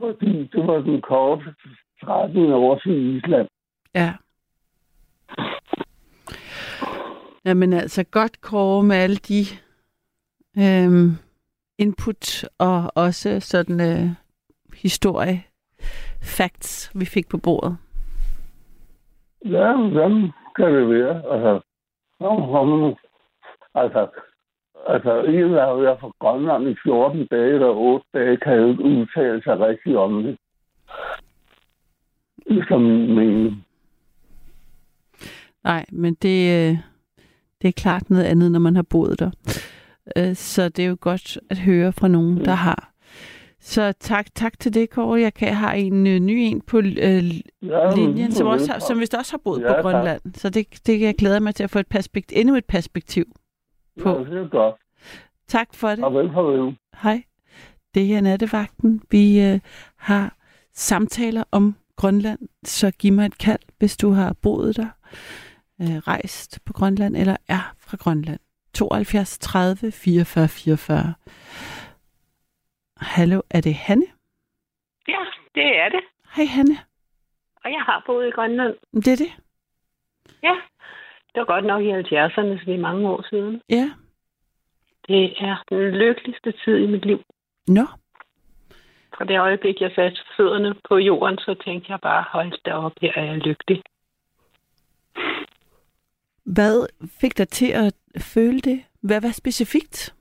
fordi 0.00 0.48
det 0.52 0.66
var 0.66 0.78
den 0.80 1.00
korte 1.00 1.54
strækning 2.02 2.52
over 2.54 2.78
til 2.78 3.16
Island. 3.16 3.48
Ja. 3.94 4.12
Jamen 7.44 7.72
altså, 7.72 8.04
godt 8.04 8.40
Kåre 8.40 8.82
med 8.82 8.96
alle 8.96 9.16
de 9.16 9.44
øhm, 10.58 11.10
input 11.78 12.44
og 12.58 12.92
også 12.94 13.40
sådan 13.40 13.80
øh, 13.80 14.10
historie, 14.74 15.42
facts, 16.22 16.90
vi 16.94 17.04
fik 17.04 17.28
på 17.28 17.38
bordet. 17.38 17.76
Ja, 19.44 19.76
hvordan 19.76 20.32
kan 20.56 20.74
det 20.74 20.88
være? 20.88 21.14
Altså, 21.32 21.60
nå, 22.20 22.96
altså, 23.74 24.06
altså 24.86 25.22
en 25.22 25.50
har 25.50 25.74
været 25.74 26.00
fra 26.00 26.10
Grønland 26.20 26.68
i 26.68 26.76
14 26.82 27.26
dage 27.30 27.54
eller 27.54 27.68
8 27.68 28.06
dage, 28.14 28.36
kan 28.36 28.54
jo 28.56 28.68
ikke 28.70 28.84
udtale 28.84 29.42
sig 29.42 29.60
rigtigt 29.60 29.96
om 29.96 30.22
det. 30.22 30.38
Som 32.68 32.82
min. 32.82 33.64
Nej, 35.64 35.84
men 35.92 36.14
det, 36.14 36.70
øh, 36.70 36.78
det 37.62 37.68
er 37.68 37.72
klart 37.72 38.10
noget 38.10 38.24
andet, 38.24 38.52
når 38.52 38.58
man 38.60 38.76
har 38.76 38.82
boet 38.90 39.18
der. 39.20 39.30
Øh, 40.16 40.34
Så 40.34 40.68
det 40.68 40.84
er 40.84 40.88
jo 40.88 40.96
godt 41.00 41.38
at 41.50 41.58
høre 41.58 41.92
fra 41.92 42.08
nogen, 42.08 42.44
der 42.44 42.52
har. 42.54 42.87
Så 43.68 43.92
tak, 44.00 44.34
tak 44.34 44.58
til 44.58 44.74
det, 44.74 44.90
Kåre. 44.90 45.20
Jeg 45.20 45.34
kan 45.34 45.54
har 45.54 45.72
en 45.72 46.06
øh, 46.06 46.18
ny 46.20 46.32
en 46.32 46.60
på 46.60 46.78
øh, 46.78 46.94
Ja, 47.62 47.94
linjen, 47.96 48.32
som, 48.32 48.46
også 48.46 48.66
har, 48.66 48.74
velkommen. 48.74 48.80
som 48.80 49.00
vist 49.00 49.14
også 49.14 49.32
har 49.32 49.38
boet 49.44 49.60
Ja, 49.60 49.68
på 49.68 49.72
tak. 49.74 49.82
Grønland. 49.82 50.20
Så 50.34 50.50
det, 50.50 50.86
det 50.86 51.00
jeg 51.00 51.14
glæder 51.14 51.40
mig 51.40 51.54
til 51.54 51.64
at 51.64 51.70
få 51.70 51.78
et 51.78 51.86
perspektiv, 51.86 52.38
endnu 52.40 52.56
et 52.56 52.64
perspektiv 52.64 53.24
på. 54.02 54.08
Ja, 54.08 54.18
det 54.18 54.44
er 54.44 54.48
godt. 54.48 54.74
Tak 55.48 55.68
for 55.74 55.88
det. 55.88 55.98
Farvel, 55.98 56.30
farvel. 56.32 56.76
Hej. 57.02 57.22
Det 57.94 58.14
er 58.14 58.20
nattevagten. 58.20 59.02
Vi 59.10 59.40
øh, 59.40 59.60
har 59.96 60.36
samtaler 60.74 61.44
om 61.50 61.76
Grønland, 61.96 62.38
så 62.64 62.90
giv 62.90 63.12
mig 63.12 63.26
et 63.26 63.38
kald, 63.38 63.60
hvis 63.78 63.96
du 63.96 64.10
har 64.10 64.32
boet 64.32 64.76
der, 64.76 64.88
øh, 65.82 65.96
rejst 65.96 66.58
på 66.64 66.72
Grønland 66.72 67.16
eller 67.16 67.36
er 67.48 67.74
fra 67.78 67.96
Grønland. 67.96 68.40
72 68.74 69.38
30 69.38 69.92
44 69.92 70.48
44. 70.48 71.14
Hallo, 73.00 73.40
er 73.50 73.60
det 73.60 73.74
Hanne? 73.74 74.06
Ja, 75.08 75.18
det 75.54 75.76
er 75.78 75.88
det. 75.88 76.00
Hej 76.36 76.44
Hanne. 76.44 76.76
Og 77.64 77.70
jeg 77.70 77.80
har 77.80 78.02
boet 78.06 78.28
i 78.28 78.30
Grønland. 78.30 78.74
Det 78.94 79.08
er 79.08 79.16
det? 79.16 79.32
Ja. 80.42 80.56
Det 81.34 81.40
var 81.40 81.44
godt 81.44 81.64
nok 81.64 81.82
i 81.82 81.90
70'erne, 81.92 82.58
så 82.58 82.62
det 82.66 82.74
er 82.74 82.78
mange 82.78 83.08
år 83.08 83.26
siden. 83.30 83.62
Ja. 83.68 83.90
Det 85.08 85.42
er 85.42 85.64
den 85.70 85.78
lykkeligste 85.90 86.52
tid 86.64 86.76
i 86.76 86.86
mit 86.86 87.04
liv. 87.06 87.22
Nå, 87.68 87.86
Fra 89.16 89.24
det 89.24 89.40
øjeblik, 89.40 89.80
jeg 89.80 89.92
satte 89.94 90.18
fødderne 90.36 90.74
på 90.88 90.96
jorden, 90.96 91.38
så 91.38 91.54
tænkte 91.64 91.92
jeg 91.92 92.00
bare, 92.02 92.24
hold 92.32 92.52
da 92.64 92.72
op, 92.72 92.92
her 93.02 93.12
er 93.16 93.24
jeg 93.24 93.36
lykkelig. 93.38 93.82
hvad 96.44 96.86
fik 97.20 97.38
dig 97.38 97.48
til 97.48 97.70
at 97.72 97.94
føle 98.18 98.60
det? 98.60 98.84
Hvad 99.00 99.20
var 99.20 99.30
specifikt? 99.30 100.14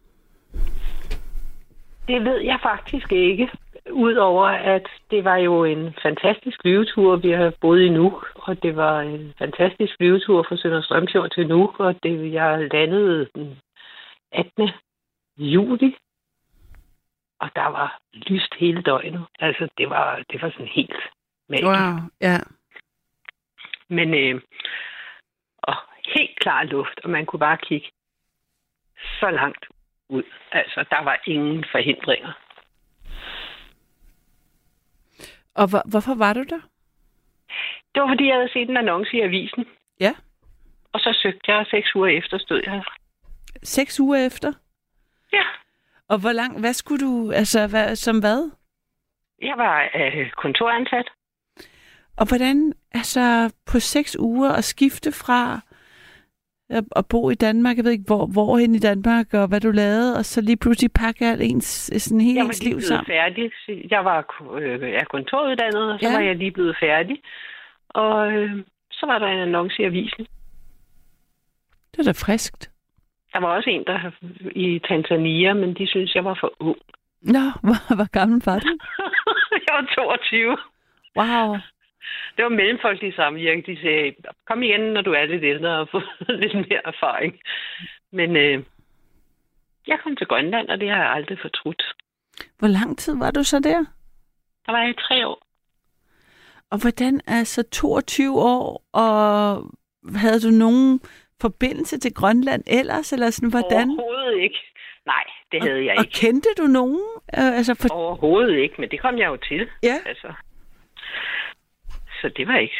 Det 2.08 2.26
ved 2.26 2.40
jeg 2.40 2.60
faktisk 2.64 3.12
ikke. 3.12 3.50
Udover 3.92 4.48
at 4.48 4.88
det 5.12 5.24
var 5.24 5.36
jo 5.36 5.64
en 5.64 5.96
fantastisk 6.02 6.58
flyvetur, 6.62 7.16
vi 7.16 7.32
har 7.32 7.54
boet 7.62 7.82
i 7.82 7.90
nu, 7.90 8.22
og 8.36 8.64
det 8.64 8.76
var 8.76 9.02
en 9.02 9.34
fantastisk 9.38 9.94
flyvetur 9.98 10.44
fra 10.44 10.58
Sønder 10.58 10.82
Strømfjord 10.82 11.30
til 11.32 11.48
nu, 11.48 11.74
og 11.80 11.96
det, 12.04 12.34
jeg 12.34 12.70
landede 12.72 13.28
den 13.36 13.60
18. 14.32 14.70
juli, 15.38 15.98
og 17.40 17.50
der 17.56 17.68
var 17.68 18.00
lyst 18.14 18.54
hele 18.60 18.82
døgnet. 18.82 19.26
Altså, 19.40 19.70
det 19.78 19.90
var, 19.90 20.24
det 20.32 20.42
var 20.42 20.50
sådan 20.50 20.68
helt 20.68 21.02
magisk. 21.50 21.68
Wow, 21.68 21.96
ja. 22.22 22.38
Men 23.90 24.14
øh, 24.14 24.42
og 25.58 25.76
helt 26.16 26.40
klar 26.40 26.64
luft, 26.64 27.00
og 27.04 27.10
man 27.10 27.26
kunne 27.26 27.40
bare 27.40 27.58
kigge 27.58 27.88
så 29.20 29.32
langt 29.32 29.66
ud. 30.10 30.24
Altså, 30.52 30.86
der 30.90 31.04
var 31.04 31.22
ingen 31.26 31.66
forhindringer. 31.72 32.34
Og 35.56 35.70
hvor, 35.70 35.82
hvorfor 35.90 36.16
var 36.16 36.34
du 36.34 36.44
der? 36.44 36.62
Det 37.94 38.02
var, 38.02 38.08
fordi 38.08 38.28
jeg 38.28 38.36
havde 38.36 38.54
set 38.54 38.70
en 38.70 38.78
annonce 38.78 39.18
i 39.18 39.22
avisen. 39.22 39.66
Ja. 40.00 40.14
Og 40.94 41.00
så 41.00 41.20
søgte 41.22 41.52
jeg, 41.52 41.58
og 41.58 41.66
seks 41.66 41.96
uger 41.96 42.08
efter 42.08 42.38
stod 42.38 42.62
jeg 42.66 42.74
her. 42.74 42.84
Seks 43.64 44.00
uger 44.00 44.26
efter? 44.26 44.54
Ja. 45.34 45.44
Og 46.08 46.20
hvor 46.20 46.32
lang, 46.32 46.60
hvad 46.60 46.74
skulle 46.74 47.06
du, 47.06 47.32
altså 47.32 47.68
hvad, 47.68 47.96
som 47.96 48.20
hvad? 48.20 48.52
Jeg 49.42 49.58
var 49.58 49.90
øh, 49.96 50.32
kontoransat. 50.32 51.10
Og 52.18 52.28
hvordan, 52.28 52.74
altså 52.94 53.54
på 53.72 53.80
seks 53.80 54.16
uger 54.20 54.52
at 54.52 54.64
skifte 54.64 55.12
fra 55.12 55.62
at, 56.70 56.84
at 56.96 57.06
bo 57.10 57.30
i 57.30 57.36
Danmark, 57.36 57.78
jeg 57.78 57.86
ved 57.86 57.92
ikke, 57.92 58.04
hvor, 58.08 58.26
hvorhen 58.26 58.76
i 58.76 58.80
Danmark, 58.80 59.34
og 59.34 59.48
hvad 59.48 59.60
du 59.60 59.72
lavede, 59.72 60.18
og 60.18 60.26
så 60.26 60.42
lige 60.42 60.58
pludselig 60.58 60.92
pakke 60.92 61.26
alt 61.26 61.42
ens, 61.42 61.92
sådan 61.98 62.22
hele 62.22 62.38
Jeg 62.38 62.44
var 62.44 62.50
ens 62.50 62.64
lige 62.64 62.74
liv 62.74 62.82
sammen. 62.82 63.06
færdig. 63.06 63.52
Jeg 63.92 64.06
var 64.06 64.20
øh, 64.60 64.90
er 65.02 65.06
kontoruddannet, 65.06 65.94
og 65.94 66.00
så 66.00 66.10
ja. 66.10 66.14
var 66.14 66.24
jeg 66.24 66.36
lige 66.36 66.52
blevet 66.52 66.78
færdig. 66.80 67.18
Og 67.90 68.32
øh, 68.32 68.64
så 68.92 69.06
var 69.06 69.20
der 69.20 69.28
en 69.28 69.40
annonce 69.40 69.82
i 69.82 69.86
avisen. 69.86 70.28
Det 71.92 72.00
er 72.00 72.04
da 72.04 72.12
friskt. 72.12 72.72
Der 73.34 73.40
var 73.40 73.56
også 73.56 73.70
en, 73.70 73.84
der 73.84 74.12
i 74.56 74.80
Tanzania, 74.90 75.54
men 75.54 75.74
de 75.74 75.88
synes 75.88 76.16
jeg 76.16 76.26
var 76.26 76.38
for 76.40 76.54
ung. 76.60 76.78
Nå, 77.22 77.40
hvor, 77.66 77.96
hvor 77.96 78.12
gammel 78.12 78.42
var 78.46 78.60
du? 78.60 78.68
jeg 79.68 79.74
var 79.78 79.86
22. 79.96 80.58
Wow. 81.18 81.58
Det 82.38 82.44
var 82.44 82.50
mellemfolkelige 82.50 83.16
samvirke. 83.16 83.64
De 83.72 83.82
sagde, 83.82 84.16
kom 84.48 84.64
igen, 84.64 84.82
når 84.82 85.02
du 85.02 85.12
er 85.14 85.26
lidt 85.26 85.44
ældre 85.44 85.70
og 85.80 85.88
få 85.92 86.02
lidt 86.42 86.54
mere 86.56 86.82
erfaring. 86.86 87.40
Men 88.12 88.36
øh, 88.36 88.64
jeg 89.88 90.00
kom 90.04 90.16
til 90.16 90.28
Grønland, 90.28 90.68
og 90.70 90.80
det 90.80 90.90
har 90.90 90.98
jeg 90.98 91.12
aldrig 91.12 91.38
fortrudt. 91.42 91.84
Hvor 92.60 92.68
lang 92.68 92.98
tid 92.98 93.18
var 93.18 93.32
du 93.32 93.44
så 93.44 93.60
der? 93.60 93.86
Der 94.66 94.72
var 94.72 94.80
jeg 94.82 94.90
i 94.90 94.94
tre 95.08 95.28
år. 95.28 95.42
Og 96.72 96.82
hvordan, 96.82 97.22
altså 97.28 97.64
22 97.72 98.40
år, 98.42 98.84
og 98.94 99.64
havde 100.16 100.40
du 100.42 100.50
nogen 100.50 101.00
forbindelse 101.42 102.00
til 102.00 102.14
Grønland 102.14 102.64
ellers, 102.68 103.14
eller 103.14 103.30
sådan, 103.30 103.50
hvordan? 103.50 103.90
Overhovedet 103.90 104.42
ikke. 104.44 104.60
Nej, 105.06 105.24
det 105.52 105.64
havde 105.64 105.86
jeg 105.86 105.96
Og 105.98 106.04
ikke. 106.06 106.20
kendte 106.20 106.50
du 106.58 106.64
nogen? 106.64 107.02
Øh, 107.38 107.58
altså 107.58 107.76
for... 107.76 107.94
Overhovedet 107.94 108.58
ikke, 108.58 108.76
men 108.80 108.90
det 108.92 109.00
kom 109.02 109.18
jeg 109.18 109.28
jo 109.28 109.38
til. 109.38 109.68
Ja. 109.84 109.96
Altså. 110.06 110.34
Så 112.22 112.30
det 112.38 112.48
var 112.48 112.58
ikke 112.58 112.76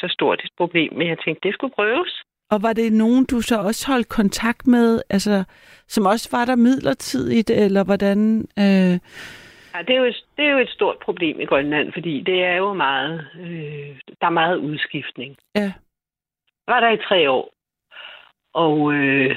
så 0.00 0.06
stort 0.10 0.40
et 0.44 0.50
problem, 0.56 0.92
men 0.94 1.08
jeg 1.08 1.18
tænkte, 1.18 1.48
det 1.48 1.54
skulle 1.54 1.74
prøves. 1.74 2.22
Og 2.50 2.62
var 2.62 2.72
det 2.72 2.92
nogen, 2.92 3.24
du 3.26 3.40
så 3.40 3.56
også 3.60 3.92
holdt 3.92 4.08
kontakt 4.08 4.66
med, 4.66 5.02
altså, 5.10 5.44
som 5.88 6.06
også 6.06 6.28
var 6.32 6.44
der 6.44 6.56
midlertidigt, 6.56 7.50
eller 7.50 7.84
hvordan? 7.84 8.18
Øh... 8.58 8.94
Ja, 9.74 9.78
det, 9.82 9.90
er 9.94 9.98
jo, 9.98 10.04
et- 10.04 10.24
det 10.36 10.44
er 10.46 10.50
jo 10.50 10.58
et 10.58 10.68
stort 10.68 10.96
problem 11.04 11.40
i 11.40 11.44
Grønland, 11.44 11.92
fordi 11.92 12.20
det 12.20 12.44
er 12.44 12.56
jo 12.56 12.72
meget, 12.74 13.26
øh, 13.40 13.96
der 14.20 14.26
er 14.26 14.30
meget 14.30 14.56
udskiftning. 14.56 15.36
Ja. 15.54 15.72
Jeg 16.66 16.74
var 16.74 16.80
der 16.80 16.90
i 16.90 17.04
tre 17.08 17.30
år, 17.30 17.52
og 18.54 18.92
øh, 18.92 19.36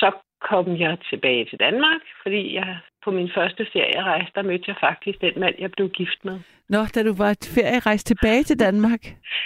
så 0.00 0.10
kom 0.50 0.76
jeg 0.76 0.98
tilbage 1.10 1.44
til 1.44 1.58
Danmark, 1.58 2.00
fordi 2.22 2.54
jeg 2.54 2.78
på 3.04 3.10
min 3.10 3.30
første 3.34 3.66
ferierejse, 3.72 4.30
der 4.34 4.42
mødte 4.42 4.64
jeg 4.66 4.76
faktisk 4.80 5.20
den 5.20 5.32
mand, 5.40 5.54
jeg 5.58 5.70
blev 5.72 5.88
gift 5.90 6.24
med. 6.24 6.38
Nå, 6.68 6.78
da 6.94 7.02
du 7.02 7.14
var 7.14 7.36
ferierejse 7.54 8.04
tilbage 8.04 8.42
til 8.42 8.58
Danmark? 8.58 9.00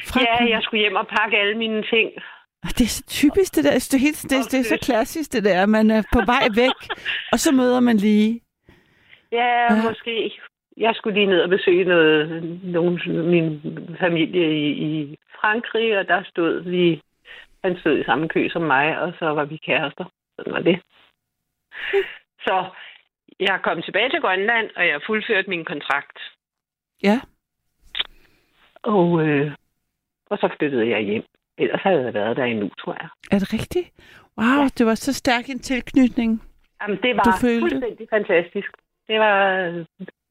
Fra... 0.07 0.21
Ja, 0.21 0.45
jeg 0.55 0.63
skulle 0.63 0.81
hjem 0.81 0.97
og 0.97 1.07
pakke 1.07 1.37
alle 1.39 1.59
mine 1.59 1.83
ting. 1.83 2.11
Og 2.63 2.69
Det 2.79 2.85
er 2.85 2.95
så 2.99 3.05
typisk 3.07 3.55
det 3.55 3.65
der, 3.65 3.73
det 3.73 3.95
er, 3.95 3.99
helt, 3.99 4.23
det, 4.23 4.53
det 4.53 4.59
er 4.61 4.65
så 4.75 4.79
klassisk 4.83 5.33
det 5.33 5.45
der, 5.45 5.67
man 5.67 5.91
er 5.91 6.03
på 6.13 6.21
vej 6.27 6.45
væk, 6.57 6.79
og 7.33 7.39
så 7.39 7.53
møder 7.53 7.81
man 7.81 7.97
lige. 7.97 8.41
Ja, 9.33 9.75
Ja. 9.75 9.83
måske. 9.89 10.41
Jeg 10.77 10.93
skulle 10.95 11.15
lige 11.15 11.27
ned 11.27 11.41
og 11.41 11.49
besøge 11.49 11.85
noget, 11.85 12.43
nogen, 12.65 13.01
min 13.31 13.61
familie 14.01 14.47
i, 14.59 14.71
i 14.89 15.17
Frankrig, 15.41 15.99
og 15.99 16.09
der 16.09 16.23
stod 16.31 16.63
vi, 16.63 17.03
han 17.65 17.77
stod 17.81 17.99
i 17.99 18.05
samme 18.05 18.29
kø 18.29 18.49
som 18.49 18.63
mig, 18.63 18.99
og 18.99 19.13
så 19.19 19.27
var 19.27 19.45
vi 19.45 19.57
kærester. 19.57 20.05
Sådan 20.37 20.53
var 20.53 20.61
det. 20.61 20.79
Så 22.41 22.65
jeg 23.41 23.61
kom 23.63 23.83
tilbage 23.83 24.11
til 24.11 24.21
Grønland, 24.21 24.71
og 24.77 24.87
jeg 24.87 25.01
fuldførte 25.07 25.51
min 25.51 25.65
kontrakt. 25.65 26.19
Ja. 27.03 27.21
Og, 28.83 29.27
øh, 29.29 29.53
og 30.31 30.39
så 30.39 30.49
flyttede 30.59 30.89
jeg 30.89 31.01
hjem. 31.01 31.25
Ellers 31.59 31.81
havde 31.83 32.03
jeg 32.05 32.15
været 32.15 32.37
der 32.37 32.45
endnu, 32.45 32.71
tror 32.81 32.97
jeg. 33.01 33.09
Er 33.31 33.39
det 33.39 33.53
rigtigt? 33.53 33.89
Wow, 34.39 34.67
det 34.79 34.87
var 34.87 34.95
så 34.95 35.13
stærk 35.13 35.49
en 35.49 35.59
tilknytning. 35.59 36.43
Jamen, 36.83 36.99
det 37.03 37.17
var 37.17 37.23
Du 37.23 37.31
følte? 37.41 37.61
fuldstændig 37.61 38.07
fantastisk. 38.11 38.71
Det 39.09 39.19
var 39.21 39.39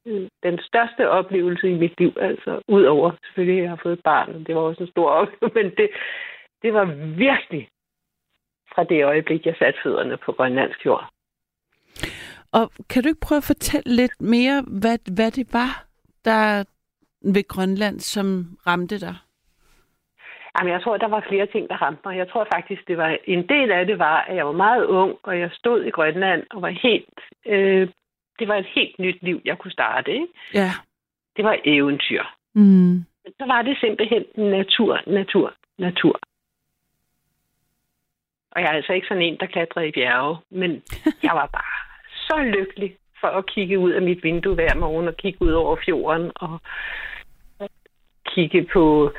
øh, 0.06 0.30
den 0.44 0.60
største 0.62 1.10
oplevelse 1.10 1.70
i 1.70 1.74
mit 1.74 2.00
liv, 2.00 2.14
altså 2.22 2.62
udover 2.68 3.12
selvfølgelig, 3.26 3.58
at 3.58 3.64
jeg 3.64 3.70
har 3.72 3.80
fået 3.84 3.94
et 3.94 4.04
barn, 4.04 4.46
det 4.46 4.56
var 4.56 4.62
også 4.62 4.84
en 4.84 4.90
stor 4.90 5.10
oplevelse, 5.10 5.56
men 5.60 5.72
det, 5.78 5.90
det 6.62 6.74
var 6.74 6.86
virkelig 7.18 7.70
fra 8.76 8.84
det 8.84 9.06
øjeblik, 9.06 9.46
jeg 9.46 9.56
satte 9.60 9.80
fødderne 9.84 10.18
på 10.18 10.32
grønlandsk 10.32 10.86
jord. 10.86 11.10
Og 12.52 12.72
kan 12.90 13.04
du 13.04 13.10
ikke 13.10 13.28
prøve 13.28 13.38
at 13.38 13.44
fortælle 13.44 13.96
lidt 13.96 14.22
mere, 14.22 14.64
hvad, 14.68 14.98
hvad 15.16 15.32
det 15.32 15.54
var, 15.54 15.86
der 16.26 16.64
ved 17.22 17.48
Grønland, 17.48 18.00
som 18.00 18.58
ramte 18.68 19.00
dig? 19.00 19.16
Jamen, 20.60 20.74
jeg 20.74 20.82
tror, 20.82 20.98
der 20.98 21.08
var 21.08 21.26
flere 21.30 21.46
ting, 21.46 21.70
der 21.70 21.76
ramte 21.76 22.02
mig. 22.06 22.18
Jeg 22.18 22.30
tror 22.30 22.48
faktisk, 22.56 22.88
det 22.88 22.98
var 22.98 23.18
en 23.24 23.48
del 23.50 23.72
af 23.72 23.86
det 23.86 24.00
var, 24.00 24.22
at 24.22 24.36
jeg 24.36 24.46
var 24.46 24.52
meget 24.52 24.86
ung, 24.86 25.18
og 25.24 25.40
jeg 25.40 25.50
stod 25.54 25.84
i 25.84 25.90
Grønland 25.90 26.44
og 26.50 26.62
var 26.62 26.70
helt... 26.70 27.20
Øh, 27.46 27.90
det 28.40 28.48
var 28.48 28.56
et 28.56 28.68
helt 28.76 29.00
nyt 29.00 29.18
liv, 29.22 29.42
jeg 29.46 29.58
kunne 29.58 29.72
starte. 29.72 30.12
Ikke? 30.12 30.28
Ja. 30.54 30.72
Det 31.36 31.46
var 31.46 31.58
eventyr. 31.66 32.24
Mm. 32.54 33.06
Men 33.24 33.34
så 33.40 33.46
var 33.48 33.62
det 33.62 33.78
simpelthen 33.80 34.26
natur, 34.36 35.00
natur, 35.08 35.54
natur. 35.78 36.20
Og 38.52 38.62
jeg 38.62 38.68
er 38.70 38.74
altså 38.74 38.94
ikke 38.94 39.08
sådan 39.08 39.24
en, 39.24 39.38
der 39.40 39.46
klatrer 39.46 39.82
i 39.82 39.92
bjerge, 39.92 40.38
men 40.50 40.72
jeg 41.24 41.32
var 41.34 41.46
bare 41.46 41.87
så 42.28 42.36
lykkelig 42.58 42.98
for 43.22 43.28
at 43.28 43.46
kigge 43.46 43.80
ud 43.80 43.92
af 43.92 44.02
mit 44.02 44.24
vindue 44.24 44.56
hver 44.56 44.76
morgen 44.76 45.08
og 45.08 45.18
kigge 45.18 45.42
ud 45.42 45.52
over 45.52 45.76
fjorden 45.86 46.32
og 46.36 46.60
kigge 48.34 48.68
på 48.74 49.12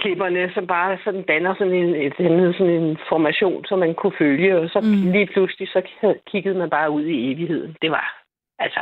klipperne, 0.00 0.50
som 0.54 0.66
bare 0.66 0.98
sådan 1.04 1.22
danner 1.22 1.54
sådan 1.54 1.74
en, 1.74 1.94
et, 1.94 2.12
sådan 2.56 2.70
en 2.82 2.98
formation, 3.08 3.64
som 3.64 3.78
man 3.78 3.94
kunne 3.94 4.16
følge, 4.18 4.58
og 4.58 4.68
så 4.68 4.80
Mm. 4.80 5.12
lige 5.12 5.26
pludselig 5.26 5.68
så 5.68 5.80
kiggede 6.26 6.58
man 6.58 6.70
bare 6.70 6.90
ud 6.90 7.04
i 7.04 7.32
evigheden. 7.32 7.76
Det 7.82 7.90
var 7.90 8.14
Altså, 8.58 8.80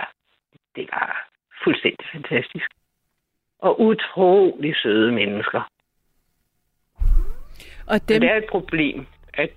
det 0.76 0.88
var 0.92 1.28
fuldstændig 1.64 2.06
fantastisk. 2.12 2.66
Og 3.58 3.80
utrolig 3.80 4.76
søde 4.76 5.12
mennesker. 5.12 5.70
Og 7.86 8.00
Dem... 8.00 8.06
dem, 8.08 8.20
Det 8.20 8.30
er 8.30 8.36
et 8.36 8.50
problem, 8.50 9.06
at 9.34 9.50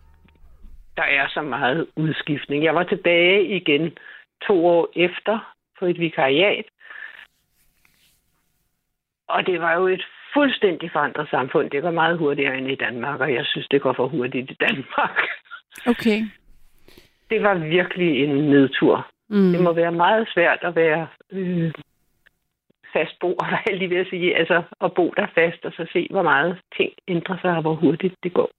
der 0.99 1.05
er 1.05 1.27
så 1.33 1.41
meget 1.41 1.87
udskiftning. 1.95 2.63
Jeg 2.63 2.75
var 2.75 2.83
tilbage 2.83 3.43
igen 3.59 3.97
to 4.47 4.65
år 4.65 4.89
efter 4.95 5.53
på 5.79 5.85
et 5.85 5.99
vikariat. 5.99 6.65
Og 9.27 9.45
det 9.45 9.61
var 9.61 9.73
jo 9.73 9.87
et 9.87 10.05
fuldstændig 10.33 10.91
forandret 10.91 11.27
samfund. 11.29 11.69
Det 11.69 11.83
var 11.83 11.91
meget 11.91 12.17
hurtigere 12.17 12.57
end 12.57 12.71
i 12.71 12.75
Danmark, 12.75 13.19
og 13.19 13.33
jeg 13.33 13.45
synes, 13.45 13.67
det 13.67 13.81
går 13.81 13.93
for 13.93 14.07
hurtigt 14.07 14.51
i 14.51 14.57
Danmark. 14.67 15.17
okay. 15.91 16.19
Det 17.29 17.43
var 17.43 17.53
virkelig 17.53 18.23
en 18.23 18.35
nedtur. 18.35 19.07
Mm. 19.29 19.51
Det 19.51 19.61
må 19.61 19.73
være 19.73 19.91
meget 19.91 20.27
svært 20.33 20.59
at 20.61 20.75
være 20.75 21.07
øh, 21.31 21.71
fastboer, 22.93 23.47
hvad 23.49 23.59
jeg 23.69 23.77
lige 23.77 23.89
ved 23.89 23.97
at 23.97 24.09
sige. 24.09 24.37
Altså 24.37 24.63
at 24.81 24.93
bo 24.93 25.13
der 25.17 25.27
fast 25.35 25.65
og 25.65 25.71
så 25.71 25.85
se, 25.93 26.07
hvor 26.11 26.23
meget 26.23 26.61
ting 26.77 26.91
ændrer 27.07 27.37
sig, 27.41 27.55
og 27.55 27.61
hvor 27.61 27.75
hurtigt 27.75 28.15
det 28.23 28.33
går. 28.33 28.51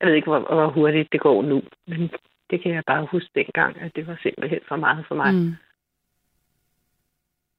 Jeg 0.00 0.08
ved 0.08 0.14
ikke, 0.14 0.30
hvor, 0.30 0.38
hvor 0.38 0.70
hurtigt 0.70 1.12
det 1.12 1.20
går 1.20 1.42
nu, 1.42 1.62
men 1.86 2.10
det 2.50 2.62
kan 2.62 2.72
jeg 2.72 2.82
bare 2.86 3.06
huske 3.10 3.30
dengang, 3.34 3.80
at 3.80 3.96
det 3.96 4.06
var 4.06 4.18
simpelthen 4.22 4.60
for 4.68 4.76
meget 4.76 5.04
for 5.08 5.14
mig. 5.14 5.34
Mm. 5.34 5.54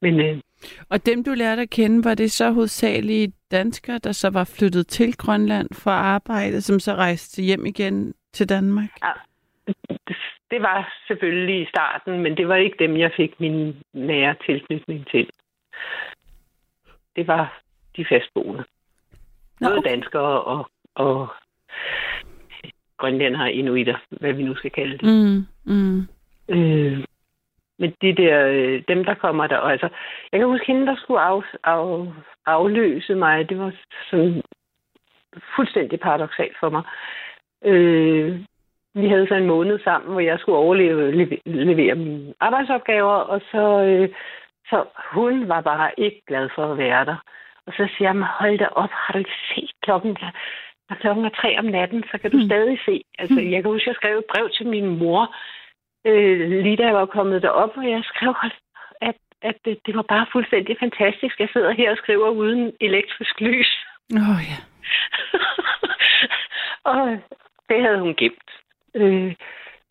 Men 0.02 0.20
øh, 0.20 0.42
Og 0.90 1.06
dem, 1.06 1.24
du 1.24 1.34
lærte 1.34 1.62
at 1.62 1.70
kende, 1.70 2.04
var 2.04 2.16
det 2.16 2.32
så 2.32 2.52
hovedsageligt 2.52 3.36
danskere, 3.52 3.98
der 3.98 4.12
så 4.12 4.30
var 4.30 4.44
flyttet 4.58 4.88
til 4.88 5.18
Grønland 5.18 5.68
for 5.74 5.92
at 5.92 6.06
arbejde, 6.06 6.62
som 6.62 6.80
så 6.80 6.94
rejste 6.94 7.42
hjem 7.42 7.66
igen 7.66 8.14
til 8.34 8.50
Danmark? 8.50 8.90
det, 10.08 10.18
det 10.52 10.62
var 10.62 10.94
selvfølgelig 11.08 11.62
i 11.62 11.70
starten, 11.70 12.20
men 12.24 12.38
det 12.38 12.48
var 12.48 12.56
ikke 12.56 12.76
dem, 12.80 12.98
jeg 12.98 13.12
fik 13.18 13.40
min 13.40 13.76
nære 13.94 14.36
tilknytning 14.46 15.08
til. 15.08 15.30
Det 17.16 17.28
var 17.28 17.62
de 17.98 18.06
fastboende. 18.10 18.64
Både 19.60 19.78
okay. 19.78 19.90
danskere 19.90 20.42
og, 20.44 20.70
og 20.96 21.28
grønlændere, 22.98 23.54
inuitter, 23.54 23.96
hvad 24.10 24.34
vi 24.34 24.44
nu 24.44 24.56
skal 24.56 24.72
kalde 24.72 24.98
det. 24.98 25.04
Mm, 25.04 25.46
mm. 25.74 26.08
Øh, 26.50 27.04
men 27.80 27.94
de 28.02 28.16
der, 28.16 28.48
øh, 28.48 28.84
dem 28.88 29.04
der 29.04 29.14
kommer 29.14 29.48
der, 29.48 29.58
og 29.58 29.72
altså, 29.72 29.90
jeg 30.32 30.40
kan 30.40 30.48
huske 30.48 30.68
hende, 30.68 30.88
der 30.88 30.96
skulle 30.96 31.22
af, 31.22 31.42
af, 31.64 32.06
afløse 32.46 33.16
mig, 33.16 33.50
det 33.50 33.60
var 33.60 33.74
sådan 34.12 34.42
fuldstændig 35.56 36.00
paradoxalt 36.00 36.58
for 36.60 36.70
mig. 36.70 36.84
Øh, 37.66 38.40
vi 38.94 39.08
havde 39.08 39.28
så 39.28 39.36
en 39.36 39.46
måned 39.46 39.80
sammen, 39.84 40.12
hvor 40.12 40.20
jeg 40.20 40.40
skulle 40.40 40.58
overleve, 40.58 41.12
leve- 41.12 41.42
levere 41.46 41.96
mine 41.96 42.34
arbejdsopgaver, 42.40 43.14
og 43.14 43.42
så, 43.52 43.84
øh, 43.84 44.10
så 44.70 44.86
hun 45.14 45.50
var 45.50 45.62
bare 45.62 45.92
ikke 45.98 46.22
glad 46.28 46.50
for 46.56 46.72
at 46.72 46.78
være 46.78 47.06
der. 47.06 47.16
Og 47.66 47.74
så 47.74 47.88
siger 47.98 48.10
jeg, 48.10 48.16
"Men 48.16 48.24
hold 48.40 48.58
da 48.58 48.68
op, 48.72 48.90
har 48.92 49.14
du 49.14 49.20
ikke 49.20 49.40
set 49.56 49.72
klokken 49.82 50.14
der? 50.14 50.32
Når 50.90 50.96
klokken 50.96 51.26
er 51.26 51.30
tre 51.30 51.60
om 51.60 51.66
natten, 51.66 52.04
så 52.12 52.18
kan 52.18 52.32
du 52.32 52.38
Mm. 52.38 52.44
stadig 52.46 52.80
se. 52.86 53.04
Altså, 53.20 53.40
jeg 53.42 53.62
kan 53.62 53.72
huske, 53.72 53.90
jeg 53.90 53.96
skrev 53.96 54.18
et 54.18 54.26
brev 54.32 54.50
til 54.50 54.68
min 54.68 54.88
mor, 55.00 55.36
øh, 56.06 56.50
lige 56.64 56.78
da 56.78 56.84
jeg 56.86 56.94
var 56.94 57.06
kommet 57.06 57.42
derop, 57.42 57.78
og 57.78 57.90
jeg 57.90 58.02
skrev, 58.04 58.36
at, 59.02 59.16
at 59.42 59.56
det, 59.66 59.80
det 59.86 59.96
var 59.96 60.02
bare 60.02 60.26
fuldstændig 60.32 60.78
fantastisk. 60.80 61.40
Jeg 61.40 61.50
sidder 61.54 61.72
her 61.72 61.92
og 61.92 61.98
skriver 61.98 62.30
uden 62.30 62.74
elektrisk 62.82 63.42
lys. 63.42 63.72
Åh 64.16 64.30
oh, 64.30 64.42
ja. 64.52 64.58
og 66.92 67.20
det 67.70 67.82
havde 67.82 68.00
hun 68.00 68.16
gemt. 68.16 68.50
Øh, 68.96 69.36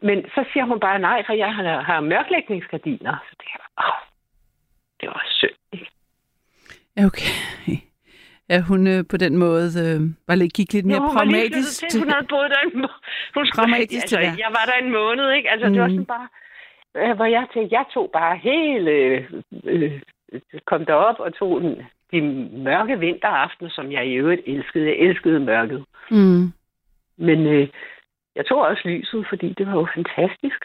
men 0.02 0.24
så 0.35 0.44
siger 0.52 0.64
hun 0.64 0.81
bare 0.81 0.98
nej, 0.98 1.23
for 1.27 1.32
jeg 1.32 1.55
har, 1.55 1.81
har 1.81 2.01
mørklægningsgardiner. 2.01 3.16
Så 3.28 3.35
det 3.40 3.48
var, 3.59 3.89
åh, 3.89 4.01
det 5.01 5.09
var 5.09 5.24
synd. 5.31 5.56
ikke? 5.73 5.90
Okay. 7.06 7.32
Ja, 8.48 8.60
hun 8.60 8.86
øh, 8.86 9.05
på 9.10 9.16
den 9.16 9.36
måde 9.36 9.66
øh, 9.85 10.01
var 10.28 10.35
lidt, 10.35 10.52
gik 10.52 10.73
lidt 10.73 10.86
mere 10.86 10.97
Jo, 10.97 11.02
hun 11.06 11.14
var 11.16 11.24
lige 11.24 11.32
pragmatisk 11.35 11.81
flyttet 11.81 11.90
til. 11.93 12.01
Hun 12.01 12.10
havde 12.10 12.27
boet 12.28 12.51
der 12.51 12.60
en 12.64 12.81
må- 12.81 12.98
hun 13.35 13.47
Pragmatisk 13.55 14.02
altså, 14.02 14.16
det. 14.16 14.39
Jeg 14.44 14.51
var 14.59 14.64
der 14.70 14.77
en 14.85 14.93
måned, 14.93 15.31
ikke? 15.36 15.51
Altså, 15.51 15.68
det 15.68 15.81
var 15.81 15.89
Mm. 15.89 15.94
sådan 15.94 16.06
bare... 16.16 16.28
Øh, 16.97 17.16
hvor 17.16 17.24
jeg 17.24 17.47
tænkte, 17.55 17.74
jeg 17.77 17.85
tog 17.94 18.10
bare 18.12 18.36
hele... 18.36 18.90
Øh, 19.64 20.01
kom 20.66 20.85
derop 20.85 21.20
og 21.20 21.35
tog 21.39 21.60
den, 21.60 21.77
de 22.12 22.20
mørke 22.68 22.98
vinteraftener, 22.98 23.70
som 23.70 23.93
jeg 23.93 24.06
i 24.06 24.14
øvrigt 24.14 24.43
elskede. 24.47 24.86
Jeg 24.86 24.97
elskede 24.97 25.40
mørket. 25.40 25.85
Mm. 26.10 26.52
Men 27.16 27.47
øh, 27.47 27.68
jeg 28.36 28.47
tog 28.47 28.60
også 28.60 28.82
lyset, 28.85 29.27
fordi 29.28 29.55
det 29.59 29.66
var 29.66 29.73
jo 29.73 29.86
fantastisk. 29.94 30.60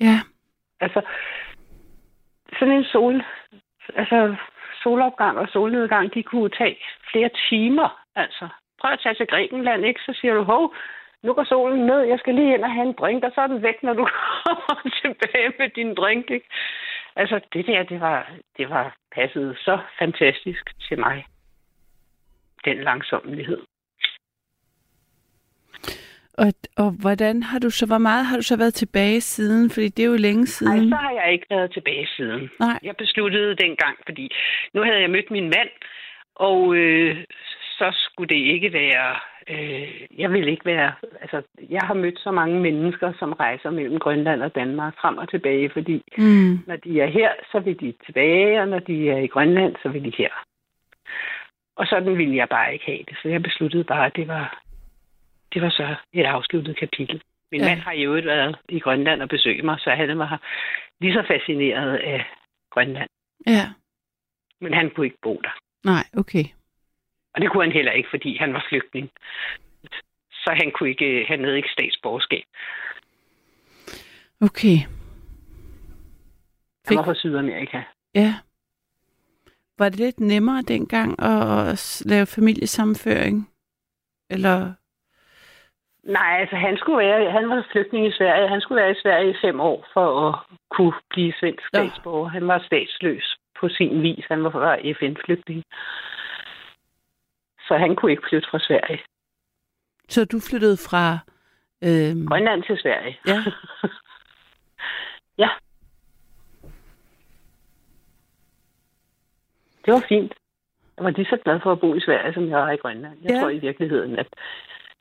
Ja. 0.00 0.20
Altså, 0.80 1.00
sådan 2.58 2.74
en 2.74 2.84
sol, 2.84 3.22
altså 3.94 4.36
solopgang 4.82 5.38
og 5.38 5.48
solnedgang, 5.48 6.14
de 6.14 6.22
kunne 6.22 6.50
tage 6.50 6.76
flere 7.10 7.30
timer. 7.48 7.88
Altså, 8.14 8.48
prøv 8.80 8.90
at 8.92 9.00
tage 9.02 9.14
til 9.14 9.26
Grækenland, 9.26 9.84
ikke? 9.84 10.00
Så 10.06 10.12
siger 10.20 10.34
du, 10.34 10.42
hov, 10.42 10.74
nu 11.22 11.32
går 11.34 11.44
solen 11.44 11.86
ned, 11.86 12.00
jeg 12.00 12.18
skal 12.18 12.34
lige 12.34 12.54
ind 12.54 12.64
og 12.64 12.72
have 12.72 12.86
en 12.86 12.98
drink, 13.00 13.24
og 13.24 13.32
så 13.34 13.40
er 13.40 13.46
den 13.46 13.62
væk, 13.62 13.82
når 13.82 13.92
du 13.92 14.08
kommer 14.44 14.90
tilbage 15.02 15.52
med 15.58 15.68
din 15.68 15.94
drink, 15.94 16.30
ikke? 16.30 16.48
Altså, 17.16 17.40
det 17.52 17.66
der, 17.66 17.82
det 17.82 18.00
var, 18.00 18.32
det 18.56 18.70
var 18.70 18.96
passet 19.12 19.56
så 19.58 19.78
fantastisk 19.98 20.64
til 20.88 20.98
mig. 20.98 21.26
Den 22.64 22.76
langsommelighed. 22.76 23.60
Og, 26.38 26.52
og 26.76 26.90
hvordan 27.02 27.42
har 27.42 27.58
du 27.58 27.70
så, 27.70 27.86
hvor 27.86 27.98
meget 27.98 28.26
har 28.26 28.36
du 28.36 28.42
så 28.42 28.56
været 28.56 28.74
tilbage 28.74 29.20
siden? 29.20 29.70
Fordi 29.70 29.88
det 29.88 30.02
er 30.02 30.06
jo 30.08 30.16
længe 30.16 30.40
Nej, 30.40 30.46
siden. 30.56 30.90
så 30.90 30.96
har 30.96 31.10
jeg 31.10 31.32
ikke 31.32 31.46
været 31.50 31.72
tilbage 31.72 32.06
siden. 32.16 32.50
Nej. 32.60 32.78
Jeg 32.82 32.96
besluttede 32.96 33.56
dengang, 33.56 33.96
fordi 34.06 34.30
nu 34.74 34.82
havde 34.82 35.00
jeg 35.00 35.10
mødt 35.10 35.30
min 35.30 35.44
mand, 35.44 35.68
og 36.34 36.74
øh, 36.76 37.16
så 37.78 37.88
skulle 37.94 38.28
det 38.34 38.42
ikke 38.54 38.72
være... 38.72 39.14
Øh, 39.50 39.92
jeg 40.18 40.32
vil 40.32 40.48
ikke 40.48 40.64
være... 40.66 40.92
Altså, 41.20 41.42
jeg 41.70 41.80
har 41.84 41.94
mødt 41.94 42.18
så 42.18 42.30
mange 42.30 42.60
mennesker, 42.60 43.12
som 43.18 43.32
rejser 43.32 43.70
mellem 43.70 43.98
Grønland 43.98 44.42
og 44.42 44.54
Danmark 44.54 44.94
frem 45.00 45.18
og 45.18 45.30
tilbage, 45.30 45.70
fordi 45.70 46.02
Mm. 46.18 46.58
når 46.66 46.76
de 46.76 47.00
er 47.00 47.06
her, 47.06 47.30
så 47.52 47.58
vil 47.60 47.80
de 47.80 47.94
tilbage, 48.06 48.60
og 48.60 48.68
når 48.68 48.78
de 48.78 49.10
er 49.10 49.18
i 49.18 49.26
Grønland, 49.26 49.74
så 49.82 49.88
vil 49.88 50.04
de 50.04 50.12
her. 50.18 50.30
Og 51.76 51.86
sådan 51.86 52.18
ville 52.18 52.36
jeg 52.36 52.48
bare 52.48 52.72
ikke 52.72 52.84
have 52.86 53.04
det, 53.08 53.16
så 53.22 53.28
jeg 53.28 53.42
besluttede 53.42 53.84
bare, 53.84 54.06
at 54.06 54.16
det 54.16 54.28
var, 54.28 54.62
det 55.56 55.62
var 55.64 55.70
så 55.70 55.94
et 56.12 56.24
afsluttet 56.24 56.76
kapitel. 56.78 57.22
Min 57.52 57.60
Ja. 57.60 57.68
mand 57.68 57.80
har 57.80 57.92
i 57.92 58.02
øvrigt 58.04 58.26
været 58.26 58.56
i 58.68 58.78
Grønland 58.78 59.22
og 59.22 59.28
besøgt 59.28 59.64
mig, 59.64 59.76
så 59.80 59.90
han 59.90 60.18
var 60.18 60.42
lige 61.00 61.12
så 61.12 61.24
fascineret 61.28 61.96
af 61.96 62.24
Grønland. 62.70 63.08
Ja. 63.46 63.72
Men 64.60 64.74
han 64.74 64.90
kunne 64.90 65.06
ikke 65.06 65.18
bo 65.22 65.40
der. 65.44 65.54
Nej, 65.84 66.04
okay. 66.16 66.44
Og 67.34 67.40
det 67.40 67.50
kunne 67.50 67.64
han 67.64 67.72
heller 67.72 67.92
ikke, 67.92 68.08
fordi 68.10 68.36
han 68.36 68.52
var 68.54 68.66
flygtning. 68.68 69.10
Så 70.32 70.50
han 70.56 70.70
kunne 70.74 70.88
ikke, 70.88 71.24
han 71.28 71.44
havde 71.44 71.56
ikke 71.56 71.68
statsborgerskab. 71.72 72.44
Okay. 74.40 74.76
Han 76.86 76.96
var 76.96 77.02
Fik- 77.02 77.06
fra 77.06 77.14
Sydamerika. 77.14 77.82
Ja. 78.14 78.34
Var 79.78 79.88
det 79.88 79.98
lidt 79.98 80.20
nemmere 80.20 80.62
dengang 80.62 81.22
at, 81.22 81.68
at 81.68 82.02
lave 82.06 82.26
familiesammenføring? 82.26 83.50
Eller... 84.30 84.74
Nej, 86.06 86.36
altså 86.40 86.56
han 86.56 86.76
skulle 86.76 86.98
være, 86.98 87.30
han 87.30 87.48
var 87.48 87.66
flygtning 87.72 88.06
i 88.06 88.12
Sverige. 88.12 88.48
Han 88.48 88.60
skulle 88.60 88.82
være 88.82 88.90
i 88.90 89.00
Sverige 89.02 89.30
i 89.30 89.36
fem 89.44 89.60
år 89.60 89.86
for 89.92 90.28
at 90.28 90.34
kunne 90.70 90.92
blive 91.10 91.32
svensk 91.40 91.62
Ja. 91.74 91.88
statsborger. 91.88 92.28
Han 92.28 92.48
var 92.48 92.62
statsløs 92.66 93.36
på 93.60 93.68
sin 93.68 94.02
vis. 94.02 94.24
Han 94.28 94.44
var 94.44 94.78
FN-flygtning. 94.98 95.62
Så 97.68 97.76
han 97.78 97.96
kunne 97.96 98.10
ikke 98.10 98.22
flytte 98.28 98.48
fra 98.50 98.58
Sverige. 98.58 99.00
Så 100.08 100.24
du 100.24 100.40
flyttede 100.50 100.76
fra... 100.76 101.18
Øh, 101.84 102.26
Grønland 102.28 102.62
til 102.62 102.78
Sverige. 102.78 103.18
Ja. 103.26 103.38
ja. 105.42 105.48
Det 109.84 109.94
var 109.94 110.04
fint. 110.08 110.32
Jeg 110.96 111.04
var 111.04 111.10
lige 111.10 111.26
så 111.30 111.36
glad 111.44 111.60
for 111.60 111.72
at 111.72 111.80
bo 111.80 111.94
i 111.94 112.00
Sverige, 112.00 112.34
som 112.34 112.48
jeg 112.48 112.58
var 112.58 112.70
i 112.70 112.76
Grønland. 112.76 113.18
Jeg 113.22 113.30
ja. 113.30 113.40
tror 113.40 113.48
i 113.48 113.58
virkeligheden, 113.58 114.18
at, 114.18 114.26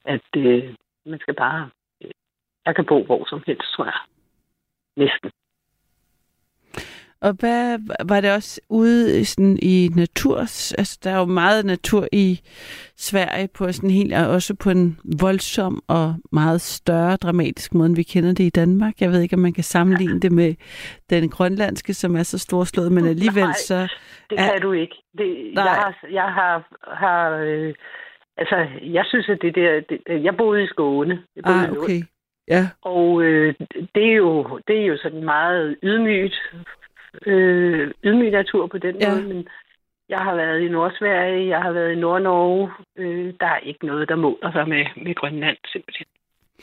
at 0.05 0.21
øh, 0.37 0.73
man 1.05 1.19
skal 1.19 1.35
bare... 1.35 1.69
Øh, 2.03 2.11
jeg 2.65 2.75
kan 2.75 2.85
bo 2.85 3.03
hvor 3.05 3.25
som 3.29 3.43
helst, 3.47 3.71
tror 3.75 3.85
jeg. 3.85 3.99
Næsten. 4.97 5.31
Og 7.21 7.33
hvad 7.39 7.79
var 8.07 8.21
det 8.21 8.31
også 8.33 8.61
ude 8.69 9.19
i, 9.19 9.23
sådan, 9.23 9.57
i 9.61 9.89
natur? 9.95 10.39
Altså, 10.77 10.99
der 11.03 11.11
er 11.11 11.17
jo 11.19 11.25
meget 11.25 11.65
natur 11.65 12.07
i 12.11 12.39
Sverige 12.95 13.47
på 13.47 13.71
sådan 13.71 13.89
helt, 13.89 14.13
og 14.13 14.27
også 14.27 14.55
på 14.55 14.69
en 14.69 14.99
voldsom 15.21 15.83
og 15.87 16.15
meget 16.31 16.61
større 16.61 17.15
dramatisk 17.15 17.73
måde, 17.73 17.85
end 17.85 17.95
vi 17.95 18.03
kender 18.03 18.29
det 18.33 18.43
i 18.43 18.49
Danmark. 18.49 19.01
Jeg 19.01 19.11
ved 19.11 19.21
ikke, 19.21 19.35
om 19.35 19.39
man 19.39 19.53
kan 19.53 19.63
sammenligne 19.63 20.19
det 20.19 20.31
med 20.31 20.55
den 21.09 21.29
grønlandske, 21.29 21.93
som 21.93 22.15
er 22.15 22.23
så 22.23 22.37
storslået, 22.37 22.91
men 22.91 23.05
alligevel 23.07 23.43
Nej, 23.43 23.53
så... 23.53 23.87
Det 24.29 24.35
Ja. 24.37 24.51
kan 24.51 24.61
du 24.61 24.71
ikke. 24.71 24.95
Det, 25.17 25.51
Nej. 25.55 25.63
jeg 25.63 25.73
har... 25.73 26.05
Jeg 26.11 26.33
har, 26.33 26.67
har 26.95 27.29
øh, 27.29 27.73
altså, 28.37 28.67
jeg 28.81 29.05
synes, 29.07 29.29
at 29.29 29.41
det 29.41 29.55
der... 29.55 29.79
Det, 29.89 30.23
jeg 30.23 30.37
boede 30.37 30.63
i 30.63 30.67
Skåne. 30.67 31.23
Jeg 31.35 31.43
boede 31.43 31.67
Ah, 31.67 31.71
okay. 31.71 32.01
Ja. 32.47 32.69
Og 32.81 33.21
øh, 33.23 33.53
det, 33.95 34.05
er 34.11 34.15
jo, 34.15 34.59
det 34.67 34.81
er 34.81 34.85
jo 34.85 34.97
sådan 34.97 35.23
meget 35.23 35.77
ydmygt, 35.83 36.53
øh, 37.25 37.91
ydmyg 38.03 38.31
natur 38.31 38.67
på 38.67 38.77
den 38.77 38.95
Ja. 39.01 39.09
måde, 39.09 39.23
men 39.33 39.47
jeg 40.09 40.19
har 40.19 40.35
været 40.35 40.59
i 40.61 40.67
Nordsverige, 40.67 41.47
jeg 41.47 41.61
har 41.61 41.71
været 41.71 41.91
i 41.91 41.95
Nordnorge. 41.99 42.71
Øh, 42.97 43.33
der 43.39 43.45
er 43.45 43.57
ikke 43.57 43.85
noget, 43.85 44.09
der 44.09 44.15
måler 44.15 44.51
sig 44.51 44.69
med, 44.69 44.85
med 45.05 45.15
Grønland, 45.15 45.57
simpelthen. 45.71 46.05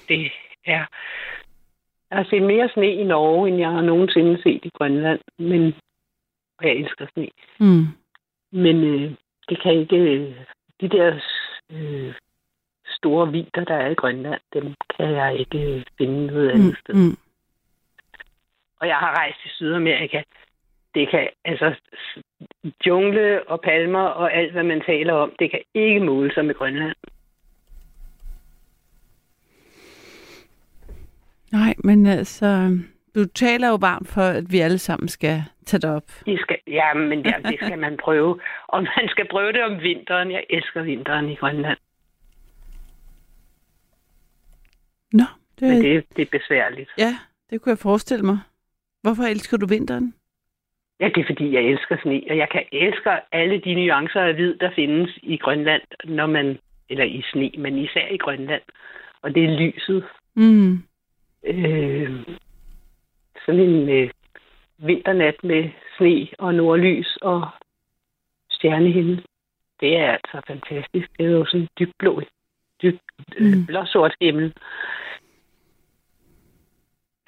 Det 0.08 0.30
er... 0.66 0.84
Jeg 2.10 2.18
har 2.18 2.26
set 2.30 2.42
mere 2.42 2.68
sne 2.68 2.94
i 2.94 3.04
Norge, 3.04 3.48
end 3.48 3.58
jeg 3.58 3.70
har 3.70 3.80
nogensinde 3.80 4.42
set 4.42 4.64
i 4.64 4.70
Grønland, 4.74 5.20
men 5.38 5.74
og 6.58 6.64
jeg 6.68 6.72
elsker 6.76 7.06
sne. 7.14 7.28
Mm. 7.60 7.84
Men 8.52 8.84
øh, 8.84 9.10
det 9.48 9.62
kan 9.62 9.72
ikke... 9.72 9.96
øh, 9.96 10.34
De 10.80 10.88
der 10.88 11.20
øh, 11.70 12.14
store 12.86 13.32
vider, 13.32 13.64
der 13.64 13.74
er 13.74 13.90
i 13.90 13.94
Grønland, 13.94 14.40
dem 14.52 14.74
kan 14.96 15.10
jeg 15.10 15.38
ikke 15.38 15.58
øh, 15.76 15.84
finde 15.98 16.26
noget 16.26 16.50
andet 16.50 16.66
Mm. 16.66 16.74
sted. 16.80 16.94
Mm. 16.94 17.16
Og 18.80 18.88
jeg 18.88 18.96
har 18.96 19.10
rejst 19.18 19.38
i 19.44 19.48
Sydamerika. 19.48 20.22
Det 20.94 21.08
kan, 21.10 21.28
altså, 21.44 21.74
jungle 22.86 23.48
og 23.48 23.60
palmer 23.60 24.00
og 24.02 24.34
alt, 24.34 24.52
hvad 24.52 24.62
man 24.62 24.82
taler 24.86 25.12
om, 25.12 25.32
det 25.38 25.50
kan 25.50 25.60
ikke 25.74 26.00
måle 26.00 26.34
sig 26.34 26.44
med 26.44 26.54
Grønland. 26.54 26.96
Nej, 31.52 31.74
men 31.84 32.06
altså, 32.06 32.78
du 33.14 33.24
taler 33.26 33.68
jo 33.68 33.74
varmt 33.80 34.08
for, 34.08 34.22
at 34.22 34.44
vi 34.52 34.58
alle 34.58 34.78
sammen 34.78 35.08
skal 35.08 35.42
tage 35.66 35.80
det 35.80 35.90
op. 35.90 36.10
I 36.26 36.36
skal, 36.36 36.58
ja, 36.66 36.94
men 36.94 37.26
ja, 37.26 37.34
det 37.44 37.58
skal 37.62 37.78
man 37.78 37.96
prøve. 37.96 38.40
Og 38.68 38.82
man 38.82 39.08
skal 39.08 39.28
prøve 39.30 39.52
det 39.52 39.62
om 39.62 39.82
vinteren. 39.82 40.30
Jeg 40.30 40.44
elsker 40.50 40.82
vinteren 40.82 41.28
i 41.28 41.34
Grønland. 41.34 41.78
Nå, 45.12 45.24
det, 45.60 45.68
Men 45.68 45.82
det, 45.84 46.04
det 46.16 46.22
er 46.22 46.38
besværligt. 46.38 46.90
ja, 46.98 47.16
det 47.50 47.60
kunne 47.60 47.70
jeg 47.70 47.78
forestille 47.78 48.24
mig. 48.24 48.38
Hvorfor 49.02 49.22
elsker 49.22 49.56
du 49.56 49.66
vinteren? 49.66 50.14
Ja, 51.00 51.08
det 51.14 51.20
er 51.20 51.24
fordi, 51.26 51.54
jeg 51.54 51.62
elsker 51.62 51.96
sne, 52.02 52.22
og 52.30 52.36
jeg 52.36 52.48
kan 52.52 52.64
elske 52.72 53.10
alle 53.32 53.60
de 53.60 53.74
nuancer 53.74 54.20
af 54.20 54.34
hvid, 54.34 54.54
der 54.54 54.70
findes 54.74 55.18
i 55.22 55.36
Grønland, 55.36 55.82
når 56.04 56.26
man, 56.26 56.58
eller 56.88 57.04
i 57.04 57.22
sne, 57.32 57.50
men 57.58 57.78
især 57.78 58.08
i 58.08 58.16
Grønland. 58.16 58.62
Og 59.22 59.34
det 59.34 59.44
er 59.44 59.58
lyset. 59.60 60.04
Mm. 60.34 60.82
Øh, 61.46 62.10
sådan 63.46 63.60
en 63.60 63.88
øh, 63.88 64.10
vinternat 64.78 65.34
med 65.44 65.70
sne 65.96 66.28
og 66.38 66.54
nordlys 66.54 67.16
og 67.22 67.48
stjernehimmel. 68.50 69.24
Det 69.80 69.96
er 69.96 70.10
altså 70.12 70.40
fantastisk. 70.46 71.08
Det 71.18 71.26
er 71.26 71.30
jo 71.30 71.44
sådan 71.46 71.68
dybt 71.78 71.92
blå, 71.98 72.22
dybt 72.82 73.00
øh, 73.36 73.46
Mm. 73.52 73.66
blåsort 73.66 74.14
himmel. 74.20 74.52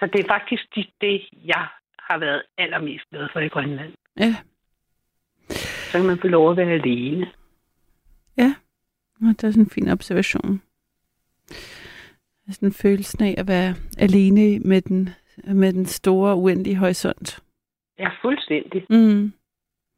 Så 0.00 0.06
det 0.12 0.20
er 0.20 0.28
faktisk 0.28 0.62
det, 0.74 0.86
det, 1.00 1.28
jeg 1.44 1.66
har 1.98 2.18
været 2.18 2.42
allermest 2.58 3.04
glad 3.10 3.28
for 3.32 3.40
i 3.40 3.48
Grønland. 3.48 3.92
Ja, 4.20 4.34
Så 5.90 5.98
kan 5.98 6.06
man 6.06 6.18
få 6.18 6.28
lov 6.28 6.50
at 6.50 6.56
være 6.56 6.70
alene. 6.70 7.32
og 9.20 9.28
det 9.40 9.44
er 9.44 9.50
sådan 9.50 9.62
en 9.64 9.70
fin 9.70 9.88
observation. 9.88 10.62
Er 12.48 12.52
sådan 12.52 12.72
følelsen 12.72 13.24
af 13.24 13.34
at 13.38 13.48
være 13.48 13.74
alene 13.98 14.58
med 14.58 14.82
den, 14.82 15.08
med 15.44 15.72
den 15.72 15.86
store, 15.86 16.34
uendelige 16.36 16.76
horisont. 16.76 17.42
Ja, 17.98 18.08
fuldstændig. 18.22 18.86
Mm. 18.90 19.32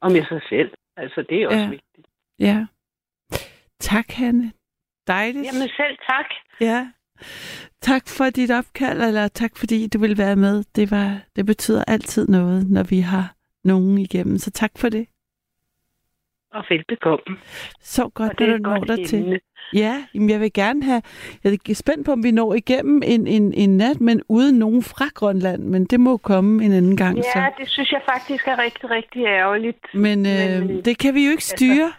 Og 0.03 0.13
med 0.13 0.25
sig 0.29 0.41
selv. 0.49 0.71
Altså, 0.97 1.25
det 1.29 1.43
er 1.43 1.47
også 1.47 1.59
Ja. 1.59 1.69
vigtigt. 1.71 2.07
Ja. 2.41 2.67
Tak, 3.81 4.11
Hanne. 4.11 4.53
Dejligt. 5.07 5.47
Jamen 5.47 5.69
selv 5.69 5.97
tak. 6.11 6.27
Ja. 6.61 6.91
Tak 7.81 8.03
for 8.09 8.31
dit 8.31 8.51
opkald, 8.51 9.03
eller 9.03 9.29
tak 9.29 9.57
fordi 9.57 9.87
du 9.89 9.99
ville 9.99 10.19
være 10.19 10.37
med. 10.37 10.65
Det, 10.77 10.91
var, 10.91 11.21
det 11.37 11.47
betyder 11.47 11.85
altid 11.85 12.29
noget, 12.29 12.71
når 12.71 12.83
vi 12.83 13.01
har 13.01 13.35
nogen 13.65 13.99
igennem. 13.99 14.39
Så 14.39 14.51
tak 14.51 14.71
for 14.79 14.89
det. 14.89 15.07
Og 16.57 16.65
velbekomme. 16.69 17.37
Så 17.81 18.09
godt, 18.15 18.33
Og 18.33 18.39
det 18.39 18.49
når 18.49 18.57
du 18.57 18.63
når 18.87 18.97
dig 18.97 19.07
til. 19.07 19.41
Ja, 19.75 19.95
jamen 20.15 20.31
jeg 20.31 20.41
vil 20.41 20.53
gerne 20.53 20.83
have... 20.85 21.03
Jeg 21.45 21.59
er 21.71 21.75
spændt 21.75 22.07
på, 22.07 22.13
om 22.13 22.23
vi 22.25 22.31
når 22.31 22.55
igennem 22.55 23.03
en, 23.05 23.27
en, 23.27 23.55
en 23.55 23.77
nat, 23.77 24.01
men 24.01 24.23
uden 24.29 24.59
nogen 24.59 24.83
fra 24.83 25.05
Grønland. 25.15 25.63
Men 25.63 25.85
det 25.85 26.01
må 26.01 26.17
komme 26.17 26.65
en 26.65 26.73
anden 26.73 26.97
gang. 26.97 27.17
Ja, 27.17 27.23
Så. 27.23 27.51
det 27.59 27.69
synes 27.69 27.93
jeg 27.93 28.01
faktisk 28.13 28.49
er 28.49 28.59
rigtig, 28.59 28.91
rigtig 28.91 29.25
ærgerligt. 29.25 29.79
Men, 29.95 30.19
øh, 30.27 30.67
men, 30.67 30.85
det 30.85 30.99
kan 30.99 31.15
vi 31.15 31.25
jo 31.25 31.31
ikke 31.31 31.39
altså, 31.39 31.55
styre. 31.57 31.93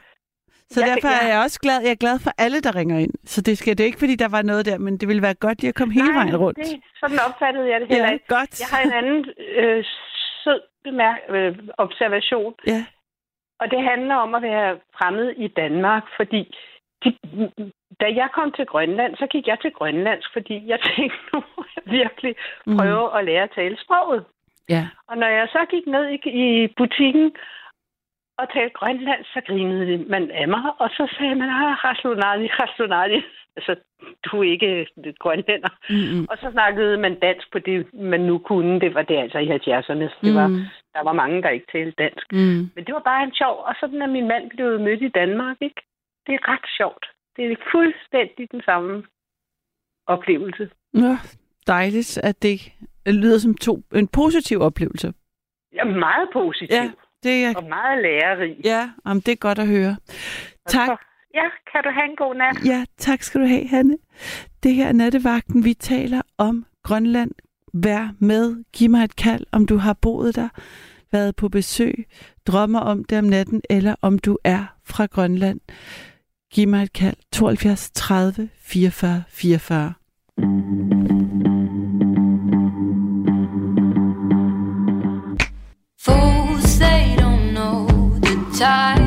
Så 0.70 0.80
jeg- 0.86 0.90
derfor 0.96 1.08
er 1.08 1.28
jeg- 1.28 1.44
også 1.44 1.60
glad. 1.60 1.82
Jeg 1.82 1.92
er 1.92 1.96
glad 2.06 2.20
for 2.20 2.32
alle, 2.38 2.62
der 2.62 2.76
ringer 2.76 2.98
ind. 3.00 3.14
Så 3.26 3.42
det 3.42 3.58
skal 3.58 3.78
det 3.78 3.84
er 3.84 3.86
ikke, 3.88 4.00
fordi 4.00 4.16
der 4.16 4.28
var 4.28 4.42
noget 4.42 4.66
der, 4.66 4.78
men 4.78 4.98
det 4.98 5.08
ville 5.08 5.22
være 5.22 5.34
godt 5.34 5.62
lige 5.62 5.70
at 5.70 5.76
komme 5.76 5.94
hele 5.94 6.14
vejen 6.14 6.38
rundt. 6.38 6.58
Det, 6.58 6.82
sådan 7.00 7.18
opfattede 7.28 7.68
jeg 7.72 7.80
det 7.82 7.88
heller 7.88 8.06
Ja, 8.08 8.14
ikke. 8.14 8.26
godt. 8.28 8.60
Jeg 8.60 8.68
har 8.72 8.82
en 8.88 8.94
anden 8.94 9.26
øh, 9.60 9.84
sød 10.44 10.62
bemærk, 10.84 11.20
øh, 11.30 11.56
observation, 11.78 12.54
Ja. 12.68 12.86
Og 13.60 13.72
det 13.72 13.82
handler 13.84 14.16
om 14.16 14.36
at 14.36 14.42
være 14.42 14.80
fremmed 14.98 15.30
i 15.38 15.48
Danmark, 15.48 16.04
fordi 16.16 16.56
de, 17.04 17.18
da 18.02 18.06
jeg 18.06 18.30
kom 18.34 18.52
til 18.52 18.66
Grønland, 18.66 19.16
så 19.16 19.28
gik 19.28 19.48
jeg 19.48 19.60
til 19.62 19.72
grønlandsk, 19.72 20.34
fordi 20.34 20.68
jeg 20.68 20.80
tænkte, 20.96 21.18
nu 21.34 21.44
må 21.58 21.66
jeg 21.76 21.84
virkelig 21.86 22.36
Mm. 22.66 22.78
prøve 22.78 23.18
at 23.20 23.26
lære 23.26 23.44
at 23.44 23.52
tale 23.56 23.78
sproget. 23.84 24.26
Ja. 24.70 24.88
Og 25.08 25.18
når 25.18 25.28
jeg 25.28 25.48
så 25.52 25.66
gik 25.70 25.88
ned 25.88 26.06
i, 26.10 26.18
i 26.30 26.68
butikken 26.78 27.36
og 28.38 28.54
talte 28.54 28.74
grønland, 28.74 29.26
så 29.26 29.42
grinede 29.48 29.98
man 30.10 30.32
af 30.32 30.48
mig, 30.48 30.64
og 30.80 30.90
så 30.90 31.16
sagde 31.18 31.36
man, 31.36 31.50
ah, 31.50 31.84
raslunadi, 31.84 32.48
raslunadi. 32.48 33.22
Altså, 33.58 33.76
du 34.26 34.40
er 34.44 34.52
ikke 34.56 34.88
grønlænder. 35.20 35.70
Mm-mm. 35.90 36.28
Og 36.32 36.38
så 36.42 36.48
snakkede 36.52 36.98
man 36.98 37.20
dansk 37.20 37.52
på 37.52 37.60
det, 37.60 37.94
man 37.94 38.20
nu 38.30 38.38
kunne. 38.38 38.80
Det 38.80 38.94
var 38.94 39.02
det 39.02 39.18
altså 39.18 39.38
i 39.38 39.48
70'erne. 39.48 40.08
Det 40.26 40.34
var, 40.36 40.48
Mm. 40.48 40.62
Der 40.96 41.04
var 41.04 41.14
mange, 41.14 41.42
der 41.42 41.50
ikke 41.50 41.66
talte 41.72 42.04
dansk. 42.04 42.26
Mm. 42.32 42.62
Men 42.76 42.86
det 42.86 42.94
var 42.94 43.02
bare 43.12 43.24
en 43.24 43.34
sjov. 43.34 43.56
Og 43.68 43.74
sådan 43.80 44.02
er 44.02 44.08
min 44.08 44.28
mand 44.28 44.50
blevet 44.50 44.82
mødt 44.82 45.02
i 45.02 45.08
Danmark, 45.08 45.58
ikke? 45.62 45.82
Det 46.28 46.34
er 46.36 46.50
ret 46.54 46.68
sjovt. 46.78 47.06
Det 47.36 47.52
er 47.52 47.56
fuldstændig 47.72 48.52
den 48.52 48.62
samme 48.66 49.04
oplevelse. 50.08 50.70
Nå, 50.94 51.12
dejligt, 51.68 52.18
at 52.18 52.42
det 52.44 52.72
lyder 53.06 53.38
som 53.38 53.54
to, 53.54 53.82
en 53.96 54.08
positiv 54.08 54.60
oplevelse. 54.62 55.14
Ja, 55.74 55.84
meget 55.84 56.30
positiv. 56.34 56.68
Ja, 56.72 56.92
det 57.24 57.44
er, 57.46 57.54
Og 57.58 57.64
meget 57.64 58.02
lærerig. 58.02 58.56
ja 58.66 58.90
jamen, 59.06 59.22
det 59.22 59.32
er 59.32 59.36
godt 59.48 59.60
at 59.60 59.68
høre. 59.68 59.96
Tak. 60.68 61.02
Ja, 61.40 61.48
kan 61.72 61.84
du 61.84 61.90
have 61.98 62.10
en 62.10 62.16
god 62.16 62.36
nat? 62.36 62.66
Ja, 62.66 62.86
tak 62.98 63.22
skal 63.24 63.42
du 63.42 63.46
have, 63.48 63.68
Hanne. 63.68 63.98
Det 64.64 64.76
her 64.76 64.88
er 64.88 64.94
nattevagten. 64.94 65.64
Vi 65.64 65.74
taler 65.74 66.22
om 66.38 66.66
Grønland. 66.84 67.32
Vær 67.74 68.10
med. 68.20 68.64
Giv 68.74 68.90
mig 68.90 69.04
et 69.04 69.16
kald, 69.16 69.46
om 69.52 69.66
du 69.66 69.78
har 69.78 69.94
boet 69.94 70.36
der, 70.36 70.50
været 71.12 71.36
på 71.36 71.50
besøg, 71.50 72.06
drømmer 72.48 72.80
om 72.80 73.04
det 73.04 73.18
om 73.18 73.24
natten, 73.24 73.62
eller 73.70 73.96
om 74.02 74.20
du 74.20 74.38
er 74.44 74.66
fra 74.86 75.06
Grønland. 75.06 75.60
Giv 76.54 76.68
mig 76.68 76.84
et 76.84 76.94
kald. 76.94 77.16
72 77.32 77.92
30 77.92 78.50
44 78.62 79.24
44. 79.30 79.94
Fools, 86.06 86.78
they 86.80 87.16
don't 87.16 87.52
know 87.52 87.88
the 88.22 88.36
tides, 88.58 89.07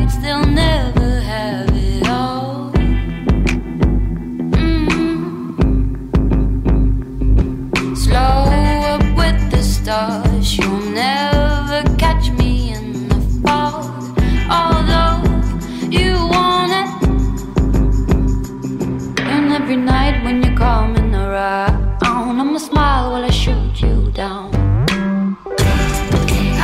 coming 20.61 21.15
around, 21.15 21.97
I'ma 22.03 22.59
smile 22.59 23.13
while 23.13 23.25
I 23.25 23.31
shoot 23.31 23.81
you 23.81 24.11
down. 24.13 24.49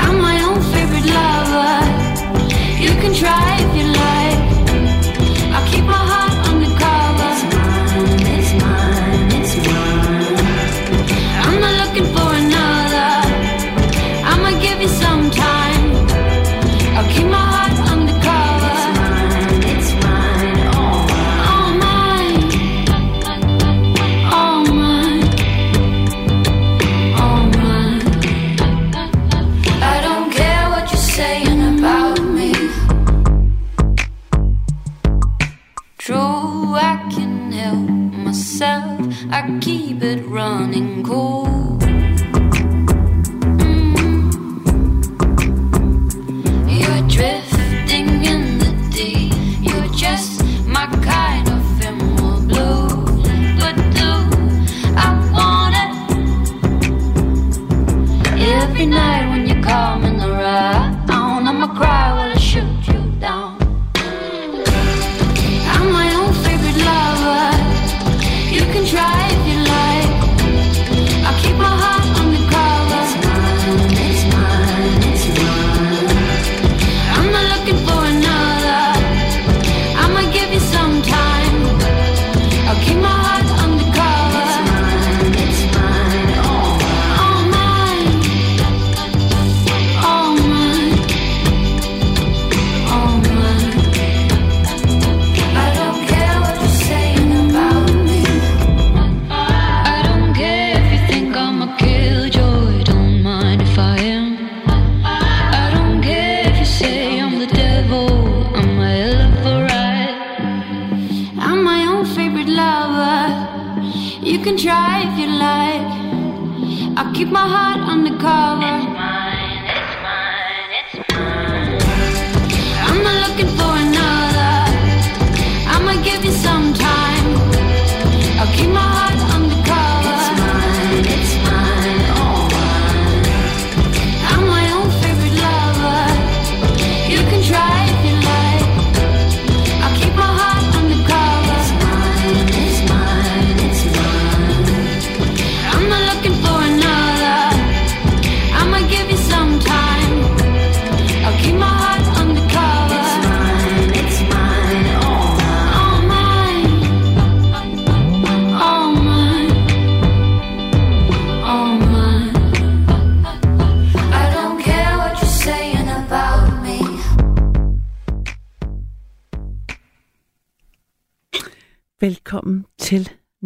I'm 0.02 0.16
my 0.28 0.36
own 0.48 0.60
favorite 0.72 1.08
lover. 1.16 1.80
You 2.84 2.92
can 3.00 3.12
try 3.22 3.55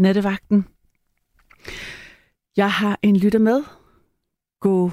Nattevagten. 0.01 0.65
Jeg 2.57 2.71
har 2.71 2.99
en 3.03 3.17
lytter 3.17 3.39
med. 3.39 3.65
God 4.61 4.91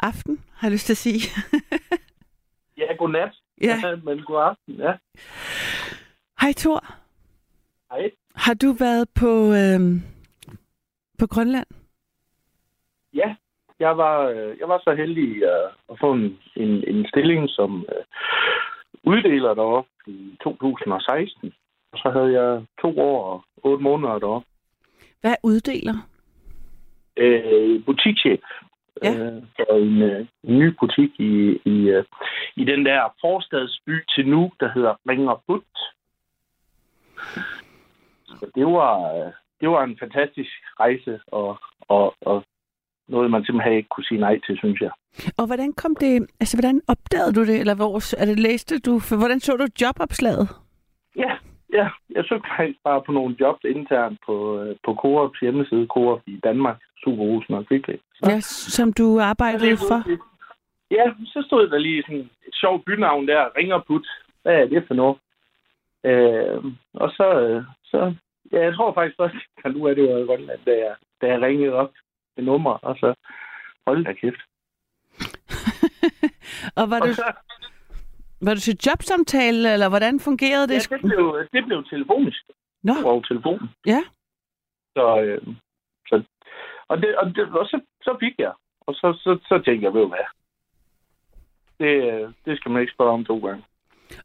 aften, 0.00 0.44
har 0.54 0.68
jeg 0.68 0.72
lyst 0.72 0.86
til 0.86 0.92
at 0.92 0.96
sige. 1.06 1.20
Ja, 2.78 2.94
godnat. 2.98 3.34
Ja. 3.62 3.76
Men 4.04 4.22
god 4.22 4.40
aften, 4.42 4.74
ja. 4.74 4.92
Hej 6.40 6.52
Thor. 6.56 6.84
Hej. 7.90 8.10
Har 8.34 8.54
du 8.54 8.72
været 8.72 9.08
på, 9.20 9.32
øhm, 9.60 10.02
på 11.18 11.26
Grønland? 11.26 11.66
Ja, 13.14 13.34
jeg 13.80 13.96
var, 13.96 14.22
øh, 14.22 14.58
jeg 14.60 14.68
var 14.68 14.80
så 14.84 14.94
heldig 14.94 15.30
uh, 15.30 15.72
at 15.90 15.96
få 16.00 16.12
en, 16.12 16.38
en, 16.56 16.84
en 16.88 17.06
stilling 17.08 17.48
som 17.48 17.70
uh, 17.74 18.04
uddeler 19.12 19.54
deroppe 19.54 19.90
i 20.06 20.36
2016. 20.42 21.52
Og 21.92 21.98
så 21.98 22.10
havde 22.10 22.32
jeg 22.40 22.64
to 22.82 22.98
år 22.98 23.24
og 23.32 23.44
otte 23.64 23.82
måneder 23.82 24.18
deroppe. 24.18 24.48
Hvad 25.20 25.30
er 25.30 25.36
uddeler? 25.42 26.08
Uh, 27.20 27.84
butikschef. 27.84 28.40
Ja. 29.02 29.10
Uh, 29.10 29.42
for 29.56 29.76
en, 29.76 30.02
uh, 30.02 30.26
en 30.44 30.58
ny 30.58 30.68
butik 30.80 31.10
i, 31.20 31.60
i, 31.64 31.94
uh, 31.96 32.04
i 32.56 32.64
den 32.64 32.86
der 32.86 33.14
forstadsby 33.20 34.04
til 34.14 34.28
nu, 34.28 34.52
der 34.60 34.68
hedder 34.74 34.94
Ringerbut. 35.08 35.62
Så 38.26 38.50
det 38.54 38.66
var, 38.66 39.14
øh, 39.14 39.32
det 39.60 39.68
var 39.68 39.84
en 39.84 39.98
fantastisk 39.98 40.50
rejse, 40.80 41.20
og, 41.26 41.58
og, 41.80 42.14
og 42.20 42.44
noget, 43.08 43.30
man 43.30 43.44
simpelthen 43.44 43.76
ikke 43.76 43.88
kunne 43.88 44.04
sige 44.04 44.20
nej 44.20 44.40
til, 44.46 44.58
synes 44.58 44.80
jeg. 44.80 44.90
Og 45.38 45.46
hvordan 45.46 45.72
kom 45.72 45.96
det, 45.96 46.26
altså 46.40 46.56
hvordan 46.56 46.80
opdagede 46.88 47.32
du 47.32 47.44
det, 47.46 47.60
eller 47.60 47.74
hvor, 47.74 48.20
er 48.20 48.24
det 48.24 48.38
læste 48.38 48.78
du, 48.78 48.98
for 48.98 49.16
hvordan 49.16 49.40
så 49.40 49.56
du 49.56 49.66
jobopslaget? 49.80 50.48
Ja, 51.16 51.32
ja. 51.72 51.88
Jeg 52.10 52.24
søgte 52.28 52.48
faktisk 52.56 52.78
bare 52.84 53.02
på 53.06 53.12
nogle 53.12 53.36
jobs 53.40 53.64
internt 53.64 54.18
på, 54.26 54.60
øh, 54.60 54.76
på 54.84 54.94
Coops 54.94 55.38
hjemmeside, 55.40 55.86
Coop 55.86 56.20
i 56.26 56.40
Danmark, 56.44 56.78
Superhusen 57.04 57.54
og 57.54 57.66
Kvickly. 57.66 57.96
Ja, 58.26 58.40
som 58.76 58.92
du 58.92 59.20
arbejdede 59.20 59.76
for? 59.76 60.00
Ja, 60.90 61.04
så 61.24 61.42
stod 61.46 61.68
der 61.68 61.78
lige 61.78 62.02
sådan 62.02 62.30
et 62.46 62.54
sjovt 62.54 62.84
bynavn 62.84 63.28
der, 63.28 63.56
Ringerput. 63.56 64.06
Hvad 64.42 64.54
er 64.54 64.66
det 64.66 64.84
for 64.86 64.94
noget? 64.94 65.16
Øh, 66.04 66.64
og 66.94 67.10
så, 67.10 67.40
øh, 67.40 67.64
så, 67.84 68.14
ja, 68.52 68.60
jeg 68.64 68.74
tror 68.74 68.94
faktisk 68.94 69.16
først, 69.16 69.34
at 69.64 69.74
nu 69.74 69.84
er 69.84 69.94
det 69.94 70.02
jo 70.02 70.16
i 70.16 70.26
Grønland, 70.26 70.60
da 70.66 70.70
jeg, 70.70 70.94
da 71.20 71.26
jeg 71.26 71.42
ringede 71.42 71.72
op 71.72 71.90
med 72.36 72.44
nummer, 72.44 72.70
og 72.70 72.96
så 72.96 73.14
hold 73.86 74.04
da 74.04 74.12
kæft. 74.12 74.42
Og 76.78 76.90
var 76.90 77.00
Og 77.00 77.08
du, 77.08 77.14
så, 77.14 77.32
var 78.46 78.54
du 78.54 78.60
til 78.60 78.78
jobsamtale, 78.86 79.72
eller 79.72 79.88
hvordan 79.88 80.20
fungerede 80.20 80.68
det? 80.68 80.90
ja, 80.90 80.96
det 80.96 81.02
blev, 81.02 81.46
det 81.52 81.64
blev 81.64 81.84
telefonisk 81.84 82.42
Nå, 82.82 82.92
over 83.04 83.22
telefonen. 83.22 83.68
ja. 83.86 84.02
Så, 84.96 85.20
øh, 85.22 85.54
så, 86.08 86.22
og 86.88 86.96
det, 87.02 87.16
og, 87.16 87.26
det, 87.34 87.48
og 87.60 87.66
så, 87.66 87.80
så 88.02 88.16
fik 88.20 88.34
jeg. 88.38 88.52
Og 88.80 88.94
så, 88.94 89.18
så, 89.22 89.38
så 89.48 89.62
tænkte 89.64 89.84
jeg, 89.84 89.94
ved 89.94 90.00
du 90.00 90.08
hvad? 90.08 90.26
Det, 91.80 91.94
øh, 92.12 92.32
det 92.44 92.58
skal 92.58 92.70
man 92.70 92.80
ikke 92.80 92.92
spørge 92.92 93.12
om 93.12 93.24
to 93.24 93.38
gange. 93.38 93.64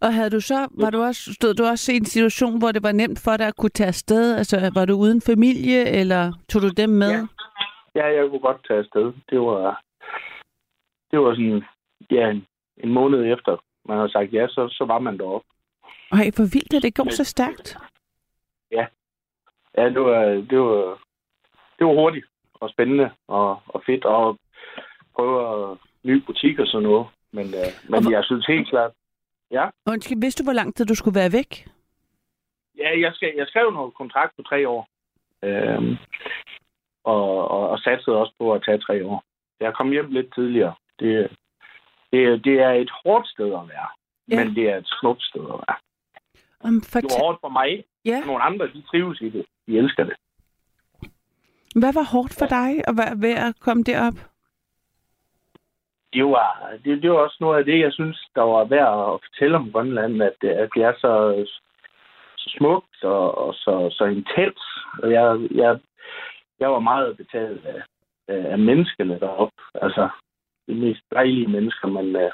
Og 0.01 0.13
havde 0.13 0.29
du 0.29 0.41
så, 0.41 0.67
var 0.71 0.89
du 0.89 1.01
også, 1.01 1.33
stod 1.33 1.53
du 1.53 1.63
også 1.63 1.91
i 1.91 1.95
en 1.95 2.05
situation, 2.05 2.59
hvor 2.59 2.71
det 2.71 2.83
var 2.83 2.91
nemt 2.91 3.19
for 3.23 3.37
dig 3.37 3.47
at 3.47 3.55
kunne 3.55 3.69
tage 3.69 3.87
afsted? 3.87 4.37
Altså, 4.37 4.71
var 4.73 4.85
du 4.85 4.93
uden 4.93 5.21
familie, 5.21 5.89
eller 5.99 6.33
tog 6.49 6.61
du 6.61 6.69
dem 6.69 6.89
med? 6.89 7.11
Ja. 7.11 7.27
Ja, 7.95 8.05
jeg 8.05 8.29
kunne 8.29 8.39
godt 8.39 8.67
tage 8.67 8.79
afsted. 8.79 9.13
Det 9.29 9.39
var, 9.39 9.81
det 11.11 11.19
var 11.19 11.31
sådan, 11.35 11.63
ja, 12.11 12.29
en, 12.29 12.45
en 12.77 12.93
måned 12.93 13.33
efter, 13.33 13.63
man 13.87 13.97
havde 13.97 14.11
sagt 14.11 14.33
ja, 14.33 14.47
så, 14.47 14.67
så 14.71 14.85
var 14.85 14.99
man 14.99 15.17
deroppe. 15.17 15.47
Ej, 16.11 16.31
hvor 16.35 16.49
vildt, 16.53 16.73
at 16.73 16.81
det 16.83 16.95
går 16.95 17.09
så 17.09 17.23
stærkt. 17.23 17.77
Ja, 19.77 19.89
det 19.89 20.01
var, 20.01 20.19
det 20.25 20.59
var, 20.59 20.99
det 21.79 21.87
var 21.87 21.93
hurtigt 21.93 22.25
og 22.53 22.69
spændende 22.69 23.09
og, 23.27 23.61
og 23.67 23.83
fedt 23.85 24.05
og 24.05 24.37
prøve 25.15 25.37
at 25.71 25.77
ny 26.03 26.15
butik 26.25 26.59
og 26.59 26.67
sådan 26.67 26.87
noget. 26.89 27.07
Men, 27.31 27.45
øh, 27.45 27.69
men 27.89 28.01
hvor- 28.03 28.11
jeg 28.11 28.23
synes 28.23 28.45
helt 28.45 28.69
klart, 28.69 28.91
ja, 29.51 29.69
Undskyld, 29.85 30.21
vidste 30.21 30.43
du, 30.43 30.45
hvor 30.45 30.53
lang 30.53 30.75
tid 30.75 30.85
du 30.85 30.95
skulle 30.95 31.19
være 31.19 31.31
væk? 31.31 31.67
ja 32.77 32.99
jeg, 32.99 33.11
skal, 33.13 33.33
jeg 33.37 33.47
skrev 33.47 33.71
noget 33.71 33.93
kontrakt 33.93 34.35
på 34.35 34.41
tre 34.43 34.67
år. 34.69 34.87
Øhm, 35.43 35.97
og, 37.03 37.47
og, 37.51 37.69
og 37.69 37.79
satsede 37.79 38.15
også 38.17 38.33
på 38.39 38.53
at 38.53 38.63
tage 38.65 38.77
tre 38.77 39.05
år. 39.05 39.23
Jeg 39.59 39.73
kom 39.73 39.91
hjem 39.91 40.11
lidt 40.11 40.33
tidligere. 40.33 40.73
Det, 40.99 41.37
det, 42.17 42.43
det 42.45 42.59
er 42.61 42.69
et 42.71 42.91
hårdt 43.03 43.27
sted 43.27 43.45
at 43.45 43.67
være. 43.73 43.87
Ja. 44.31 44.35
Men 44.45 44.55
det 44.55 44.69
er 44.71 44.77
et 44.77 44.89
smukt 44.99 45.23
sted 45.23 45.41
at 45.41 45.59
være. 45.67 45.77
Om 46.63 46.73
Det 46.81 46.89
fortæl... 46.91 47.09
var 47.09 47.23
hårdt 47.25 47.39
for 47.41 47.49
mig. 47.49 47.83
Ja. 48.05 48.19
Nogle 48.25 48.43
andre, 48.43 48.67
de 48.67 48.81
trives 48.81 49.21
i 49.21 49.29
det. 49.29 49.45
De 49.67 49.77
elsker 49.77 50.03
det. 50.03 50.15
Hvad 51.75 51.93
var 51.93 52.05
hårdt 52.13 52.33
for 52.39 52.45
dig 52.45 52.69
at 52.89 52.93
være 52.97 53.15
ved 53.21 53.35
at 53.47 53.59
komme 53.59 53.83
derop? 53.83 54.13
Det 56.13 56.25
var, 56.25 56.71
det, 56.85 57.01
det 57.03 57.11
var 57.11 57.17
også 57.17 57.37
noget 57.39 57.59
af 57.59 57.65
det, 57.65 57.79
jeg 57.79 57.93
synes, 57.93 58.27
der 58.35 58.41
var 58.41 58.63
værd 58.65 59.13
at 59.13 59.19
fortælle 59.25 59.55
om 59.57 59.71
Grønland, 59.71 60.21
at, 60.23 60.33
det- 60.41 60.49
at 60.63 60.69
det 60.75 60.83
er 60.83 60.93
så, 60.97 61.45
så 62.37 62.49
smukt 62.57 63.03
og, 63.03 63.37
og 63.37 63.53
så, 63.53 63.87
så 63.91 64.03
intens. 64.05 64.61
Og 65.03 65.11
jeg, 65.11 65.39
jeg, 65.51 65.79
jeg 66.59 66.71
var 66.71 66.79
meget 66.79 67.17
betaget 67.17 67.61
af, 67.65 67.81
af 68.27 68.51
af 68.51 68.59
menneskene 68.59 69.19
deroppe. 69.19 69.61
Altså, 69.73 70.09
de 70.67 70.75
mest 70.75 71.01
dejlige 71.11 71.47
mennesker, 71.47 71.87
man, 71.87 72.15
øh, 72.15 72.31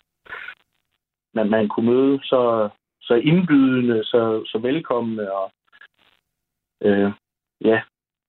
man, 1.34 1.50
man 1.50 1.68
kunne 1.68 1.92
møde. 1.92 2.20
Så, 2.24 2.70
så 3.02 3.14
indbydende, 3.14 4.04
så, 4.04 4.44
så 4.46 4.58
velkomne 4.58 5.34
og 5.34 5.52
øh, 6.84 7.12
ja, 7.62 7.82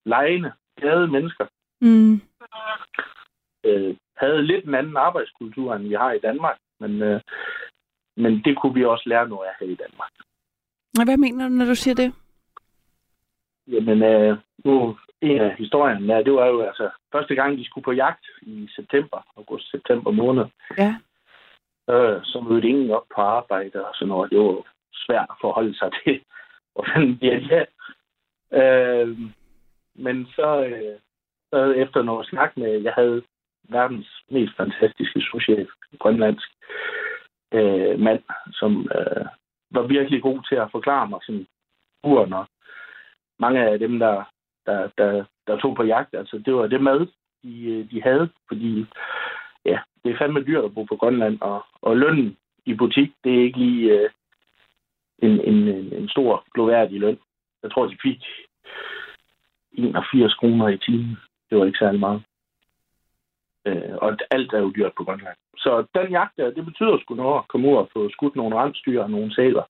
lejende, 0.07 0.53
glade 0.77 1.09
mennesker. 1.09 1.47
Mm. 1.81 2.15
øh, 3.65 3.97
havde 4.17 4.43
lidt 4.43 4.65
en 4.65 4.75
anden 4.75 4.97
arbejdskultur, 4.97 5.75
end 5.75 5.89
vi 5.89 5.95
har 5.95 6.13
i 6.13 6.19
Danmark. 6.19 6.59
Men, 6.81 7.03
øh, 7.03 7.21
men 8.17 8.43
det 8.45 8.59
kunne 8.59 8.75
vi 8.75 8.85
også 8.85 9.09
lære 9.09 9.29
noget 9.29 9.49
af 9.49 9.55
her 9.61 9.67
i 9.67 9.75
Danmark. 9.75 10.13
Hvad 11.05 11.17
mener 11.17 11.49
du, 11.49 11.55
når 11.55 11.65
du 11.65 11.75
siger 11.75 11.95
det? 11.95 12.15
Jamen, 13.67 14.03
øh, 14.03 14.39
nu, 14.65 14.97
en 15.25 15.41
af 15.41 15.57
historien, 15.57 16.05
ja, 16.05 16.23
det 16.23 16.33
var 16.33 16.47
jo 16.47 16.61
altså 16.61 16.91
første 17.13 17.35
gang, 17.35 17.59
de 17.59 17.65
skulle 17.65 17.85
på 17.85 17.93
jagt 17.93 18.27
i 18.43 18.69
september, 18.77 19.19
august-september 19.37 20.11
måned. 20.11 20.45
Ja. 20.79 20.95
Øh, 21.91 22.21
så 22.25 22.41
mødte 22.41 22.69
ingen 22.69 22.91
op 22.91 23.07
på 23.15 23.21
arbejde 23.21 23.87
og 23.87 23.95
sådan 23.95 24.09
noget. 24.09 24.31
Det 24.31 24.39
var 24.39 24.63
svært 24.95 25.27
at 25.31 25.37
forholde 25.41 25.79
sig 25.79 25.91
til, 26.05 26.21
hvordan 26.75 27.19
det 27.21 27.53
er. 27.53 27.67
Øh, 28.61 29.19
men 29.95 30.27
så, 30.27 30.65
øh, 30.65 30.99
så 31.51 31.73
efter 31.73 32.03
noget 32.03 32.27
snak 32.27 32.57
med, 32.57 32.83
jeg 32.83 32.93
havde 32.93 33.23
verdens 33.69 34.23
mest 34.31 34.57
fantastiske 34.57 35.21
souschef, 35.21 35.69
grønlandsk 35.99 36.49
øh, 37.53 38.01
mand, 38.01 38.23
som 38.53 38.91
øh, 38.95 39.27
var 39.71 39.83
virkelig 39.83 40.23
god 40.23 40.41
til 40.49 40.55
at 40.55 40.71
forklare 40.73 41.09
mig 41.09 41.21
sådan 41.23 41.47
uren 42.03 42.33
og 42.33 42.47
mange 43.39 43.61
af 43.61 43.79
dem, 43.79 43.99
der, 43.99 44.25
der, 44.67 44.89
der, 44.99 45.25
der 45.47 45.57
tog 45.59 45.77
på 45.77 45.83
jagt, 45.83 46.15
altså 46.15 46.43
det 46.45 46.55
var 46.55 46.67
det 46.67 46.81
mad, 46.81 47.07
de, 47.43 47.89
de 47.91 48.03
havde, 48.03 48.29
fordi 48.49 48.87
ja, 49.65 49.79
det 50.05 50.13
er 50.13 50.19
fandme 50.19 50.45
dyrt 50.45 50.65
at 50.65 50.75
bo 50.75 50.85
på 50.85 50.97
Grønland, 50.97 51.39
og, 51.41 51.65
og 51.83 51.97
lønnen 51.97 52.37
i 52.67 52.75
butik, 52.75 53.13
det 53.25 53.35
er 53.35 53.43
ikke 53.43 53.59
lige 53.59 53.93
øh, 53.93 54.11
en, 55.19 55.41
en, 55.41 55.69
en, 55.93 56.09
stor 56.09 56.45
gloværdig 56.55 57.01
løn. 57.01 57.19
Jeg 57.63 57.71
tror, 57.73 57.87
de 57.87 57.97
fik 58.03 58.25
81 59.73 60.35
kroner 60.35 60.69
i 60.69 60.79
timen. 60.79 61.17
Det 61.51 61.59
var 61.59 61.65
ikke 61.65 61.79
særlig 61.79 62.01
meget. 62.01 62.23
Øh, 63.67 63.97
og 63.97 64.17
alt 64.31 64.53
er 64.53 64.59
jo 64.59 64.73
dyrt 64.77 64.93
på 64.97 65.05
Grønland. 65.05 65.37
Så 65.57 65.87
den 65.95 66.11
jagt 66.11 66.37
der, 66.37 66.51
det 66.51 66.65
betyder 66.65 66.99
sgu 66.99 67.15
noget 67.15 67.39
at 67.39 67.49
komme 67.49 67.69
ud 67.69 67.77
og 67.77 67.89
få 67.93 68.11
skudt 68.11 68.37
nogle 68.37 68.57
rensdyr 68.57 69.03
og 69.03 69.11
nogle 69.11 69.35
sæler 69.35 69.63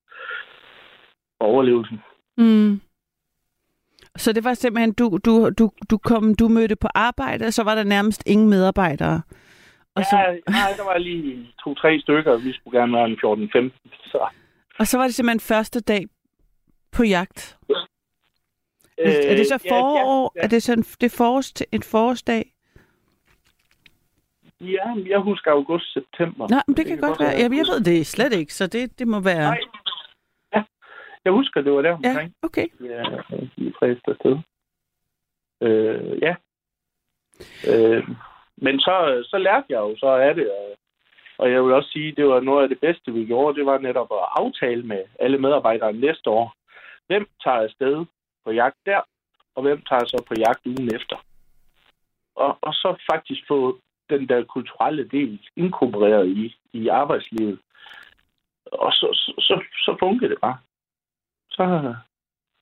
overlevelsen. 1.41 2.03
Mm. 2.37 2.81
Så 4.17 4.33
det 4.33 4.45
var 4.45 4.55
simpelthen, 4.55 4.93
du, 4.93 5.19
du, 5.25 5.51
du, 5.59 5.71
du, 5.91 5.99
kom, 5.99 6.35
du 6.35 6.49
mødte 6.49 6.77
på 6.77 6.89
arbejde, 6.95 7.47
og 7.47 7.53
så 7.53 7.63
var 7.63 7.75
der 7.75 7.85
nærmest 7.85 8.23
ingen 8.27 8.49
medarbejdere. 8.49 9.23
Og 9.95 10.05
så, 10.05 10.17
Ja, 10.17 10.53
nej, 10.53 10.73
der 10.77 10.85
var 10.85 10.99
lige 10.99 11.49
to-tre 11.65 12.01
stykker. 12.01 12.37
Vi 12.37 12.53
skulle 12.53 12.81
gerne 12.81 12.93
være 12.93 13.05
en 13.07 13.71
14-15. 13.73 14.09
Så, 14.11 14.27
og 14.79 14.87
så 14.87 14.99
var 14.99 15.05
det 15.05 15.15
simpelthen 15.15 15.41
første 15.41 15.81
dag 15.81 16.07
på 16.93 17.03
jagt. 17.05 17.59
Øh, 19.01 19.13
er 19.13 19.37
det 19.37 19.47
så 19.47 19.59
forår? 19.69 20.33
Ja, 20.37 20.41
ja, 20.41 20.45
Er 20.45 20.49
det 20.49 20.63
sådan 20.63 20.85
det 21.01 21.13
forårs, 21.13 21.53
en 21.73 21.83
forårsdag? 21.83 22.51
ja, 24.61 24.95
jeg 25.09 25.19
husker 25.19 25.51
august-september. 25.51 26.47
Nå, 26.51 26.61
men 26.67 26.77
det 26.77 26.87
kan 26.87 26.99
godt 26.99 27.21
være. 27.21 27.35
Jamen, 27.39 27.59
jeg 27.59 27.67
ved 27.67 27.81
det 27.81 28.07
slet 28.07 28.33
ikke, 28.33 28.55
så 28.55 28.67
det, 28.67 28.99
det 28.99 29.09
må 29.09 29.21
være... 29.21 29.45
Nej. 29.51 29.59
Ja, 31.25 31.31
jeg 31.31 31.33
husker, 31.33 31.61
det 31.61 31.73
var 31.73 31.83
der 31.83 31.99
Ja, 32.05 32.11
omkring. 32.11 32.35
okay. 32.43 32.67
Ja, 32.81 33.03
de 33.59 33.73
fleste 33.79 34.11
afsted. 34.11 34.39
Øh, 35.61 36.19
ja. 36.23 36.35
Øh, 37.71 38.09
men 38.57 38.81
så, 38.81 39.27
så 39.31 39.39
lærte 39.39 39.67
jeg 39.69 39.79
jo 39.79 39.97
så 39.97 40.07
af 40.07 40.35
det, 40.35 40.51
og, 40.51 40.77
og 41.39 41.51
jeg 41.53 41.65
vil 41.65 41.73
også 41.73 41.91
sige, 41.91 42.13
det 42.13 42.27
var 42.27 42.41
noget 42.41 42.63
af 42.63 42.69
det 42.69 42.81
bedste, 42.81 43.13
vi 43.13 43.25
gjorde, 43.25 43.59
det 43.59 43.67
var 43.67 43.79
netop 43.79 44.09
at 44.13 44.29
aftale 44.43 44.83
med 44.83 45.03
alle 45.21 45.39
medarbejdere 45.39 45.93
næste 45.93 46.31
år, 46.31 46.55
hvem 47.07 47.29
tager 47.45 47.57
afsted 47.57 48.05
på 48.45 48.51
jagt 48.51 48.77
der, 48.87 49.01
og 49.55 49.63
hvem 49.63 49.83
tager 49.89 50.05
så 50.05 50.25
på 50.29 50.35
jagt 50.39 50.67
ugen 50.67 50.95
efter. 50.95 51.17
Og, 52.35 52.59
og 52.61 52.75
så 52.75 52.97
faktisk 53.13 53.41
få 53.49 53.79
den 54.11 54.29
der 54.29 54.45
kulturelle 54.45 55.09
del 55.09 55.41
inkorporeret 55.57 56.29
i, 56.29 56.57
i 56.73 56.89
arbejdslivet. 56.89 57.59
Og 58.73 58.93
så, 58.93 59.09
så, 59.13 59.33
så, 59.39 59.63
så 59.85 59.97
fungerer 60.01 60.29
det 60.29 60.41
bare. 60.41 60.59
Så, 61.55 61.95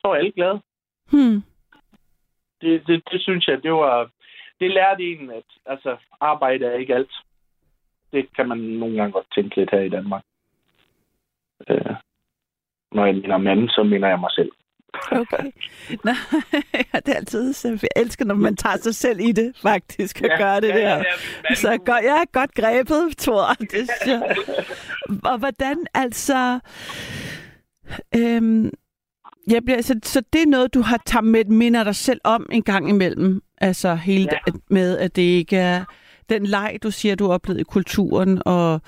så 0.01 0.09
er 0.09 0.15
alle 0.15 0.33
glade. 0.33 0.61
Hmm. 1.13 1.43
Det, 2.61 2.87
det, 2.87 3.03
det 3.13 3.23
synes 3.23 3.47
jeg, 3.47 3.63
det 3.63 3.73
var... 3.73 4.11
Det 4.61 4.71
lærte 4.71 5.03
en, 5.03 5.31
at 5.31 5.45
altså, 5.67 5.97
arbejde 6.21 6.67
er 6.67 6.79
ikke 6.79 6.95
alt. 6.95 7.13
Det 8.13 8.37
kan 8.37 8.49
man 8.49 8.59
nogle 8.59 8.97
gange 8.97 9.13
godt 9.13 9.27
tænke 9.35 9.57
lidt 9.57 9.71
her 9.71 9.81
i 9.81 9.89
Danmark. 9.89 10.25
Øh, 11.69 11.97
når 12.93 13.07
jeg 13.07 13.15
mener 13.15 13.39
mand, 13.39 13.69
så 13.69 13.83
mener 13.83 14.09
jeg 14.09 14.21
mig 14.21 14.31
selv. 14.31 14.53
Okay. 15.11 15.45
Nej, 16.05 16.15
det 17.07 17.09
er 17.09 17.17
altid 17.17 17.53
så 17.53 17.69
jeg 17.69 18.03
elsker, 18.03 18.25
når 18.25 18.35
man 18.35 18.57
tager 18.57 18.77
sig 18.77 18.95
selv 18.95 19.21
i 19.21 19.33
det, 19.33 19.57
faktisk, 19.63 20.21
og 20.23 20.29
ja, 20.29 20.37
gør 20.37 20.61
det 20.61 20.69
ja, 20.69 20.75
der. 20.75 20.97
ja, 20.97 21.05
ja, 21.51 21.55
så 21.55 21.79
godt, 21.87 22.05
jeg 22.05 22.21
er 22.23 22.33
godt 22.33 22.55
grebet, 22.55 23.19
Thor. 23.19 23.47
Det 23.61 23.69
synes 23.71 24.07
jeg. 24.07 24.37
Og 25.25 25.39
hvordan 25.39 25.87
altså... 25.95 26.61
Øhm, 28.17 28.71
jeg 29.51 29.65
bliver, 29.65 29.83
så, 29.83 30.01
så 30.05 30.23
det 30.33 30.43
er 30.43 30.47
noget, 30.47 30.75
du 30.75 30.81
har 30.81 31.03
taget 31.07 31.25
med, 31.25 31.45
minder 31.45 31.85
dig 31.85 31.95
selv 31.95 32.21
om 32.25 32.49
en 32.53 32.63
gang 32.63 32.89
imellem? 32.89 33.43
Altså 33.59 33.95
hele 33.95 34.29
Ja. 34.33 34.53
med, 34.71 34.99
at 34.99 35.17
det 35.17 35.23
ikke 35.23 35.57
er 35.57 35.85
den 36.29 36.47
leg, 36.47 36.79
du 36.83 36.91
siger, 36.91 37.15
du 37.15 37.27
har 37.27 37.35
oplevet 37.35 37.61
i 37.61 37.65
kulturen, 37.65 38.43
og 38.47 38.81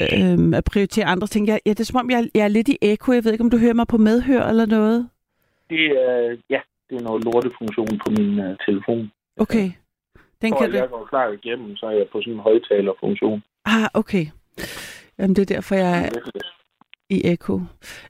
øhm, 0.00 0.54
at 0.54 0.64
prioritere 0.64 1.04
andre 1.04 1.26
ting. 1.26 1.46
Jeg, 1.46 1.60
ja, 1.66 1.70
det 1.70 1.80
er 1.80 1.84
som 1.84 2.00
om, 2.00 2.10
jeg, 2.10 2.28
jeg 2.34 2.44
er 2.44 2.48
lidt 2.48 2.68
i 2.68 2.78
eko. 2.82 3.12
Jeg 3.12 3.24
ved 3.24 3.32
ikke, 3.32 3.44
om 3.44 3.50
du 3.50 3.58
hører 3.58 3.74
mig 3.74 3.86
på 3.86 3.98
medhør 3.98 4.42
eller 4.46 4.66
noget? 4.66 5.08
Det 5.70 5.84
er, 5.86 6.36
ja, 6.50 6.60
det 6.90 6.96
er 6.96 7.02
noget 7.02 7.24
lortefunktion 7.24 8.00
på 8.06 8.10
min 8.10 8.38
uh, 8.38 8.56
telefon. 8.66 9.10
Okay. 9.36 9.70
Den 10.42 10.50
For 10.52 10.58
kan 10.58 10.66
at 10.66 10.72
du... 10.72 10.76
jeg 10.76 10.88
går 10.90 11.06
klar 11.10 11.28
igennem, 11.32 11.76
så 11.76 11.86
er 11.86 11.90
jeg 11.90 12.06
på 12.12 12.20
sådan 12.20 12.32
en 12.32 12.38
højtalerfunktion. 12.40 13.42
Ah, 13.64 13.88
okay. 13.94 14.26
Jamen, 15.18 15.36
det 15.36 15.42
er 15.42 15.54
derfor, 15.54 15.74
jeg 15.74 16.04
er 16.04 16.10
i 17.10 17.20
eko. 17.32 17.54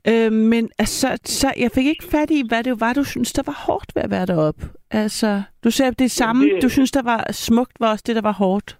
Øh, 0.08 0.32
men 0.32 0.70
altså, 0.78 1.08
så 1.24 1.48
jeg 1.58 1.70
fik 1.74 1.86
ikke 1.86 2.04
fat 2.10 2.30
i, 2.30 2.42
hvad 2.48 2.62
det 2.64 2.80
var, 2.80 2.92
du 2.92 3.04
synes, 3.04 3.32
der 3.32 3.42
var 3.46 3.58
hårdt 3.66 3.90
ved 3.94 4.02
at 4.02 4.10
være 4.10 4.26
deroppe. 4.26 4.60
Altså, 4.90 5.42
du 5.64 5.70
sagde, 5.70 5.92
det 5.92 6.10
samme, 6.10 6.42
det- 6.44 6.62
du 6.62 6.68
synes, 6.68 6.90
der 6.92 7.02
var 7.02 7.32
smukt, 7.32 7.76
var 7.80 7.90
også 7.90 8.04
det, 8.06 8.16
der 8.16 8.22
var 8.22 8.32
hårdt. 8.32 8.78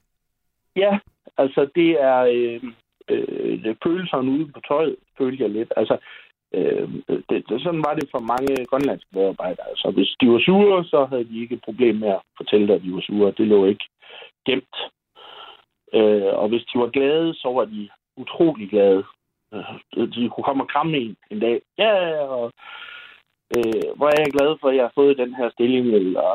Ja, 0.77 0.99
altså 1.39 1.69
det 1.75 1.91
er 2.03 2.19
øh, 2.37 2.63
øh, 3.11 3.75
følelserne 3.85 4.31
ude 4.31 4.47
på 4.55 4.61
tøjet, 4.69 4.97
følte 5.19 5.43
jeg 5.43 5.51
lidt. 5.51 5.73
Altså, 5.77 5.97
øh, 6.55 6.89
det, 7.29 7.45
det, 7.49 7.63
sådan 7.63 7.85
var 7.89 7.95
det 7.95 8.09
for 8.11 8.19
mange 8.33 8.67
grønlandske 8.67 9.11
medarbejdere. 9.13 9.69
Altså, 9.69 9.91
hvis 9.91 10.11
de 10.21 10.31
var 10.31 10.39
sure, 10.47 10.85
så 10.85 11.05
havde 11.11 11.25
de 11.25 11.41
ikke 11.43 11.55
et 11.55 11.65
problem 11.65 11.97
med 11.97 12.09
at 12.09 12.21
fortælle 12.37 12.67
dig, 12.67 12.75
at 12.77 12.83
de 12.83 12.93
var 12.95 13.01
sure. 13.01 13.33
Det 13.39 13.47
lå 13.49 13.67
ikke 13.67 13.85
gemt. 14.47 14.77
Øh, 15.95 16.33
og 16.43 16.49
hvis 16.49 16.65
de 16.71 16.79
var 16.81 16.91
glade, 16.91 17.35
så 17.35 17.49
var 17.59 17.65
de 17.65 17.89
utrolig 18.17 18.71
glade. 18.71 19.05
Øh, 19.97 20.09
De 20.15 20.29
kunne 20.29 20.45
komme 20.45 20.63
og 20.65 20.69
kramme 20.69 20.97
en 20.97 21.17
en 21.31 21.41
dag. 21.41 21.63
Ja, 21.79 21.93
og 22.37 22.53
øh, 23.57 23.83
hvor 23.97 24.07
er 24.09 24.19
jeg 24.25 24.33
glad 24.39 24.57
for, 24.61 24.69
at 24.69 24.77
jeg 24.77 24.85
har 24.85 24.93
fået 24.95 25.19
den 25.19 25.35
her 25.35 25.51
stilling. 25.51 25.87
Eller, 25.87 26.35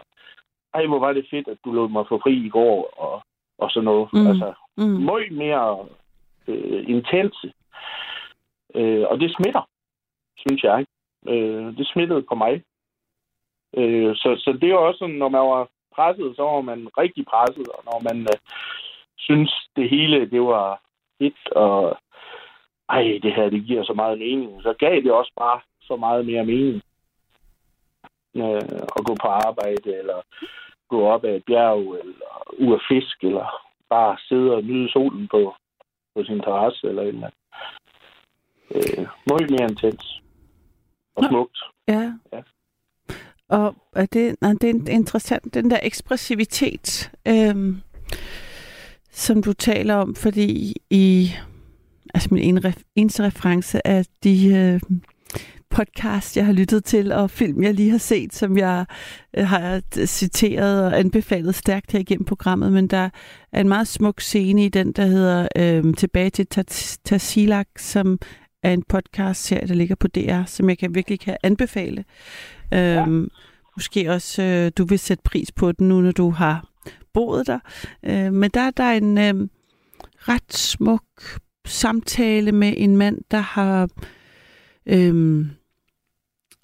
ej, 0.74 0.86
hvor 0.86 1.00
var 1.00 1.14
det 1.14 1.28
fedt, 1.32 1.48
at 1.48 1.58
du 1.66 1.72
lod 1.72 1.90
mig 1.90 2.06
få 2.10 2.20
fri 2.24 2.34
i 2.46 2.50
går. 2.50 2.94
Og, 2.98 3.22
og 3.58 3.72
sådan 3.72 3.86
noget. 3.86 4.10
Mm. 4.14 4.28
Altså, 4.28 4.54
Mm. 4.78 4.86
meget 4.86 5.32
mere 5.32 5.86
øh, 6.48 6.84
intense. 6.90 7.54
Øh, 8.76 9.06
og 9.10 9.20
det 9.20 9.36
smitter, 9.36 9.68
synes 10.38 10.64
jeg. 10.64 10.86
Øh, 11.28 11.78
det 11.78 11.88
smittede 11.88 12.22
på 12.30 12.36
mig. 12.36 12.64
Øh, 13.78 14.16
så, 14.16 14.36
så 14.38 14.52
det 14.62 14.64
er 14.64 14.76
jo 14.78 14.88
også 14.88 14.98
sådan, 15.00 15.16
når 15.16 15.30
man 15.30 15.42
var 15.42 15.68
presset, 15.96 16.36
så 16.36 16.44
var 16.44 16.62
man 16.62 16.88
rigtig 16.98 17.26
presset, 17.26 17.68
og 17.68 17.82
når 17.86 18.00
man 18.04 18.22
øh, 18.22 18.38
synes, 19.18 19.70
det 19.76 19.90
hele 19.90 20.30
det 20.30 20.42
var 20.42 20.82
fedt, 21.22 21.52
og 21.52 21.98
ej, 22.90 23.20
det 23.24 23.34
her 23.36 23.50
det 23.50 23.66
giver 23.66 23.84
så 23.84 23.94
meget 23.94 24.20
mening, 24.20 24.62
så 24.62 24.74
gav 24.80 24.96
det 24.96 25.12
også 25.12 25.32
bare 25.40 25.60
så 25.82 25.96
meget 25.96 26.26
mere 26.26 26.46
mening. 26.46 26.82
Øh, 28.36 28.80
at 28.98 29.04
gå 29.08 29.16
på 29.22 29.28
arbejde, 29.28 29.98
eller 30.02 30.22
gå 30.90 31.08
op 31.08 31.24
ad 31.24 31.36
et 31.36 31.46
bjerg, 31.46 31.82
eller 32.02 32.54
ud 32.60 32.74
at 32.74 32.82
fisk, 32.90 33.24
eller 33.24 33.48
bare 33.90 34.18
sidde 34.28 34.56
og 34.56 34.64
nyde 34.64 34.92
solen 34.92 35.28
på, 35.28 35.56
på 36.16 36.24
sin 36.24 36.40
terrasse, 36.40 36.88
eller 36.88 37.02
et 37.02 37.08
eller 37.08 37.28
andet. 37.28 37.40
Øh, 38.76 39.08
meget 39.30 39.50
mere 39.50 39.70
intens. 39.70 40.22
Og 41.16 41.24
smukt. 41.30 41.58
Ja. 41.88 42.14
Ja. 42.34 42.42
Og 43.50 43.76
er 43.96 44.06
det, 44.06 44.36
nej, 44.42 44.54
det 44.62 44.70
er 44.70 44.94
interessant, 44.94 45.54
den 45.54 45.72
der 45.72 45.80
ekspressivitet, 45.84 47.12
øhm, 47.28 47.82
som 49.12 49.44
du 49.44 49.54
taler 49.54 49.96
om, 49.96 50.16
fordi 50.16 50.74
i 50.90 51.30
altså 52.14 52.30
min 52.32 52.44
ene 52.44 52.60
ref, 52.60 52.78
eneste 52.96 53.24
reference 53.24 53.82
er 53.86 54.04
de 54.24 54.48
øh, 54.48 54.98
podcast, 55.70 56.38
jeg 56.38 56.46
har 56.46 56.54
lyttet 56.54 56.84
til, 56.84 57.12
og 57.12 57.32
film, 57.32 57.64
jeg 57.64 57.74
lige 57.74 57.92
har 57.92 57.98
set, 57.98 58.34
som 58.34 58.58
jeg 58.58 58.86
øh, 59.38 59.48
har 59.48 59.82
citeret 60.06 60.86
og 60.86 61.00
anbefalet 61.00 61.56
stærkt 61.56 61.92
her 61.92 62.00
igennem 62.00 62.26
programmet, 62.26 62.74
men 62.74 62.88
der 62.88 63.10
er 63.52 63.62
en 63.62 63.70
meget 63.70 63.88
smuk 63.88 64.22
scene 64.22 64.66
i 64.66 64.70
den, 64.70 64.92
der 64.92 65.06
hedder 65.06 65.48
øh, 65.56 65.94
Tilbage 65.94 66.30
til 66.30 66.48
Tas- 66.56 66.98
Tassilak, 67.06 67.68
som 67.78 68.20
er 68.64 68.74
en 68.74 68.84
podcast-serie, 68.90 69.68
der 69.68 69.74
ligger 69.74 69.96
på 69.96 70.08
DR, 70.08 70.44
som 70.46 70.70
jeg 70.70 70.78
kan 70.78 70.96
virkelig 70.96 71.20
kan 71.20 71.38
anbefale. 71.44 72.06
Ja. 72.72 73.02
Øhm, 73.02 73.30
måske 73.78 74.12
også, 74.12 74.44
øh, 74.44 74.72
du 74.78 74.86
vil 74.86 75.00
sætte 75.00 75.24
pris 75.24 75.52
på 75.52 75.72
den 75.72 75.90
nu, 75.90 76.02
når 76.02 76.12
du 76.12 76.30
har 76.30 76.66
boet 77.14 77.48
der. 77.48 77.60
Øh, 78.04 78.34
men 78.34 78.50
der 78.54 78.62
er 78.62 78.72
der 78.72 78.92
en 78.92 79.18
øh, 79.18 79.48
ret 80.18 80.54
smuk 80.54 81.04
samtale 81.70 82.52
med 82.52 82.74
en 82.78 82.98
mand, 82.98 83.18
der 83.32 83.38
har... 83.38 83.90
Øh, 84.86 85.46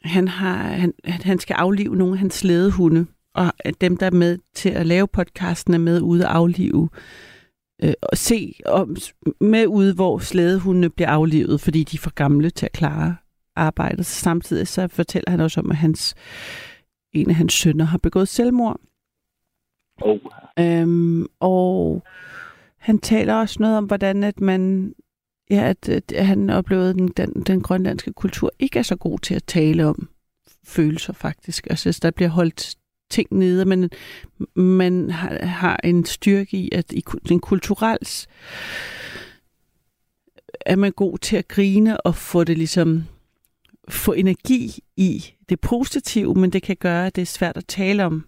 han, 0.03 0.27
har 0.27 0.57
han, 0.57 0.93
han 1.05 1.39
skal 1.39 1.53
aflive 1.53 1.95
nogle 1.95 2.13
af 2.13 2.19
hans 2.19 2.33
slædehunde, 2.33 3.05
og 3.33 3.53
dem, 3.81 3.97
der 3.97 4.05
er 4.05 4.11
med 4.11 4.37
til 4.53 4.69
at 4.69 4.85
lave 4.85 5.07
podcasten, 5.07 5.73
er 5.73 5.77
med 5.77 6.01
ude 6.01 6.25
at 6.25 6.31
aflive 6.31 6.89
øh, 7.83 7.93
og 8.01 8.17
se 8.17 8.53
om, 8.65 8.95
med 9.41 9.67
ude, 9.67 9.93
hvor 9.93 10.19
slædehundene 10.19 10.89
bliver 10.89 11.09
aflivet, 11.09 11.61
fordi 11.61 11.83
de 11.83 11.97
er 11.97 12.01
for 12.01 12.13
gamle 12.13 12.49
til 12.49 12.65
at 12.65 12.71
klare 12.71 13.15
arbejdet. 13.55 14.05
Så 14.05 14.19
samtidig 14.19 14.67
så 14.67 14.87
fortæller 14.87 15.31
han 15.31 15.39
også 15.39 15.59
om, 15.59 15.71
at 15.71 15.77
hans, 15.77 16.15
en 17.13 17.29
af 17.29 17.35
hans 17.35 17.53
sønner 17.53 17.85
har 17.85 17.97
begået 17.97 18.27
selvmord. 18.27 18.79
Oh. 20.01 20.19
Øhm, 20.59 21.25
og 21.39 22.03
han 22.85 22.99
taler 22.99 23.33
også 23.33 23.55
noget 23.59 23.77
om, 23.77 23.85
hvordan 23.85 24.23
at 24.23 24.41
man 24.41 24.93
ja, 25.49 25.69
at, 25.69 25.89
at 25.89 26.25
han 26.25 26.49
oplevede, 26.49 26.89
at 26.89 26.95
den, 26.95 27.07
den, 27.07 27.31
den 27.31 27.61
grønlandske 27.61 28.13
kultur 28.13 28.51
ikke 28.59 28.79
er 28.79 28.83
så 28.83 28.95
god 28.95 29.19
til 29.19 29.35
at 29.35 29.43
tale 29.43 29.85
om 29.85 30.09
følelser 30.63 31.13
faktisk. 31.13 31.67
Altså, 31.69 31.99
der 32.01 32.11
bliver 32.11 32.29
holdt 32.29 32.75
ting 33.09 33.27
nede, 33.31 33.65
men 33.65 33.89
man 34.55 35.09
har, 35.09 35.45
har 35.45 35.79
en 35.83 36.05
styrke 36.05 36.57
i, 36.57 36.69
at 36.71 36.91
i 36.91 37.03
den 37.29 37.39
kulturels 37.39 38.27
er 40.65 40.75
man 40.75 40.91
god 40.91 41.17
til 41.17 41.37
at 41.37 41.47
grine 41.47 42.01
og 42.01 42.15
få 42.15 42.43
det 42.43 42.57
ligesom 42.57 43.03
få 43.89 44.13
energi 44.13 44.79
i 44.97 45.33
det 45.49 45.59
positive, 45.59 46.35
men 46.35 46.49
det 46.49 46.63
kan 46.63 46.75
gøre, 46.79 47.07
at 47.07 47.15
det 47.15 47.21
er 47.21 47.25
svært 47.25 47.57
at 47.57 47.65
tale 47.67 48.05
om 48.05 48.25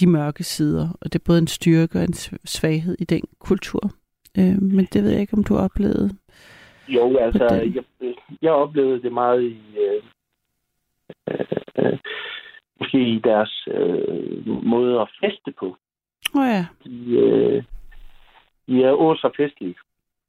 de 0.00 0.06
mørke 0.06 0.44
sider, 0.44 0.88
og 1.00 1.12
det 1.12 1.14
er 1.14 1.24
både 1.26 1.38
en 1.38 1.46
styrke 1.46 1.98
og 1.98 2.04
en 2.04 2.14
svaghed 2.44 2.96
i 2.98 3.04
den 3.04 3.22
kultur. 3.38 3.80
Øh, 4.38 4.62
men 4.62 4.84
det 4.84 5.02
ved 5.02 5.10
jeg 5.10 5.20
ikke, 5.20 5.34
om 5.36 5.44
du 5.44 5.54
har 5.54 5.64
oplevet. 5.64 6.18
Jo, 6.88 7.16
altså, 7.16 7.46
Hvordan? 7.48 7.74
jeg, 7.74 8.14
jeg 8.42 8.52
oplevede 8.52 9.02
det 9.02 9.12
meget 9.12 9.42
i... 9.42 9.58
Øh, 9.78 10.02
øh, 11.78 11.98
måske 12.80 12.98
i 12.98 13.18
deres 13.18 13.68
øh, 13.68 14.46
måde 14.46 15.00
at 15.00 15.08
feste 15.20 15.52
på. 15.58 15.76
Åh 16.34 16.42
oh, 16.42 16.48
ja. 16.48 16.66
De, 16.84 17.16
øh, 17.16 17.62
de 18.68 18.84
er 18.84 18.90
også 18.90 19.20
så 19.20 19.30
festlige, 19.36 19.74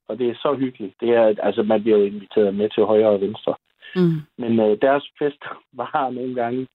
og 0.07 0.19
det 0.19 0.29
er 0.29 0.35
så 0.35 0.55
hyggeligt. 0.55 0.95
Det 0.99 1.09
er, 1.09 1.35
altså, 1.43 1.63
man 1.63 1.81
bliver 1.81 1.97
jo 1.97 2.05
inviteret 2.05 2.55
med 2.55 2.69
til 2.69 2.83
højre 2.83 3.09
og 3.09 3.21
venstre. 3.21 3.55
Mm. 3.95 4.21
Men 4.37 4.59
øh, 4.59 4.77
deres 4.81 5.05
fest 5.19 5.43
var 5.81 6.09
nogle 6.09 6.35
gange 6.35 6.67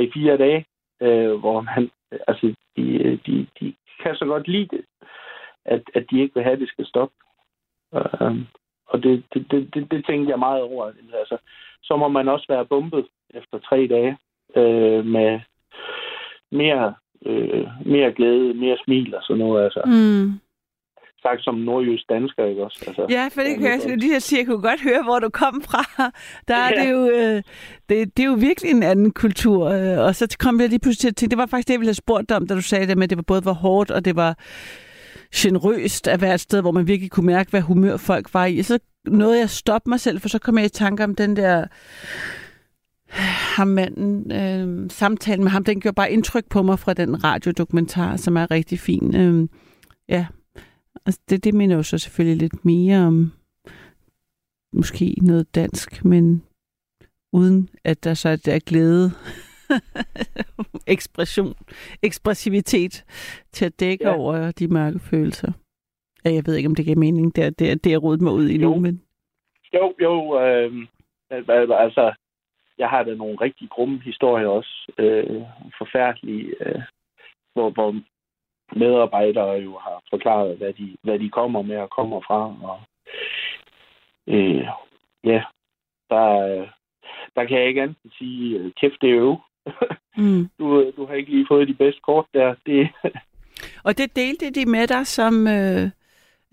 i 0.00 0.10
fire 0.14 0.36
dage, 0.36 0.64
øh, 1.02 1.34
hvor 1.34 1.60
man, 1.60 1.90
Øh, 2.12 2.18
altså, 2.28 2.54
de, 2.76 2.82
øh, 2.82 3.18
de, 3.26 3.46
de 3.60 3.74
kan 4.02 4.16
så 4.16 4.24
godt 4.24 4.48
lide 4.48 4.76
det, 4.76 4.84
at, 5.64 5.82
at 5.94 6.04
de 6.10 6.20
ikke 6.20 6.34
vil 6.34 6.44
have, 6.44 6.52
at 6.52 6.60
det 6.60 6.68
skal 6.68 6.86
stoppe. 6.86 7.14
Øh, 7.94 8.36
og 8.86 9.02
det, 9.02 9.24
det, 9.34 9.50
det, 9.50 9.74
det, 9.74 9.90
det 9.90 10.06
tænkte 10.06 10.30
jeg 10.30 10.38
meget 10.38 10.62
over. 10.62 10.92
Altså, 11.14 11.36
så 11.82 11.96
må 11.96 12.08
man 12.08 12.28
også 12.28 12.46
være 12.48 12.66
bumpet 12.66 13.06
efter 13.34 13.58
tre 13.58 13.86
dage 13.86 14.18
øh, 14.56 15.06
med 15.06 15.40
mere, 16.50 16.94
øh, 17.26 17.66
mere 17.86 18.12
glæde, 18.12 18.54
mere 18.54 18.78
smil 18.84 19.14
og 19.14 19.22
sådan 19.22 19.38
noget. 19.38 19.64
Altså. 19.64 19.82
Mm 19.86 20.40
sagt 21.22 21.44
som 21.44 21.54
nordjysk 21.54 22.04
dansker, 22.08 22.44
ikke 22.44 22.64
også? 22.64 22.84
Altså, 22.86 23.06
Ja, 23.10 23.28
for 23.34 23.40
det 23.40 23.58
kan 23.58 23.66
jeg 23.70 23.80
skulle 23.80 23.96
lige 23.96 24.20
sige, 24.20 24.38
jeg 24.38 24.46
kunne 24.46 24.62
godt 24.62 24.80
høre, 24.82 25.02
hvor 25.02 25.18
du 25.18 25.28
kom 25.30 25.62
fra. 25.62 25.82
Der 26.48 26.54
er 26.54 26.70
Ja. 26.76 26.82
det 26.84 26.90
jo, 26.92 27.10
øh, 27.10 27.42
det, 27.88 28.16
det 28.16 28.22
er 28.22 28.26
jo 28.26 28.34
virkelig 28.34 28.70
en 28.70 28.82
anden 28.82 29.10
kultur. 29.10 29.66
øh, 29.68 29.98
Og 29.98 30.14
så 30.16 30.36
kom 30.38 30.60
jeg 30.60 30.68
lige 30.68 30.78
pludselig 30.78 31.00
til 31.00 31.08
at 31.08 31.16
tænke, 31.16 31.30
det 31.30 31.38
var 31.38 31.46
faktisk 31.46 31.68
det, 31.68 31.74
jeg 31.74 31.80
ville 31.80 31.88
have 31.88 31.94
spurgt 31.94 32.28
dig 32.28 32.36
om, 32.36 32.46
da 32.46 32.54
du 32.54 32.62
sagde 32.62 32.86
det 32.86 32.96
med, 32.98 33.04
at 33.04 33.10
det 33.10 33.18
var 33.18 33.22
både 33.22 33.44
var 33.44 33.52
hårdt, 33.52 33.90
og 33.90 34.04
det 34.04 34.16
var 34.16 34.38
generøst 35.36 36.08
at 36.08 36.20
være 36.20 36.34
et 36.34 36.40
sted, 36.40 36.60
hvor 36.60 36.70
man 36.72 36.86
virkelig 36.86 37.10
kunne 37.10 37.26
mærke, 37.26 37.50
hvad 37.50 37.60
humør 37.60 37.96
folk 37.96 38.34
var 38.34 38.46
i. 38.46 38.62
Så 38.62 38.78
nåede 39.06 39.34
jeg 39.36 39.42
at 39.44 39.50
stoppe 39.50 39.90
mig 39.90 40.00
selv, 40.00 40.20
for 40.20 40.28
så 40.28 40.38
kom 40.38 40.58
jeg 40.58 40.66
i 40.66 40.68
tanke 40.68 41.04
om 41.04 41.14
den 41.14 41.36
der 41.36 41.64
ham 43.56 43.68
manden, 43.68 44.32
øh, 44.32 44.90
samtalen 44.90 45.44
med 45.44 45.50
ham, 45.50 45.64
den 45.64 45.80
gjorde 45.80 45.94
bare 45.94 46.12
indtryk 46.12 46.44
på 46.50 46.62
mig 46.62 46.78
fra 46.78 46.94
den 46.94 47.24
radiodokumentar, 47.24 48.16
som 48.16 48.36
er 48.36 48.50
rigtig 48.50 48.78
fin. 48.78 49.16
Øh, 49.16 49.48
ja, 50.08 50.26
altså 51.06 51.20
det, 51.28 51.44
det 51.44 51.54
minder 51.54 51.76
jo 51.76 51.82
så 51.82 51.98
selvfølgelig 51.98 52.38
lidt 52.38 52.64
mere 52.64 53.06
om 53.06 53.32
måske 54.72 55.14
noget 55.22 55.54
dansk, 55.54 56.04
men 56.04 56.42
uden 57.32 57.68
at 57.84 58.04
der 58.04 58.14
så 58.14 58.28
er 58.28 58.36
der 58.36 58.58
glæde, 58.58 59.10
ekspression, 60.96 61.54
ekspressivitet 62.02 63.04
til 63.52 63.64
at 63.64 63.80
dække 63.80 64.08
ja. 64.08 64.16
Over 64.16 64.50
de 64.50 64.68
mørke 64.68 64.98
følelser. 64.98 65.52
Ja, 66.24 66.32
jeg 66.32 66.42
ved 66.46 66.54
ikke, 66.56 66.68
om 66.68 66.74
det 66.74 66.84
giver 66.84 66.98
mening. 66.98 67.36
Det 67.36 67.44
er 67.44 67.50
det, 67.50 67.70
er, 67.70 67.74
det 67.74 67.92
er 67.92 67.98
rodet 67.98 68.20
mig 68.20 68.32
ud 68.32 68.48
i 68.48 68.56
nu, 68.56 68.78
men 68.78 69.02
Jo, 69.74 69.94
jo, 70.00 70.40
øh, 70.40 70.86
altså, 71.30 72.14
jeg 72.78 72.88
har 72.88 73.02
da 73.02 73.14
nogle 73.14 73.36
rigtig 73.40 73.68
grumme 73.70 74.00
historier 74.00 74.46
også, 74.46 74.92
øh, 74.98 75.42
forfærdelige, 75.78 76.54
øh, 76.66 76.82
hvor, 77.54 77.70
hvor 77.70 78.02
medarbejdere 78.76 79.50
jo 79.52 79.78
har 79.78 80.02
forklaret, 80.10 80.56
hvad 80.56 80.72
de, 80.72 80.96
hvad 81.02 81.18
de 81.18 81.30
kommer 81.30 81.62
med 81.62 81.76
og 81.76 81.90
kommer 81.90 82.20
fra, 82.20 82.40
og 82.70 82.80
øh, 84.26 84.66
ja, 85.24 85.42
der, 86.10 86.26
øh, 86.48 86.68
der 87.36 87.44
kan 87.44 87.58
jeg 87.58 87.68
ikke 87.68 87.82
andet 87.82 87.96
sige, 88.18 88.58
øh, 88.58 88.72
kæft, 88.80 89.00
det 89.00 89.10
er 89.10 89.20
øv. 89.20 89.36
mm. 90.16 90.48
Du, 90.58 90.92
du 90.96 91.06
har 91.06 91.14
ikke 91.14 91.30
lige 91.30 91.46
fået 91.50 91.68
de 91.68 91.74
bedste 91.74 92.00
kort 92.00 92.26
der. 92.34 92.54
Det, 92.66 92.88
Og 93.84 93.98
det 93.98 94.16
delte 94.16 94.50
de 94.50 94.66
med 94.66 94.86
dig, 94.88 95.06
som 95.06 95.46
øh, 95.46 95.90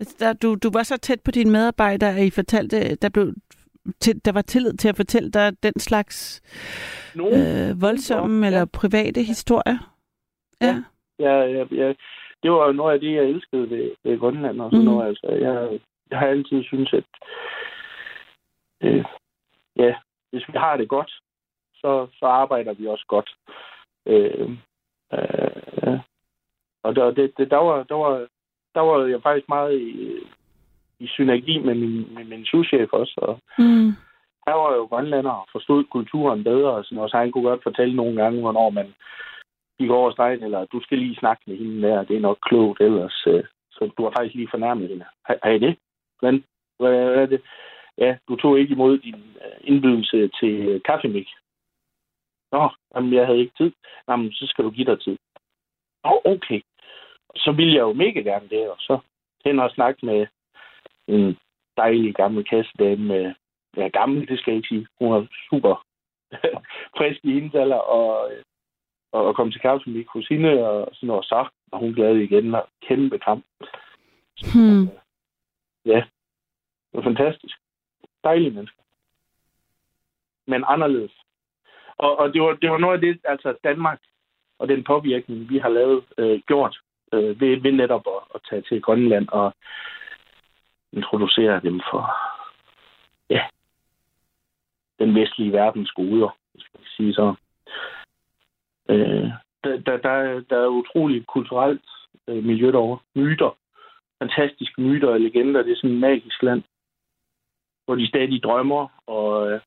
altså, 0.00 0.16
der, 0.18 0.32
du, 0.32 0.54
du 0.54 0.70
var 0.72 0.82
så 0.82 0.96
tæt 0.96 1.20
på 1.20 1.30
dine 1.30 1.50
medarbejdere, 1.50 2.16
at 2.16 2.26
I 2.26 2.30
fortalte, 2.30 2.94
der, 2.94 3.08
blev, 3.08 3.34
til, 4.00 4.24
der 4.24 4.32
var 4.32 4.42
tillid 4.42 4.72
til 4.76 4.88
at 4.88 4.96
fortælle 4.96 5.30
dig 5.30 5.62
den 5.62 5.72
slags 5.78 6.40
nogen, 7.14 7.34
øh, 7.70 7.80
voldsomme 7.82 8.40
Ja. 8.40 8.46
eller 8.46 8.64
private 8.64 9.22
historier. 9.22 9.78
Ja. 10.60 10.66
Ja. 10.66 10.82
Jeg, 11.20 11.54
jeg, 11.54 11.72
jeg, 11.72 11.96
det 12.42 12.50
var 12.52 12.66
jo 12.66 12.72
noget 12.72 12.94
af 12.94 13.00
det, 13.00 13.14
jeg 13.14 13.24
elskede 13.24 13.70
ved, 13.70 13.90
ved 14.04 14.18
Grønland 14.18 14.60
og 14.60 14.70
sådan 14.70 14.84
mm. 14.84 14.90
noget. 14.90 15.08
Altså, 15.08 15.26
jeg, 15.26 15.80
jeg 16.10 16.18
har 16.18 16.26
altid 16.26 16.64
syntes, 16.64 16.92
at 16.92 17.04
øh, 18.82 19.04
ja, 19.76 19.94
hvis 20.30 20.48
vi 20.48 20.52
har 20.56 20.76
det 20.76 20.88
godt, 20.88 21.12
så, 21.74 22.06
så 22.18 22.26
arbejder 22.26 22.72
vi 22.72 22.86
også 22.86 23.04
godt. 23.08 23.30
Øh, 24.06 24.50
øh, 25.12 25.98
og 26.82 26.96
der, 26.96 27.10
det, 27.10 27.32
det, 27.38 27.50
der, 27.50 27.56
var, 27.56 27.82
der, 27.82 27.94
var, 27.94 28.26
der 28.74 28.80
var 28.80 29.06
jeg 29.06 29.22
faktisk 29.22 29.48
meget 29.48 29.80
i, 29.80 30.18
i 30.98 31.06
synergi 31.06 31.58
med 31.58 31.74
min, 31.74 32.14
med 32.14 32.24
min 32.24 32.44
souschef 32.44 32.92
også. 32.92 33.14
Og 33.16 33.38
Mm. 33.58 33.92
han 34.46 34.54
var 34.62 34.74
jo 34.74 34.84
grønlander 34.84 35.30
og 35.30 35.48
forstod 35.52 35.84
kulturen 35.84 36.44
bedre, 36.44 36.70
og 36.70 36.84
sådan 36.84 36.96
noget, 36.96 37.10
så 37.10 37.16
han 37.16 37.32
kunne 37.32 37.48
godt 37.48 37.62
fortælle 37.62 37.96
nogle 37.96 38.22
gange, 38.22 38.40
hvornår 38.40 38.70
man 38.70 38.94
gik 39.80 39.90
over 39.90 40.10
stregen, 40.10 40.42
eller 40.42 40.64
du 40.64 40.80
skal 40.80 40.98
lige 40.98 41.22
snakke 41.22 41.42
med 41.46 41.56
hende 41.56 41.88
der, 41.88 42.04
det 42.04 42.16
er 42.16 42.20
nok 42.20 42.38
klogt 42.42 42.80
ellers. 42.80 43.24
Øh, 43.26 43.44
så 43.70 43.90
du 43.96 44.02
har 44.04 44.12
faktisk 44.16 44.34
lige 44.34 44.54
fornærmet 44.54 44.88
hende. 44.88 45.04
Har, 45.24 45.50
I 45.50 45.58
det? 45.58 45.76
Hvordan, 46.18 46.44
hvad 46.78 46.92
er 47.22 47.26
det? 47.26 47.40
Ja, 47.98 48.16
du 48.28 48.36
tog 48.36 48.58
ikke 48.58 48.72
imod 48.72 48.98
din 48.98 49.20
øh, 49.44 49.58
indbydelse 49.60 50.30
til 50.40 50.54
øh, 50.68 50.80
kaffemik. 50.84 51.28
Nå, 52.52 52.68
jamen, 52.94 53.12
jeg 53.14 53.26
havde 53.26 53.38
ikke 53.38 53.56
tid. 53.56 53.72
Jamen, 54.08 54.32
så 54.32 54.46
skal 54.46 54.64
du 54.64 54.70
give 54.70 54.90
dig 54.90 55.00
tid. 55.00 55.16
Nå, 56.04 56.20
okay. 56.24 56.60
Så 57.36 57.52
ville 57.52 57.74
jeg 57.74 57.80
jo 57.80 57.92
mega 57.92 58.20
gerne 58.20 58.48
det, 58.48 58.70
og 58.70 58.76
så 58.78 58.98
hen 59.44 59.58
og 59.58 59.70
snakke 59.70 60.06
med 60.06 60.26
en 61.08 61.38
dejlig 61.76 62.14
gammel 62.14 62.44
kassedame 62.44 63.04
med 63.04 63.34
ja, 63.76 63.88
gammel, 63.88 64.28
det 64.28 64.38
skal 64.38 64.50
jeg 64.50 64.56
ikke 64.56 64.68
sige. 64.68 64.86
Hun 64.98 65.12
er 65.12 65.26
super 65.50 65.86
frisk 66.96 67.20
i 67.24 67.32
hendes 67.32 67.54
alder, 67.54 67.76
og, 67.76 68.32
øh, 68.32 68.42
og, 69.12 69.26
og 69.26 69.36
kom 69.36 69.50
til 69.50 69.60
kaffemik 69.60 70.06
hos 70.08 70.28
hende, 70.28 70.68
og 70.68 70.88
sådan 70.92 71.06
noget, 71.06 71.24
så 71.24 71.48
var 71.72 71.78
hun 71.78 71.94
glad 71.94 72.16
igen, 72.16 72.54
og 72.54 72.68
kæmpe 72.82 73.18
kamp. 73.18 73.44
Hmm. 74.54 74.88
Ja, 75.84 76.02
det 76.92 76.94
var 76.94 77.02
fantastisk. 77.02 77.56
Dejlige 78.24 78.50
mennesker. 78.50 78.82
Men 80.46 80.64
anderledes. 80.68 81.12
Og, 81.96 82.18
og 82.18 82.34
det, 82.34 82.42
var, 82.42 82.54
det 82.54 82.70
var 82.70 82.78
noget 82.78 82.94
af 82.94 83.00
det, 83.00 83.20
altså 83.24 83.56
Danmark 83.64 84.00
og 84.58 84.68
den 84.68 84.84
påvirkning, 84.84 85.50
vi 85.50 85.58
har 85.58 85.68
lavet, 85.68 86.04
øh, 86.18 86.40
gjort 86.46 86.78
øh, 87.12 87.40
ved, 87.40 87.60
ved 87.60 87.72
netop 87.72 88.04
at, 88.06 88.22
at 88.34 88.40
tage 88.50 88.62
til 88.62 88.82
Grønland 88.82 89.28
og 89.28 89.54
introducere 90.92 91.60
dem 91.60 91.80
for 91.90 92.02
ja, 93.30 93.42
den 94.98 95.14
vestlige 95.14 95.52
verdens 95.52 95.90
goder, 95.90 96.36
hvis 96.52 96.64
man 96.74 96.82
kan 96.82 96.90
sige 96.96 97.14
så. 97.14 97.34
Øh, 98.90 99.30
der, 99.64 99.76
der, 99.86 99.96
der, 99.96 100.40
der 100.50 100.56
er 100.56 100.76
utroligt 100.80 101.26
kulturelt 101.26 101.88
øh, 102.28 102.44
miljø 102.44 102.72
derovre. 102.72 102.98
Myter. 103.14 103.56
Fantastiske 104.22 104.80
myter 104.82 105.08
og 105.08 105.20
legender. 105.20 105.62
Det 105.62 105.72
er 105.72 105.76
sådan 105.76 105.90
et 105.90 106.00
magisk 106.00 106.42
land, 106.42 106.62
hvor 107.84 107.94
de 107.94 108.08
stadig 108.08 108.42
drømmer 108.42 108.88
og 109.06 109.50
øh, 109.50 109.60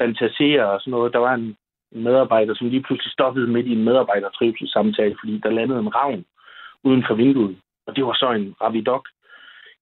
fantaserer 0.00 0.64
og 0.64 0.80
sådan 0.80 0.90
noget. 0.90 1.12
Der 1.12 1.18
var 1.18 1.34
en, 1.34 1.56
en 1.92 2.02
medarbejder, 2.02 2.54
som 2.54 2.68
lige 2.68 2.82
pludselig 2.82 3.12
stoppede 3.12 3.46
midt 3.46 3.66
i 3.66 3.72
en 3.72 3.84
medarbejdertrivselssamtale, 3.84 5.16
fordi 5.20 5.38
der 5.38 5.50
landede 5.50 5.80
en 5.80 5.94
ravn 5.94 6.24
uden 6.84 7.04
for 7.06 7.14
vinduet. 7.14 7.56
Og 7.86 7.96
det 7.96 8.06
var 8.06 8.12
så 8.12 8.30
en 8.32 8.54
ravidok, 8.60 9.08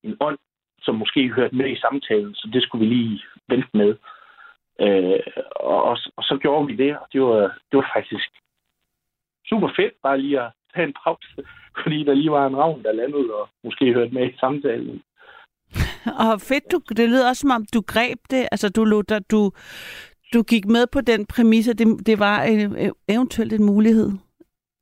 en 0.03 0.17
ånd, 0.19 0.37
som 0.81 0.95
måske 0.95 1.29
hørte 1.29 1.55
med 1.55 1.69
i 1.69 1.79
samtalen, 1.79 2.35
så 2.35 2.49
det 2.53 2.63
skulle 2.63 2.87
vi 2.87 2.93
lige 2.93 3.23
vente 3.47 3.69
med. 3.73 3.95
Øh, 4.81 5.19
og, 5.55 5.83
og, 5.83 5.97
og 6.17 6.23
så 6.23 6.37
gjorde 6.41 6.67
vi 6.67 6.75
det, 6.75 6.97
og 6.97 7.07
det 7.13 7.21
var, 7.21 7.41
det 7.71 7.77
var 7.77 7.91
faktisk 7.95 8.29
super 9.49 9.69
fedt 9.75 9.93
bare 10.03 10.21
lige 10.21 10.41
at 10.41 10.51
tage 10.73 10.87
en 10.87 10.93
pause, 11.03 11.37
fordi 11.83 12.03
der 12.03 12.13
lige 12.13 12.31
var 12.31 12.47
en 12.47 12.57
ravn, 12.57 12.83
der 12.83 12.91
landede 12.91 13.33
og 13.33 13.49
måske 13.63 13.93
hørte 13.93 14.13
med 14.13 14.29
i 14.29 14.37
samtalen. 14.39 15.01
Og 16.31 16.41
fedt, 16.41 16.71
du, 16.71 16.77
det 16.97 17.09
lyder 17.09 17.29
også 17.29 17.39
som 17.41 17.51
om, 17.51 17.65
du 17.73 17.81
greb 17.81 18.19
det, 18.31 18.47
altså 18.51 18.69
du, 18.69 18.83
lod 18.83 19.03
dig, 19.03 19.31
du, 19.31 19.51
du 20.33 20.43
gik 20.43 20.65
med 20.65 20.87
på 20.87 21.01
den 21.01 21.25
præmis, 21.25 21.67
at 21.67 21.79
det, 21.79 22.07
det 22.07 22.19
var 22.19 22.43
en, 22.43 22.91
eventuelt 23.07 23.53
en 23.53 23.63
mulighed, 23.63 24.11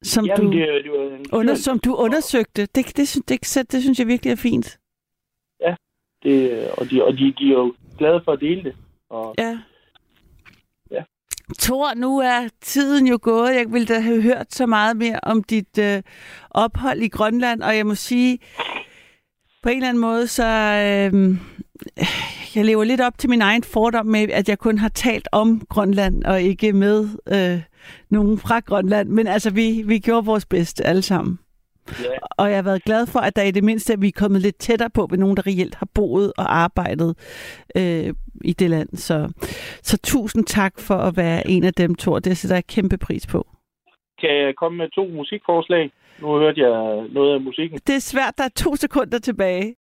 som, 0.03 0.25
Jamen, 0.25 0.51
du, 0.51 0.57
det, 0.57 0.83
det 0.83 0.91
var 0.91 1.15
en 1.17 1.25
under, 1.33 1.55
som 1.55 1.79
du 1.79 1.95
undersøgte. 1.95 2.61
Det, 2.61 2.75
det, 2.75 2.97
det, 2.97 3.29
det, 3.55 3.71
det 3.71 3.81
synes 3.81 3.99
jeg 3.99 4.07
virkelig 4.07 4.31
er 4.31 4.35
fint. 4.35 4.79
det, 6.23 6.69
og 6.77 6.89
de, 6.89 7.03
og 7.03 7.13
de, 7.13 7.33
de 7.39 7.47
er 7.47 7.57
jo 7.57 7.73
glade 7.97 8.21
for 8.25 8.31
at 8.31 8.39
dele 8.39 8.63
det. 8.63 8.75
Og, 9.09 9.35
Ja. 9.37 9.59
Tor, 11.59 11.93
nu 11.93 12.19
er 12.19 12.47
tiden 12.61 13.07
jo 13.07 13.19
gået. 13.21 13.55
Jeg 13.55 13.65
ville 13.73 13.87
da 13.87 13.99
have 13.99 14.21
hørt 14.21 14.47
så 14.53 14.65
meget 14.65 14.97
mere 14.97 15.19
om 15.23 15.43
dit 15.43 15.77
øh, 15.77 16.01
ophold 16.51 17.01
i 17.01 17.07
Grønland, 17.07 17.61
og 17.61 17.77
jeg 17.77 17.85
må 17.85 17.95
sige, 17.95 18.39
på 19.63 19.69
en 19.69 19.75
eller 19.75 19.89
anden 19.89 20.01
måde, 20.01 20.27
så 20.27 20.45
øh, 20.45 21.37
jeg 22.55 22.65
lever 22.65 22.83
lidt 22.83 23.01
op 23.01 23.17
til 23.17 23.29
min 23.29 23.41
egen 23.41 23.63
fordom 23.63 24.05
med, 24.05 24.29
at 24.29 24.49
jeg 24.49 24.59
kun 24.59 24.77
har 24.77 24.89
talt 24.89 25.27
om 25.31 25.61
Grønland, 25.69 26.23
og 26.23 26.41
ikke 26.41 26.73
med 26.73 27.07
øh, 27.27 27.61
nogen 28.09 28.37
fra 28.37 28.59
Grønland. 28.59 29.09
Men 29.09 29.27
altså, 29.27 29.49
vi, 29.49 29.83
vi 29.85 29.99
gjorde 29.99 30.25
vores 30.25 30.45
bedste 30.45 30.83
alle 30.83 31.01
sammen 31.01 31.39
ja, 32.03 32.17
Og 32.37 32.49
jeg 32.49 32.57
har 32.57 32.63
været 32.63 32.83
glad 32.83 33.07
for, 33.07 33.19
at 33.19 33.35
der 33.35 33.43
i 33.43 33.51
det 33.51 33.63
mindste, 33.63 33.93
at 33.93 34.01
vi 34.01 34.07
er 34.07 34.19
kommet 34.19 34.41
lidt 34.41 34.57
tættere 34.57 34.89
på 34.89 35.07
ved 35.09 35.17
nogen, 35.17 35.37
der 35.37 35.47
reelt 35.47 35.75
har 35.75 35.87
boet 35.95 36.33
og 36.37 36.57
arbejdet 36.57 37.17
øh, 37.77 38.13
i 38.43 38.53
det 38.53 38.69
land. 38.69 38.89
Så, 38.93 39.29
så 39.81 39.97
tusind 39.97 40.45
tak 40.45 40.73
for 40.79 40.95
at 40.95 41.17
være 41.17 41.47
en 41.47 41.63
af 41.63 41.73
dem, 41.73 41.95
Thor. 41.95 42.19
Det 42.19 42.37
sætter 42.37 42.55
jeg 42.55 42.67
kæmpe 42.67 42.97
pris 42.97 43.27
på. 43.27 43.47
kan 44.19 44.29
jeg 44.29 44.55
komme 44.55 44.77
med 44.77 44.89
to 44.89 45.07
musikforslag? 45.07 45.91
Nu 46.21 46.27
hørte 46.27 46.61
jeg 46.61 47.07
noget 47.09 47.33
af 47.33 47.41
musikken. 47.41 47.79
Det 47.87 47.95
er 47.95 47.99
svært, 47.99 48.33
der 48.37 48.43
er 48.43 48.53
to 48.55 48.75
sekunder 48.75 49.19
tilbage. 49.19 49.75